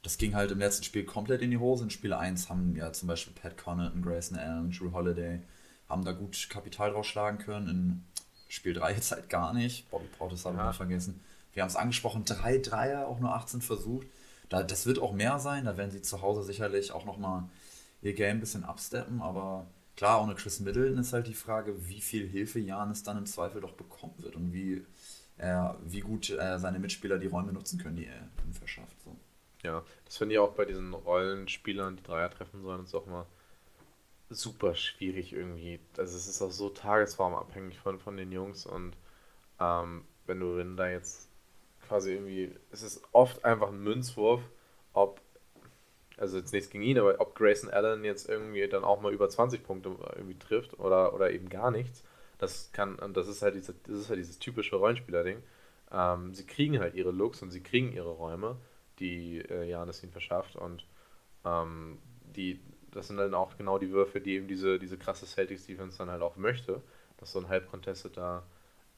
Das 0.04 0.18
ging 0.18 0.36
halt 0.36 0.52
im 0.52 0.60
letzten 0.60 0.84
Spiel 0.84 1.04
komplett 1.06 1.42
in 1.42 1.52
die 1.52 1.58
Hose. 1.58 1.84
In 1.84 1.90
Spiel 1.90 2.14
1 2.14 2.50
haben 2.50 2.76
ja 2.76 2.94
zum 2.94 3.08
Beispiel 3.08 3.34
Pat 3.34 3.58
Connaughton, 3.58 4.02
Grayson 4.02 4.38
Allen, 4.38 4.72
Drew 4.72 4.92
Holiday 4.94 5.42
haben 5.90 6.04
da 6.06 6.12
gut 6.12 6.50
Kapital 6.50 6.92
draufschlagen 6.92 7.40
können. 7.40 7.68
In 7.70 8.04
Spiel 8.50 8.74
3 8.74 8.94
jetzt 8.94 9.12
halt 9.12 9.30
gar 9.30 9.54
nicht. 9.54 9.90
Bobby 9.90 10.08
Portis 10.18 10.46
habe 10.46 10.56
ich 10.58 10.62
Ja. 10.64 10.74
vergessen. 10.74 11.20
Wir 11.54 11.64
haben 11.64 11.70
es 11.70 11.76
angesprochen, 11.76 12.24
drei 12.26 12.58
Dreier, 12.60 13.08
auch 13.08 13.20
nur 13.20 13.34
18 13.34 13.62
versucht. 13.62 14.08
Da, 14.50 14.64
das 14.64 14.86
wird 14.86 15.00
auch 15.00 15.14
mehr 15.14 15.40
sein. 15.40 15.66
Da 15.66 15.76
werden 15.78 15.92
sie 15.92 16.02
zu 16.02 16.22
Hause 16.22 16.44
sicherlich 16.44 16.92
auch 16.92 17.06
nochmal 17.06 17.44
ihr 18.02 18.14
Game 18.14 18.38
ein 18.38 18.40
bisschen 18.40 18.64
absteppen. 18.64 19.22
Aber 19.22 19.66
klar, 19.98 20.24
ohne 20.24 20.36
Chris 20.36 20.62
Middleton 20.62 21.00
ist 21.00 21.12
halt 21.12 21.28
die 21.28 21.34
Frage, 21.34 21.90
wie 21.90 22.00
viel 22.00 22.28
Hilfe 22.28 22.60
Janis 22.60 23.04
dann 23.04 23.18
im 23.18 23.26
Zweifel 23.26 23.60
doch 23.60 23.74
bekommen 23.74 24.14
wird 24.20 24.38
und 24.38 24.54
wie, 24.54 24.86
er, 25.38 25.78
wie 25.84 26.00
gut 26.00 26.30
äh, 26.30 26.58
seine 26.60 26.80
Mitspieler 26.80 27.18
die 27.18 27.28
Räume 27.28 27.52
nutzen 27.52 27.80
können, 27.80 27.98
die 27.98 28.06
er 28.06 28.30
ihm 28.46 28.54
verschafft. 28.54 28.96
So. 29.04 29.16
ja. 29.64 29.84
Das 30.06 30.18
finde 30.18 30.36
ich 30.36 30.40
auch 30.40 30.54
bei 30.54 30.64
diesen 30.64 30.94
Rollenspielern, 30.94 31.98
die 31.98 32.04
Dreier 32.04 32.30
treffen 32.30 32.62
sollen, 32.62 32.84
ist 32.84 32.96
auch 32.96 33.08
immer 33.08 33.26
super 34.30 34.76
schwierig 34.76 35.34
irgendwie. 35.34 35.80
Also 35.98 36.16
es 36.16 36.28
ist 36.28 36.42
auch 36.42 36.52
so 36.52 36.70
tagesformabhängig 36.70 37.80
von, 37.80 38.00
von 38.00 38.18
den 38.18 38.32
Jungs 38.32 38.66
und 38.66 38.96
ähm, 39.60 40.06
wenn 40.26 40.40
du 40.40 40.58
wenn 40.58 40.78
da 40.78 40.90
jetzt 40.90 41.28
quasi 41.88 42.14
irgendwie, 42.14 42.54
es 42.72 42.84
ist 42.84 43.02
oft 43.14 43.44
einfach 43.46 43.70
ein 43.70 43.82
Münzwurf, 43.82 44.42
ob, 44.94 45.22
also 46.18 46.38
jetzt 46.38 46.52
nichts 46.52 46.70
gegen 46.70 46.84
ihn, 46.84 47.00
aber 47.00 47.20
ob 47.20 47.36
Grayson 47.36 47.70
Allen 47.70 48.04
jetzt 48.04 48.28
irgendwie 48.28 48.68
dann 48.68 48.84
auch 48.84 49.02
mal 49.02 49.14
über 49.14 49.30
20 49.30 49.64
Punkte 49.64 49.96
irgendwie 50.16 50.38
trifft 50.38 50.80
oder, 50.80 51.14
oder 51.14 51.32
eben 51.32 51.50
gar 51.50 51.72
nichts, 51.72 52.04
das 52.38 52.72
kann, 52.72 52.96
und 53.00 53.16
das 53.18 53.28
ist 53.28 53.42
halt 53.42 53.56
diese, 53.56 53.74
das 53.86 53.98
ist 53.98 54.10
halt 54.10 54.20
dieses 54.20 54.40
typische 54.40 54.76
Rollenspieler-Ding. 54.76 55.42
Ähm, 55.92 56.34
sie 56.34 56.46
kriegen 56.46 56.80
halt 56.80 56.96
ihre 56.96 57.12
Looks 57.12 57.42
und 57.42 57.52
sie 57.52 57.62
kriegen 57.62 57.94
ihre 57.94 58.12
Räume, 58.12 58.58
die 59.00 59.40
äh, 59.40 59.70
Janis 59.70 60.04
ihnen 60.04 60.12
verschafft 60.12 60.56
und 60.56 60.86
ähm, 61.46 62.00
die, 62.36 62.60
das 62.92 63.08
sind 63.08 63.18
dann 63.18 63.34
auch 63.34 63.58
genau 63.58 63.78
die 63.78 63.92
Würfe, 63.92 64.20
die 64.20 64.36
eben 64.36 64.48
diese, 64.48 64.80
diese 64.80 64.98
krasse 64.98 65.26
Celtics-Defense 65.26 65.98
dann 65.98 66.10
halt 66.10 66.22
auch 66.22 66.36
möchte, 66.36 66.82
dass 67.18 67.32
so 67.32 67.40
ein 67.40 67.48
halb 67.48 67.70
contesteter 67.70 68.44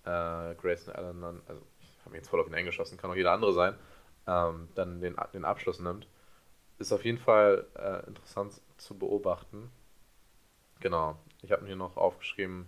äh, 0.04 0.56
Grayson 0.56 0.94
Allen 0.96 1.22
dann, 1.22 1.42
also 1.48 1.62
ich 1.82 2.00
habe 2.02 2.12
mich 2.12 2.20
jetzt 2.20 2.30
voll 2.30 2.40
auf 2.40 2.48
ihn 2.48 2.56
eingeschossen, 2.56 2.98
kann 2.98 3.12
auch 3.12 3.16
jeder 3.16 3.32
andere 3.32 3.54
sein, 3.54 3.76
ähm, 4.28 4.70
dann 4.76 5.02
den, 5.02 5.16
den 5.34 5.46
Abschluss 5.46 5.80
nimmt. 5.80 6.08
Ist 6.80 6.92
auf 6.92 7.06
jeden 7.06 7.18
Fall 7.18 7.68
äh, 7.76 8.08
interessant 8.08 8.60
zu 8.78 8.98
beobachten. 8.98 9.70
Genau, 10.80 11.18
ich 11.42 11.52
habe 11.52 11.64
mir 11.64 11.76
noch 11.76 11.98
aufgeschrieben, 11.98 12.68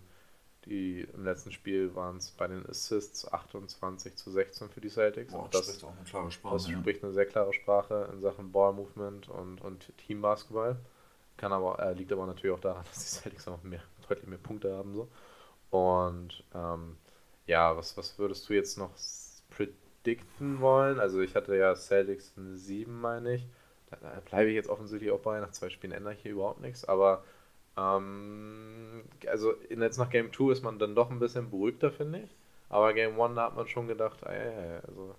die 0.66 1.00
im 1.14 1.24
letzten 1.24 1.50
Spiel 1.50 1.94
waren 1.94 2.18
es 2.18 2.30
bei 2.30 2.46
den 2.46 2.64
Assists 2.68 3.30
28 3.30 4.16
zu 4.16 4.30
16 4.30 4.68
für 4.68 4.80
die 4.80 4.90
Celtics. 4.90 5.34
auch 5.34 5.48
das, 5.48 5.66
spricht 5.66 5.84
auch 5.84 5.96
eine 5.96 6.04
klare 6.04 6.30
Sprache. 6.30 6.54
das 6.54 6.68
ja. 6.68 6.78
spricht 6.78 7.02
eine 7.02 7.12
sehr 7.12 7.26
klare 7.26 7.52
Sprache 7.52 8.08
in 8.12 8.20
Sachen 8.20 8.52
Ball-Movement 8.52 9.28
und, 9.28 9.60
und 9.60 9.96
Team-Basketball. 9.98 10.76
Kann 11.36 11.52
aber, 11.52 11.80
äh, 11.80 11.94
liegt 11.94 12.12
aber 12.12 12.26
natürlich 12.26 12.54
auch 12.54 12.60
daran, 12.60 12.84
dass 12.94 12.98
die 12.98 13.20
Celtics 13.22 13.48
auch 13.48 13.62
mehr, 13.62 13.82
deutlich 14.08 14.28
mehr 14.28 14.38
Punkte 14.38 14.76
haben. 14.76 14.94
So. 14.94 15.08
Und 15.70 16.44
ähm, 16.54 16.96
ja, 17.46 17.76
was, 17.76 17.96
was 17.96 18.18
würdest 18.18 18.48
du 18.48 18.52
jetzt 18.52 18.78
noch 18.78 18.92
predikten 19.50 20.60
wollen? 20.60 21.00
Also 21.00 21.20
ich 21.20 21.34
hatte 21.34 21.56
ja 21.56 21.74
Celtics 21.74 22.34
eine 22.36 22.56
7, 22.56 23.00
meine 23.00 23.34
ich. 23.34 23.46
Da, 24.00 24.20
bleibe 24.24 24.50
ich 24.50 24.54
jetzt 24.54 24.68
offensichtlich 24.68 25.10
auch 25.10 25.20
bei. 25.20 25.40
Nach 25.40 25.50
zwei 25.52 25.70
Spielen 25.70 25.92
ändere 25.92 26.14
ich 26.14 26.20
hier 26.22 26.32
überhaupt 26.32 26.60
nichts. 26.60 26.84
Aber 26.84 27.22
ähm, 27.76 29.02
also 29.28 29.54
jetzt 29.70 29.98
nach 29.98 30.10
Game 30.10 30.32
2 30.32 30.52
ist 30.52 30.62
man 30.62 30.78
dann 30.78 30.94
doch 30.94 31.10
ein 31.10 31.18
bisschen 31.18 31.50
beruhigter, 31.50 31.90
finde 31.90 32.20
ich. 32.20 32.36
Aber 32.68 32.92
Game 32.94 33.20
1, 33.20 33.34
da 33.34 33.44
hat 33.46 33.56
man 33.56 33.66
schon 33.68 33.86
gedacht, 33.88 34.20
ja, 34.22 34.80
also 34.86 35.14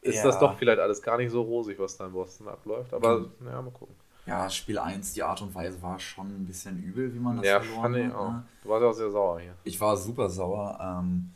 ist 0.00 0.16
Ja. 0.16 0.24
das 0.24 0.38
doch 0.38 0.56
vielleicht 0.56 0.80
alles 0.80 1.00
gar 1.02 1.16
nicht 1.16 1.30
so 1.30 1.42
rosig, 1.42 1.78
was 1.78 1.96
da 1.96 2.06
in 2.06 2.12
Boston 2.12 2.48
abläuft. 2.48 2.92
Aber 2.92 3.18
Mhm. 3.18 3.32
ja, 3.46 3.62
mal 3.62 3.70
gucken. 3.70 3.94
Ja, 4.26 4.48
Spiel 4.50 4.78
1, 4.78 5.14
die 5.14 5.22
Art 5.22 5.42
und 5.42 5.54
Weise 5.54 5.80
war 5.82 5.98
schon 5.98 6.28
ein 6.28 6.46
bisschen 6.46 6.80
übel, 6.82 7.12
wie 7.12 7.18
man 7.18 7.36
das 7.36 7.46
Ja, 7.46 7.60
verloren 7.60 7.82
fand 7.82 7.96
ich 7.96 8.06
hat. 8.06 8.14
auch. 8.14 8.30
Ne? 8.32 8.46
Du 8.62 8.68
warst 8.68 8.82
ja 8.82 8.88
auch 8.88 8.92
sehr 8.92 9.10
sauer 9.10 9.40
hier. 9.40 9.54
Ich 9.64 9.80
war 9.80 9.96
super 9.96 10.28
sauer. 10.28 10.78
Ähm, 10.80 11.32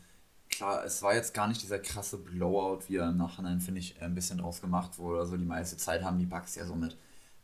klar, 0.57 0.83
es 0.83 1.01
war 1.03 1.13
jetzt 1.13 1.33
gar 1.33 1.47
nicht 1.47 1.61
dieser 1.61 1.79
krasse 1.79 2.17
Blowout, 2.17 2.81
wie 2.87 2.97
er 2.97 3.09
im 3.09 3.17
Nachhinein, 3.17 3.59
finde 3.59 3.79
ich, 3.79 4.01
ein 4.01 4.15
bisschen 4.15 4.39
draus 4.39 4.61
gemacht 4.61 4.97
wurde. 4.97 5.19
Also 5.19 5.37
die 5.37 5.45
meiste 5.45 5.77
Zeit 5.77 6.03
haben 6.03 6.19
die 6.19 6.25
Bucks 6.25 6.55
ja 6.55 6.65
so 6.65 6.75
mit 6.75 6.97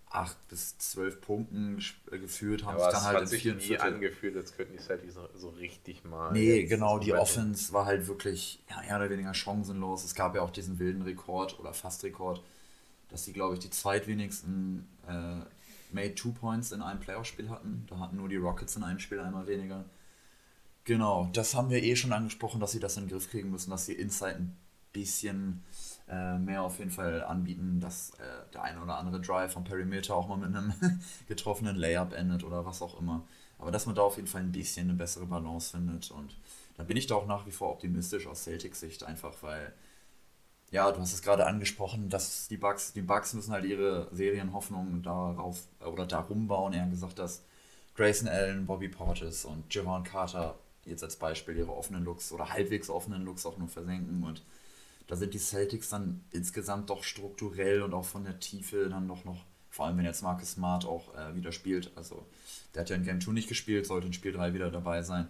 8 0.10 0.48
bis 0.48 0.78
12 0.78 1.22
Punkten 1.22 1.84
äh, 2.12 2.20
geführt, 2.20 2.66
haben 2.66 2.76
Aber 2.76 2.86
sich 2.86 2.94
es 2.94 3.00
dann 3.00 3.04
halt 3.04 3.22
hat 3.22 3.30
sich 3.30 3.46
nie 3.46 3.60
Viertel... 3.60 3.94
angefühlt, 3.94 4.36
als 4.36 4.56
könnten 4.56 4.74
die 4.74 4.84
Celtics 4.84 5.16
so, 5.16 5.28
so 5.36 5.50
richtig 5.50 6.04
mal. 6.04 6.32
Nee, 6.32 6.64
genau, 6.66 7.00
die 7.00 7.14
Offense 7.14 7.74
war 7.74 7.86
halt 7.86 8.08
wirklich 8.08 8.64
ja, 8.70 8.82
mehr 8.82 8.98
oder 8.98 9.10
weniger 9.10 9.34
chancenlos. 9.34 10.04
Es 10.04 10.14
gab 10.14 10.36
ja 10.36 10.42
auch 10.42 10.52
diesen 10.52 10.80
wilden 10.80 11.02
Rekord 11.02 11.60
oder 11.60 11.74
fast 11.74 12.04
Rekord, 12.04 12.44
dass 13.10 13.26
sie, 13.26 13.34
glaube 13.34 13.56
ich, 13.56 13.60
die 13.60 13.70
zweitwenigsten 13.70 14.88
äh, 15.08 15.40
Made 15.92 16.16
Two 16.16 16.32
Points 16.32 16.72
in 16.72 16.82
einem 16.82 17.00
Playoff-Spiel 17.00 17.50
hatten. 17.50 17.86
Da 17.90 18.00
hatten 18.00 18.18
nur 18.18 18.30
die 18.30 18.38
Rockets 18.38 18.76
in 18.76 18.84
einem 18.84 19.00
Spiel 19.00 19.20
einmal 19.20 19.48
weniger. 19.48 19.86
Genau, 20.86 21.30
das 21.34 21.56
haben 21.56 21.70
wir 21.70 21.82
eh 21.82 21.96
schon 21.96 22.12
angesprochen, 22.12 22.60
dass 22.60 22.72
sie 22.74 22.80
das 22.80 22.98
in 22.98 23.04
den 23.04 23.10
Griff 23.10 23.30
kriegen 23.30 23.52
müssen, 23.52 23.72
dass 23.72 23.86
sie 23.86 23.94
Inside 23.94 24.36
ein 24.36 24.58
bisschen 24.92 25.64
äh, 26.10 26.38
mehr 26.38 26.62
auf 26.64 26.80
jeden 26.80 26.92
Fall 26.92 27.24
anbieten, 27.24 27.80
dass 27.80 28.12
äh, 28.16 28.52
der 28.54 28.64
eine 28.64 28.82
oder 28.82 28.98
andere 28.98 29.22
Drive 29.22 29.54
von 29.54 29.64
Perimeter 29.64 30.16
auch 30.16 30.28
mal 30.28 30.38
mit 30.38 30.56
einem 30.56 30.74
getroffenen 31.28 31.78
Layup 31.78 32.12
endet 32.14 32.44
oder 32.44 32.66
was 32.66 32.82
auch 32.82 33.00
immer. 33.00 33.26
Aber 33.60 33.72
dass 33.72 33.86
man 33.86 33.96
da 33.96 34.02
auf 34.02 34.18
jeden 34.18 34.28
Fall 34.28 34.42
ein 34.42 34.52
bisschen 34.52 34.90
eine 34.90 34.98
bessere 34.98 35.26
Balance 35.26 35.72
findet 35.72 36.12
und 36.12 36.36
da 36.76 36.84
bin 36.84 36.98
ich 36.98 37.08
da 37.08 37.16
auch 37.16 37.28
nach 37.28 37.46
wie 37.46 37.52
vor 37.52 37.72
optimistisch 37.72 38.28
aus 38.28 38.44
Celtics 38.44 38.80
Sicht, 38.82 39.04
einfach 39.04 39.36
weil, 39.42 39.74
ja, 40.72 40.92
du 40.92 41.00
hast 41.00 41.14
es 41.14 41.22
gerade 41.22 41.46
angesprochen, 41.46 42.10
dass 42.10 42.48
die 42.48 42.58
Bucks, 42.58 42.94
die 42.94 43.02
Bucks 43.02 43.34
müssen 43.34 43.54
halt 43.54 43.66
ihre 43.66 44.10
Serienhoffnungen 44.12 45.04
darauf 45.04 45.68
oder 45.86 46.06
darum 46.06 46.48
bauen, 46.48 46.74
eher 46.74 46.88
gesagt, 46.88 47.20
dass 47.20 47.44
Grayson 47.96 48.28
Allen, 48.28 48.66
Bobby 48.66 48.90
Portis 48.90 49.46
und 49.46 49.74
Javon 49.74 50.04
Carter 50.04 50.56
jetzt 50.86 51.04
als 51.04 51.16
Beispiel 51.16 51.56
ihre 51.58 51.76
offenen 51.76 52.04
Looks 52.04 52.32
oder 52.32 52.50
halbwegs 52.50 52.90
offenen 52.90 53.24
Looks 53.24 53.46
auch 53.46 53.58
nur 53.58 53.68
versenken. 53.68 54.24
Und 54.24 54.44
da 55.08 55.16
sind 55.16 55.34
die 55.34 55.40
Celtics 55.40 55.90
dann 55.90 56.24
insgesamt 56.32 56.90
doch 56.90 57.04
strukturell 57.04 57.82
und 57.82 57.94
auch 57.94 58.06
von 58.06 58.24
der 58.24 58.40
Tiefe 58.40 58.90
dann 58.90 59.08
doch 59.08 59.24
noch, 59.26 59.44
vor 59.70 59.86
allem 59.86 59.98
wenn 59.98 60.06
jetzt 60.06 60.22
Marcus 60.22 60.52
Smart 60.52 60.86
auch 60.86 61.16
äh, 61.16 61.36
wieder 61.36 61.52
spielt. 61.52 61.92
Also 61.96 62.26
der 62.74 62.82
hat 62.82 62.90
ja 62.90 62.96
in 62.96 63.04
Game 63.04 63.22
2 63.22 63.32
nicht 63.32 63.50
gespielt, 63.50 63.86
sollte 63.86 64.08
in 64.08 64.14
Spiel 64.14 64.34
3 64.34 64.54
wieder 64.54 64.72
dabei 64.72 65.02
sein. 65.02 65.30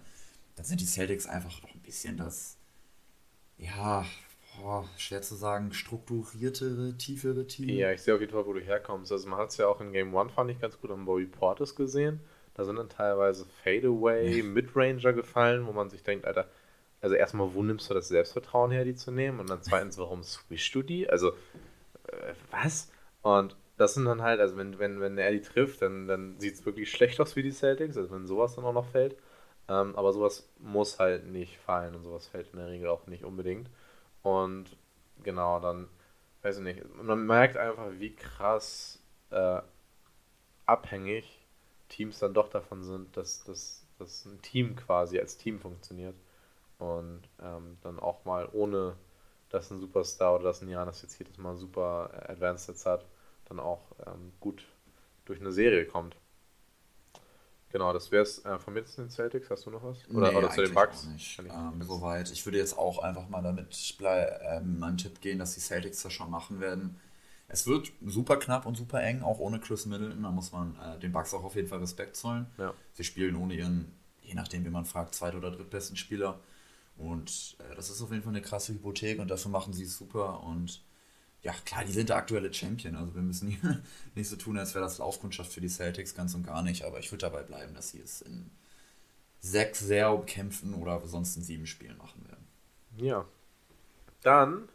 Dann 0.56 0.64
sind 0.64 0.80
die 0.80 0.86
Celtics 0.86 1.26
einfach 1.26 1.62
noch 1.62 1.74
ein 1.74 1.80
bisschen 1.80 2.16
das, 2.16 2.56
ja, 3.58 4.06
boah, 4.56 4.88
schwer 4.96 5.22
zu 5.22 5.34
sagen, 5.34 5.72
strukturiertere, 5.72 6.96
tiefere 6.96 7.46
Team. 7.46 7.70
Ja, 7.70 7.90
ich 7.90 8.02
sehe 8.02 8.14
auf 8.14 8.20
jeden 8.20 8.32
Fall, 8.32 8.46
wo 8.46 8.52
du 8.52 8.60
herkommst. 8.60 9.10
Also 9.10 9.28
man 9.28 9.40
hat 9.40 9.50
es 9.50 9.56
ja 9.56 9.66
auch 9.66 9.80
in 9.80 9.92
Game 9.92 10.16
1 10.16 10.32
fand 10.32 10.50
ich 10.50 10.60
ganz 10.60 10.80
gut 10.80 10.90
an 10.90 11.04
Bobby 11.04 11.26
Portis 11.26 11.74
gesehen. 11.74 12.20
Da 12.54 12.64
sind 12.64 12.76
dann 12.76 12.88
teilweise 12.88 13.44
Fadeaway, 13.62 14.42
Midranger 14.42 15.12
gefallen, 15.12 15.66
wo 15.66 15.72
man 15.72 15.90
sich 15.90 16.02
denkt, 16.02 16.24
Alter, 16.24 16.48
also 17.00 17.16
erstmal, 17.16 17.52
wo 17.52 17.62
nimmst 17.62 17.90
du 17.90 17.94
das 17.94 18.08
Selbstvertrauen 18.08 18.70
her, 18.70 18.84
die 18.84 18.94
zu 18.94 19.10
nehmen? 19.10 19.40
Und 19.40 19.50
dann 19.50 19.62
zweitens, 19.62 19.98
warum 19.98 20.22
swishst 20.22 20.74
du 20.74 20.82
die? 20.82 21.08
Also, 21.08 21.32
äh, 22.08 22.32
was? 22.50 22.90
Und 23.22 23.56
das 23.76 23.94
sind 23.94 24.04
dann 24.04 24.22
halt, 24.22 24.40
also 24.40 24.56
wenn, 24.56 24.78
wenn, 24.78 25.00
wenn 25.00 25.18
er 25.18 25.32
die 25.32 25.42
trifft, 25.42 25.82
dann, 25.82 26.06
dann 26.06 26.38
sieht 26.38 26.54
es 26.54 26.64
wirklich 26.64 26.90
schlecht 26.90 27.20
aus 27.20 27.36
wie 27.36 27.42
die 27.42 27.50
Celtics, 27.50 27.96
also 27.96 28.10
wenn 28.14 28.26
sowas 28.26 28.54
dann 28.54 28.64
auch 28.64 28.72
noch 28.72 28.86
fällt. 28.86 29.16
Ähm, 29.68 29.96
aber 29.96 30.12
sowas 30.12 30.48
muss 30.58 30.98
halt 30.98 31.26
nicht 31.26 31.58
fallen 31.58 31.94
und 31.94 32.04
sowas 32.04 32.28
fällt 32.28 32.52
in 32.52 32.58
der 32.58 32.68
Regel 32.68 32.88
auch 32.88 33.06
nicht 33.06 33.24
unbedingt. 33.24 33.68
Und 34.22 34.76
genau, 35.22 35.58
dann, 35.60 35.88
weiß 36.42 36.58
ich 36.58 36.64
nicht, 36.64 36.82
man 37.02 37.26
merkt 37.26 37.56
einfach, 37.56 37.88
wie 37.98 38.14
krass 38.14 39.02
äh, 39.30 39.60
abhängig 40.66 41.33
Teams 41.94 42.18
dann 42.18 42.34
doch 42.34 42.48
davon 42.48 42.82
sind, 42.82 43.16
dass, 43.16 43.44
dass, 43.44 43.86
dass 43.98 44.24
ein 44.24 44.42
Team 44.42 44.74
quasi 44.76 45.18
als 45.18 45.36
Team 45.36 45.60
funktioniert. 45.60 46.16
Und 46.78 47.22
ähm, 47.40 47.78
dann 47.82 48.00
auch 48.00 48.24
mal 48.24 48.48
ohne, 48.52 48.96
dass 49.48 49.70
ein 49.70 49.80
Superstar 49.80 50.34
oder 50.34 50.44
dass 50.44 50.60
ein 50.60 50.68
Janis 50.68 51.02
jetzt 51.02 51.18
jedes 51.18 51.38
Mal 51.38 51.56
super 51.56 52.10
Advanced 52.28 52.66
Sets 52.66 52.84
hat, 52.84 53.04
dann 53.46 53.60
auch 53.60 53.82
ähm, 54.06 54.32
gut 54.40 54.66
durch 55.24 55.40
eine 55.40 55.52
Serie 55.52 55.86
kommt. 55.86 56.16
Genau, 57.70 57.92
das 57.92 58.10
wäre 58.10 58.22
es 58.22 58.44
äh, 58.44 58.58
von 58.58 58.74
mir 58.74 58.84
zu 58.84 59.02
den 59.02 59.10
Celtics. 59.10 59.50
Hast 59.50 59.66
du 59.66 59.70
noch 59.70 59.82
was? 59.82 59.98
Oder, 60.08 60.30
nee, 60.30 60.36
oder 60.36 60.50
zu 60.50 60.62
den 60.62 60.74
Bucks? 60.74 61.06
Nicht. 61.06 61.40
Ähm, 61.40 61.82
soweit. 61.82 62.30
Ich 62.30 62.44
würde 62.44 62.58
jetzt 62.58 62.76
auch 62.78 62.98
einfach 62.98 63.28
mal 63.28 63.42
damit 63.42 63.96
ähm, 64.00 64.78
meinen 64.78 64.96
Tipp 64.96 65.20
gehen, 65.20 65.38
dass 65.38 65.54
die 65.54 65.60
Celtics 65.60 66.02
das 66.02 66.12
schon 66.12 66.30
machen 66.30 66.60
werden. 66.60 67.00
Es 67.48 67.66
wird 67.66 67.92
super 68.04 68.36
knapp 68.36 68.66
und 68.66 68.76
super 68.76 69.02
eng, 69.02 69.22
auch 69.22 69.38
ohne 69.38 69.60
Chris 69.60 69.86
Middleton. 69.86 70.22
Da 70.22 70.30
muss 70.30 70.52
man 70.52 70.76
äh, 70.76 70.98
den 70.98 71.12
Bucks 71.12 71.34
auch 71.34 71.44
auf 71.44 71.54
jeden 71.56 71.68
Fall 71.68 71.78
Respekt 71.78 72.16
zollen. 72.16 72.46
Ja. 72.58 72.74
Sie 72.94 73.04
spielen 73.04 73.36
ohne 73.36 73.54
ihren, 73.54 73.92
je 74.22 74.34
nachdem, 74.34 74.64
wie 74.64 74.70
man 74.70 74.84
fragt, 74.84 75.14
zweit- 75.14 75.34
oder 75.34 75.50
drittbesten 75.50 75.96
Spieler. 75.96 76.40
Und 76.96 77.56
äh, 77.58 77.74
das 77.74 77.90
ist 77.90 78.00
auf 78.02 78.10
jeden 78.10 78.22
Fall 78.22 78.32
eine 78.32 78.42
krasse 78.42 78.72
Hypothek 78.72 79.18
und 79.18 79.28
dafür 79.28 79.50
machen 79.50 79.72
sie 79.72 79.84
es 79.84 79.96
super. 79.96 80.42
Und 80.42 80.82
ja, 81.42 81.52
klar, 81.64 81.84
die 81.84 81.92
sind 81.92 82.08
der 82.08 82.16
aktuelle 82.16 82.52
Champion. 82.52 82.96
Also 82.96 83.14
wir 83.14 83.22
müssen 83.22 83.48
hier 83.48 83.82
nicht 84.14 84.28
so 84.28 84.36
tun, 84.36 84.58
als 84.58 84.74
wäre 84.74 84.84
das 84.84 84.98
Laufkundschaft 84.98 85.52
für 85.52 85.60
die 85.60 85.68
Celtics, 85.68 86.14
ganz 86.14 86.34
und 86.34 86.44
gar 86.44 86.62
nicht. 86.62 86.84
Aber 86.84 86.98
ich 86.98 87.12
würde 87.12 87.22
dabei 87.22 87.42
bleiben, 87.42 87.74
dass 87.74 87.90
sie 87.90 88.00
es 88.00 88.22
in 88.22 88.50
sechs 89.40 89.80
sehr 89.80 90.12
umkämpfen 90.12 90.74
oder 90.74 91.06
sonst 91.06 91.36
in 91.36 91.42
sieben 91.42 91.66
Spielen 91.66 91.98
machen 91.98 92.26
werden. 92.26 92.46
Ja. 92.96 93.26
Dann 94.22 94.68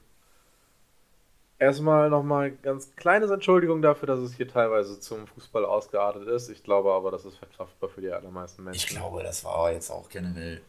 Erstmal 1.60 2.10
nochmal 2.10 2.52
ganz 2.52 2.96
kleines 2.96 3.30
Entschuldigung 3.30 3.82
dafür, 3.82 4.08
dass 4.08 4.20
es 4.20 4.34
hier 4.34 4.48
teilweise 4.48 4.98
zum 5.02 5.28
Fußball 5.28 5.66
ausgeartet 5.66 6.26
ist. 6.28 6.50
Ich 6.50 6.64
glaube 6.64 6.94
aber, 6.94 7.12
das 7.12 7.26
ist 7.26 7.36
verkraftbar 7.36 7.90
für 7.90 8.00
die 8.00 8.10
allermeisten 8.10 8.64
Menschen. 8.64 8.80
Ich 8.80 8.88
glaube, 8.88 9.22
das 9.24 9.44
war 9.44 9.70
jetzt 9.74 9.92
auch 9.92 10.08
generell. 10.08 10.62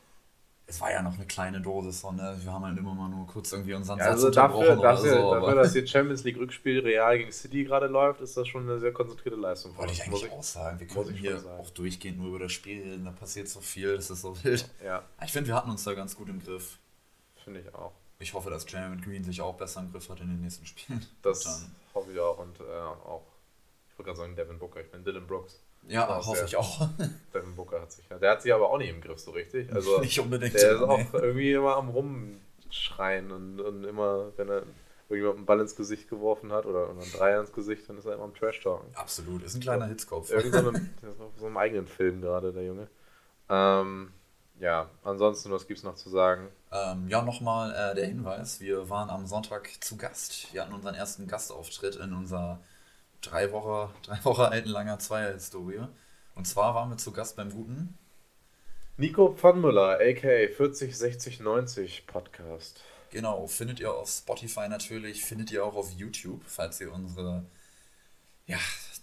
Es 0.66 0.80
war 0.80 0.90
ja 0.90 1.02
noch 1.02 1.14
eine 1.14 1.26
kleine 1.26 1.60
Dosis, 1.60 2.00
so, 2.00 2.10
ne? 2.10 2.36
Wir 2.42 2.52
haben 2.52 2.64
halt 2.64 2.78
immer 2.78 2.94
mal 2.94 3.08
nur 3.08 3.26
kurz 3.26 3.52
irgendwie 3.52 3.74
unseren 3.74 3.98
ja, 3.98 4.04
Satz 4.04 4.14
also 4.14 4.30
dafür, 4.30 4.76
dafür, 4.76 5.20
so, 5.20 5.34
dafür 5.34 5.54
dass 5.56 5.72
hier 5.72 5.86
Champions 5.86 6.22
League 6.24 6.38
Rückspiel 6.38 6.80
Real 6.80 7.18
gegen 7.18 7.32
City 7.32 7.64
gerade 7.64 7.86
läuft, 7.86 8.20
ist 8.20 8.36
das 8.36 8.46
schon 8.46 8.62
eine 8.68 8.78
sehr 8.78 8.92
konzentrierte 8.92 9.38
Leistung. 9.38 9.76
Wollte 9.76 9.92
ich 9.92 10.02
eigentlich 10.02 10.30
auch 10.30 10.42
sagen. 10.42 10.78
Wir 10.80 10.86
können 10.88 11.14
hier 11.14 11.40
auch 11.58 11.70
durchgehend 11.70 12.18
nur 12.18 12.28
über 12.28 12.38
das 12.40 12.52
Spiel 12.52 12.82
reden. 12.82 13.04
Da 13.04 13.12
passiert 13.12 13.48
so 13.48 13.60
viel, 13.60 13.96
das 13.96 14.10
ist 14.10 14.22
so 14.22 14.36
wild. 14.44 14.68
Ja. 14.84 15.02
Ich 15.24 15.32
finde, 15.32 15.48
wir 15.48 15.54
hatten 15.56 15.70
uns 15.70 15.84
da 15.84 15.94
ganz 15.94 16.16
gut 16.16 16.28
im 16.28 16.40
Griff. 16.40 16.78
Finde 17.44 17.60
ich 17.60 17.74
auch. 17.74 17.92
Ich 18.20 18.34
hoffe, 18.34 18.50
dass 18.50 18.70
Jeremy 18.70 19.00
Green 19.00 19.24
sich 19.24 19.40
auch 19.40 19.54
besser 19.54 19.80
im 19.80 19.90
Griff 19.90 20.08
hat 20.10 20.20
in 20.20 20.28
den 20.28 20.42
nächsten 20.42 20.66
Spielen. 20.66 21.04
Das 21.22 21.66
hoffe 21.94 22.12
ich 22.12 22.20
auch. 22.20 22.38
Und 22.38 22.60
äh, 22.60 22.62
auch, 22.62 23.22
ich 23.88 23.98
wollte 23.98 24.10
gerade 24.10 24.18
sagen, 24.18 24.36
Devin 24.36 24.58
Booker, 24.58 24.80
ich 24.80 24.90
bin 24.90 25.02
Dylan 25.02 25.26
Brooks. 25.26 25.62
Ja, 25.88 26.24
hoffe 26.24 26.44
ich 26.44 26.54
auch. 26.54 26.88
Devin 27.34 27.56
Booker 27.56 27.80
hat 27.80 27.92
sich 27.92 28.04
ja. 28.10 28.18
Der 28.18 28.32
hat 28.32 28.42
sich 28.42 28.52
aber 28.52 28.70
auch 28.70 28.78
nicht 28.78 28.90
im 28.90 29.00
Griff 29.00 29.18
so 29.18 29.30
richtig. 29.30 29.72
Also, 29.72 29.98
nicht 30.00 30.20
unbedingt. 30.20 30.54
Der 30.54 30.72
ist 30.72 30.82
auch 30.82 30.98
nee. 30.98 31.08
irgendwie 31.14 31.52
immer 31.52 31.76
am 31.76 31.88
Rumschreien 31.88 33.32
und, 33.32 33.60
und 33.60 33.84
immer, 33.84 34.32
wenn 34.36 34.50
er 34.50 34.62
irgendjemand 35.08 35.38
einen 35.38 35.46
Ball 35.46 35.60
ins 35.60 35.74
Gesicht 35.74 36.08
geworfen 36.10 36.52
hat 36.52 36.66
oder 36.66 36.90
einen 36.90 37.12
Dreier 37.12 37.40
ins 37.40 37.52
Gesicht, 37.52 37.88
dann 37.88 37.96
ist 37.96 38.04
er 38.04 38.14
immer 38.14 38.24
am 38.24 38.34
Trash-Talken. 38.34 38.94
Absolut, 38.94 39.42
ist 39.42 39.54
ein 39.54 39.60
kleiner 39.60 39.86
Hitzkopf. 39.86 40.30
Irgend 40.30 40.54
so 40.54 40.68
einem, 40.68 40.90
so 41.36 41.46
einem 41.46 41.56
eigenen 41.56 41.86
Film 41.86 42.20
gerade, 42.20 42.52
der 42.52 42.64
Junge. 42.64 42.88
Ähm, 43.48 44.12
ja, 44.60 44.90
ansonsten, 45.02 45.50
was 45.50 45.66
gibt 45.66 45.78
es 45.78 45.84
noch 45.84 45.94
zu 45.94 46.10
sagen? 46.10 46.48
Ähm, 46.70 47.08
ja, 47.08 47.22
nochmal 47.22 47.72
äh, 47.72 47.94
der 47.94 48.06
Hinweis: 48.06 48.60
Wir 48.60 48.88
waren 48.90 49.10
am 49.10 49.26
Sonntag 49.26 49.70
zu 49.80 49.96
Gast. 49.96 50.52
Wir 50.52 50.62
hatten 50.62 50.74
unseren 50.74 50.94
ersten 50.94 51.26
Gastauftritt 51.26 51.96
in 51.96 52.12
unserer 52.12 52.60
drei 53.22 53.50
Wochen, 53.52 53.92
drei 54.02 54.22
Wochen 54.24 54.42
alten 54.42 54.68
langer 54.68 54.98
Zweierhistorie. 54.98 55.80
Und 56.34 56.46
zwar 56.46 56.74
waren 56.74 56.90
wir 56.90 56.98
zu 56.98 57.12
Gast 57.12 57.36
beim 57.36 57.50
guten 57.50 57.98
Nico 58.96 59.32
Pfannmüller, 59.34 59.98
aka 59.98 60.54
40, 60.54 60.96
60, 60.96 61.40
90 61.40 62.06
Podcast. 62.06 62.82
Genau, 63.10 63.46
findet 63.46 63.80
ihr 63.80 63.92
auf 63.94 64.10
Spotify 64.10 64.68
natürlich, 64.68 65.24
findet 65.24 65.50
ihr 65.50 65.64
auch 65.64 65.74
auf 65.74 65.90
YouTube, 65.92 66.42
falls 66.44 66.80
ihr 66.82 66.92
unsere 66.92 67.46
ja, 68.50 68.58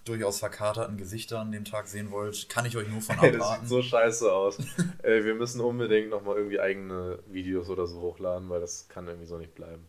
durchaus 0.06 0.40
verkaterten 0.40 0.98
Gesichter 0.98 1.40
an 1.40 1.52
dem 1.52 1.66
Tag 1.66 1.88
sehen 1.88 2.12
wollt, 2.12 2.50
kann 2.50 2.66
ich 2.66 2.78
euch 2.78 2.88
nur 2.88 3.02
von 3.02 3.16
abraten. 3.18 3.40
das 3.40 3.60
sieht 3.60 3.70
so 3.70 3.82
scheiße 3.82 4.32
aus. 4.32 4.58
äh, 5.04 5.24
wir 5.24 5.36
müssen 5.36 5.62
unbedingt 5.62 6.10
nochmal 6.10 6.38
irgendwie 6.38 6.60
eigene 6.60 7.20
Videos 7.28 7.70
oder 7.70 7.88
so 7.88 8.02
hochladen, 8.02 8.50
weil 8.50 8.60
das 8.60 8.88
kann 8.90 9.08
irgendwie 9.08 9.28
so 9.28 9.38
nicht 9.38 9.56
bleiben. 9.56 9.86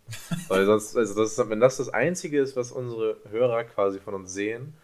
weil 0.49 0.67
sonst, 0.67 0.97
also 0.97 1.23
das 1.23 1.39
ist, 1.39 1.51
wenn 1.51 1.61
das 1.61 1.77
das 1.77 1.89
Einzige 1.89 2.41
ist, 2.41 2.57
was 2.57 2.73
unsere 2.73 3.17
Hörer 3.31 3.65
quasi 3.65 4.01
von 4.01 4.15
uns 4.15 4.33
sehen, 4.33 4.75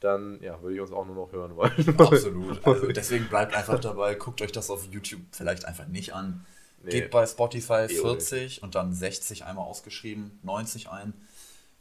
dann 0.00 0.40
ja, 0.42 0.60
würde 0.60 0.74
ich 0.74 0.80
uns 0.80 0.92
auch 0.92 1.06
nur 1.06 1.14
noch 1.14 1.32
hören 1.32 1.54
wollen. 1.56 1.94
Absolut. 1.98 2.66
Also 2.66 2.86
deswegen 2.88 3.28
bleibt 3.28 3.54
einfach 3.54 3.78
dabei, 3.78 4.14
guckt 4.14 4.42
euch 4.42 4.52
das 4.52 4.68
auf 4.70 4.86
YouTube 4.90 5.20
vielleicht 5.30 5.64
einfach 5.64 5.86
nicht 5.86 6.12
an. 6.12 6.44
Nee. 6.82 6.90
Geht 6.90 7.10
bei 7.12 7.24
Spotify 7.24 7.86
40 7.88 8.64
und 8.64 8.74
dann 8.74 8.92
60 8.92 9.44
einmal 9.44 9.64
ausgeschrieben, 9.64 10.40
90 10.42 10.90
ein 10.90 11.14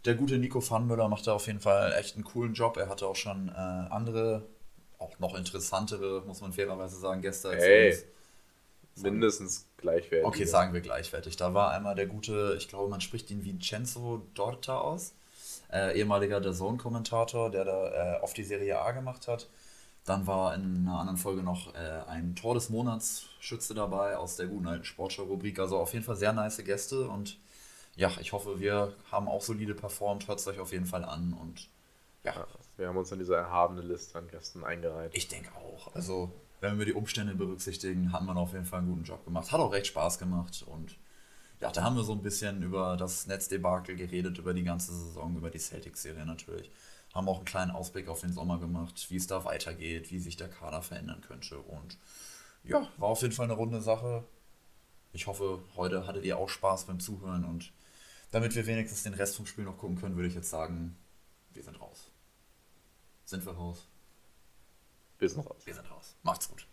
der 0.05 0.15
gute 0.15 0.37
Nico 0.37 0.61
Pfannmüller 0.61 1.07
macht 1.07 1.27
da 1.27 1.33
auf 1.33 1.47
jeden 1.47 1.59
Fall 1.59 1.93
echt 1.93 2.15
einen 2.15 2.23
coolen 2.23 2.53
Job. 2.53 2.77
Er 2.77 2.89
hatte 2.89 3.07
auch 3.07 3.15
schon 3.15 3.49
äh, 3.49 3.51
andere, 3.51 4.43
auch 4.97 5.17
noch 5.19 5.35
interessantere, 5.35 6.23
muss 6.25 6.41
man 6.41 6.53
fairerweise 6.53 6.97
sagen, 6.97 7.21
Gäste 7.21 7.49
als 7.49 7.63
hey. 7.63 7.97
Mindestens 8.95 9.65
gleichwertig. 9.77 10.27
Okay, 10.27 10.45
sagen 10.45 10.73
wir 10.73 10.81
gleichwertig. 10.81 11.37
Da 11.37 11.53
war 11.53 11.71
einmal 11.71 11.95
der 11.95 12.07
gute, 12.07 12.55
ich 12.57 12.67
glaube, 12.67 12.89
man 12.89 13.01
spricht 13.01 13.31
ihn 13.31 13.45
Vincenzo 13.45 14.27
Dorta 14.33 14.79
aus, 14.79 15.13
äh, 15.71 15.97
ehemaliger 15.97 16.41
der 16.41 16.51
Zone-Kommentator, 16.51 17.49
der 17.49 17.63
da 17.63 18.17
äh, 18.17 18.19
auf 18.19 18.33
die 18.33 18.43
Serie 18.43 18.79
A 18.79 18.91
gemacht 18.91 19.27
hat. 19.27 19.47
Dann 20.03 20.27
war 20.27 20.55
in 20.55 20.85
einer 20.87 20.99
anderen 20.99 21.17
Folge 21.17 21.41
noch 21.41 21.73
äh, 21.73 22.09
ein 22.09 22.35
Tor 22.35 22.55
des 22.55 22.69
Monats 22.69 23.27
Schütze 23.39 23.73
dabei 23.73 24.17
aus 24.17 24.35
der 24.35 24.47
guten 24.47 24.67
alten 24.67 24.83
Sportschau-Rubrik. 24.83 25.59
Also 25.59 25.77
auf 25.77 25.93
jeden 25.93 26.03
Fall 26.03 26.15
sehr 26.15 26.33
nice 26.33 26.63
Gäste 26.63 27.07
und 27.07 27.37
ja, 27.95 28.11
ich 28.19 28.33
hoffe, 28.33 28.59
wir 28.59 28.93
haben 29.11 29.27
auch 29.27 29.41
solide 29.41 29.75
performt. 29.75 30.27
Hört 30.27 30.39
es 30.39 30.47
euch 30.47 30.59
auf 30.59 30.71
jeden 30.71 30.85
Fall 30.85 31.03
an 31.03 31.33
und 31.33 31.69
ja. 32.23 32.47
Wir 32.77 32.87
haben 32.87 32.97
uns 32.97 33.11
in 33.11 33.19
diese 33.19 33.35
erhabene 33.35 33.81
Liste 33.81 34.17
an 34.17 34.27
Gästen 34.27 34.63
eingereiht. 34.63 35.11
Ich 35.13 35.27
denke 35.27 35.49
auch. 35.55 35.93
Also, 35.95 36.31
wenn 36.61 36.77
wir 36.77 36.85
die 36.85 36.93
Umstände 36.93 37.35
berücksichtigen, 37.35 38.13
haben 38.13 38.27
wir 38.27 38.35
auf 38.35 38.53
jeden 38.53 38.65
Fall 38.65 38.79
einen 38.79 38.89
guten 38.89 39.03
Job 39.03 39.25
gemacht. 39.25 39.51
Hat 39.51 39.59
auch 39.59 39.71
recht 39.71 39.87
Spaß 39.87 40.19
gemacht 40.19 40.63
und 40.67 40.95
ja, 41.59 41.71
da 41.71 41.83
haben 41.83 41.95
wir 41.95 42.03
so 42.03 42.13
ein 42.13 42.23
bisschen 42.23 42.63
über 42.63 42.97
das 42.97 43.27
Netzdebakel 43.27 43.95
geredet, 43.95 44.39
über 44.39 44.53
die 44.53 44.63
ganze 44.63 44.93
Saison, 44.93 45.35
über 45.35 45.51
die 45.51 45.59
Celtics-Serie 45.59 46.25
natürlich. 46.25 46.71
Haben 47.13 47.29
auch 47.29 47.37
einen 47.37 47.45
kleinen 47.45 47.71
Ausblick 47.71 48.07
auf 48.07 48.21
den 48.21 48.33
Sommer 48.33 48.57
gemacht, 48.57 49.07
wie 49.09 49.17
es 49.17 49.27
da 49.27 49.45
weitergeht, 49.45 50.11
wie 50.11 50.17
sich 50.17 50.37
der 50.37 50.49
Kader 50.49 50.81
verändern 50.81 51.21
könnte. 51.21 51.59
Und 51.59 51.99
ja, 52.63 52.87
war 52.97 53.09
auf 53.09 53.21
jeden 53.21 53.33
Fall 53.33 53.45
eine 53.45 53.53
runde 53.53 53.81
Sache. 53.81 54.23
Ich 55.13 55.27
hoffe, 55.27 55.59
heute 55.75 56.07
hattet 56.07 56.25
ihr 56.25 56.37
auch 56.37 56.49
Spaß 56.49 56.85
beim 56.85 56.99
Zuhören 56.99 57.45
und 57.45 57.71
damit 58.31 58.55
wir 58.55 58.65
wenigstens 58.65 59.03
den 59.03 59.13
Rest 59.13 59.35
vom 59.35 59.45
Spiel 59.45 59.65
noch 59.65 59.77
gucken 59.77 59.99
können, 59.99 60.15
würde 60.15 60.27
ich 60.27 60.35
jetzt 60.35 60.49
sagen, 60.49 60.95
wir 61.53 61.63
sind 61.63 61.79
raus. 61.79 62.09
Sind 63.25 63.45
wir 63.45 63.53
raus? 63.53 63.87
Wir 65.19 65.29
sind 65.29 65.45
raus. 65.45 65.61
Wir 65.65 65.73
sind 65.73 65.91
raus. 65.91 66.15
Macht's 66.23 66.49
gut. 66.49 66.65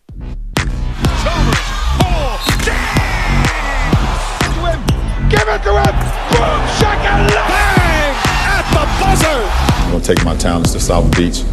Give 5.28 5.46
it 5.46 5.62
to 5.62 5.72
him! 5.78 5.94
Boom! 6.30 6.60
Shakalaka! 6.78 7.48
Bang! 7.48 8.16
At 8.48 8.64
the 8.72 8.86
buzzer! 8.98 9.44
I'm 9.84 9.90
gonna 9.92 10.02
take 10.02 10.24
my 10.24 10.34
talents 10.36 10.72
to 10.72 10.80
South 10.80 11.10
Beach. 11.14 11.44